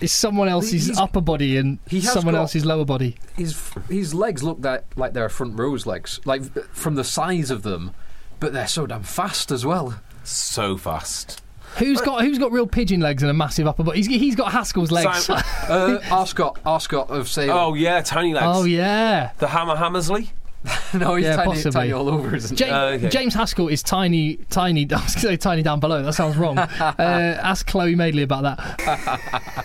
It's 0.00 0.12
someone 0.12 0.46
else's 0.48 0.86
He's- 0.86 0.98
upper 0.98 1.20
body 1.20 1.56
and 1.56 1.78
he 1.88 2.00
someone 2.00 2.34
got- 2.34 2.42
else's 2.42 2.64
lower 2.64 2.84
body. 2.84 3.16
his 3.36 3.58
his 3.88 4.14
legs 4.14 4.44
look 4.44 4.60
that 4.62 4.84
like 4.96 5.12
they're 5.12 5.28
front 5.28 5.58
rows 5.58 5.86
legs, 5.86 6.20
like 6.24 6.42
from 6.72 6.94
the 6.94 7.02
size 7.02 7.50
of 7.50 7.62
them, 7.62 7.92
but 8.38 8.52
they're 8.52 8.68
so 8.68 8.86
damn 8.86 9.02
fast 9.02 9.50
as 9.50 9.66
well. 9.66 10.00
so 10.22 10.76
fast. 10.76 11.42
Who's 11.76 12.00
got 12.00 12.22
who's 12.24 12.38
got 12.38 12.50
real 12.50 12.66
pigeon 12.66 13.00
legs 13.00 13.22
and 13.22 13.30
a 13.30 13.34
massive 13.34 13.66
upper 13.66 13.84
body? 13.84 13.98
He's, 13.98 14.06
he's 14.06 14.34
got 14.34 14.50
Haskell's 14.52 14.90
legs. 14.90 15.24
Simon- 15.26 15.44
Uh, 15.68 15.98
Arscott, 16.04 16.56
Arscott 16.64 17.08
of 17.10 17.28
Salem. 17.28 17.50
Oh 17.50 17.74
yeah, 17.74 18.00
tiny 18.00 18.34
legs. 18.34 18.46
oh 18.48 18.64
yeah. 18.64 19.32
The 19.38 19.48
Hammer 19.48 19.76
Hammersley. 19.76 20.30
no, 20.94 21.14
he's 21.14 21.24
yeah, 21.24 21.36
tiny, 21.36 21.50
possibly. 21.52 21.70
tiny 21.72 21.92
all 21.92 22.08
over, 22.08 22.34
isn't? 22.34 22.56
James, 22.56 22.72
Oh, 22.72 22.86
okay. 22.88 23.08
James 23.10 23.32
Haskell 23.34 23.68
is 23.68 23.80
tiny, 23.82 24.36
tiny. 24.50 24.86
I 24.90 24.96
was 24.96 25.14
going 25.14 25.20
to 25.22 25.28
say 25.28 25.36
tiny 25.36 25.62
down 25.62 25.78
below. 25.78 26.02
That 26.02 26.14
sounds 26.14 26.36
wrong. 26.36 26.58
uh, 26.58 26.94
ask 26.98 27.64
Chloe 27.68 27.94
Madeley 27.94 28.24
about 28.24 28.42
that. 28.42 29.64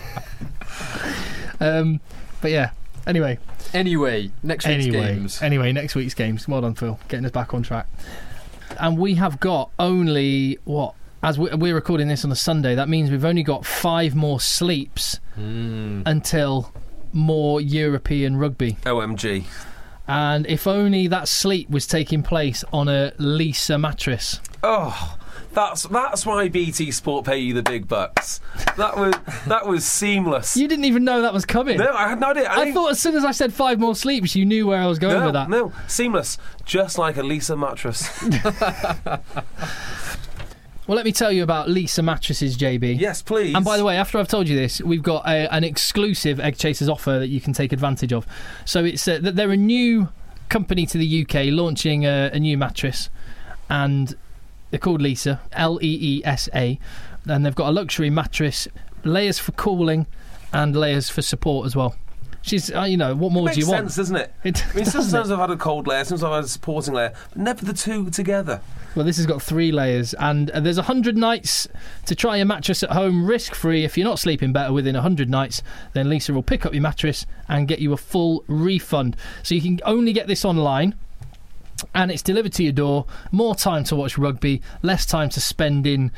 um, 1.60 2.00
but 2.40 2.50
yeah. 2.52 2.70
Anyway, 3.06 3.38
Anyway, 3.74 4.30
next 4.44 4.66
week's 4.68 4.86
anyway, 4.86 5.14
games. 5.14 5.42
anyway, 5.42 5.72
next 5.72 5.94
week's 5.96 6.14
games. 6.14 6.46
Well 6.46 6.60
done, 6.60 6.74
Phil, 6.74 6.98
getting 7.08 7.26
us 7.26 7.32
back 7.32 7.52
on 7.54 7.62
track. 7.64 7.86
And 8.78 8.96
we 8.96 9.14
have 9.16 9.40
got 9.40 9.70
only 9.80 10.58
what? 10.64 10.94
As 11.24 11.38
we- 11.38 11.48
we're 11.54 11.74
recording 11.74 12.08
this 12.08 12.22
on 12.24 12.30
a 12.30 12.36
Sunday, 12.36 12.74
that 12.74 12.88
means 12.88 13.10
we've 13.10 13.24
only 13.24 13.42
got 13.42 13.64
five 13.64 14.14
more 14.14 14.40
sleeps 14.40 15.20
Mm. 15.40 16.02
until 16.06 16.70
more 17.14 17.60
European 17.62 18.36
rugby. 18.36 18.76
OMG. 18.84 19.46
And 20.06 20.46
if 20.46 20.66
only 20.66 21.06
that 21.06 21.28
sleep 21.28 21.70
was 21.70 21.86
taking 21.86 22.22
place 22.22 22.62
on 22.74 22.88
a 22.88 23.12
Leesa 23.18 23.80
mattress. 23.80 24.38
Oh, 24.62 25.16
that's 25.54 25.84
that's 25.84 26.26
why 26.26 26.48
BT 26.48 26.90
Sport 26.90 27.24
pay 27.24 27.38
you 27.38 27.54
the 27.54 27.62
big 27.62 27.88
bucks. 27.88 28.40
That 28.76 28.98
was 28.98 29.14
that 29.46 29.66
was 29.66 29.86
seamless. 29.86 30.58
You 30.58 30.68
didn't 30.68 30.84
even 30.84 31.04
know 31.04 31.22
that 31.22 31.32
was 31.32 31.46
coming. 31.46 31.78
no, 31.78 31.90
I 31.94 32.08
had 32.08 32.20
no 32.20 32.30
idea. 32.32 32.50
I 32.50 32.56
didn't- 32.56 32.74
thought 32.74 32.90
as 32.90 33.00
soon 33.00 33.16
as 33.16 33.24
I 33.24 33.30
said 33.30 33.54
five 33.54 33.78
more 33.78 33.94
sleeps, 33.94 34.36
you 34.36 34.44
knew 34.44 34.66
where 34.66 34.82
I 34.82 34.86
was 34.86 34.98
going 34.98 35.20
no, 35.20 35.24
with 35.26 35.34
that. 35.34 35.48
no, 35.48 35.72
seamless, 35.86 36.36
just 36.66 36.98
like 36.98 37.16
a 37.16 37.22
Leesa 37.22 37.58
mattress. 37.58 38.10
Well, 40.86 40.96
let 40.96 41.06
me 41.06 41.12
tell 41.12 41.32
you 41.32 41.42
about 41.42 41.68
Leesa 41.68 42.04
mattresses, 42.04 42.58
JB. 42.58 43.00
yes, 43.00 43.22
please. 43.22 43.54
And 43.54 43.64
by 43.64 43.78
the 43.78 43.84
way, 43.84 43.96
after 43.96 44.18
I've 44.18 44.28
told 44.28 44.48
you 44.48 44.56
this, 44.56 44.82
we've 44.82 45.02
got 45.02 45.26
a, 45.26 45.52
an 45.52 45.64
exclusive 45.64 46.38
Egg 46.38 46.58
Chasers 46.58 46.90
offer 46.90 47.18
that 47.18 47.28
you 47.28 47.40
can 47.40 47.54
take 47.54 47.72
advantage 47.72 48.12
of. 48.12 48.26
So 48.66 48.84
it's 48.84 49.06
uh, 49.08 49.18
they're 49.22 49.50
a 49.50 49.56
new 49.56 50.08
company 50.50 50.84
to 50.86 50.98
the 50.98 51.22
UK 51.22 51.46
launching 51.46 52.04
a, 52.04 52.30
a 52.34 52.38
new 52.38 52.58
mattress, 52.58 53.08
and 53.70 54.14
they're 54.70 54.78
called 54.78 55.00
Leesa, 55.00 55.40
L 55.52 55.78
E 55.82 56.18
E 56.18 56.22
S 56.24 56.50
A, 56.54 56.78
and 57.26 57.46
they've 57.46 57.54
got 57.54 57.70
a 57.70 57.72
luxury 57.72 58.10
mattress, 58.10 58.68
layers 59.04 59.38
for 59.38 59.52
cooling, 59.52 60.06
and 60.52 60.76
layers 60.76 61.08
for 61.08 61.22
support 61.22 61.64
as 61.64 61.74
well. 61.74 61.96
She's, 62.42 62.70
uh, 62.74 62.82
you 62.82 62.98
know, 62.98 63.14
what 63.14 63.32
more 63.32 63.48
do 63.48 63.58
you 63.58 63.64
sense, 63.64 63.70
want? 63.72 63.96
doesn't 63.96 64.16
it? 64.16 64.34
It 64.44 64.66
I 64.66 64.76
mean, 64.76 64.84
sometimes 64.84 65.30
I've 65.30 65.38
had 65.38 65.50
a 65.50 65.56
cold 65.56 65.86
layer, 65.86 66.04
sometimes 66.04 66.24
I've 66.24 66.32
had 66.32 66.44
a 66.44 66.48
supporting 66.48 66.92
layer, 66.92 67.14
but 67.30 67.38
never 67.38 67.64
the 67.64 67.72
two 67.72 68.10
together. 68.10 68.60
Well, 68.94 69.04
this 69.04 69.16
has 69.16 69.26
got 69.26 69.42
three 69.42 69.72
layers, 69.72 70.14
and 70.14 70.50
uh, 70.50 70.60
there's 70.60 70.76
100 70.76 71.16
nights 71.16 71.66
to 72.06 72.14
try 72.14 72.36
your 72.36 72.46
mattress 72.46 72.82
at 72.82 72.90
home 72.90 73.26
risk 73.26 73.54
free. 73.54 73.84
If 73.84 73.98
you're 73.98 74.06
not 74.06 74.20
sleeping 74.20 74.52
better 74.52 74.72
within 74.72 74.94
100 74.94 75.28
nights, 75.28 75.62
then 75.94 76.06
Leesa 76.06 76.30
will 76.30 76.42
pick 76.42 76.64
up 76.64 76.72
your 76.72 76.82
mattress 76.82 77.26
and 77.48 77.66
get 77.66 77.80
you 77.80 77.92
a 77.92 77.96
full 77.96 78.44
refund. 78.46 79.16
So 79.42 79.54
you 79.54 79.62
can 79.62 79.80
only 79.84 80.12
get 80.12 80.28
this 80.28 80.44
online. 80.44 80.94
And 81.92 82.10
it's 82.10 82.22
delivered 82.22 82.52
to 82.54 82.62
your 82.62 82.72
door. 82.72 83.04
More 83.32 83.54
time 83.54 83.82
to 83.84 83.96
watch 83.96 84.16
rugby, 84.16 84.62
less 84.82 85.04
time 85.04 85.28
to 85.30 85.40
spend 85.40 85.86
in 85.86 86.12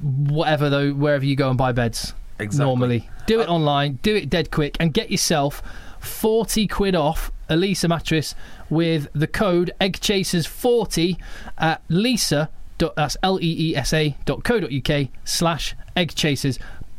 whatever 0.00 0.70
though, 0.70 0.92
wherever 0.92 1.24
you 1.24 1.36
go 1.36 1.50
and 1.50 1.58
buy 1.58 1.72
beds. 1.72 2.14
Exactly. 2.38 2.66
Normally, 2.66 3.10
do 3.26 3.40
it 3.40 3.48
online, 3.48 3.98
do 4.02 4.16
it 4.16 4.28
dead 4.28 4.50
quick, 4.50 4.76
and 4.80 4.92
get 4.92 5.10
yourself 5.10 5.62
40 6.00 6.66
quid 6.66 6.94
off 6.94 7.30
a 7.48 7.54
Leesa 7.54 7.88
mattress 7.88 8.34
with 8.70 9.08
the 9.12 9.26
code 9.26 9.70
eggchasers40 9.80 11.16
at 11.58 11.86
leesa 11.88 12.48
that's 12.96 13.16
l-e-e-s-a 13.22 14.16
dot 14.26 14.44
co 14.44 14.60
dot 14.60 14.70
uk 14.72 15.08
slash 15.24 15.74
eggchasers 15.96 16.58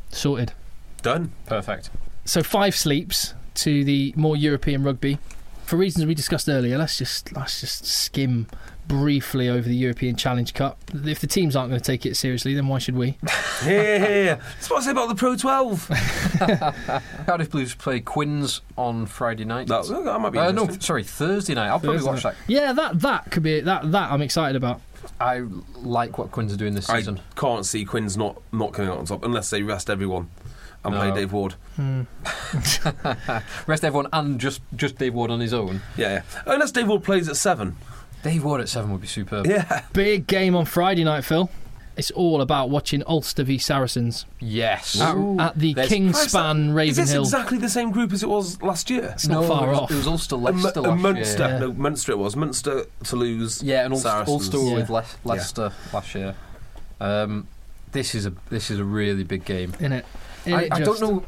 sorted 0.10 0.54
Done. 1.04 1.32
Perfect. 1.46 1.92
so 2.24 2.42
five 2.42 2.76
sleeps 2.76 3.36
to 3.56 3.84
the 3.84 4.12
more 4.16 4.36
european 4.36 4.84
rugby 4.84 5.20
for 5.64 5.78
reasons 5.78 6.06
we 6.06 6.16
discussed 6.16 6.50
earlier 6.50 6.78
let's 6.78 6.98
just 6.98 7.36
let's 7.36 7.62
just 7.62 7.86
skim 7.86 8.48
briefly 8.88 9.50
over 9.50 9.68
the 9.68 9.76
european 9.76 10.16
challenge 10.16 10.54
cup 10.54 10.78
if 11.06 11.20
the 11.20 11.28
teams 11.28 11.56
aren't 11.56 11.70
going 11.70 11.80
to 11.80 11.86
take 11.86 12.06
it 12.06 12.16
seriously 12.16 12.54
then 12.54 12.68
why 12.68 12.78
should 12.78 12.96
we 12.96 13.18
Yeah, 13.66 14.08
yeah, 14.08 14.36
that's 14.36 14.70
what 14.70 14.82
I 14.82 14.86
say 14.86 14.92
about 14.92 15.08
the 15.08 15.16
Pro 15.16 15.36
12. 15.38 15.88
Cardiff 17.26 17.50
Blues 17.52 17.74
play 17.74 18.02
Quins 18.02 18.60
on 18.78 19.06
Friday 19.06 19.46
night. 19.46 19.68
that, 19.68 19.86
that 19.88 20.20
might 20.20 20.32
be 20.32 20.40
Uh, 20.40 20.52
no, 20.52 20.68
sorry, 20.80 21.04
Thursday 21.04 21.54
night. 21.56 21.70
I'll 21.70 21.80
probably 21.80 22.04
watch 22.04 22.26
night. 22.26 22.36
that. 22.48 22.52
yeah 22.54 22.74
that 22.74 23.00
that 23.00 23.32
could 23.32 23.44
be 23.44 23.62
that 23.62 23.92
that 23.94 24.12
i'm 24.12 24.22
excited 24.22 24.56
about 24.58 24.82
I 25.22 25.44
like 25.76 26.18
what 26.18 26.32
Quins 26.32 26.52
are 26.52 26.58
doing 26.58 26.74
this 26.74 26.90
I 26.90 26.98
season. 26.98 27.22
can't 27.36 27.66
see 27.66 27.86
Quins 27.86 28.18
not, 28.18 28.42
not 28.52 28.74
coming 28.74 28.90
out 28.92 28.98
on 28.98 29.06
top 29.06 29.24
unless 29.24 29.50
they 29.52 29.62
rest 29.64 29.90
everyone 29.90 30.30
and 30.84 30.94
play 30.96 31.12
Dave 31.14 31.32
Ward. 31.34 31.56
Rest 33.68 33.84
everyone 33.84 34.08
and 34.14 34.40
just 34.40 34.62
just 34.76 34.98
Dave 34.98 35.14
Ward 35.14 35.32
on 35.32 35.40
his 35.40 35.54
own. 35.54 35.82
Yeah, 35.98 36.10
yeah. 36.14 36.22
Unless 36.46 36.72
Dave 36.72 36.88
Ward 36.88 37.04
plays 37.04 37.28
at 37.28 37.36
seven. 37.38 37.76
Dave 38.26 38.44
Ward 38.44 38.60
at 38.60 38.68
seven 38.70 38.92
would 38.92 39.02
be 39.02 39.08
superb. 39.08 39.46
Yeah. 39.46 39.84
Big 39.94 40.26
game 40.26 40.56
on 40.56 40.66
Friday 40.66 41.04
night, 41.04 41.24
Phil. 41.24 41.48
It's 41.96 42.10
all 42.12 42.42
about 42.42 42.72
watching 42.72 43.04
Ulster 43.08 43.44
v 43.44 43.60
Saracens 43.60 44.26
Yes. 44.40 45.00
at, 45.00 45.16
at 45.40 45.60
the 45.60 45.76
There's- 45.76 45.92
Kingspan 45.92 46.78
Is 46.88 46.98
this 46.98 47.10
Ravenhill. 47.10 47.22
exactly 47.24 47.58
the 47.60 47.70
same 47.70 47.92
group 47.92 48.12
as 48.12 48.24
it 48.24 48.28
was 48.28 48.60
last 48.64 48.90
year? 48.90 49.12
It's 49.14 49.28
not 49.28 49.46
far 49.46 49.68
it 49.68 49.70
was, 49.70 49.80
off. 49.80 49.92
It 49.92 49.96
was 49.98 50.08
Ulster 50.08 50.36
A, 50.36 50.38
Leicester 50.40 50.82
Mu- 50.82 50.88
a 50.88 50.90
last 50.90 51.02
Munster. 51.02 51.38
year. 51.44 51.50
Yeah. 51.54 51.60
No, 51.60 51.74
Munster 51.74 52.12
it 52.14 52.18
was. 52.18 52.36
Munster, 52.36 52.86
Toulouse. 53.04 53.62
Yeah, 53.64 53.86
and 53.86 53.94
Ulster, 53.94 54.10
Saracens. 54.10 54.34
Ulster 54.54 54.58
Yeah. 54.58 54.74
with 54.76 54.90
Le- 54.90 55.06
Leicester 55.24 55.72
last 55.94 56.16
year. 56.16 56.36
Um, 57.00 57.48
this 57.92 58.16
is 58.16 58.26
a 58.26 58.34
this 58.50 58.72
is 58.72 58.80
a 58.80 58.84
really 58.84 59.24
big 59.24 59.46
game. 59.46 59.74
in 59.80 59.92
it. 59.94 60.06
I, 60.48 60.68
I 60.72 60.80
don't 60.82 61.00
know. 61.00 61.24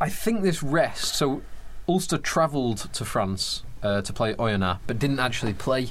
I 0.00 0.08
think 0.10 0.42
this 0.42 0.62
rest. 0.62 1.14
So 1.16 1.42
Ulster 1.88 2.18
travelled 2.18 2.92
to 2.92 3.04
France 3.04 3.62
uh, 3.84 4.02
to 4.02 4.12
play 4.12 4.34
Oyonnax, 4.34 4.80
but 4.86 4.98
didn't 4.98 5.20
actually 5.20 5.52
play. 5.52 5.90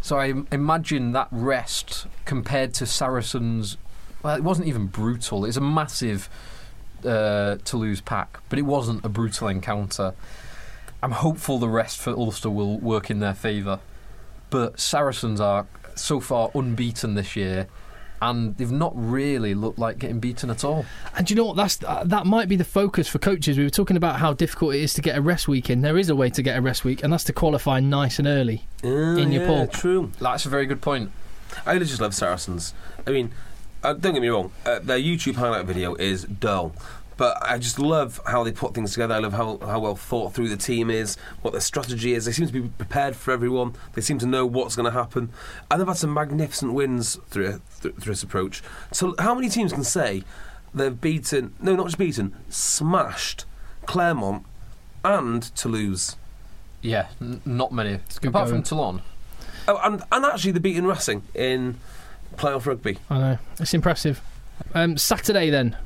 So 0.00 0.18
I 0.18 0.32
imagine 0.50 1.12
that 1.12 1.28
rest 1.30 2.06
compared 2.24 2.74
to 2.74 2.86
Saracens. 2.86 3.76
Well, 4.22 4.34
it 4.36 4.42
wasn't 4.42 4.68
even 4.68 4.86
brutal. 4.86 5.44
It's 5.44 5.56
a 5.56 5.60
massive 5.60 6.28
uh, 7.04 7.56
Toulouse 7.64 8.00
pack, 8.00 8.40
but 8.48 8.58
it 8.58 8.62
wasn't 8.62 9.04
a 9.04 9.08
brutal 9.08 9.48
encounter. 9.48 10.14
I'm 11.02 11.12
hopeful 11.12 11.58
the 11.58 11.68
rest 11.68 11.98
for 11.98 12.10
Ulster 12.10 12.50
will 12.50 12.78
work 12.78 13.10
in 13.10 13.20
their 13.20 13.34
favour. 13.34 13.80
But 14.50 14.80
Saracens 14.80 15.40
are 15.40 15.66
so 15.94 16.20
far 16.20 16.50
unbeaten 16.54 17.14
this 17.14 17.36
year, 17.36 17.68
and 18.20 18.56
they've 18.56 18.70
not 18.70 18.92
really 18.94 19.54
looked 19.54 19.78
like 19.78 19.98
getting 19.98 20.20
beaten 20.20 20.50
at 20.50 20.64
all. 20.64 20.84
And 21.16 21.26
do 21.26 21.32
you 21.32 21.36
know 21.36 21.46
what? 21.46 21.56
That's 21.56 21.82
uh, 21.84 22.04
that 22.06 22.26
might 22.26 22.48
be 22.48 22.56
the 22.56 22.64
focus 22.64 23.08
for 23.08 23.18
coaches. 23.18 23.58
We 23.58 23.64
were 23.64 23.70
talking 23.70 23.96
about 23.96 24.16
how 24.16 24.32
difficult 24.32 24.74
it 24.74 24.80
is 24.80 24.94
to 24.94 25.02
get 25.02 25.16
a 25.16 25.20
rest 25.20 25.48
week 25.48 25.70
in. 25.70 25.82
There 25.82 25.98
is 25.98 26.08
a 26.08 26.16
way 26.16 26.30
to 26.30 26.42
get 26.42 26.56
a 26.56 26.60
rest 26.60 26.84
week, 26.84 27.02
and 27.02 27.12
that's 27.12 27.24
to 27.24 27.32
qualify 27.32 27.80
nice 27.80 28.18
and 28.18 28.28
early. 28.28 28.64
In 28.82 29.32
your 29.32 29.42
yeah, 29.42 29.46
pool. 29.46 29.66
True. 29.66 30.12
That's 30.20 30.46
a 30.46 30.48
very 30.48 30.66
good 30.66 30.80
point. 30.80 31.10
I 31.64 31.78
just 31.78 32.00
love 32.00 32.14
Saracens. 32.14 32.74
I 33.06 33.10
mean, 33.10 33.32
uh, 33.82 33.92
don't 33.94 34.12
get 34.12 34.22
me 34.22 34.28
wrong. 34.28 34.52
Uh, 34.66 34.80
their 34.80 34.98
YouTube 34.98 35.36
highlight 35.36 35.64
video 35.66 35.94
is 35.94 36.24
dull, 36.24 36.72
but 37.18 37.36
I 37.42 37.58
just 37.58 37.78
love 37.78 38.20
how 38.26 38.42
they 38.44 38.52
put 38.52 38.72
things 38.74 38.92
together. 38.92 39.14
I 39.14 39.18
love 39.18 39.34
how, 39.34 39.58
how 39.58 39.80
well 39.80 39.96
thought 39.96 40.32
through 40.32 40.48
the 40.48 40.56
team 40.56 40.88
is, 40.88 41.16
what 41.42 41.50
their 41.50 41.60
strategy 41.60 42.14
is. 42.14 42.24
They 42.24 42.32
seem 42.32 42.46
to 42.46 42.52
be 42.52 42.62
prepared 42.62 43.14
for 43.14 43.32
everyone. 43.32 43.74
They 43.92 44.00
seem 44.00 44.18
to 44.20 44.26
know 44.26 44.46
what's 44.46 44.76
going 44.76 44.86
to 44.86 44.92
happen, 44.92 45.30
and 45.70 45.80
they've 45.80 45.86
had 45.86 45.96
some 45.98 46.14
magnificent 46.14 46.72
wins 46.72 47.18
through 47.28 47.60
through, 47.68 47.92
through 47.92 48.12
this 48.12 48.22
approach. 48.22 48.62
So, 48.92 49.14
how 49.18 49.34
many 49.34 49.50
teams 49.50 49.72
can 49.74 49.84
say 49.84 50.22
they've 50.72 50.98
beaten? 50.98 51.52
No, 51.60 51.76
not 51.76 51.86
just 51.86 51.98
beaten, 51.98 52.34
smashed 52.48 53.44
Clermont 53.84 54.46
and 55.04 55.42
Toulouse. 55.56 56.16
Yeah, 56.80 57.08
n- 57.20 57.40
not 57.44 57.72
many. 57.72 57.94
Apart 57.94 58.32
going. 58.32 58.48
from 58.48 58.62
Toulon. 58.62 59.02
Oh, 59.66 59.78
and, 59.82 60.02
and 60.10 60.24
actually, 60.24 60.52
they're 60.52 60.60
beating 60.60 60.86
Racing 60.86 61.22
in 61.34 61.78
playoff 62.36 62.66
rugby. 62.66 62.98
I 63.10 63.18
know 63.18 63.38
it's 63.58 63.74
impressive. 63.74 64.20
Um, 64.74 64.96
Saturday 64.96 65.50
then, 65.50 65.76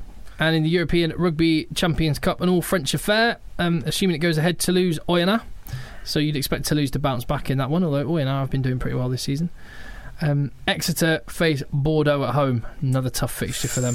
and 0.42 0.56
in 0.56 0.64
the 0.64 0.68
European 0.68 1.12
Rugby 1.16 1.68
Champions 1.72 2.18
Cup, 2.18 2.40
an 2.40 2.48
all 2.48 2.62
French 2.62 2.94
affair. 2.94 3.38
Um, 3.60 3.84
assuming 3.86 4.16
it 4.16 4.18
goes 4.18 4.38
ahead, 4.38 4.58
Toulouse 4.58 4.98
Oyonnax. 5.08 5.42
So 6.02 6.18
you'd 6.18 6.34
expect 6.34 6.64
Toulouse 6.64 6.90
to 6.90 6.98
bounce 6.98 7.24
back 7.24 7.48
in 7.48 7.58
that 7.58 7.70
one, 7.70 7.84
although 7.84 8.04
Oyonnax 8.04 8.40
have 8.40 8.50
been 8.50 8.60
doing 8.60 8.80
pretty 8.80 8.96
well 8.96 9.08
this 9.08 9.22
season. 9.22 9.50
Um, 10.20 10.50
Exeter 10.66 11.20
face 11.28 11.62
Bordeaux 11.72 12.24
at 12.24 12.34
home. 12.34 12.66
Another 12.80 13.08
tough 13.08 13.32
fixture 13.32 13.68
for 13.68 13.80
them. 13.80 13.94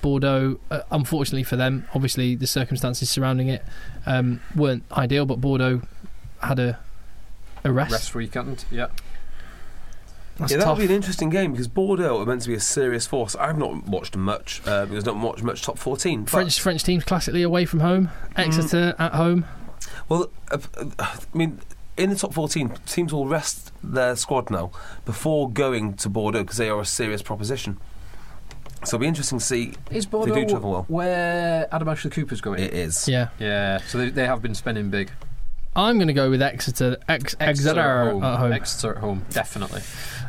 Bordeaux, 0.00 0.58
uh, 0.70 0.80
unfortunately 0.90 1.42
for 1.42 1.56
them, 1.56 1.86
obviously 1.94 2.34
the 2.34 2.46
circumstances 2.46 3.10
surrounding 3.10 3.48
it 3.48 3.62
um, 4.06 4.40
weren't 4.54 4.82
ideal, 4.92 5.26
but 5.26 5.42
Bordeaux 5.42 5.82
had 6.40 6.58
a 6.58 6.78
a 7.64 7.72
rest. 7.72 7.92
Rest 7.92 8.14
weekend, 8.14 8.64
yeah. 8.70 8.86
That's 10.38 10.52
yeah, 10.52 10.58
that'll 10.58 10.74
tough. 10.74 10.78
be 10.80 10.84
an 10.86 10.90
interesting 10.90 11.30
game 11.30 11.52
because 11.52 11.66
Bordeaux 11.68 12.20
are 12.20 12.26
meant 12.26 12.42
to 12.42 12.48
be 12.48 12.54
a 12.54 12.60
serious 12.60 13.06
force. 13.06 13.34
I've 13.36 13.56
not 13.56 13.86
watched 13.88 14.16
much 14.16 14.60
uh, 14.66 14.84
because 14.86 15.04
I 15.04 15.06
don't 15.06 15.22
watch 15.22 15.42
much 15.42 15.62
top 15.62 15.78
14. 15.78 16.22
but- 16.24 16.30
French 16.30 16.60
French 16.60 16.82
teams 16.84 17.04
classically 17.04 17.42
away 17.42 17.64
from 17.64 17.80
home. 17.80 18.10
Exeter 18.36 18.94
at 18.98 19.12
home. 19.14 19.46
Well, 20.08 20.30
uh, 20.50 20.58
uh, 20.76 20.84
I 20.98 21.18
mean, 21.32 21.60
in 21.96 22.10
the 22.10 22.16
top 22.16 22.34
14, 22.34 22.74
teams 22.86 23.12
will 23.14 23.26
rest 23.26 23.72
their 23.82 24.14
squad 24.16 24.50
now 24.50 24.70
before 25.06 25.50
going 25.50 25.94
to 25.94 26.08
Bordeaux 26.10 26.42
because 26.42 26.58
they 26.58 26.68
are 26.68 26.80
a 26.80 26.84
serious 26.86 27.22
proposition. 27.22 27.78
So 28.84 28.96
it'll 28.96 28.98
be 29.00 29.06
interesting 29.08 29.38
to 29.38 29.44
see. 29.44 29.72
Is 29.90 30.04
They 30.04 30.10
Bordeaux 30.10 30.34
do 30.34 30.46
travel 30.46 30.70
well. 30.70 30.84
where 30.88 31.66
Adam 31.74 31.88
Ashley 31.88 32.10
Cooper's 32.10 32.42
going? 32.42 32.60
It 32.62 32.74
is. 32.74 33.08
Yeah. 33.08 33.28
Yeah, 33.38 33.78
so 33.78 33.96
they, 33.98 34.10
they 34.10 34.26
have 34.26 34.42
been 34.42 34.54
spending 34.54 34.90
big. 34.90 35.10
I'm 35.74 35.96
going 35.98 36.08
to 36.08 36.14
go 36.14 36.30
with 36.30 36.40
Exeter. 36.40 36.96
Ex- 37.06 37.36
Exeter, 37.38 37.80
at 37.80 38.12
home. 38.12 38.22
at 38.24 38.38
home. 38.38 38.52
Exeter 38.52 38.92
at 38.94 38.98
home, 38.98 39.26
definitely. 39.30 39.82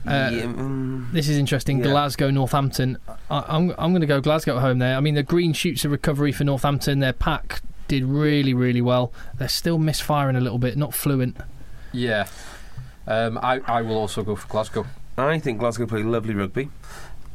Uh, 0.06 0.30
Yeah, 0.32 0.44
mm, 0.44 1.12
This 1.12 1.30
is 1.30 1.38
interesting. 1.38 1.80
Yeah. 1.80 1.86
Glasgow, 1.86 2.30
Northampton. 2.30 2.98
I, 3.30 3.44
I'm 3.48 3.72
I'm 3.78 3.92
going 3.92 4.02
to 4.02 4.08
go 4.08 4.22
Glasgow 4.22 4.58
at 4.58 4.62
home 4.62 4.80
there. 4.80 4.96
I 4.98 5.00
mean, 5.00 5.16
the 5.16 5.24
green 5.24 5.54
shoots 5.54 5.86
of 5.86 5.92
recovery 5.92 6.32
for 6.32 6.44
Northampton. 6.44 7.00
Their 7.00 7.14
pack 7.14 7.62
did 7.88 8.04
really 8.04 8.54
really 8.54 8.82
well. 8.82 9.14
They're 9.38 9.48
still 9.48 9.78
misfiring 9.78 10.36
a 10.36 10.42
little 10.42 10.60
bit, 10.60 10.78
not 10.78 10.94
fluent. 10.94 11.38
Yeah. 11.92 12.28
Um, 13.08 13.38
I, 13.42 13.62
I 13.66 13.82
will 13.82 13.98
also 13.98 14.22
go 14.24 14.36
for 14.36 14.48
Glasgow. 14.50 14.86
I 15.18 15.40
think 15.40 15.60
Glasgow 15.60 15.86
play 15.88 16.04
lovely 16.04 16.34
rugby. 16.34 16.70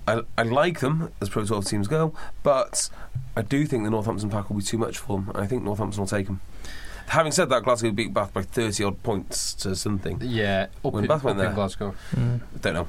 I, 0.06 0.22
I 0.36 0.42
like 0.42 0.80
them 0.80 1.10
as 1.20 1.28
Pro 1.30 1.44
12 1.44 1.64
teams 1.64 1.88
go, 1.88 2.12
but 2.42 2.90
I 3.36 3.42
do 3.42 3.64
think 3.66 3.84
the 3.84 3.90
Northampton 3.90 4.28
pack 4.30 4.50
will 4.50 4.56
be 4.58 4.62
too 4.62 4.78
much 4.78 4.98
for 4.98 5.18
them. 5.18 5.32
I 5.34 5.46
think 5.46 5.62
Northampton 5.62 6.00
will 6.00 6.06
take 6.08 6.26
them. 6.26 6.40
Having 7.08 7.32
said 7.32 7.48
that, 7.50 7.62
Glasgow 7.62 7.90
beat 7.90 8.12
Bath 8.14 8.32
by 8.32 8.42
30 8.42 8.84
odd 8.84 9.02
points 9.02 9.54
to 9.54 9.76
something. 9.76 10.18
Yeah, 10.22 10.66
up, 10.84 10.92
When 10.92 11.04
in, 11.04 11.08
Bath 11.08 11.18
up 11.18 11.24
went 11.24 11.38
in 11.38 11.44
there. 11.46 11.54
Glasgow. 11.54 11.94
Don't 12.60 12.74
know. 12.74 12.88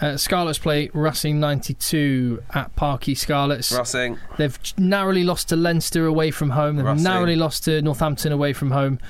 Uh, 0.00 0.16
Scarlets 0.16 0.58
play 0.60 0.90
Racing 0.94 1.40
92 1.40 2.42
at 2.54 2.74
Parc 2.76 3.04
y 3.08 3.14
Scarlets. 3.14 3.72
Racing. 3.72 4.16
They've 4.36 4.56
narrowly 4.78 5.24
lost 5.24 5.48
to 5.48 5.56
Leinster 5.56 6.06
away 6.06 6.30
from 6.30 6.50
home. 6.50 6.76
They've 6.76 6.86
Racing. 6.86 7.02
narrowly 7.02 7.36
lost 7.36 7.64
to 7.64 7.82
Northampton 7.82 8.30
away 8.32 8.52
from 8.52 8.70
home. 8.70 9.00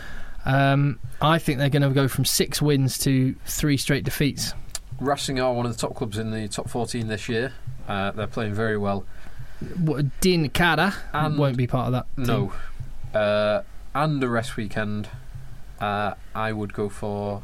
Um, 0.47 0.99
I 1.21 1.39
think 1.39 1.59
they're 1.59 1.69
going 1.69 1.83
to 1.83 1.91
go 1.91 2.09
from 2.09 2.25
six 2.25 2.63
wins 2.63 2.97
to 2.99 3.35
three 3.45 3.77
straight 3.77 4.05
defeats. 4.05 4.55
Racing 4.99 5.39
are 5.41 5.53
one 5.53 5.67
of 5.67 5.73
the 5.73 5.79
top 5.79 5.95
clubs 5.95 6.17
in 6.17 6.31
the 6.31 6.49
top 6.49 6.71
14 6.71 7.07
this 7.07 7.29
year. 7.29 7.53
Uh, 7.87 8.11
they're 8.13 8.27
playing 8.27 8.55
very 8.55 8.79
well. 8.79 9.05
What, 9.77 10.07
Dan 10.21 10.49
Carter 10.49 10.95
And- 11.13 11.37
won't 11.39 11.57
be 11.59 11.67
part 11.67 11.89
of 11.89 11.93
that. 11.93 12.07
No. 12.17 12.53
Uh, 13.15 13.63
and 13.95 14.23
a 14.23 14.29
rest 14.29 14.57
weekend, 14.57 15.09
uh, 15.81 16.15
I 16.35 16.53
would 16.53 16.73
go 16.73 16.89
for 16.89 17.43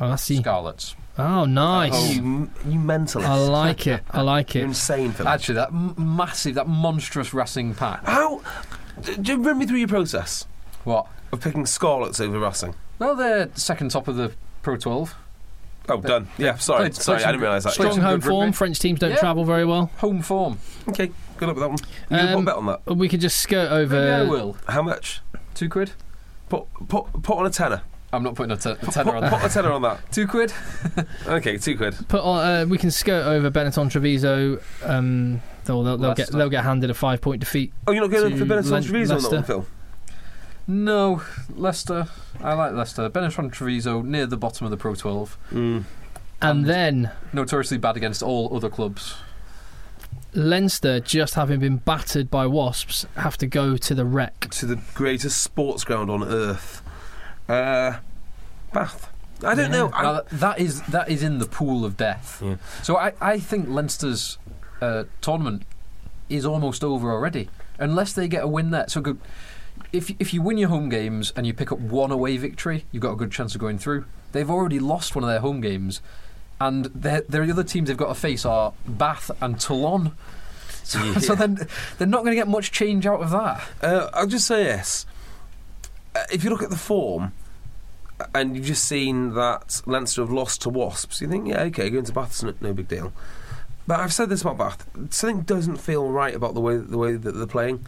Oh, 0.00 0.10
I 0.12 0.16
see. 0.16 0.36
Scarlets. 0.36 0.94
Oh, 1.18 1.46
nice. 1.46 2.14
You, 2.16 2.50
you 2.66 2.78
mentalist. 2.78 3.24
I 3.24 3.34
like 3.36 3.86
it. 3.86 4.02
I 4.10 4.20
like 4.20 4.54
You're 4.54 4.64
it. 4.64 4.68
insane 4.68 5.12
for 5.12 5.22
that. 5.24 5.32
Actually, 5.34 5.54
that 5.54 5.68
m- 5.68 5.94
massive, 5.96 6.54
that 6.56 6.68
monstrous 6.68 7.32
Racing 7.32 7.74
pack. 7.74 8.04
How? 8.04 8.42
d- 9.00 9.16
d- 9.16 9.34
Run 9.36 9.58
me 9.58 9.64
through 9.66 9.78
your 9.78 9.88
process 9.88 10.44
What? 10.84 11.06
of 11.32 11.40
picking 11.40 11.64
Scarlets 11.64 12.20
over 12.20 12.38
Racing. 12.38 12.74
Well, 12.98 13.14
they're 13.16 13.48
second 13.54 13.90
top 13.90 14.06
of 14.08 14.16
the 14.16 14.32
Pro 14.62 14.76
12. 14.76 15.14
Oh, 15.88 16.00
done. 16.02 16.28
Yeah, 16.36 16.56
sorry. 16.56 16.80
played- 16.90 16.96
sorry, 16.96 17.16
played 17.18 17.28
I 17.28 17.32
didn't 17.32 17.42
realise 17.42 17.64
that. 17.64 17.72
some- 17.72 17.86
Strong 17.92 18.00
home 18.04 18.20
good 18.20 18.28
form. 18.28 18.40
rugby. 18.46 18.56
French 18.56 18.78
teams 18.80 19.00
don't 19.00 19.10
Yeah. 19.12 19.16
travel 19.16 19.44
very 19.46 19.64
well. 19.64 19.90
Home 19.98 20.20
form. 20.20 20.58
Okay, 20.90 21.10
good 21.38 21.48
luck 21.48 21.56
with 21.56 21.62
that 21.64 21.68
one. 21.70 21.78
You 22.10 22.16
gonna 22.16 22.28
put 22.28 22.34
a 22.34 22.38
Um, 22.38 22.44
bet 22.44 22.54
on 22.56 22.66
that? 22.66 22.96
We 22.96 23.08
could 23.08 23.20
just 23.20 23.38
skirt 23.38 23.70
over. 23.70 23.94
Maybe 23.98 24.10
I 24.10 24.22
will. 24.30 24.56
How 24.68 24.82
much? 24.82 25.20
Two 25.54 25.68
quid? 25.68 25.92
Put, 26.48 26.66
put, 26.88 27.06
put 27.22 27.38
on 27.38 27.46
a 27.46 27.50
tenner. 27.50 27.82
I'm 28.12 28.22
not 28.22 28.34
putting 28.36 28.52
a, 28.52 28.56
t- 28.56 28.70
a 28.70 28.76
Put, 28.76 28.94
tenner 28.94 29.16
on 29.16 29.22
put 29.28 29.38
a 29.38 29.42
that. 29.42 29.50
tenner 29.50 29.72
on 29.72 29.82
that. 29.82 30.00
Two 30.12 30.26
quid? 30.28 30.52
Okay, 31.26 31.58
two 31.58 31.76
quid. 31.76 31.96
Put 32.08 32.20
on, 32.22 32.38
uh, 32.46 32.64
we 32.66 32.78
can 32.78 32.90
skirt 32.92 33.26
over 33.26 33.50
Benetton 33.50 33.90
Treviso. 33.90 34.60
Um, 34.84 35.42
they'll, 35.64 35.82
they'll, 35.82 35.98
they'll 35.98 36.14
get 36.14 36.30
they'll 36.30 36.48
get 36.48 36.62
handed 36.64 36.88
a 36.88 36.94
five 36.94 37.20
point 37.20 37.40
defeat. 37.40 37.72
Oh, 37.86 37.92
you're 37.92 38.02
not 38.02 38.10
going 38.12 38.30
To 38.32 38.38
for 38.38 38.44
Benetton 38.44 38.70
Len- 38.70 38.82
Treviso 38.84 39.16
on 39.16 39.22
that 39.22 39.32
one, 39.32 39.42
Phil? 39.44 39.66
No, 40.68 41.22
Leicester. 41.54 42.06
I 42.40 42.54
like 42.54 42.72
Leicester. 42.72 43.08
Benetton 43.10 43.52
Treviso 43.52 44.02
near 44.02 44.26
the 44.26 44.36
bottom 44.36 44.64
of 44.64 44.70
the 44.70 44.76
Pro 44.76 44.94
12. 44.94 45.36
Mm. 45.50 45.56
And 45.56 45.84
And- 46.40 46.66
then 46.66 47.10
Notoriously 47.32 47.78
bad 47.78 47.96
against 47.96 48.22
all 48.22 48.54
other 48.56 48.68
clubs. 48.70 49.16
Leinster, 50.36 51.00
just 51.00 51.34
having 51.34 51.60
been 51.60 51.78
battered 51.78 52.30
by 52.30 52.46
Wasps, 52.46 53.06
have 53.16 53.36
to 53.38 53.46
go 53.46 53.76
to 53.76 53.94
the 53.94 54.04
Rec. 54.04 54.48
To 54.50 54.66
the 54.66 54.78
greatest 54.94 55.42
sports 55.42 55.82
ground 55.84 56.10
on 56.10 56.22
earth. 56.22 56.82
Uh, 57.48 57.98
Bath. 58.72 59.10
I 59.42 59.54
don't 59.54 59.70
know. 59.70 59.90
I, 59.92 60.02
Now, 60.02 60.22
that 60.32 60.58
is 60.58 60.82
that 60.82 61.08
is 61.10 61.22
in 61.22 61.38
the 61.38 61.46
pool 61.46 61.84
of 61.84 61.96
death. 61.96 62.40
Yeah. 62.44 62.56
So 62.82 62.96
I, 62.96 63.12
I 63.20 63.38
think 63.38 63.68
Leinster's 63.68 64.38
uh, 64.80 65.04
tournament 65.20 65.62
is 66.28 66.46
almost 66.46 66.82
over 66.82 67.10
already, 67.12 67.48
unless 67.78 68.12
they 68.12 68.28
get 68.28 68.44
a 68.44 68.48
win 68.48 68.70
there. 68.70 68.88
So 68.88 69.00
good. 69.00 69.18
If 69.92 70.10
if 70.18 70.32
you 70.32 70.40
win 70.42 70.58
your 70.58 70.70
home 70.70 70.88
games 70.88 71.32
and 71.36 71.46
you 71.46 71.52
pick 71.52 71.70
up 71.70 71.78
one 71.78 72.10
away 72.10 72.36
victory, 72.38 72.86
you've 72.92 73.02
got 73.02 73.12
a 73.12 73.16
good 73.16 73.30
chance 73.30 73.54
of 73.54 73.60
going 73.60 73.78
through. 73.78 74.06
They've 74.32 74.50
already 74.50 74.78
lost 74.78 75.14
one 75.14 75.22
of 75.22 75.28
their 75.28 75.40
home 75.40 75.60
games, 75.60 76.00
and 76.60 76.86
their 76.86 77.20
their 77.22 77.42
other 77.42 77.64
teams 77.64 77.88
they've 77.88 77.96
got 77.96 78.08
to 78.08 78.14
face 78.14 78.44
are 78.44 78.72
Bath 78.86 79.30
and 79.40 79.58
Toulon. 79.60 80.12
So, 80.86 81.02
Yeah. 81.02 81.18
so 81.18 81.34
then 81.34 81.66
they're 81.98 82.06
not 82.06 82.18
going 82.22 82.30
to 82.30 82.36
get 82.36 82.46
much 82.46 82.70
change 82.70 83.06
out 83.08 83.20
of 83.20 83.30
that. 83.30 83.68
Uh, 83.82 84.08
I'll 84.14 84.28
just 84.28 84.46
say 84.46 84.62
this. 84.62 85.04
Uh, 86.14 86.20
if 86.32 86.44
you 86.44 86.50
look 86.50 86.62
at 86.62 86.70
the 86.70 86.76
form, 86.76 87.32
uh, 88.20 88.26
and 88.36 88.54
you've 88.54 88.66
just 88.66 88.84
seen 88.84 89.34
that 89.34 89.82
Leinster 89.86 90.20
have 90.22 90.30
lost 90.30 90.62
to 90.62 90.68
Wasps, 90.68 91.20
you 91.20 91.26
think, 91.26 91.48
yeah, 91.48 91.62
okay, 91.62 91.90
going 91.90 92.04
to 92.04 92.12
Bath's 92.12 92.40
no, 92.44 92.54
no 92.60 92.72
big 92.72 92.86
deal. 92.86 93.12
But 93.88 93.98
I've 93.98 94.12
said 94.12 94.28
this 94.28 94.42
about 94.42 94.58
Bath. 94.58 94.86
Something 95.10 95.40
doesn't 95.40 95.78
feel 95.78 96.08
right 96.08 96.36
about 96.36 96.54
the 96.54 96.60
way 96.60 96.76
the 96.76 96.98
way 96.98 97.16
that 97.16 97.32
they're 97.32 97.46
playing. 97.48 97.84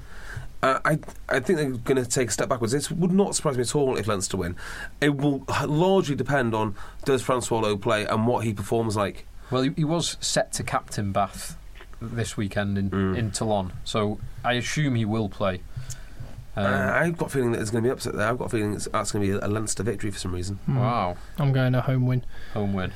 Uh, 0.63 0.81
I 0.85 0.99
I 1.29 1.39
think 1.41 1.59
they're 1.59 1.71
going 1.71 2.03
to 2.03 2.09
take 2.09 2.29
a 2.29 2.33
step 2.33 2.49
backwards. 2.49 2.73
This 2.73 2.91
would 2.91 3.13
not 3.13 3.35
surprise 3.37 3.57
me 3.57 3.63
at 3.63 3.75
all 3.77 3.97
if 3.97 4.09
Leinster 4.09 4.37
win. 4.37 4.57
It 5.01 5.17
will 5.17 5.45
largely 5.67 6.17
depend 6.17 6.55
on 6.55 6.75
does 7.05 7.23
Francois 7.23 7.61
Louw 7.63 7.81
play 7.81 8.05
and 8.07 8.27
what 8.27 8.45
he 8.45 8.53
performs 8.53 8.97
like. 8.97 9.27
Well, 9.51 9.63
he, 9.63 9.71
he 9.77 9.85
was 9.85 10.17
set 10.21 10.53
to 10.55 10.63
captain 10.65 11.13
Bath 11.13 11.57
this 12.03 12.37
weekend 12.37 12.77
in, 12.79 12.91
Mm. 12.91 13.17
in 13.17 13.31
Toulon, 13.31 13.73
so 13.85 14.19
I 14.45 14.55
assume 14.55 14.95
he 14.97 15.05
will 15.05 15.29
play. 15.29 15.61
Um, 16.57 16.65
Uh, 16.65 16.93
I've 16.93 17.17
got 17.17 17.27
a 17.27 17.31
feeling 17.31 17.53
that 17.53 17.59
there's 17.59 17.71
going 17.71 17.85
to 17.85 17.89
be 17.89 17.93
upset 17.93 18.15
there. 18.15 18.29
I've 18.29 18.39
got 18.39 18.47
a 18.47 18.49
feeling 18.49 18.75
it's, 18.75 18.89
that's 18.93 19.13
going 19.13 19.25
to 19.27 19.33
be 19.39 19.45
a 19.45 19.49
Leinster 19.49 19.83
victory 19.85 20.11
for 20.11 20.19
some 20.19 20.33
reason. 20.35 20.57
Hmm. 20.67 20.77
Wow, 20.79 21.17
I'm 21.39 21.53
going 21.53 21.75
a 21.77 21.81
home 21.81 22.07
win. 22.07 22.25
home 22.55 22.73
win. 22.73 22.93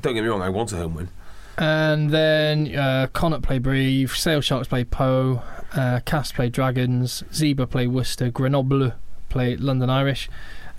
Don't 0.00 0.14
get 0.14 0.22
me 0.22 0.28
wrong, 0.28 0.42
I 0.42 0.48
want 0.48 0.72
a 0.72 0.76
home 0.76 0.94
win. 0.94 1.08
And 1.56 2.10
then 2.10 2.74
uh, 2.76 3.06
Connacht 3.12 3.42
play 3.44 3.58
Brive, 3.58 4.16
Sale 4.16 4.40
Sharks 4.40 4.66
play 4.66 4.82
Pau, 4.84 5.42
uh, 5.74 6.00
Cast 6.04 6.34
play 6.34 6.48
Dragons, 6.48 7.22
Zebre 7.32 7.68
play 7.68 7.86
Worcester, 7.86 8.30
Grenoble 8.30 8.92
play 9.28 9.56
London 9.56 9.90
Irish. 9.90 10.28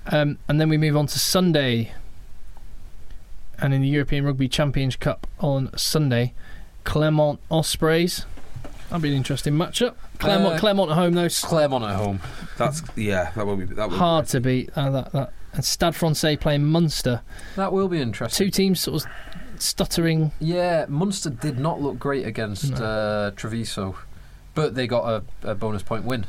Um, 0.07 0.37
and 0.47 0.59
then 0.61 0.69
we 0.69 0.77
move 0.77 0.95
on 0.95 1.07
to 1.07 1.19
Sunday. 1.19 1.91
And 3.57 3.73
in 3.73 3.81
the 3.81 3.87
European 3.87 4.25
Rugby 4.25 4.47
Champions 4.49 4.95
Cup 4.97 5.27
on 5.39 5.69
Sunday, 5.77 6.33
Clermont 6.83 7.39
Ospreys. 7.49 8.25
That'll 8.89 8.99
be 9.01 9.09
an 9.09 9.15
interesting 9.15 9.53
matchup. 9.53 9.95
Clermont, 10.19 10.55
Uh, 10.55 10.59
Clermont 10.59 10.91
at 10.91 10.95
home, 10.97 11.13
though. 11.13 11.29
Clermont 11.29 11.83
at 11.85 11.95
home. 11.95 12.19
That's 12.57 12.83
yeah, 12.95 13.31
that 13.35 13.47
won't 13.47 13.59
be 13.61 13.65
that 13.75 13.89
won't 13.89 13.93
hard 13.99 14.25
be 14.25 14.29
to 14.31 14.39
beat. 14.41 14.69
Uh, 14.75 14.89
that, 14.91 15.11
that. 15.13 15.33
And 15.53 15.63
Stade 15.65 15.95
Francais 15.95 16.35
playing 16.37 16.65
Munster. 16.65 17.21
That 17.55 17.71
will 17.71 17.87
be 17.87 18.01
interesting. 18.01 18.45
Two 18.47 18.51
teams 18.51 18.81
sort 18.81 19.03
of 19.05 19.11
stuttering. 19.59 20.31
Yeah, 20.39 20.85
Munster 20.89 21.29
did 21.29 21.57
not 21.57 21.81
look 21.81 21.97
great 21.97 22.27
against 22.27 22.71
No. 22.71 22.85
uh, 22.85 23.31
Treviso, 23.31 23.95
but 24.55 24.73
they 24.75 24.87
got 24.87 25.23
a, 25.43 25.51
a 25.51 25.55
bonus 25.55 25.83
point 25.83 26.05
win, 26.05 26.25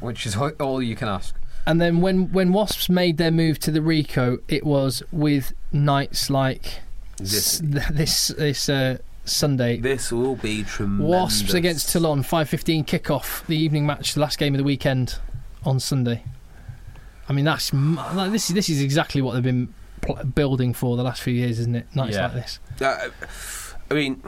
which 0.00 0.24
is 0.26 0.36
all- 0.36 0.50
all 0.60 0.80
you 0.82 0.94
can 0.94 1.08
ask. 1.08 1.34
And 1.66 1.80
then 1.80 2.00
when, 2.00 2.32
when 2.32 2.52
Wasps 2.52 2.88
made 2.88 3.18
their 3.18 3.30
move 3.30 3.58
to 3.60 3.70
the 3.70 3.80
Ricoh, 3.80 4.40
it 4.48 4.64
was 4.64 5.02
with 5.12 5.52
nights 5.72 6.28
like 6.30 6.80
This- 7.18 7.60
this 7.62 8.28
this 8.28 8.68
uh, 8.68 8.98
Sunday. 9.24 9.78
This 9.78 10.10
will 10.10 10.34
be 10.36 10.64
tremendous. 10.64 11.06
Wasps 11.08 11.54
against 11.54 11.90
Toulon, 11.90 12.22
five 12.24 12.48
fifteen 12.48 12.84
kickoff, 12.84 13.46
the 13.46 13.56
evening 13.56 13.86
match, 13.86 14.14
the 14.14 14.20
last 14.20 14.38
game 14.38 14.54
of 14.54 14.58
the 14.58 14.64
weekend 14.64 15.18
on 15.64 15.78
Sunday. 15.78 16.24
I 17.28 17.32
mean, 17.32 17.44
that's 17.44 17.72
like, 17.72 18.32
this. 18.32 18.48
is 18.50 18.54
This 18.54 18.68
is 18.68 18.82
exactly 18.82 19.22
what 19.22 19.34
they've 19.34 19.42
been 19.42 19.72
pl- 20.00 20.16
building 20.24 20.74
for 20.74 20.96
the 20.96 21.04
last 21.04 21.22
few 21.22 21.32
years, 21.32 21.60
isn't 21.60 21.76
it? 21.76 21.86
Nights 21.94 22.16
Yeah. 22.16 22.24
like 22.24 22.34
this. 22.34 22.58
Uh, 22.80 23.08
I 23.88 23.94
mean, 23.94 24.20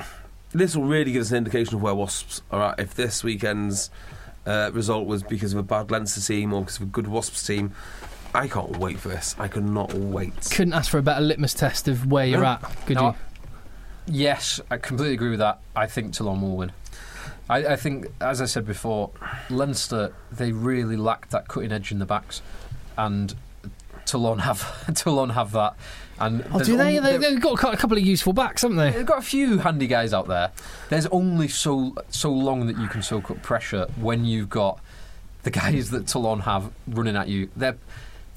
this 0.55 0.77
will 0.77 0.85
really 0.85 1.13
give 1.13 1.23
us 1.23 1.31
an 1.31 1.39
indication 1.39 1.75
of 1.77 1.83
where 1.83 1.95
Wasps 1.95 2.43
are 2.51 2.63
at. 2.71 2.81
If 2.81 2.95
this 2.95 3.23
weekend's 3.25 3.91
uh, 4.47 4.71
result 4.73 5.07
was 5.07 5.23
because 5.23 5.53
of 5.53 5.59
a 5.59 5.63
bad 5.63 5.91
Leinster 5.91 6.21
team 6.21 6.53
or 6.53 6.61
because 6.63 6.77
of 6.77 6.83
a 6.83 6.87
good 6.87 7.07
Wasps 7.09 7.47
team, 7.47 7.73
I 8.35 8.49
can't 8.49 8.77
wait 8.79 8.99
for 8.99 9.09
this. 9.09 9.35
I 9.39 9.49
cannot 9.49 9.93
wait. 9.95 10.35
Couldn't 10.51 10.73
ask 10.75 10.91
for 10.91 10.99
a 10.99 11.03
better 11.03 11.21
litmus 11.21 11.55
test 11.55 11.89
of 11.89 12.07
where 12.11 12.27
you're 12.27 12.41
No. 12.41 12.47
at, 12.47 12.63
could 12.87 12.97
No, 12.97 13.09
you? 13.11 13.15
Yes, 14.07 14.61
I 14.71 14.77
completely 14.77 15.15
agree 15.15 15.31
with 15.31 15.39
that. 15.41 15.61
I 15.75 15.87
think 15.87 16.13
Toulon 16.15 16.41
will 16.41 16.57
win. 16.57 16.73
I, 17.49 17.59
I 17.67 17.77
think, 17.77 18.07
as 18.21 18.41
I 18.41 18.47
said 18.47 18.67
before, 18.67 19.11
Leinster 19.51 20.15
they 20.33 20.53
really 20.53 20.97
lacked 20.97 21.31
that 21.31 21.47
cutting 21.49 21.73
edge 21.73 21.91
in 21.93 21.99
the 21.99 22.07
backs, 22.07 22.43
and 22.97 23.35
Toulon 24.07 24.41
have 24.41 24.95
Toulon 24.95 25.31
have 25.31 25.53
that. 25.53 25.77
And 26.21 26.45
Oh, 26.53 26.61
do 26.63 26.77
they? 26.77 26.99
only- 26.99 27.19
they? 27.19 27.31
They've 27.35 27.41
got 27.41 27.75
a 27.75 27.77
couple 27.77 27.97
of 27.97 28.05
useful 28.05 28.33
backs, 28.33 28.63
haven't 28.63 28.77
they? 28.77 28.91
They've 28.91 29.07
got 29.07 29.19
a 29.19 29.23
few 29.23 29.59
handy 29.59 29.87
guys 29.87 30.13
out 30.15 30.29
there. 30.29 30.51
There's 30.89 31.07
only 31.07 31.49
so 31.49 31.95
so 32.11 32.31
long 32.33 32.67
that 32.69 32.79
you 32.79 32.87
can 32.89 33.03
soak 33.03 33.31
up 33.31 33.43
pressure 33.43 33.87
when 34.01 34.25
you've 34.25 34.49
got 34.51 34.79
the 35.43 35.51
guys 35.51 35.91
that 35.91 36.07
Toulon 36.07 36.41
have 36.41 36.71
running 36.87 37.17
at 37.17 37.29
you. 37.29 37.51
They're 37.57 37.77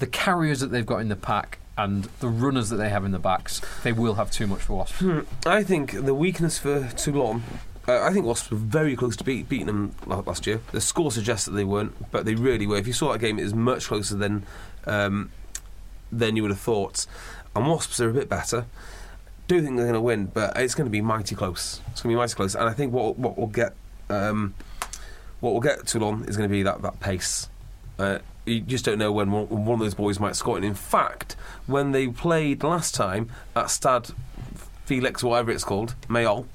the 0.00 0.06
carriers 0.06 0.60
that 0.60 0.68
they've 0.72 0.86
got 0.86 0.98
in 0.98 1.08
the 1.08 1.16
pack 1.16 1.58
and 1.76 2.04
the 2.20 2.28
runners 2.28 2.68
that 2.70 2.76
they 2.76 2.88
have 2.88 3.04
in 3.04 3.12
the 3.12 3.18
backs. 3.18 3.60
They 3.84 3.92
will 3.92 4.14
have 4.14 4.30
too 4.30 4.46
much 4.48 4.60
for 4.62 4.74
Wasps. 4.78 4.98
Hmm, 4.98 5.20
I 5.46 5.62
think 5.62 5.92
the 6.04 6.14
weakness 6.14 6.58
for 6.58 6.88
Toulon. 6.96 7.42
Uh, 7.86 8.02
I 8.02 8.12
think 8.12 8.26
Wasps 8.26 8.50
were 8.50 8.58
very 8.58 8.96
close 8.96 9.16
to 9.16 9.24
beat, 9.24 9.48
beating 9.48 9.66
them 9.66 9.94
last 10.06 10.46
year. 10.46 10.60
The 10.72 10.80
score 10.80 11.10
suggests 11.10 11.46
that 11.46 11.52
they 11.52 11.64
weren't, 11.64 12.10
but 12.10 12.26
they 12.26 12.34
really 12.34 12.66
were. 12.66 12.76
If 12.76 12.86
you 12.86 12.92
saw 12.92 13.12
that 13.12 13.20
game, 13.20 13.38
it 13.38 13.44
was 13.44 13.54
much 13.54 13.86
closer 13.86 14.14
than 14.16 14.44
um, 14.86 15.30
than 16.12 16.36
you 16.36 16.42
would 16.42 16.50
have 16.50 16.60
thought. 16.60 17.06
And 17.58 17.66
Wasps 17.66 17.98
are 18.00 18.08
a 18.08 18.12
bit 18.12 18.28
better. 18.28 18.66
Do 19.48 19.60
think 19.60 19.76
they're 19.76 19.86
going 19.86 19.94
to 19.94 20.00
win, 20.00 20.26
but 20.26 20.56
it's 20.56 20.76
going 20.76 20.86
to 20.86 20.90
be 20.90 21.00
mighty 21.00 21.34
close. 21.34 21.80
It's 21.90 22.02
going 22.02 22.12
to 22.12 22.16
be 22.16 22.20
mighty 22.20 22.34
close, 22.34 22.54
and 22.54 22.68
I 22.68 22.72
think 22.72 22.92
what 22.92 23.18
what 23.18 23.36
will 23.36 23.48
get 23.48 23.74
um, 24.08 24.54
what 25.40 25.54
will 25.54 25.60
get 25.60 25.84
Toulon 25.86 26.24
is 26.28 26.36
going 26.36 26.48
to 26.48 26.52
be 26.52 26.62
that 26.62 26.82
that 26.82 27.00
pace. 27.00 27.48
Uh, 27.98 28.18
you 28.46 28.60
just 28.60 28.84
don't 28.84 28.98
know 28.98 29.10
when 29.10 29.32
one, 29.32 29.48
one 29.48 29.74
of 29.74 29.80
those 29.80 29.94
boys 29.94 30.20
might 30.20 30.36
score. 30.36 30.56
And 30.56 30.64
in 30.64 30.74
fact, 30.74 31.34
when 31.66 31.90
they 31.90 32.06
played 32.06 32.62
last 32.62 32.94
time 32.94 33.30
at 33.56 33.70
Stade 33.70 34.10
Felix, 34.84 35.24
whatever 35.24 35.50
it's 35.50 35.64
called, 35.64 35.96
Mayol. 36.06 36.46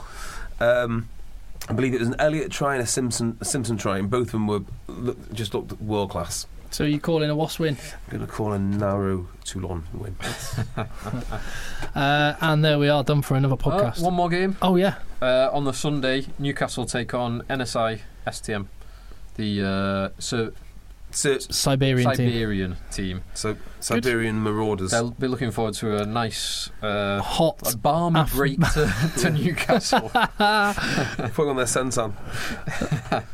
Um, 0.61 1.09
I 1.67 1.73
believe 1.73 1.93
it 1.93 1.99
was 1.99 2.07
an 2.07 2.15
Elliot 2.17 2.49
try 2.49 2.75
and 2.75 2.83
a 2.83 2.87
Simpson 2.87 3.37
a 3.41 3.45
Simpson 3.45 3.75
try, 3.75 3.97
and 3.97 4.09
both 4.09 4.27
of 4.27 4.31
them 4.31 4.47
were 4.47 4.61
just 5.33 5.53
looked 5.53 5.81
world 5.81 6.11
class. 6.11 6.47
So 6.74 6.86
you 6.86 6.99
call 6.99 7.21
in 7.21 7.30
a 7.30 7.36
Wasp 7.36 7.59
win. 7.59 7.78
I'm 8.07 8.17
going 8.17 8.26
to 8.26 8.32
call 8.34 8.51
a 8.53 8.57
narrow 8.59 9.28
Toulon 9.45 9.84
win. 9.93 10.15
Uh, 11.95 12.36
and 12.41 12.65
there 12.65 12.80
we 12.80 12.89
are, 12.89 13.03
done 13.03 13.21
for 13.21 13.36
another 13.36 13.53
Uh, 13.53 13.57
podcast. 13.57 14.01
one 14.01 14.15
more 14.15 14.28
game 14.30 14.57
oh, 14.63 14.76
yeah. 14.78 14.95
uh, 15.21 15.49
on 15.53 15.63
the 15.63 15.71
Sunday. 15.74 16.26
Newcastle 16.39 16.88
take 16.88 17.13
on 17.13 17.41
Enisei 17.43 17.99
STM, 18.26 18.65
the 19.36 19.61
uh, 19.63 20.09
so 20.17 20.51
So, 21.11 21.38
Siberian 21.38 22.09
team. 22.15 22.30
Siberian 22.30 22.78
team. 22.91 23.21
so 23.36 23.55
Siberian 23.80 24.41
Marauders. 24.41 24.89
They'll 24.89 25.11
be 25.11 25.28
looking 25.28 25.51
forward 25.51 25.76
to 25.76 25.97
a 25.97 26.05
nice, 26.07 26.71
uh, 26.82 27.21
Hot. 27.21 27.71
a 27.71 27.78
balmy 27.78 28.21
Af- 28.21 28.34
break 28.34 28.59
to, 28.74 29.11
to 29.19 29.30
Newcastle. 29.30 30.09
Putting 30.09 31.49
on 31.49 31.55
their 31.57 31.65
senton. 31.67 32.13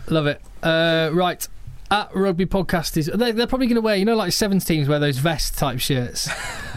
Love 0.09 0.27
it. 0.27 0.41
Uh, 0.61 1.11
right. 1.13 1.47
At 1.91 2.15
Rugby 2.15 2.45
Podcast 2.45 2.97
is 2.97 3.07
they're, 3.13 3.33
they're 3.33 3.47
probably 3.47 3.65
going 3.67 3.75
to 3.75 3.81
wear 3.81 3.95
you 3.95 4.05
know 4.05 4.15
like 4.15 4.31
sevens 4.31 4.63
teams 4.63 4.87
wear 4.87 4.99
those 4.99 5.17
vest 5.17 5.57
type 5.57 5.79
shirts. 5.79 6.29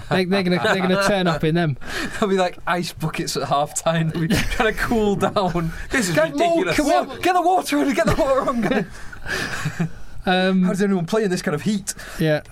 they, 0.09 0.25
they're 0.25 0.43
going 0.43 0.59
to 0.59 0.65
they're 0.65 0.77
going 0.79 0.89
to 0.89 1.05
turn 1.07 1.27
up 1.27 1.45
in 1.45 1.55
them. 1.55 1.77
They'll 2.21 2.29
be 2.31 2.37
like 2.37 2.59
ice 2.67 2.93
buckets 2.95 3.37
at 3.37 3.49
half 3.49 3.75
time. 3.83 4.09
They'll 4.11 4.23
be 4.23 4.29
trying 4.29 4.73
to 4.73 4.79
cool 4.81 5.17
down. 5.17 5.73
This 5.91 6.09
is 6.09 6.15
Get 6.15 6.33
ridiculous. 6.33 6.79
on, 6.81 7.21
get 7.21 7.35
the 7.35 7.43
water 7.43 7.83
in, 7.83 7.93
get 7.95 8.07
the 8.07 8.15
water 8.15 8.49
on. 8.49 9.89
Um, 10.25 10.63
How 10.63 10.69
does 10.71 10.81
anyone 10.83 11.05
play 11.07 11.25
in 11.25 11.31
this 11.33 11.43
kind 11.43 11.53
of 11.55 11.63
heat? 11.63 11.95
Yeah. 12.21 12.43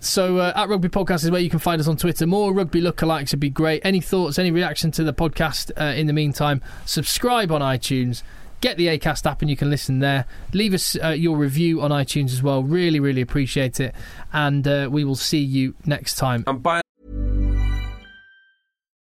So 0.00 0.38
uh, 0.38 0.52
at 0.56 0.70
Rugby 0.70 0.88
Podcast 0.88 1.22
is 1.24 1.30
where 1.30 1.40
you 1.40 1.50
can 1.50 1.58
find 1.58 1.78
us 1.78 1.86
on 1.86 1.98
Twitter. 1.98 2.26
More 2.26 2.52
rugby 2.54 2.80
lookalikes 2.80 3.30
would 3.32 3.40
be 3.40 3.50
great. 3.50 3.82
Any 3.84 4.00
thoughts, 4.00 4.38
any 4.38 4.50
reaction 4.50 4.90
to 4.92 5.04
the 5.04 5.12
podcast? 5.12 5.70
Uh, 5.78 5.94
in 5.94 6.06
the 6.06 6.14
meantime, 6.14 6.62
subscribe 6.86 7.52
on 7.52 7.60
iTunes. 7.60 8.22
Get 8.64 8.78
the 8.78 8.86
Acast 8.86 9.30
app 9.30 9.42
and 9.42 9.50
you 9.50 9.58
can 9.58 9.68
listen 9.68 9.98
there. 9.98 10.24
Leave 10.54 10.72
us 10.72 10.96
uh, 11.04 11.08
your 11.08 11.36
review 11.36 11.82
on 11.82 11.90
iTunes 11.90 12.32
as 12.32 12.42
well. 12.42 12.62
Really, 12.62 12.98
really 12.98 13.20
appreciate 13.20 13.78
it. 13.78 13.94
And 14.32 14.66
uh, 14.66 14.88
we 14.90 15.04
will 15.04 15.16
see 15.16 15.40
you 15.40 15.74
next 15.84 16.14
time. 16.14 16.44
And 16.46 16.83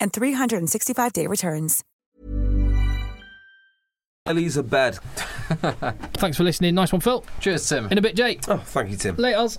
and 0.00 0.12
365-day 0.12 1.26
returns. 1.26 1.84
Elisa 4.26 4.62
Bed. 4.62 4.94
Thanks 6.14 6.36
for 6.36 6.44
listening. 6.44 6.74
Nice 6.74 6.92
one, 6.92 7.00
Phil. 7.00 7.24
Cheers, 7.40 7.68
Tim. 7.68 7.88
In 7.90 7.98
a 7.98 8.02
bit, 8.02 8.14
Jake. 8.14 8.40
Oh, 8.48 8.58
thank 8.58 8.90
you, 8.90 8.96
Tim. 8.96 9.16
Laters. 9.16 9.58